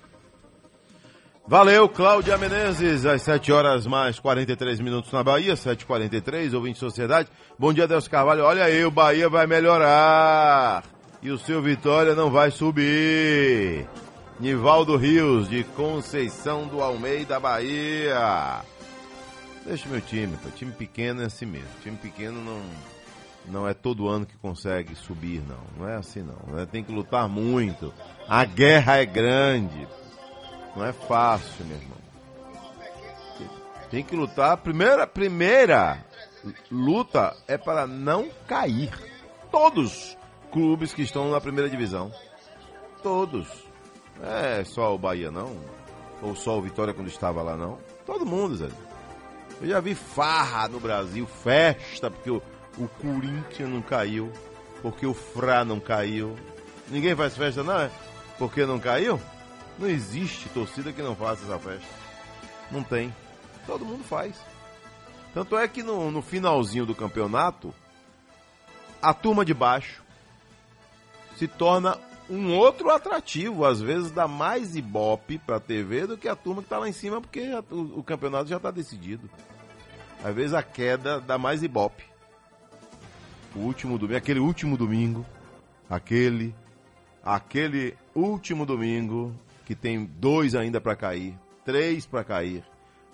Valeu, 1.45 1.89
Cláudia 1.89 2.37
Menezes, 2.37 3.05
às 3.07 3.23
7 3.23 3.51
horas 3.51 3.87
mais 3.87 4.19
43 4.19 4.79
minutos 4.79 5.11
na 5.11 5.23
Bahia, 5.23 5.55
7h43, 5.55 6.53
ouvinte 6.53 6.77
Sociedade. 6.77 7.27
Bom 7.57 7.73
dia, 7.73 7.87
Deus 7.87 8.07
Carvalho. 8.07 8.45
Olha 8.45 8.65
aí, 8.65 8.85
o 8.85 8.91
Bahia 8.91 9.27
vai 9.27 9.47
melhorar 9.47 10.83
e 11.23 11.31
o 11.31 11.39
seu 11.39 11.61
Vitória 11.61 12.13
não 12.13 12.29
vai 12.29 12.51
subir. 12.51 13.87
Nivaldo 14.39 14.95
Rios, 14.95 15.49
de 15.49 15.63
Conceição 15.63 16.67
do 16.67 16.81
Almeida, 16.81 17.39
Bahia. 17.39 18.61
Deixa 19.69 19.87
meu 19.87 20.01
time, 20.01 20.35
pô. 20.37 20.49
time 20.49 20.71
pequeno 20.71 21.21
é 21.21 21.25
assim 21.25 21.45
mesmo. 21.45 21.69
Time 21.83 21.95
pequeno 21.95 22.43
não, 22.43 22.59
não 23.45 23.67
é 23.67 23.73
todo 23.75 24.09
ano 24.09 24.25
que 24.25 24.35
consegue 24.37 24.95
subir, 24.95 25.43
não. 25.47 25.59
Não 25.77 25.87
é 25.87 25.95
assim, 25.95 26.23
não. 26.23 26.55
Né? 26.55 26.65
Tem 26.65 26.83
que 26.83 26.91
lutar 26.91 27.29
muito. 27.29 27.93
A 28.27 28.43
guerra 28.45 28.97
é 28.97 29.05
grande. 29.05 29.87
Não 30.75 30.83
é 30.83 30.91
fácil, 30.91 31.63
meu 31.65 31.77
irmão. 31.77 31.97
Tem 33.91 34.03
que 34.03 34.15
lutar. 34.15 34.57
Primeira, 34.57 35.05
primeira 35.05 36.03
luta 36.71 37.37
é 37.47 37.55
para 37.55 37.85
não 37.85 38.27
cair. 38.47 38.89
Todos 39.51 40.17
clubes 40.51 40.95
que 40.95 41.03
estão 41.03 41.29
na 41.29 41.39
primeira 41.39 41.69
divisão. 41.69 42.11
Todos. 43.03 43.47
É 44.23 44.63
só 44.63 44.95
o 44.95 44.97
Bahia, 44.97 45.29
não. 45.29 45.55
Ou 46.23 46.35
só 46.35 46.57
o 46.57 46.61
Vitória 46.63 46.91
quando 46.91 47.07
estava 47.07 47.43
lá, 47.43 47.55
não. 47.55 47.77
Todo 48.03 48.25
mundo, 48.25 48.55
Zé. 48.55 48.88
Eu 49.61 49.67
já 49.67 49.79
vi 49.79 49.93
farra 49.93 50.67
no 50.67 50.79
Brasil, 50.79 51.27
festa, 51.27 52.09
porque 52.09 52.31
o, 52.31 52.41
o 52.77 52.87
Corinthians 52.87 53.69
não 53.69 53.81
caiu, 53.81 54.31
porque 54.81 55.05
o 55.05 55.13
Fra 55.13 55.65
não 55.65 55.79
caiu. 55.79 56.35
Ninguém 56.87 57.15
faz 57.15 57.35
festa, 57.35 57.61
não 57.61 57.79
é? 57.79 57.91
Porque 58.37 58.65
não 58.65 58.79
caiu? 58.79 59.19
Não 59.77 59.87
existe 59.87 60.47
torcida 60.49 60.93
que 60.93 61.01
não 61.01 61.15
faça 61.15 61.43
essa 61.43 61.59
festa. 61.59 61.87
Não 62.71 62.83
tem. 62.83 63.13
Todo 63.65 63.85
mundo 63.85 64.03
faz. 64.03 64.35
Tanto 65.33 65.57
é 65.57 65.67
que 65.67 65.83
no, 65.83 66.09
no 66.09 66.21
finalzinho 66.21 66.85
do 66.85 66.95
campeonato, 66.95 67.73
a 69.01 69.13
turma 69.13 69.43
de 69.43 69.53
baixo 69.53 70.01
se 71.37 71.47
torna 71.47 71.97
um 72.29 72.55
outro 72.55 72.89
atrativo. 72.89 73.65
Às 73.65 73.81
vezes 73.81 74.11
dá 74.11 74.27
mais 74.27 74.75
ibope 74.75 75.37
pra 75.39 75.59
TV 75.59 76.05
do 76.05 76.17
que 76.17 76.27
a 76.27 76.35
turma 76.35 76.61
que 76.61 76.69
tá 76.69 76.77
lá 76.77 76.87
em 76.87 76.93
cima, 76.93 77.19
porque 77.19 77.49
o, 77.71 77.99
o, 77.99 78.03
campeonato 78.03 78.49
já 78.49 78.57
está 78.57 78.71
decidido. 78.71 79.29
Às 80.23 80.35
vezes 80.35 80.53
a 80.53 80.61
queda 80.61 81.19
dá 81.19 81.37
mais 81.37 81.63
ibope. 81.63 82.03
O 83.55 83.59
último 83.59 83.97
domingo, 83.97 84.17
aquele 84.17 84.39
último 84.39 84.77
domingo, 84.77 85.25
aquele, 85.89 86.53
aquele 87.23 87.97
último 88.13 88.65
domingo 88.65 89.33
que 89.65 89.73
tem 89.73 90.05
dois 90.05 90.53
ainda 90.53 90.79
para 90.79 90.95
cair, 90.95 91.35
três 91.65 92.05
para 92.05 92.23
cair. 92.23 92.63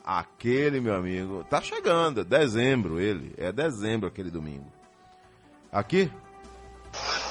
Aquele, 0.04 0.80
meu 0.80 0.94
amigo, 0.94 1.44
tá 1.50 1.60
chegando, 1.62 2.22
é 2.22 2.24
dezembro 2.24 3.00
ele, 3.00 3.34
é 3.38 3.52
dezembro 3.52 4.08
aquele 4.08 4.30
domingo. 4.30 4.72
Aqui? 5.72 6.12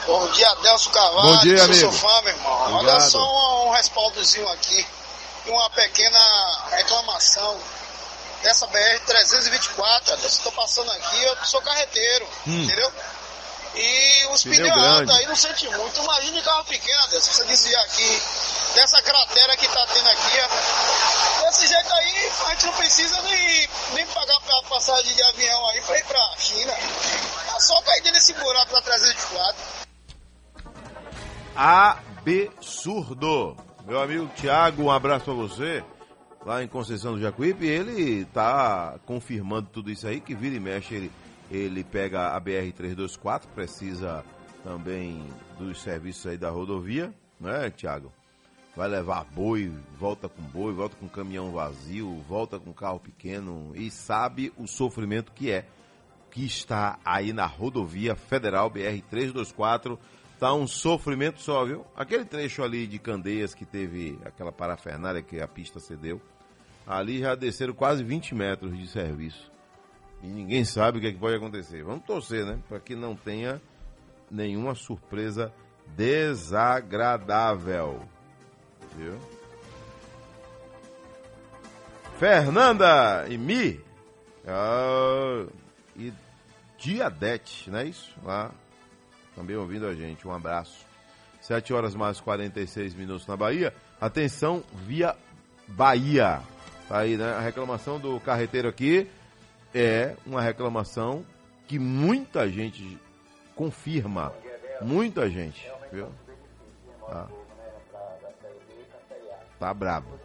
Bom 0.07 0.27
dia, 0.33 0.51
Adelso 0.51 0.91
Carvalho, 0.91 1.29
Bom 1.29 1.39
dia, 1.39 1.57
sou 1.57 1.65
amigo. 1.67 1.81
seu 1.81 1.93
fã, 1.93 2.23
meu 2.23 2.35
irmão. 2.35 2.63
Obrigado. 2.77 2.89
Olha 2.97 3.01
só 3.01 3.19
um, 3.19 3.69
um 3.69 3.71
respaldozinho 3.73 4.49
aqui 4.51 4.87
e 5.47 5.51
uma 5.51 5.71
pequena 5.71 6.19
reclamação 6.73 7.59
dessa 8.43 8.67
BR-324, 8.69 10.13
Adelso. 10.13 10.27
Estou 10.27 10.53
passando 10.53 10.91
aqui, 10.93 11.23
eu 11.25 11.37
sou 11.45 11.61
carreteiro, 11.63 12.27
Hum. 12.47 12.63
entendeu? 12.65 12.93
E 13.77 14.27
os 14.27 14.45
Pneu 14.45 14.73
pneus 14.73 14.87
altos 14.87 15.17
aí 15.17 15.27
não 15.27 15.37
sente 15.37 15.69
muito. 15.69 16.01
Imagine 16.01 16.43
carro 16.43 16.65
pequeno, 16.65 17.03
Adelso. 17.05 17.33
Você 17.33 17.45
desviar 17.45 17.83
aqui 17.85 18.23
dessa 18.75 19.01
cratera 19.03 19.57
que 19.57 19.69
tá 19.69 19.87
tendo 19.93 20.09
aqui, 20.09 20.41
ó. 20.41 21.45
Desse 21.45 21.67
jeito 21.67 21.93
aí, 21.93 22.33
a 22.47 22.51
gente 22.51 22.67
não 22.67 22.73
precisa 22.75 23.23
nem, 23.23 23.69
nem 23.95 24.07
pagar 24.07 24.41
pra 24.41 24.63
passagem 24.69 25.15
de 25.15 25.23
avião 25.23 25.69
aí 25.69 25.81
pra 25.83 25.99
ir 25.99 26.05
pra 26.05 26.37
China. 26.39 26.73
É 26.73 27.61
só 27.61 27.81
cair 27.83 28.03
dentro 28.03 28.15
desse 28.15 28.33
buraco 28.35 28.73
da 28.73 28.83
324. 28.83 29.57
Absurdo. 31.57 33.57
Meu 33.85 34.01
amigo 34.01 34.31
Tiago, 34.35 34.85
um 34.85 34.91
abraço 34.91 35.27
para 35.27 35.35
você. 35.35 35.85
Lá 36.45 36.63
em 36.63 36.69
Conceição 36.69 37.15
do 37.15 37.21
Jacuípe, 37.21 37.67
ele 37.67 38.25
tá 38.27 38.99
confirmando 39.07 39.69
tudo 39.73 39.91
isso 39.91 40.07
aí, 40.07 40.21
que 40.21 40.35
vira 40.35 40.57
e 40.57 40.61
mexe, 40.61 40.95
ele, 40.95 41.11
ele 41.51 41.85
pega 41.85 42.35
a 42.35 42.41
BR-324, 42.41 43.43
precisa 43.55 44.25
também 44.63 45.23
dos 45.59 45.81
serviços 45.83 46.27
aí 46.27 46.39
da 46.39 46.51
rodovia, 46.51 47.13
né, 47.41 47.71
Tiago? 47.71 48.13
Vai 48.77 48.89
levar 48.89 49.25
boi, 49.25 49.73
volta 49.99 50.29
com 50.29 50.43
boi, 50.43 50.73
volta 50.73 50.97
com 50.97 51.09
caminhão 51.09 51.53
vazio, 51.53 52.21
volta 52.29 52.59
com 52.59 52.73
carro 52.73 52.99
pequeno 52.99 53.73
e 53.75 53.91
sabe 53.91 54.53
o 54.57 54.67
sofrimento 54.67 55.31
que 55.33 55.51
é 55.51 55.65
que 56.35 56.45
está 56.45 56.99
aí 57.05 57.33
na 57.33 57.47
rodovia 57.47 58.17
federal 58.17 58.69
BR-324. 58.69 59.97
Tá 60.41 60.53
um 60.53 60.67
sofrimento 60.67 61.41
só, 61.41 61.65
viu? 61.65 61.87
Aquele 61.95 62.25
trecho 62.25 62.65
ali 62.65 62.89
de 62.89 62.99
Candeias 62.99 63.55
que 63.55 63.65
teve 63.65 64.19
aquela 64.25 64.51
parafernália 64.51 65.23
que 65.23 65.41
a 65.41 65.47
pista 65.47 65.79
cedeu, 65.79 66.21
ali 66.85 67.21
já 67.21 67.37
desceram 67.37 67.73
quase 67.73 68.03
20 68.03 68.35
metros 68.35 68.77
de 68.77 68.89
serviço. 68.89 69.54
E 70.25 70.27
ninguém 70.27 70.65
sabe 70.65 70.97
o 70.97 71.01
que, 71.03 71.09
é 71.09 71.13
que 71.13 71.19
pode 71.19 71.37
acontecer. 71.37 71.85
Vamos 71.85 72.07
torcer, 72.07 72.47
né? 72.47 72.59
Para 72.67 72.81
que 72.81 72.97
não 72.97 73.15
tenha 73.15 73.61
nenhuma 74.31 74.75
surpresa 74.75 75.53
desagradável. 75.95 78.01
Viu? 78.97 79.19
Fernanda 82.19 83.27
e 83.29 83.37
Mi. 83.37 83.79
Ah, 84.47 85.45
e 85.95 86.11
Diadete, 86.79 87.71
não 87.71 87.81
é 87.81 87.85
isso? 87.85 88.15
Lá 88.25 88.51
também 89.35 89.57
ouvindo 89.57 89.87
a 89.87 89.95
gente. 89.95 90.27
Um 90.27 90.33
abraço. 90.33 90.87
7 91.43 91.75
horas 91.75 91.95
mais 91.95 92.19
46 92.19 92.95
minutos 92.95 93.27
na 93.27 93.37
Bahia. 93.37 93.75
Atenção, 94.01 94.65
via 94.87 95.15
Bahia. 95.69 96.41
Tá 96.89 97.01
aí, 97.01 97.19
né? 97.19 97.35
A 97.35 97.41
reclamação 97.41 98.01
do 98.01 98.19
carreteiro 98.21 98.69
aqui 98.69 99.07
é 99.75 100.15
uma 100.25 100.41
reclamação 100.41 101.25
que 101.67 101.79
muita 101.79 102.49
gente 102.49 102.99
confirma. 103.57 104.33
Muita 104.81 105.29
gente, 105.29 105.69
viu? 105.93 106.09
Tá, 107.09 107.29
tá 109.59 109.75
brabo. 109.75 110.19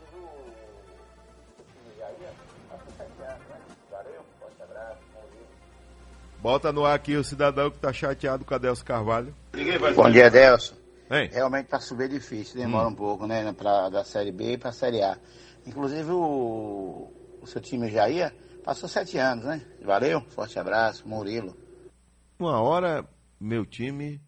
Bota 6.41 6.71
no 6.71 6.85
ar 6.85 6.95
aqui 6.95 7.15
o 7.17 7.23
cidadão 7.23 7.69
que 7.69 7.77
tá 7.79 7.91
chateado 7.91 8.45
com 8.45 8.53
a 8.53 8.57
Delcio 8.57 8.85
Carvalho. 8.85 9.35
Bom 9.95 10.09
dia, 10.09 10.29
Delson. 10.29 10.75
Hein? 11.11 11.29
Realmente 11.33 11.67
para 11.67 11.79
subir 11.79 12.05
é 12.05 12.07
difícil, 12.07 12.55
demora 12.61 12.87
Hum. 12.87 12.91
um 12.91 12.95
pouco, 12.95 13.25
né? 13.27 13.51
Pra, 13.53 13.89
da 13.89 14.03
Série 14.03 14.31
B 14.31 14.57
para 14.57 14.69
a 14.69 14.73
Série 14.73 15.01
A. 15.01 15.17
Inclusive 15.65 16.11
o, 16.11 17.11
o 17.41 17.47
seu 17.47 17.59
time 17.59 17.89
Jair 17.89 18.31
passou 18.69 18.87
sete 18.87 19.17
anos, 19.17 19.45
né? 19.45 19.65
Valeu, 19.81 20.21
forte 20.29 20.59
abraço, 20.59 21.07
Murilo. 21.07 21.57
Uma 22.37 22.61
hora, 22.61 23.03
meu 23.39 23.65
time 23.65 24.21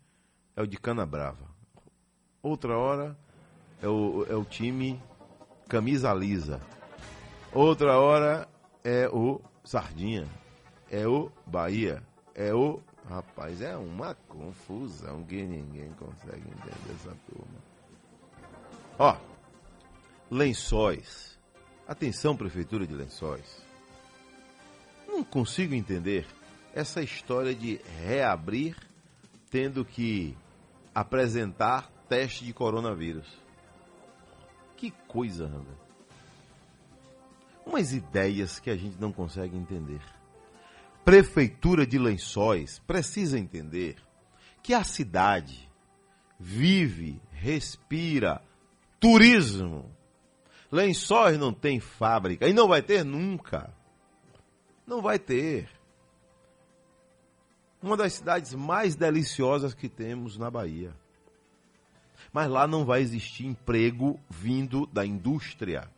é 0.55 0.63
o 0.63 0.65
de 0.65 0.77
Cana 0.77 1.05
Brava. 1.05 1.47
Outra 2.41 2.75
hora 2.75 3.15
é 3.79 3.87
o, 3.87 4.25
é 4.27 4.35
o 4.35 4.43
time 4.43 4.99
Camisa 5.69 6.11
Lisa. 6.11 6.59
Outra 7.53 7.99
hora 7.99 8.47
é 8.83 9.07
o 9.09 9.39
Sardinha. 9.63 10.27
É 10.89 11.07
o 11.07 11.31
Bahia. 11.45 12.01
É 12.33 12.51
o. 12.51 12.81
Rapaz, 13.07 13.61
é 13.61 13.77
uma 13.77 14.15
confusão 14.27 15.23
que 15.23 15.43
ninguém 15.43 15.91
consegue 15.99 16.49
entender 16.49 16.95
essa 16.95 17.15
turma. 17.29 17.61
Ó, 18.97 19.15
lençóis. 20.31 21.39
Atenção, 21.87 22.35
Prefeitura 22.35 22.87
de 22.87 22.93
Lençóis. 22.95 23.70
Não 25.11 25.25
consigo 25.25 25.75
entender 25.75 26.25
essa 26.73 27.01
história 27.01 27.53
de 27.53 27.81
reabrir 28.01 28.77
tendo 29.49 29.83
que 29.83 30.33
apresentar 30.95 31.91
teste 32.07 32.45
de 32.45 32.53
coronavírus. 32.53 33.27
Que 34.77 34.89
coisa, 35.09 35.45
Randa. 35.45 35.77
Umas 37.65 37.91
ideias 37.91 38.57
que 38.57 38.69
a 38.69 38.77
gente 38.77 38.99
não 39.01 39.11
consegue 39.11 39.57
entender. 39.57 40.01
Prefeitura 41.03 41.85
de 41.85 41.99
Lençóis 41.99 42.79
precisa 42.79 43.37
entender 43.37 43.97
que 44.63 44.73
a 44.73 44.83
cidade 44.83 45.69
vive, 46.39 47.21
respira 47.33 48.41
turismo. 48.97 49.91
Lençóis 50.71 51.37
não 51.37 51.53
tem 51.53 51.81
fábrica 51.81 52.47
e 52.47 52.53
não 52.53 52.69
vai 52.69 52.81
ter 52.81 53.03
nunca. 53.03 53.73
Não 54.85 55.01
vai 55.01 55.19
ter. 55.19 55.69
Uma 57.81 57.97
das 57.97 58.13
cidades 58.13 58.53
mais 58.53 58.95
deliciosas 58.95 59.73
que 59.73 59.89
temos 59.89 60.37
na 60.37 60.49
Bahia. 60.51 60.93
Mas 62.31 62.49
lá 62.49 62.67
não 62.67 62.85
vai 62.85 63.01
existir 63.01 63.45
emprego 63.45 64.19
vindo 64.29 64.85
da 64.87 65.05
indústria. 65.05 65.89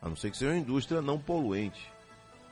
A 0.00 0.08
não 0.08 0.16
ser 0.16 0.30
que 0.30 0.36
seja 0.36 0.52
uma 0.52 0.58
indústria 0.58 1.02
não 1.02 1.18
poluente. 1.18 1.92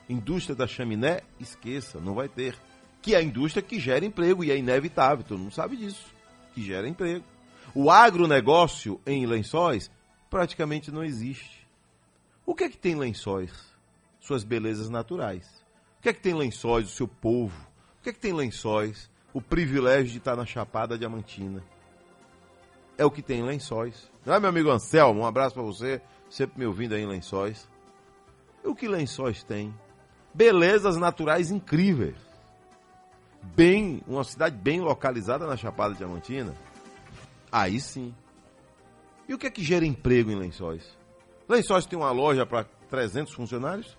Indústria 0.07 0.55
da 0.55 0.67
chaminé, 0.67 1.21
esqueça, 1.39 1.99
não 1.99 2.13
vai 2.13 2.27
ter. 2.27 2.55
Que 3.01 3.15
é 3.15 3.17
a 3.17 3.23
indústria 3.23 3.63
que 3.63 3.79
gera 3.79 4.05
emprego 4.05 4.43
e 4.43 4.51
é 4.51 4.57
inevitável, 4.57 5.23
todo 5.23 5.39
mundo 5.39 5.53
sabe 5.53 5.77
disso. 5.77 6.05
Que 6.53 6.61
gera 6.61 6.87
emprego. 6.87 7.25
O 7.73 7.89
agronegócio 7.89 8.99
em 9.05 9.25
lençóis 9.25 9.89
praticamente 10.29 10.91
não 10.91 11.03
existe. 11.03 11.67
O 12.45 12.53
que 12.53 12.65
é 12.65 12.69
que 12.69 12.77
tem 12.77 12.95
lençóis? 12.95 13.68
Suas 14.29 14.43
belezas 14.43 14.91
naturais. 14.91 15.47
O 15.97 16.03
que 16.03 16.09
é 16.09 16.13
que 16.13 16.21
tem 16.21 16.35
lençóis? 16.35 16.85
O 16.85 16.95
seu 16.95 17.07
povo. 17.07 17.59
O 17.99 18.03
que 18.03 18.11
é 18.11 18.13
que 18.13 18.19
tem 18.19 18.31
lençóis? 18.31 19.09
O 19.33 19.41
privilégio 19.41 20.11
de 20.11 20.19
estar 20.19 20.35
na 20.35 20.45
Chapada 20.45 20.99
Diamantina. 20.99 21.63
É 22.95 23.03
o 23.03 23.09
que 23.09 23.23
tem 23.23 23.39
em 23.39 23.43
lençóis. 23.43 24.07
Não 24.23 24.35
é, 24.35 24.39
meu 24.39 24.49
amigo 24.49 24.69
Anselmo? 24.69 25.21
Um 25.21 25.25
abraço 25.25 25.55
para 25.55 25.63
você, 25.63 25.99
sempre 26.29 26.59
me 26.59 26.67
ouvindo 26.67 26.93
aí 26.93 27.01
em 27.01 27.07
lençóis. 27.07 27.67
E 28.63 28.67
o 28.67 28.75
que 28.75 28.87
lençóis 28.87 29.43
tem? 29.43 29.73
Belezas 30.31 30.95
naturais 30.95 31.49
incríveis. 31.49 32.17
Bem, 33.41 34.03
uma 34.05 34.23
cidade 34.23 34.55
bem 34.55 34.79
localizada 34.79 35.47
na 35.47 35.57
Chapada 35.57 35.95
Diamantina. 35.95 36.53
Aí 37.51 37.81
sim. 37.81 38.13
E 39.27 39.33
o 39.33 39.39
que 39.39 39.47
é 39.47 39.49
que 39.49 39.63
gera 39.63 39.87
emprego 39.87 40.29
em 40.29 40.35
Lençóis? 40.35 40.95
Lençóis 41.47 41.87
tem 41.87 41.97
uma 41.97 42.11
loja 42.11 42.45
para 42.45 42.65
300 42.91 43.33
funcionários? 43.33 43.97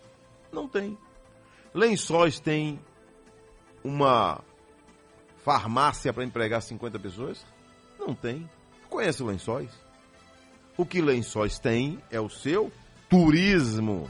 Não 0.52 0.68
tem. 0.68 0.98
Lençóis 1.72 2.40
tem 2.40 2.80
uma 3.84 4.42
farmácia 5.44 6.12
para 6.12 6.24
empregar 6.24 6.60
50 6.62 6.98
pessoas? 6.98 7.44
Não 7.98 8.14
tem. 8.14 8.48
Conhece 8.88 9.22
Lençóis? 9.22 9.70
O 10.76 10.84
que 10.84 11.00
Lençóis 11.00 11.58
tem 11.58 12.02
é 12.10 12.20
o 12.20 12.28
seu 12.28 12.72
turismo. 13.08 14.08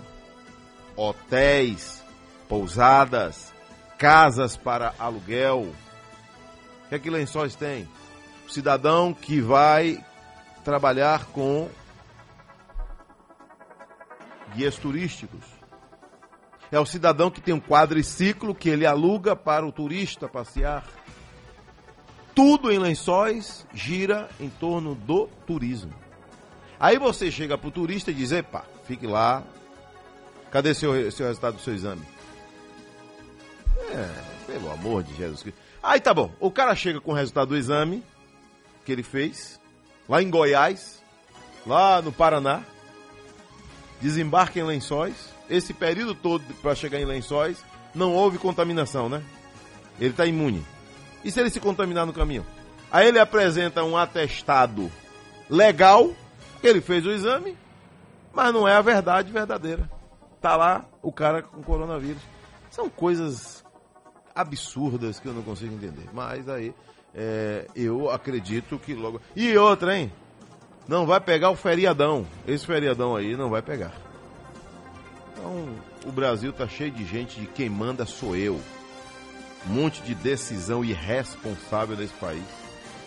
Hotéis, 0.96 2.04
pousadas, 2.48 3.52
casas 3.98 4.56
para 4.56 4.94
aluguel. 4.98 5.72
O 6.84 6.88
que 6.88 6.94
é 6.94 6.98
que 6.98 7.10
Lençóis 7.10 7.54
tem? 7.54 7.88
O 8.46 8.50
cidadão 8.50 9.12
que 9.12 9.40
vai 9.40 10.04
trabalhar 10.64 11.26
com 11.26 11.68
guias 14.54 14.76
turísticos. 14.76 15.59
É 16.72 16.78
o 16.78 16.86
cidadão 16.86 17.30
que 17.30 17.40
tem 17.40 17.52
um 17.52 17.60
quadriciclo 17.60 18.54
que 18.54 18.68
ele 18.68 18.86
aluga 18.86 19.34
para 19.34 19.66
o 19.66 19.72
turista 19.72 20.28
passear. 20.28 20.86
Tudo 22.34 22.70
em 22.70 22.78
lençóis 22.78 23.66
gira 23.74 24.28
em 24.38 24.48
torno 24.48 24.94
do 24.94 25.26
turismo. 25.46 25.92
Aí 26.78 26.98
você 26.98 27.30
chega 27.30 27.58
para 27.58 27.68
o 27.68 27.72
turista 27.72 28.10
e 28.10 28.14
diz: 28.14 28.32
Epa, 28.32 28.64
fique 28.84 29.06
lá. 29.06 29.42
Cadê 30.50 30.74
seu, 30.74 31.10
seu 31.12 31.26
resultado 31.26 31.56
do 31.56 31.60
seu 31.60 31.74
exame? 31.74 32.02
É, 33.92 34.52
pelo 34.52 34.70
amor 34.70 35.02
de 35.02 35.14
Jesus 35.14 35.42
Cristo. 35.42 35.60
Aí 35.82 36.00
tá 36.00 36.12
bom. 36.14 36.32
O 36.40 36.50
cara 36.50 36.74
chega 36.74 37.00
com 37.00 37.12
o 37.12 37.14
resultado 37.14 37.48
do 37.48 37.56
exame 37.56 38.02
que 38.84 38.92
ele 38.92 39.02
fez, 39.02 39.60
lá 40.08 40.22
em 40.22 40.30
Goiás, 40.30 41.02
lá 41.66 42.00
no 42.00 42.12
Paraná, 42.12 42.62
desembarca 44.00 44.58
em 44.58 44.64
Lençóis. 44.64 45.28
Esse 45.50 45.74
período 45.74 46.14
todo 46.14 46.42
para 46.62 46.74
chegar 46.74 47.00
em 47.00 47.04
Lençóis, 47.04 47.64
não 47.94 48.14
houve 48.14 48.38
contaminação, 48.38 49.08
né? 49.08 49.22
Ele 49.98 50.10
está 50.10 50.24
imune. 50.24 50.64
E 51.24 51.30
se 51.30 51.40
ele 51.40 51.50
se 51.50 51.60
contaminar 51.60 52.06
no 52.06 52.12
caminho? 52.12 52.46
Aí 52.90 53.08
ele 53.08 53.18
apresenta 53.18 53.84
um 53.84 53.96
atestado 53.96 54.90
legal, 55.48 56.10
ele 56.62 56.80
fez 56.80 57.04
o 57.04 57.10
exame, 57.10 57.56
mas 58.32 58.54
não 58.54 58.66
é 58.66 58.74
a 58.74 58.80
verdade 58.80 59.32
verdadeira. 59.32 59.90
Tá 60.40 60.56
lá 60.56 60.86
o 61.02 61.12
cara 61.12 61.42
com 61.42 61.62
coronavírus. 61.62 62.22
São 62.70 62.88
coisas 62.88 63.64
absurdas 64.34 65.20
que 65.20 65.26
eu 65.26 65.34
não 65.34 65.42
consigo 65.42 65.74
entender. 65.74 66.08
Mas 66.12 66.48
aí 66.48 66.72
é, 67.14 67.66
eu 67.74 68.10
acredito 68.10 68.78
que 68.78 68.94
logo. 68.94 69.20
E 69.36 69.56
outra, 69.56 69.98
hein? 69.98 70.12
Não 70.88 71.06
vai 71.06 71.20
pegar 71.20 71.50
o 71.50 71.56
feriadão. 71.56 72.26
Esse 72.46 72.64
feriadão 72.66 73.14
aí 73.14 73.36
não 73.36 73.50
vai 73.50 73.62
pegar. 73.62 73.92
Então, 75.40 75.74
o 76.04 76.12
Brasil 76.12 76.52
tá 76.52 76.68
cheio 76.68 76.90
de 76.90 77.02
gente 77.06 77.40
de 77.40 77.46
quem 77.46 77.70
manda 77.70 78.04
sou 78.04 78.36
eu. 78.36 78.60
Um 79.66 79.72
monte 79.72 80.02
de 80.02 80.14
decisão 80.14 80.84
irresponsável 80.84 81.96
nesse 81.96 82.12
país. 82.14 82.44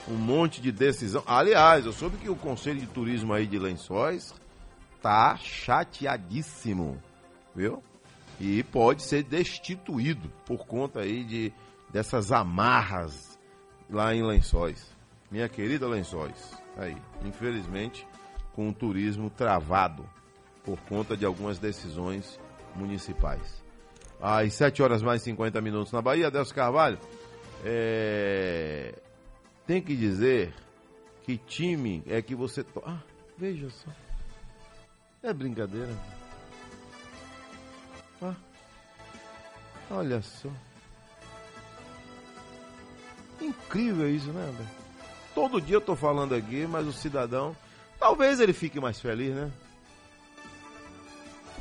Um 0.07 0.15
monte 0.15 0.59
de 0.59 0.71
decisão. 0.71 1.21
Aliás, 1.27 1.85
eu 1.85 1.93
soube 1.93 2.17
que 2.17 2.29
o 2.29 2.35
Conselho 2.35 2.79
de 2.79 2.87
Turismo 2.87 3.33
aí 3.33 3.45
de 3.45 3.59
Lençóis 3.59 4.33
tá 4.99 5.37
chateadíssimo, 5.37 6.99
viu? 7.55 7.83
E 8.39 8.63
pode 8.63 9.03
ser 9.03 9.21
destituído 9.23 10.27
por 10.43 10.65
conta 10.65 11.01
aí 11.01 11.23
de 11.23 11.53
dessas 11.91 12.31
amarras 12.31 13.37
lá 13.87 14.13
em 14.13 14.23
Lençóis. 14.23 14.91
Minha 15.29 15.47
querida 15.47 15.87
Lençóis, 15.87 16.51
aí, 16.77 16.97
infelizmente, 17.23 18.07
com 18.53 18.69
o 18.69 18.73
turismo 18.73 19.29
travado 19.29 20.03
por 20.63 20.79
conta 20.81 21.15
de 21.15 21.25
algumas 21.25 21.59
decisões 21.59 22.39
municipais. 22.75 23.63
Às 24.21 24.53
7 24.53 24.81
horas 24.81 25.01
mais 25.01 25.21
50 25.21 25.59
minutos 25.61 25.91
na 25.91 26.01
Bahia, 26.01 26.27
Adelso 26.27 26.53
Carvalho. 26.53 26.97
É... 27.65 28.93
Tem 29.67 29.81
que 29.81 29.95
dizer 29.95 30.53
que 31.23 31.37
time 31.37 32.03
é 32.07 32.21
que 32.21 32.35
você. 32.35 32.65
Ah, 32.85 32.99
veja 33.37 33.69
só. 33.69 33.89
É 35.21 35.33
brincadeira. 35.33 35.93
Ah, 38.21 38.35
olha 39.91 40.21
só. 40.21 40.49
Incrível 43.41 44.09
isso, 44.09 44.31
né, 44.31 44.49
André? 44.49 44.65
Todo 45.35 45.61
dia 45.61 45.77
eu 45.77 45.81
tô 45.81 45.95
falando 45.95 46.35
aqui, 46.35 46.67
mas 46.67 46.87
o 46.87 46.93
cidadão. 46.93 47.55
Talvez 47.99 48.39
ele 48.39 48.53
fique 48.53 48.79
mais 48.79 48.99
feliz, 48.99 49.33
né? 49.33 49.51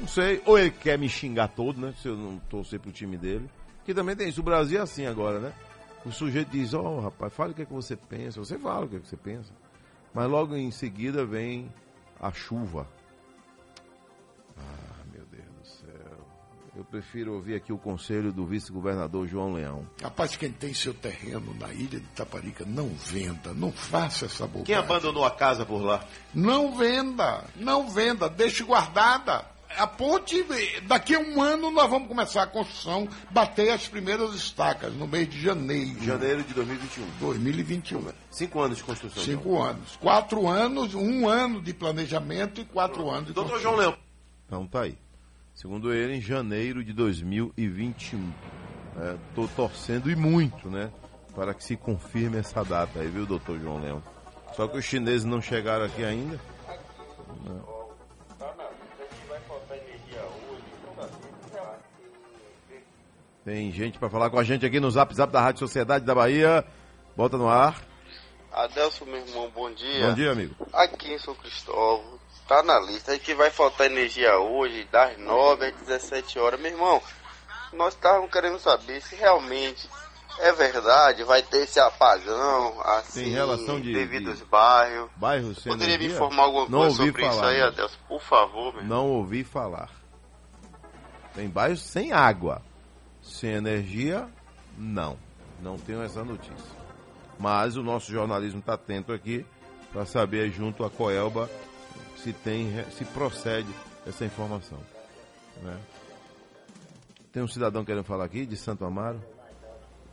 Não 0.01 0.09
sei, 0.09 0.43
ou 0.45 0.59
ele 0.59 0.71
quer 0.71 0.99
me 0.99 1.09
xingar 1.09 1.49
todo, 1.49 1.81
né? 1.81 1.95
Se 2.01 2.09
eu 2.09 2.17
não 2.17 2.39
torcer 2.51 2.81
pro 2.81 2.91
time 2.91 3.17
dele. 3.17 3.49
Que 3.85 3.95
também 3.95 4.17
tem 4.17 4.29
isso. 4.29 4.41
O 4.41 4.45
Brasil 4.45 4.79
é 4.79 4.83
assim 4.83 5.07
agora, 5.07 5.39
né? 5.39 5.53
O 6.05 6.11
sujeito 6.11 6.51
diz, 6.51 6.75
ó, 6.75 7.01
rapaz, 7.01 7.33
fala 7.33 7.51
o 7.51 7.55
que, 7.55 7.63
é 7.63 7.65
que 7.65 7.73
você 7.73 7.97
pensa. 7.97 8.41
Você 8.41 8.59
fala 8.59 8.87
o 8.87 8.89
que, 8.89 8.97
é 8.97 8.99
que 8.99 9.09
você 9.09 9.17
pensa. 9.17 9.53
Mas 10.13 10.29
logo 10.29 10.57
em 10.57 10.71
seguida 10.71 11.25
vem 11.25 11.73
a 12.21 12.31
chuva. 12.33 12.87
Ah, 14.57 15.05
meu 15.13 15.25
Deus 15.27 15.45
do 15.45 15.67
céu. 15.67 16.27
Eu 16.77 16.85
prefiro 16.85 17.35
ouvir 17.35 17.55
aqui 17.55 17.73
o 17.73 17.79
conselho 17.79 18.33
do 18.33 18.45
vice-governador 18.47 19.27
João 19.27 19.53
Leão. 19.53 19.87
Rapaz, 20.03 20.37
quem 20.37 20.51
tem 20.51 20.75
seu 20.75 20.93
terreno 20.93 21.55
na 21.59 21.73
ilha 21.73 22.01
de 22.01 22.07
Taparica, 22.09 22.65
não 22.65 22.89
venda, 22.89 23.55
não 23.55 23.71
faça 23.71 24.27
essa 24.27 24.45
bobagem. 24.45 24.65
Quem 24.65 24.75
abandonou 24.75 25.25
a 25.25 25.31
casa 25.31 25.65
por 25.65 25.83
lá? 25.83 26.05
Não 26.35 26.77
venda, 26.77 27.45
não 27.57 27.89
venda, 27.89 28.29
deixe 28.29 28.65
guardada. 28.65 29.52
A 29.79 29.87
ponte, 29.87 30.45
daqui 30.83 31.15
a 31.15 31.19
um 31.19 31.41
ano 31.41 31.71
nós 31.71 31.89
vamos 31.89 32.09
começar 32.09 32.43
a 32.43 32.47
construção, 32.47 33.09
bater 33.31 33.71
as 33.71 33.89
primeiras 33.89 34.35
estacas 34.35 34.93
no 34.95 35.07
mês 35.07 35.29
de 35.29 35.41
janeiro. 35.41 36.03
Janeiro 36.03 36.43
de 36.43 36.55
2021. 36.55 37.05
2021. 37.21 38.13
Cinco 38.31 38.61
anos 38.61 38.79
de 38.79 38.85
construção. 38.85 39.23
Cinco 39.23 39.61
anos. 39.61 39.97
Quatro 39.97 40.47
anos, 40.49 40.95
um 40.95 41.29
ano 41.29 41.61
de 41.63 41.73
planejamento 41.73 42.61
e 42.61 42.65
quatro 42.65 43.11
anos 43.11 43.29
de 43.29 43.33
Doutor. 43.33 43.61
João 43.61 43.77
Leão. 43.77 43.97
Então 44.47 44.67
tá 44.67 44.83
aí. 44.83 44.99
Segundo 45.55 45.93
ele, 45.93 46.17
em 46.17 46.21
janeiro 46.21 46.85
de 46.85 46.93
2021. 46.93 48.33
Estou 49.29 49.49
torcendo 49.49 50.11
e 50.11 50.17
muito, 50.17 50.69
né? 50.69 50.91
Para 51.35 51.55
que 51.55 51.65
se 51.65 51.77
confirme 51.77 52.39
essa 52.39 52.63
data 52.63 53.01
aí, 53.01 53.09
viu, 53.09 53.25
doutor 53.25 53.59
João 53.59 53.81
Leão? 53.81 54.03
Só 54.55 54.69
que 54.69 54.77
os 54.77 54.85
chineses 54.85 55.25
não 55.25 55.41
chegaram 55.41 55.87
aqui 55.87 56.05
ainda. 56.05 56.39
Não. 57.45 57.72
Tem 63.45 63.73
gente 63.73 63.99
para 63.99 64.09
falar 64.09 64.31
com 64.31 64.39
a 64.39 64.45
gente 64.45 64.65
aqui 64.65 64.79
no 64.79 64.91
Zap 64.91 65.13
Zap 65.15 65.33
da 65.33 65.41
Rádio 65.41 65.59
Sociedade 65.61 66.05
da 66.05 66.15
Bahia. 66.15 66.65
Bota 67.17 67.37
no 67.37 67.49
ar. 67.49 67.81
Adelson, 68.53 69.05
meu 69.07 69.17
irmão, 69.27 69.51
bom 69.55 69.71
dia. 69.73 70.07
Bom 70.09 70.15
dia, 70.15 70.31
amigo. 70.31 70.55
Aqui 70.73 71.13
em 71.13 71.19
São 71.19 71.35
Cristóvão, 71.35 72.19
tá 72.47 72.63
na 72.63 72.79
lista 72.81 73.19
que 73.19 73.35
vai 73.35 73.51
faltar 73.51 73.87
energia 73.87 74.39
hoje, 74.39 74.87
das 74.93 75.19
9 75.19 75.67
às 75.67 75.75
17 75.81 76.39
horas. 76.39 76.61
Meu 76.61 76.71
irmão, 76.71 77.03
nós 77.73 77.95
estávamos 77.95 78.31
querendo 78.31 78.59
saber 78.59 79.01
se 79.01 79.17
realmente 79.17 79.89
é 80.39 80.53
verdade, 80.53 81.25
vai 81.25 81.43
ter 81.43 81.65
esse 81.65 81.81
apagão, 81.81 82.81
assim, 82.83 83.25
Tem 83.25 83.33
relação 83.33 83.81
de- 83.81 83.93
devido 83.93 84.25
de- 84.25 84.31
aos 84.31 84.43
bairros. 84.43 85.11
Bairros 85.17 85.59
sem 85.59 85.73
Poderia 85.73 85.99
me 85.99 86.05
energia? 86.05 86.17
informar 86.17 86.43
alguma 86.45 86.69
Não 86.69 86.79
coisa 86.81 86.97
sobre 86.97 87.23
isso 87.27 87.35
falar, 87.37 87.49
aí, 87.49 87.61
não. 87.61 87.67
Adelson? 87.69 87.97
Por 88.09 88.21
favor, 88.23 88.75
meu 88.75 88.85
Não 88.85 89.11
ouvi 89.11 89.43
falar. 89.45 89.91
Tem 91.35 91.49
bairros 91.49 91.83
sem 91.83 92.13
água. 92.13 92.63
Sem 93.33 93.51
energia, 93.53 94.29
não. 94.77 95.17
Não 95.63 95.79
tenho 95.79 96.03
essa 96.03 96.23
notícia. 96.23 96.83
Mas 97.39 97.77
o 97.77 97.83
nosso 97.83 98.13
jornalismo 98.13 98.61
está 98.61 98.75
atento 98.75 99.11
aqui 99.13 99.45
para 99.91 100.05
saber 100.05 100.51
junto 100.51 100.85
à 100.85 100.91
Coelba 100.91 101.49
se 102.17 102.33
tem, 102.33 102.71
se 102.93 103.05
procede 103.07 103.69
essa 104.07 104.25
informação. 104.25 104.79
né? 105.63 105.77
Tem 107.33 107.43
um 107.43 107.49
cidadão 107.49 107.85
querendo 107.85 108.05
falar 108.05 108.25
aqui 108.25 108.45
de 108.45 108.57
Santo 108.57 108.85
Amaro. 108.85 109.21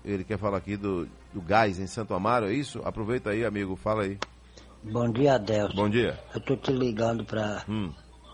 Ele 0.05 0.23
quer 0.23 0.37
falar 0.39 0.57
aqui 0.57 0.77
do, 0.77 1.05
do 1.33 1.41
gás 1.41 1.77
em 1.77 1.87
Santo 1.87 2.13
Amaro, 2.13 2.47
é 2.47 2.53
isso? 2.53 2.81
Aproveita 2.85 3.31
aí, 3.31 3.43
amigo, 3.43 3.75
fala 3.75 4.03
aí. 4.03 4.17
Bom 4.81 5.11
dia, 5.11 5.35
Adelson. 5.35 5.75
Bom 5.75 5.89
dia. 5.89 6.17
Eu 6.33 6.39
tô 6.39 6.55
te 6.55 6.71
ligando 6.71 7.25
para 7.25 7.63
Hum. 7.67 7.91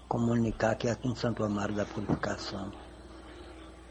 comunicar 0.07 0.76
que 0.76 0.88
aqui 0.88 1.07
em 1.07 1.16
Santo 1.16 1.44
Amaro 1.44 1.74
da 1.74 1.86
Purificação 1.86 2.72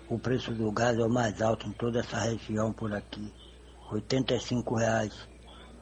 o 0.08 0.18
preço 0.18 0.52
do 0.52 0.70
gás 0.72 0.98
é 0.98 1.02
o 1.02 1.08
mais 1.10 1.40
alto 1.42 1.66
em 1.68 1.72
toda 1.72 2.00
essa 2.00 2.18
região 2.18 2.72
por 2.72 2.92
aqui. 2.92 3.32
85 3.92 4.74
reais. 4.76 5.12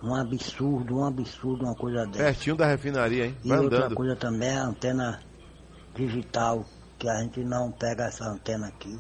Um 0.03 0.15
absurdo, 0.15 0.99
um 0.99 1.05
absurdo, 1.05 1.65
uma 1.65 1.75
coisa 1.77 2.05
dessa. 2.07 2.25
Pertinho 2.25 2.57
da 2.57 2.67
refinaria, 2.67 3.27
hein? 3.27 3.37
E 3.45 3.49
Vai 3.49 3.59
outra 3.61 3.79
andando. 3.79 3.95
coisa 3.95 4.17
também 4.17 4.49
é 4.49 4.57
a 4.59 4.65
antena 4.65 5.21
digital, 5.95 6.65
que 6.99 7.09
a 7.09 7.21
gente 7.23 7.45
não 7.45 7.71
pega 7.71 8.05
essa 8.05 8.25
antena 8.25 8.67
aqui. 8.69 8.99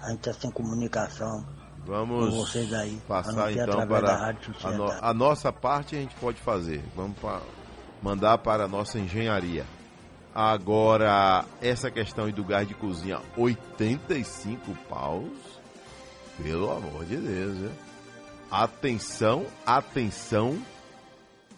A 0.00 0.10
gente 0.10 0.18
está 0.28 0.32
sem 0.32 0.50
comunicação 0.50 1.44
Vamos 1.84 2.26
com 2.30 2.36
vocês 2.40 2.72
aí. 2.72 2.98
passar 3.08 3.50
então 3.52 3.64
através 3.64 3.88
da 4.02 4.06
para 4.08 4.16
Rádio 4.16 4.54
a, 4.62 4.70
no- 4.72 4.92
a 5.00 5.14
nossa 5.14 5.52
parte 5.52 5.96
a 5.96 6.00
gente 6.00 6.14
pode 6.16 6.40
fazer. 6.40 6.82
Vamos 6.94 7.18
pa- 7.18 7.42
mandar 8.02 8.38
para 8.38 8.64
a 8.64 8.68
nossa 8.68 8.98
engenharia. 8.98 9.64
Agora, 10.34 11.44
essa 11.60 11.90
questão 11.90 12.30
do 12.30 12.44
gás 12.44 12.66
de 12.66 12.74
cozinha, 12.74 13.20
85 13.36 14.74
paus? 14.88 15.32
Pelo 16.42 16.70
amor 16.70 17.04
de 17.04 17.16
Deus, 17.16 17.58
viu? 17.58 17.70
Atenção, 18.50 19.46
atenção, 19.66 20.58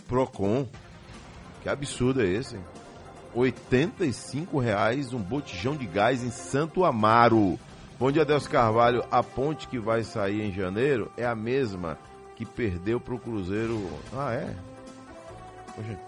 Procon. 0.08 0.66
Que 1.62 1.68
absurdo 1.68 2.22
é 2.22 2.26
esse? 2.26 2.56
hein? 2.56 2.64
85 3.34 4.58
reais 4.58 5.12
um 5.12 5.18
botijão 5.20 5.76
de 5.76 5.86
gás 5.86 6.24
em 6.24 6.30
Santo 6.30 6.84
Amaro. 6.84 7.58
Bom 7.98 8.10
dia, 8.10 8.24
Deus 8.24 8.48
Carvalho. 8.48 9.04
A 9.10 9.22
ponte 9.22 9.68
que 9.68 9.78
vai 9.78 10.02
sair 10.02 10.40
em 10.40 10.52
janeiro 10.52 11.12
é 11.16 11.24
a 11.26 11.34
mesma 11.34 11.98
que 12.34 12.44
perdeu 12.44 12.98
para 12.98 13.14
o 13.14 13.18
Cruzeiro. 13.18 13.88
Ah, 14.12 14.32
é? 14.32 14.56
Poxa. 15.76 15.98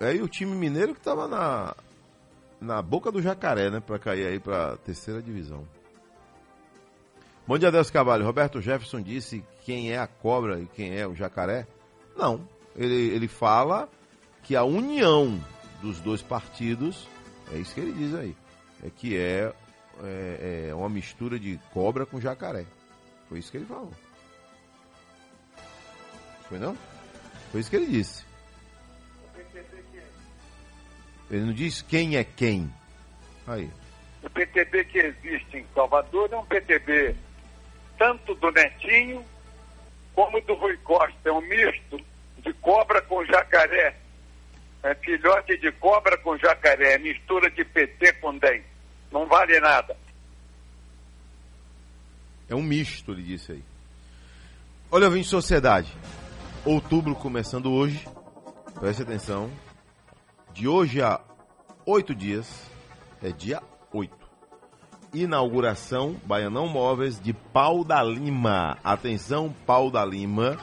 É 0.00 0.08
aí 0.08 0.22
o 0.22 0.28
time 0.28 0.54
mineiro 0.54 0.94
que 0.94 1.00
estava 1.00 1.26
na, 1.26 1.74
na 2.60 2.80
boca 2.80 3.10
do 3.10 3.20
jacaré, 3.20 3.70
né? 3.70 3.80
Para 3.80 3.98
cair 3.98 4.26
aí 4.26 4.38
para 4.38 4.76
terceira 4.78 5.20
divisão. 5.20 5.66
Bom 7.46 7.58
dia, 7.58 7.72
Deus 7.72 7.90
Carvalho. 7.90 8.24
Roberto 8.24 8.60
Jefferson 8.60 9.00
disse 9.00 9.44
quem 9.64 9.90
é 9.90 9.98
a 9.98 10.06
cobra 10.06 10.60
e 10.60 10.66
quem 10.66 10.96
é 10.96 11.06
o 11.06 11.14
jacaré. 11.14 11.66
Não. 12.16 12.46
Ele, 12.76 12.94
ele 12.94 13.26
fala 13.26 13.88
que 14.42 14.54
a 14.54 14.62
união 14.62 15.42
dos 15.80 16.00
dois 16.00 16.22
partidos, 16.22 17.08
é 17.52 17.58
isso 17.58 17.74
que 17.74 17.80
ele 17.80 17.92
diz 17.92 18.14
aí, 18.14 18.36
é 18.84 18.90
que 18.90 19.16
é, 19.16 19.52
é, 20.04 20.68
é 20.70 20.74
uma 20.74 20.88
mistura 20.88 21.38
de 21.38 21.58
cobra 21.72 22.06
com 22.06 22.20
jacaré. 22.20 22.66
Foi 23.28 23.38
isso 23.38 23.50
que 23.50 23.56
ele 23.56 23.66
falou. 23.66 23.92
Foi 26.48 26.58
não? 26.58 26.76
Foi 27.50 27.60
isso 27.60 27.70
que 27.70 27.76
ele 27.76 27.86
disse. 27.86 28.27
Ele 31.30 31.44
não 31.44 31.52
disse 31.52 31.84
quem 31.84 32.16
é 32.16 32.24
quem. 32.24 32.72
Aí. 33.46 33.70
O 34.22 34.30
PTB 34.30 34.84
que 34.84 34.98
existe 34.98 35.58
em 35.58 35.66
Salvador 35.74 36.28
é 36.32 36.36
um 36.36 36.44
PTB 36.44 37.14
tanto 37.98 38.34
do 38.36 38.50
Netinho 38.50 39.24
como 40.14 40.40
do 40.42 40.54
Rui 40.54 40.76
Costa. 40.78 41.16
É 41.24 41.32
um 41.32 41.40
misto 41.40 42.00
de 42.38 42.52
cobra 42.54 43.02
com 43.02 43.24
jacaré. 43.24 43.96
É 44.82 44.94
filhote 44.94 45.58
de 45.58 45.70
cobra 45.72 46.16
com 46.18 46.36
jacaré. 46.38 46.94
É 46.94 46.98
mistura 46.98 47.50
de 47.50 47.64
PT 47.64 48.14
com 48.14 48.36
DEM. 48.38 48.62
Não 49.12 49.26
vale 49.26 49.58
nada. 49.60 49.96
É 52.48 52.54
um 52.54 52.62
misto, 52.62 53.12
ele 53.12 53.22
disse 53.22 53.52
aí. 53.52 53.62
Olha, 54.90 55.04
eu 55.04 55.10
vim 55.10 55.20
de 55.20 55.28
sociedade. 55.28 55.92
Outubro 56.64 57.14
começando 57.14 57.70
hoje. 57.70 58.06
Preste 58.80 59.02
atenção. 59.02 59.50
De 60.52 60.66
hoje 60.66 61.00
a 61.02 61.20
oito 61.86 62.14
dias. 62.14 62.68
É 63.22 63.30
dia 63.30 63.62
8. 63.92 64.12
Inauguração 65.12 66.16
Baianão 66.24 66.68
Móveis 66.68 67.20
de 67.20 67.32
Pau 67.32 67.82
da 67.82 68.02
Lima. 68.02 68.78
Atenção, 68.84 69.54
Pau 69.66 69.90
da 69.90 70.04
Lima. 70.04 70.58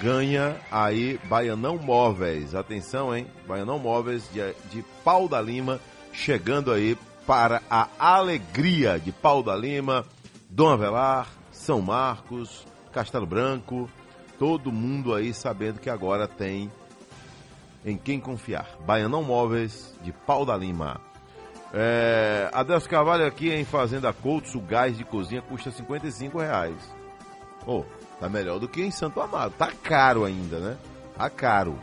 Ganha 0.00 0.56
aí 0.70 1.18
Baianão 1.28 1.78
Móveis. 1.78 2.54
Atenção, 2.54 3.14
hein? 3.14 3.26
Baianão 3.46 3.78
Móveis 3.78 4.28
de, 4.32 4.40
de 4.70 4.82
Pau 5.04 5.28
da 5.28 5.40
Lima. 5.40 5.80
Chegando 6.12 6.72
aí 6.72 6.96
para 7.26 7.62
a 7.68 7.88
alegria 7.98 8.98
de 8.98 9.12
Pau 9.12 9.42
da 9.42 9.56
Lima. 9.56 10.04
Dom 10.48 10.68
Avelar, 10.68 11.28
São 11.50 11.80
Marcos, 11.80 12.64
Castelo 12.92 13.26
Branco, 13.26 13.90
todo 14.38 14.70
mundo 14.70 15.12
aí 15.12 15.34
sabendo 15.34 15.80
que 15.80 15.90
agora 15.90 16.28
tem 16.28 16.70
em 17.84 17.96
quem 17.96 18.18
confiar. 18.18 18.76
Baianão 18.86 19.22
Móveis 19.22 19.94
de 20.02 20.12
Pau 20.12 20.44
da 20.44 20.56
Lima. 20.56 21.00
É, 21.72 22.48
Adelso 22.52 22.88
Carvalho 22.88 23.26
aqui 23.26 23.50
em 23.50 23.64
Fazenda 23.64 24.12
Coutos, 24.12 24.54
o 24.54 24.60
gás 24.60 24.96
de 24.96 25.04
cozinha 25.04 25.42
custa 25.42 25.70
55 25.70 26.38
reais. 26.38 26.76
Oh, 27.66 27.84
tá 28.20 28.28
melhor 28.28 28.58
do 28.58 28.68
que 28.68 28.82
em 28.82 28.90
Santo 28.90 29.20
Amaro. 29.20 29.50
Tá 29.50 29.70
caro 29.82 30.24
ainda, 30.24 30.58
né? 30.58 30.76
Tá 31.16 31.28
caro. 31.28 31.78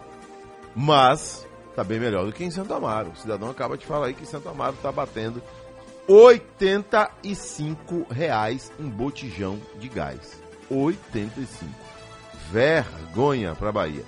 Mas 0.75 1.45
tá 1.75 1.83
bem 1.83 1.99
melhor 1.99 2.25
do 2.25 2.31
que 2.31 2.43
em 2.43 2.51
Santo 2.51 2.73
Amaro. 2.73 3.11
O 3.11 3.17
cidadão 3.17 3.49
acaba 3.49 3.77
de 3.77 3.85
falar 3.85 4.07
aí 4.07 4.13
que 4.13 4.25
Santo 4.25 4.47
Amaro 4.47 4.77
tá 4.81 4.91
batendo 4.91 5.41
85 6.07 8.11
reais 8.11 8.71
um 8.79 8.89
botijão 8.89 9.59
de 9.77 9.89
gás. 9.89 10.41
85. 10.69 11.69
Vergonha 12.49 13.53
para 13.55 13.71
Bahia. 13.71 14.05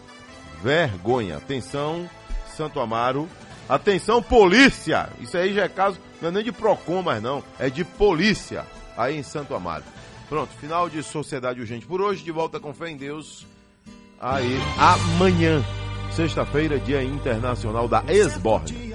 Vergonha. 0.63 1.37
Atenção, 1.37 2.09
Santo 2.55 2.79
Amaro. 2.79 3.27
Atenção, 3.67 4.21
polícia! 4.21 5.09
Isso 5.19 5.37
aí 5.37 5.53
já 5.53 5.63
é 5.63 5.69
caso, 5.69 5.99
não 6.21 6.29
é 6.29 6.31
nem 6.31 6.43
de 6.43 6.51
PROCON 6.51 7.01
mais 7.01 7.21
não, 7.21 7.43
é 7.59 7.69
de 7.69 7.83
polícia, 7.83 8.65
aí 8.97 9.17
em 9.17 9.23
Santo 9.23 9.55
Amaro. 9.55 9.83
Pronto, 10.27 10.49
final 10.59 10.89
de 10.89 11.01
Sociedade 11.01 11.59
Urgente 11.59 11.85
por 11.85 12.01
hoje, 12.01 12.23
de 12.23 12.31
volta 12.31 12.59
com 12.59 12.73
fé 12.73 12.89
em 12.89 12.97
Deus. 12.97 13.45
Aí, 14.19 14.57
amanhã, 14.77 15.63
sexta-feira, 16.11 16.79
Dia 16.79 17.03
Internacional 17.03 17.87
da 17.87 18.03
Esborne. 18.07 18.93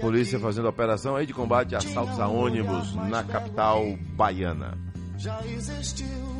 Polícia 0.00 0.38
fazendo 0.38 0.68
operação 0.68 1.16
aí 1.16 1.26
de 1.26 1.34
combate 1.34 1.74
a 1.74 1.78
assaltos 1.78 2.18
a 2.18 2.28
ônibus 2.28 2.94
na 2.94 3.22
capital 3.22 3.84
baiana. 4.14 4.76
já 5.16 5.40
existiu. 5.46 6.39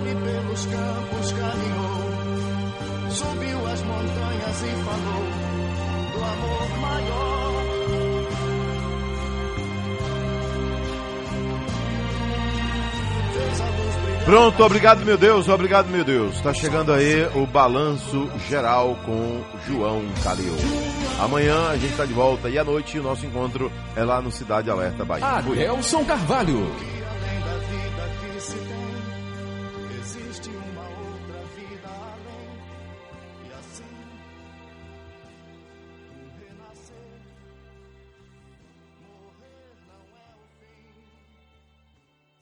Ele 0.00 0.14
pelos 0.14 0.66
campos 0.66 1.32
caminhou, 1.32 3.10
subiu 3.10 3.66
as 3.66 3.82
montanhas 3.82 4.62
e 4.62 4.84
falou 4.84 5.24
do 6.12 6.24
amor 6.24 6.78
maior. 6.80 7.30
Pronto, 14.24 14.62
obrigado 14.62 15.04
meu 15.04 15.18
Deus, 15.18 15.48
obrigado 15.48 15.88
meu 15.88 16.04
Deus. 16.04 16.36
Está 16.36 16.54
chegando 16.54 16.92
aí 16.92 17.26
o 17.34 17.46
balanço 17.46 18.30
geral 18.48 18.96
com 19.04 19.42
João 19.66 20.02
Calil. 20.22 20.54
Amanhã 21.20 21.68
a 21.68 21.76
gente 21.76 21.90
está 21.90 22.04
de 22.04 22.12
volta 22.12 22.48
e 22.48 22.58
à 22.58 22.64
noite 22.64 22.98
o 22.98 23.02
nosso 23.02 23.26
encontro 23.26 23.72
é 23.96 24.04
lá 24.04 24.22
no 24.22 24.30
Cidade 24.30 24.70
Alerta 24.70 25.04
Bahia. 25.04 25.26
Adelson 25.26 26.04
Carvalho. 26.04 26.70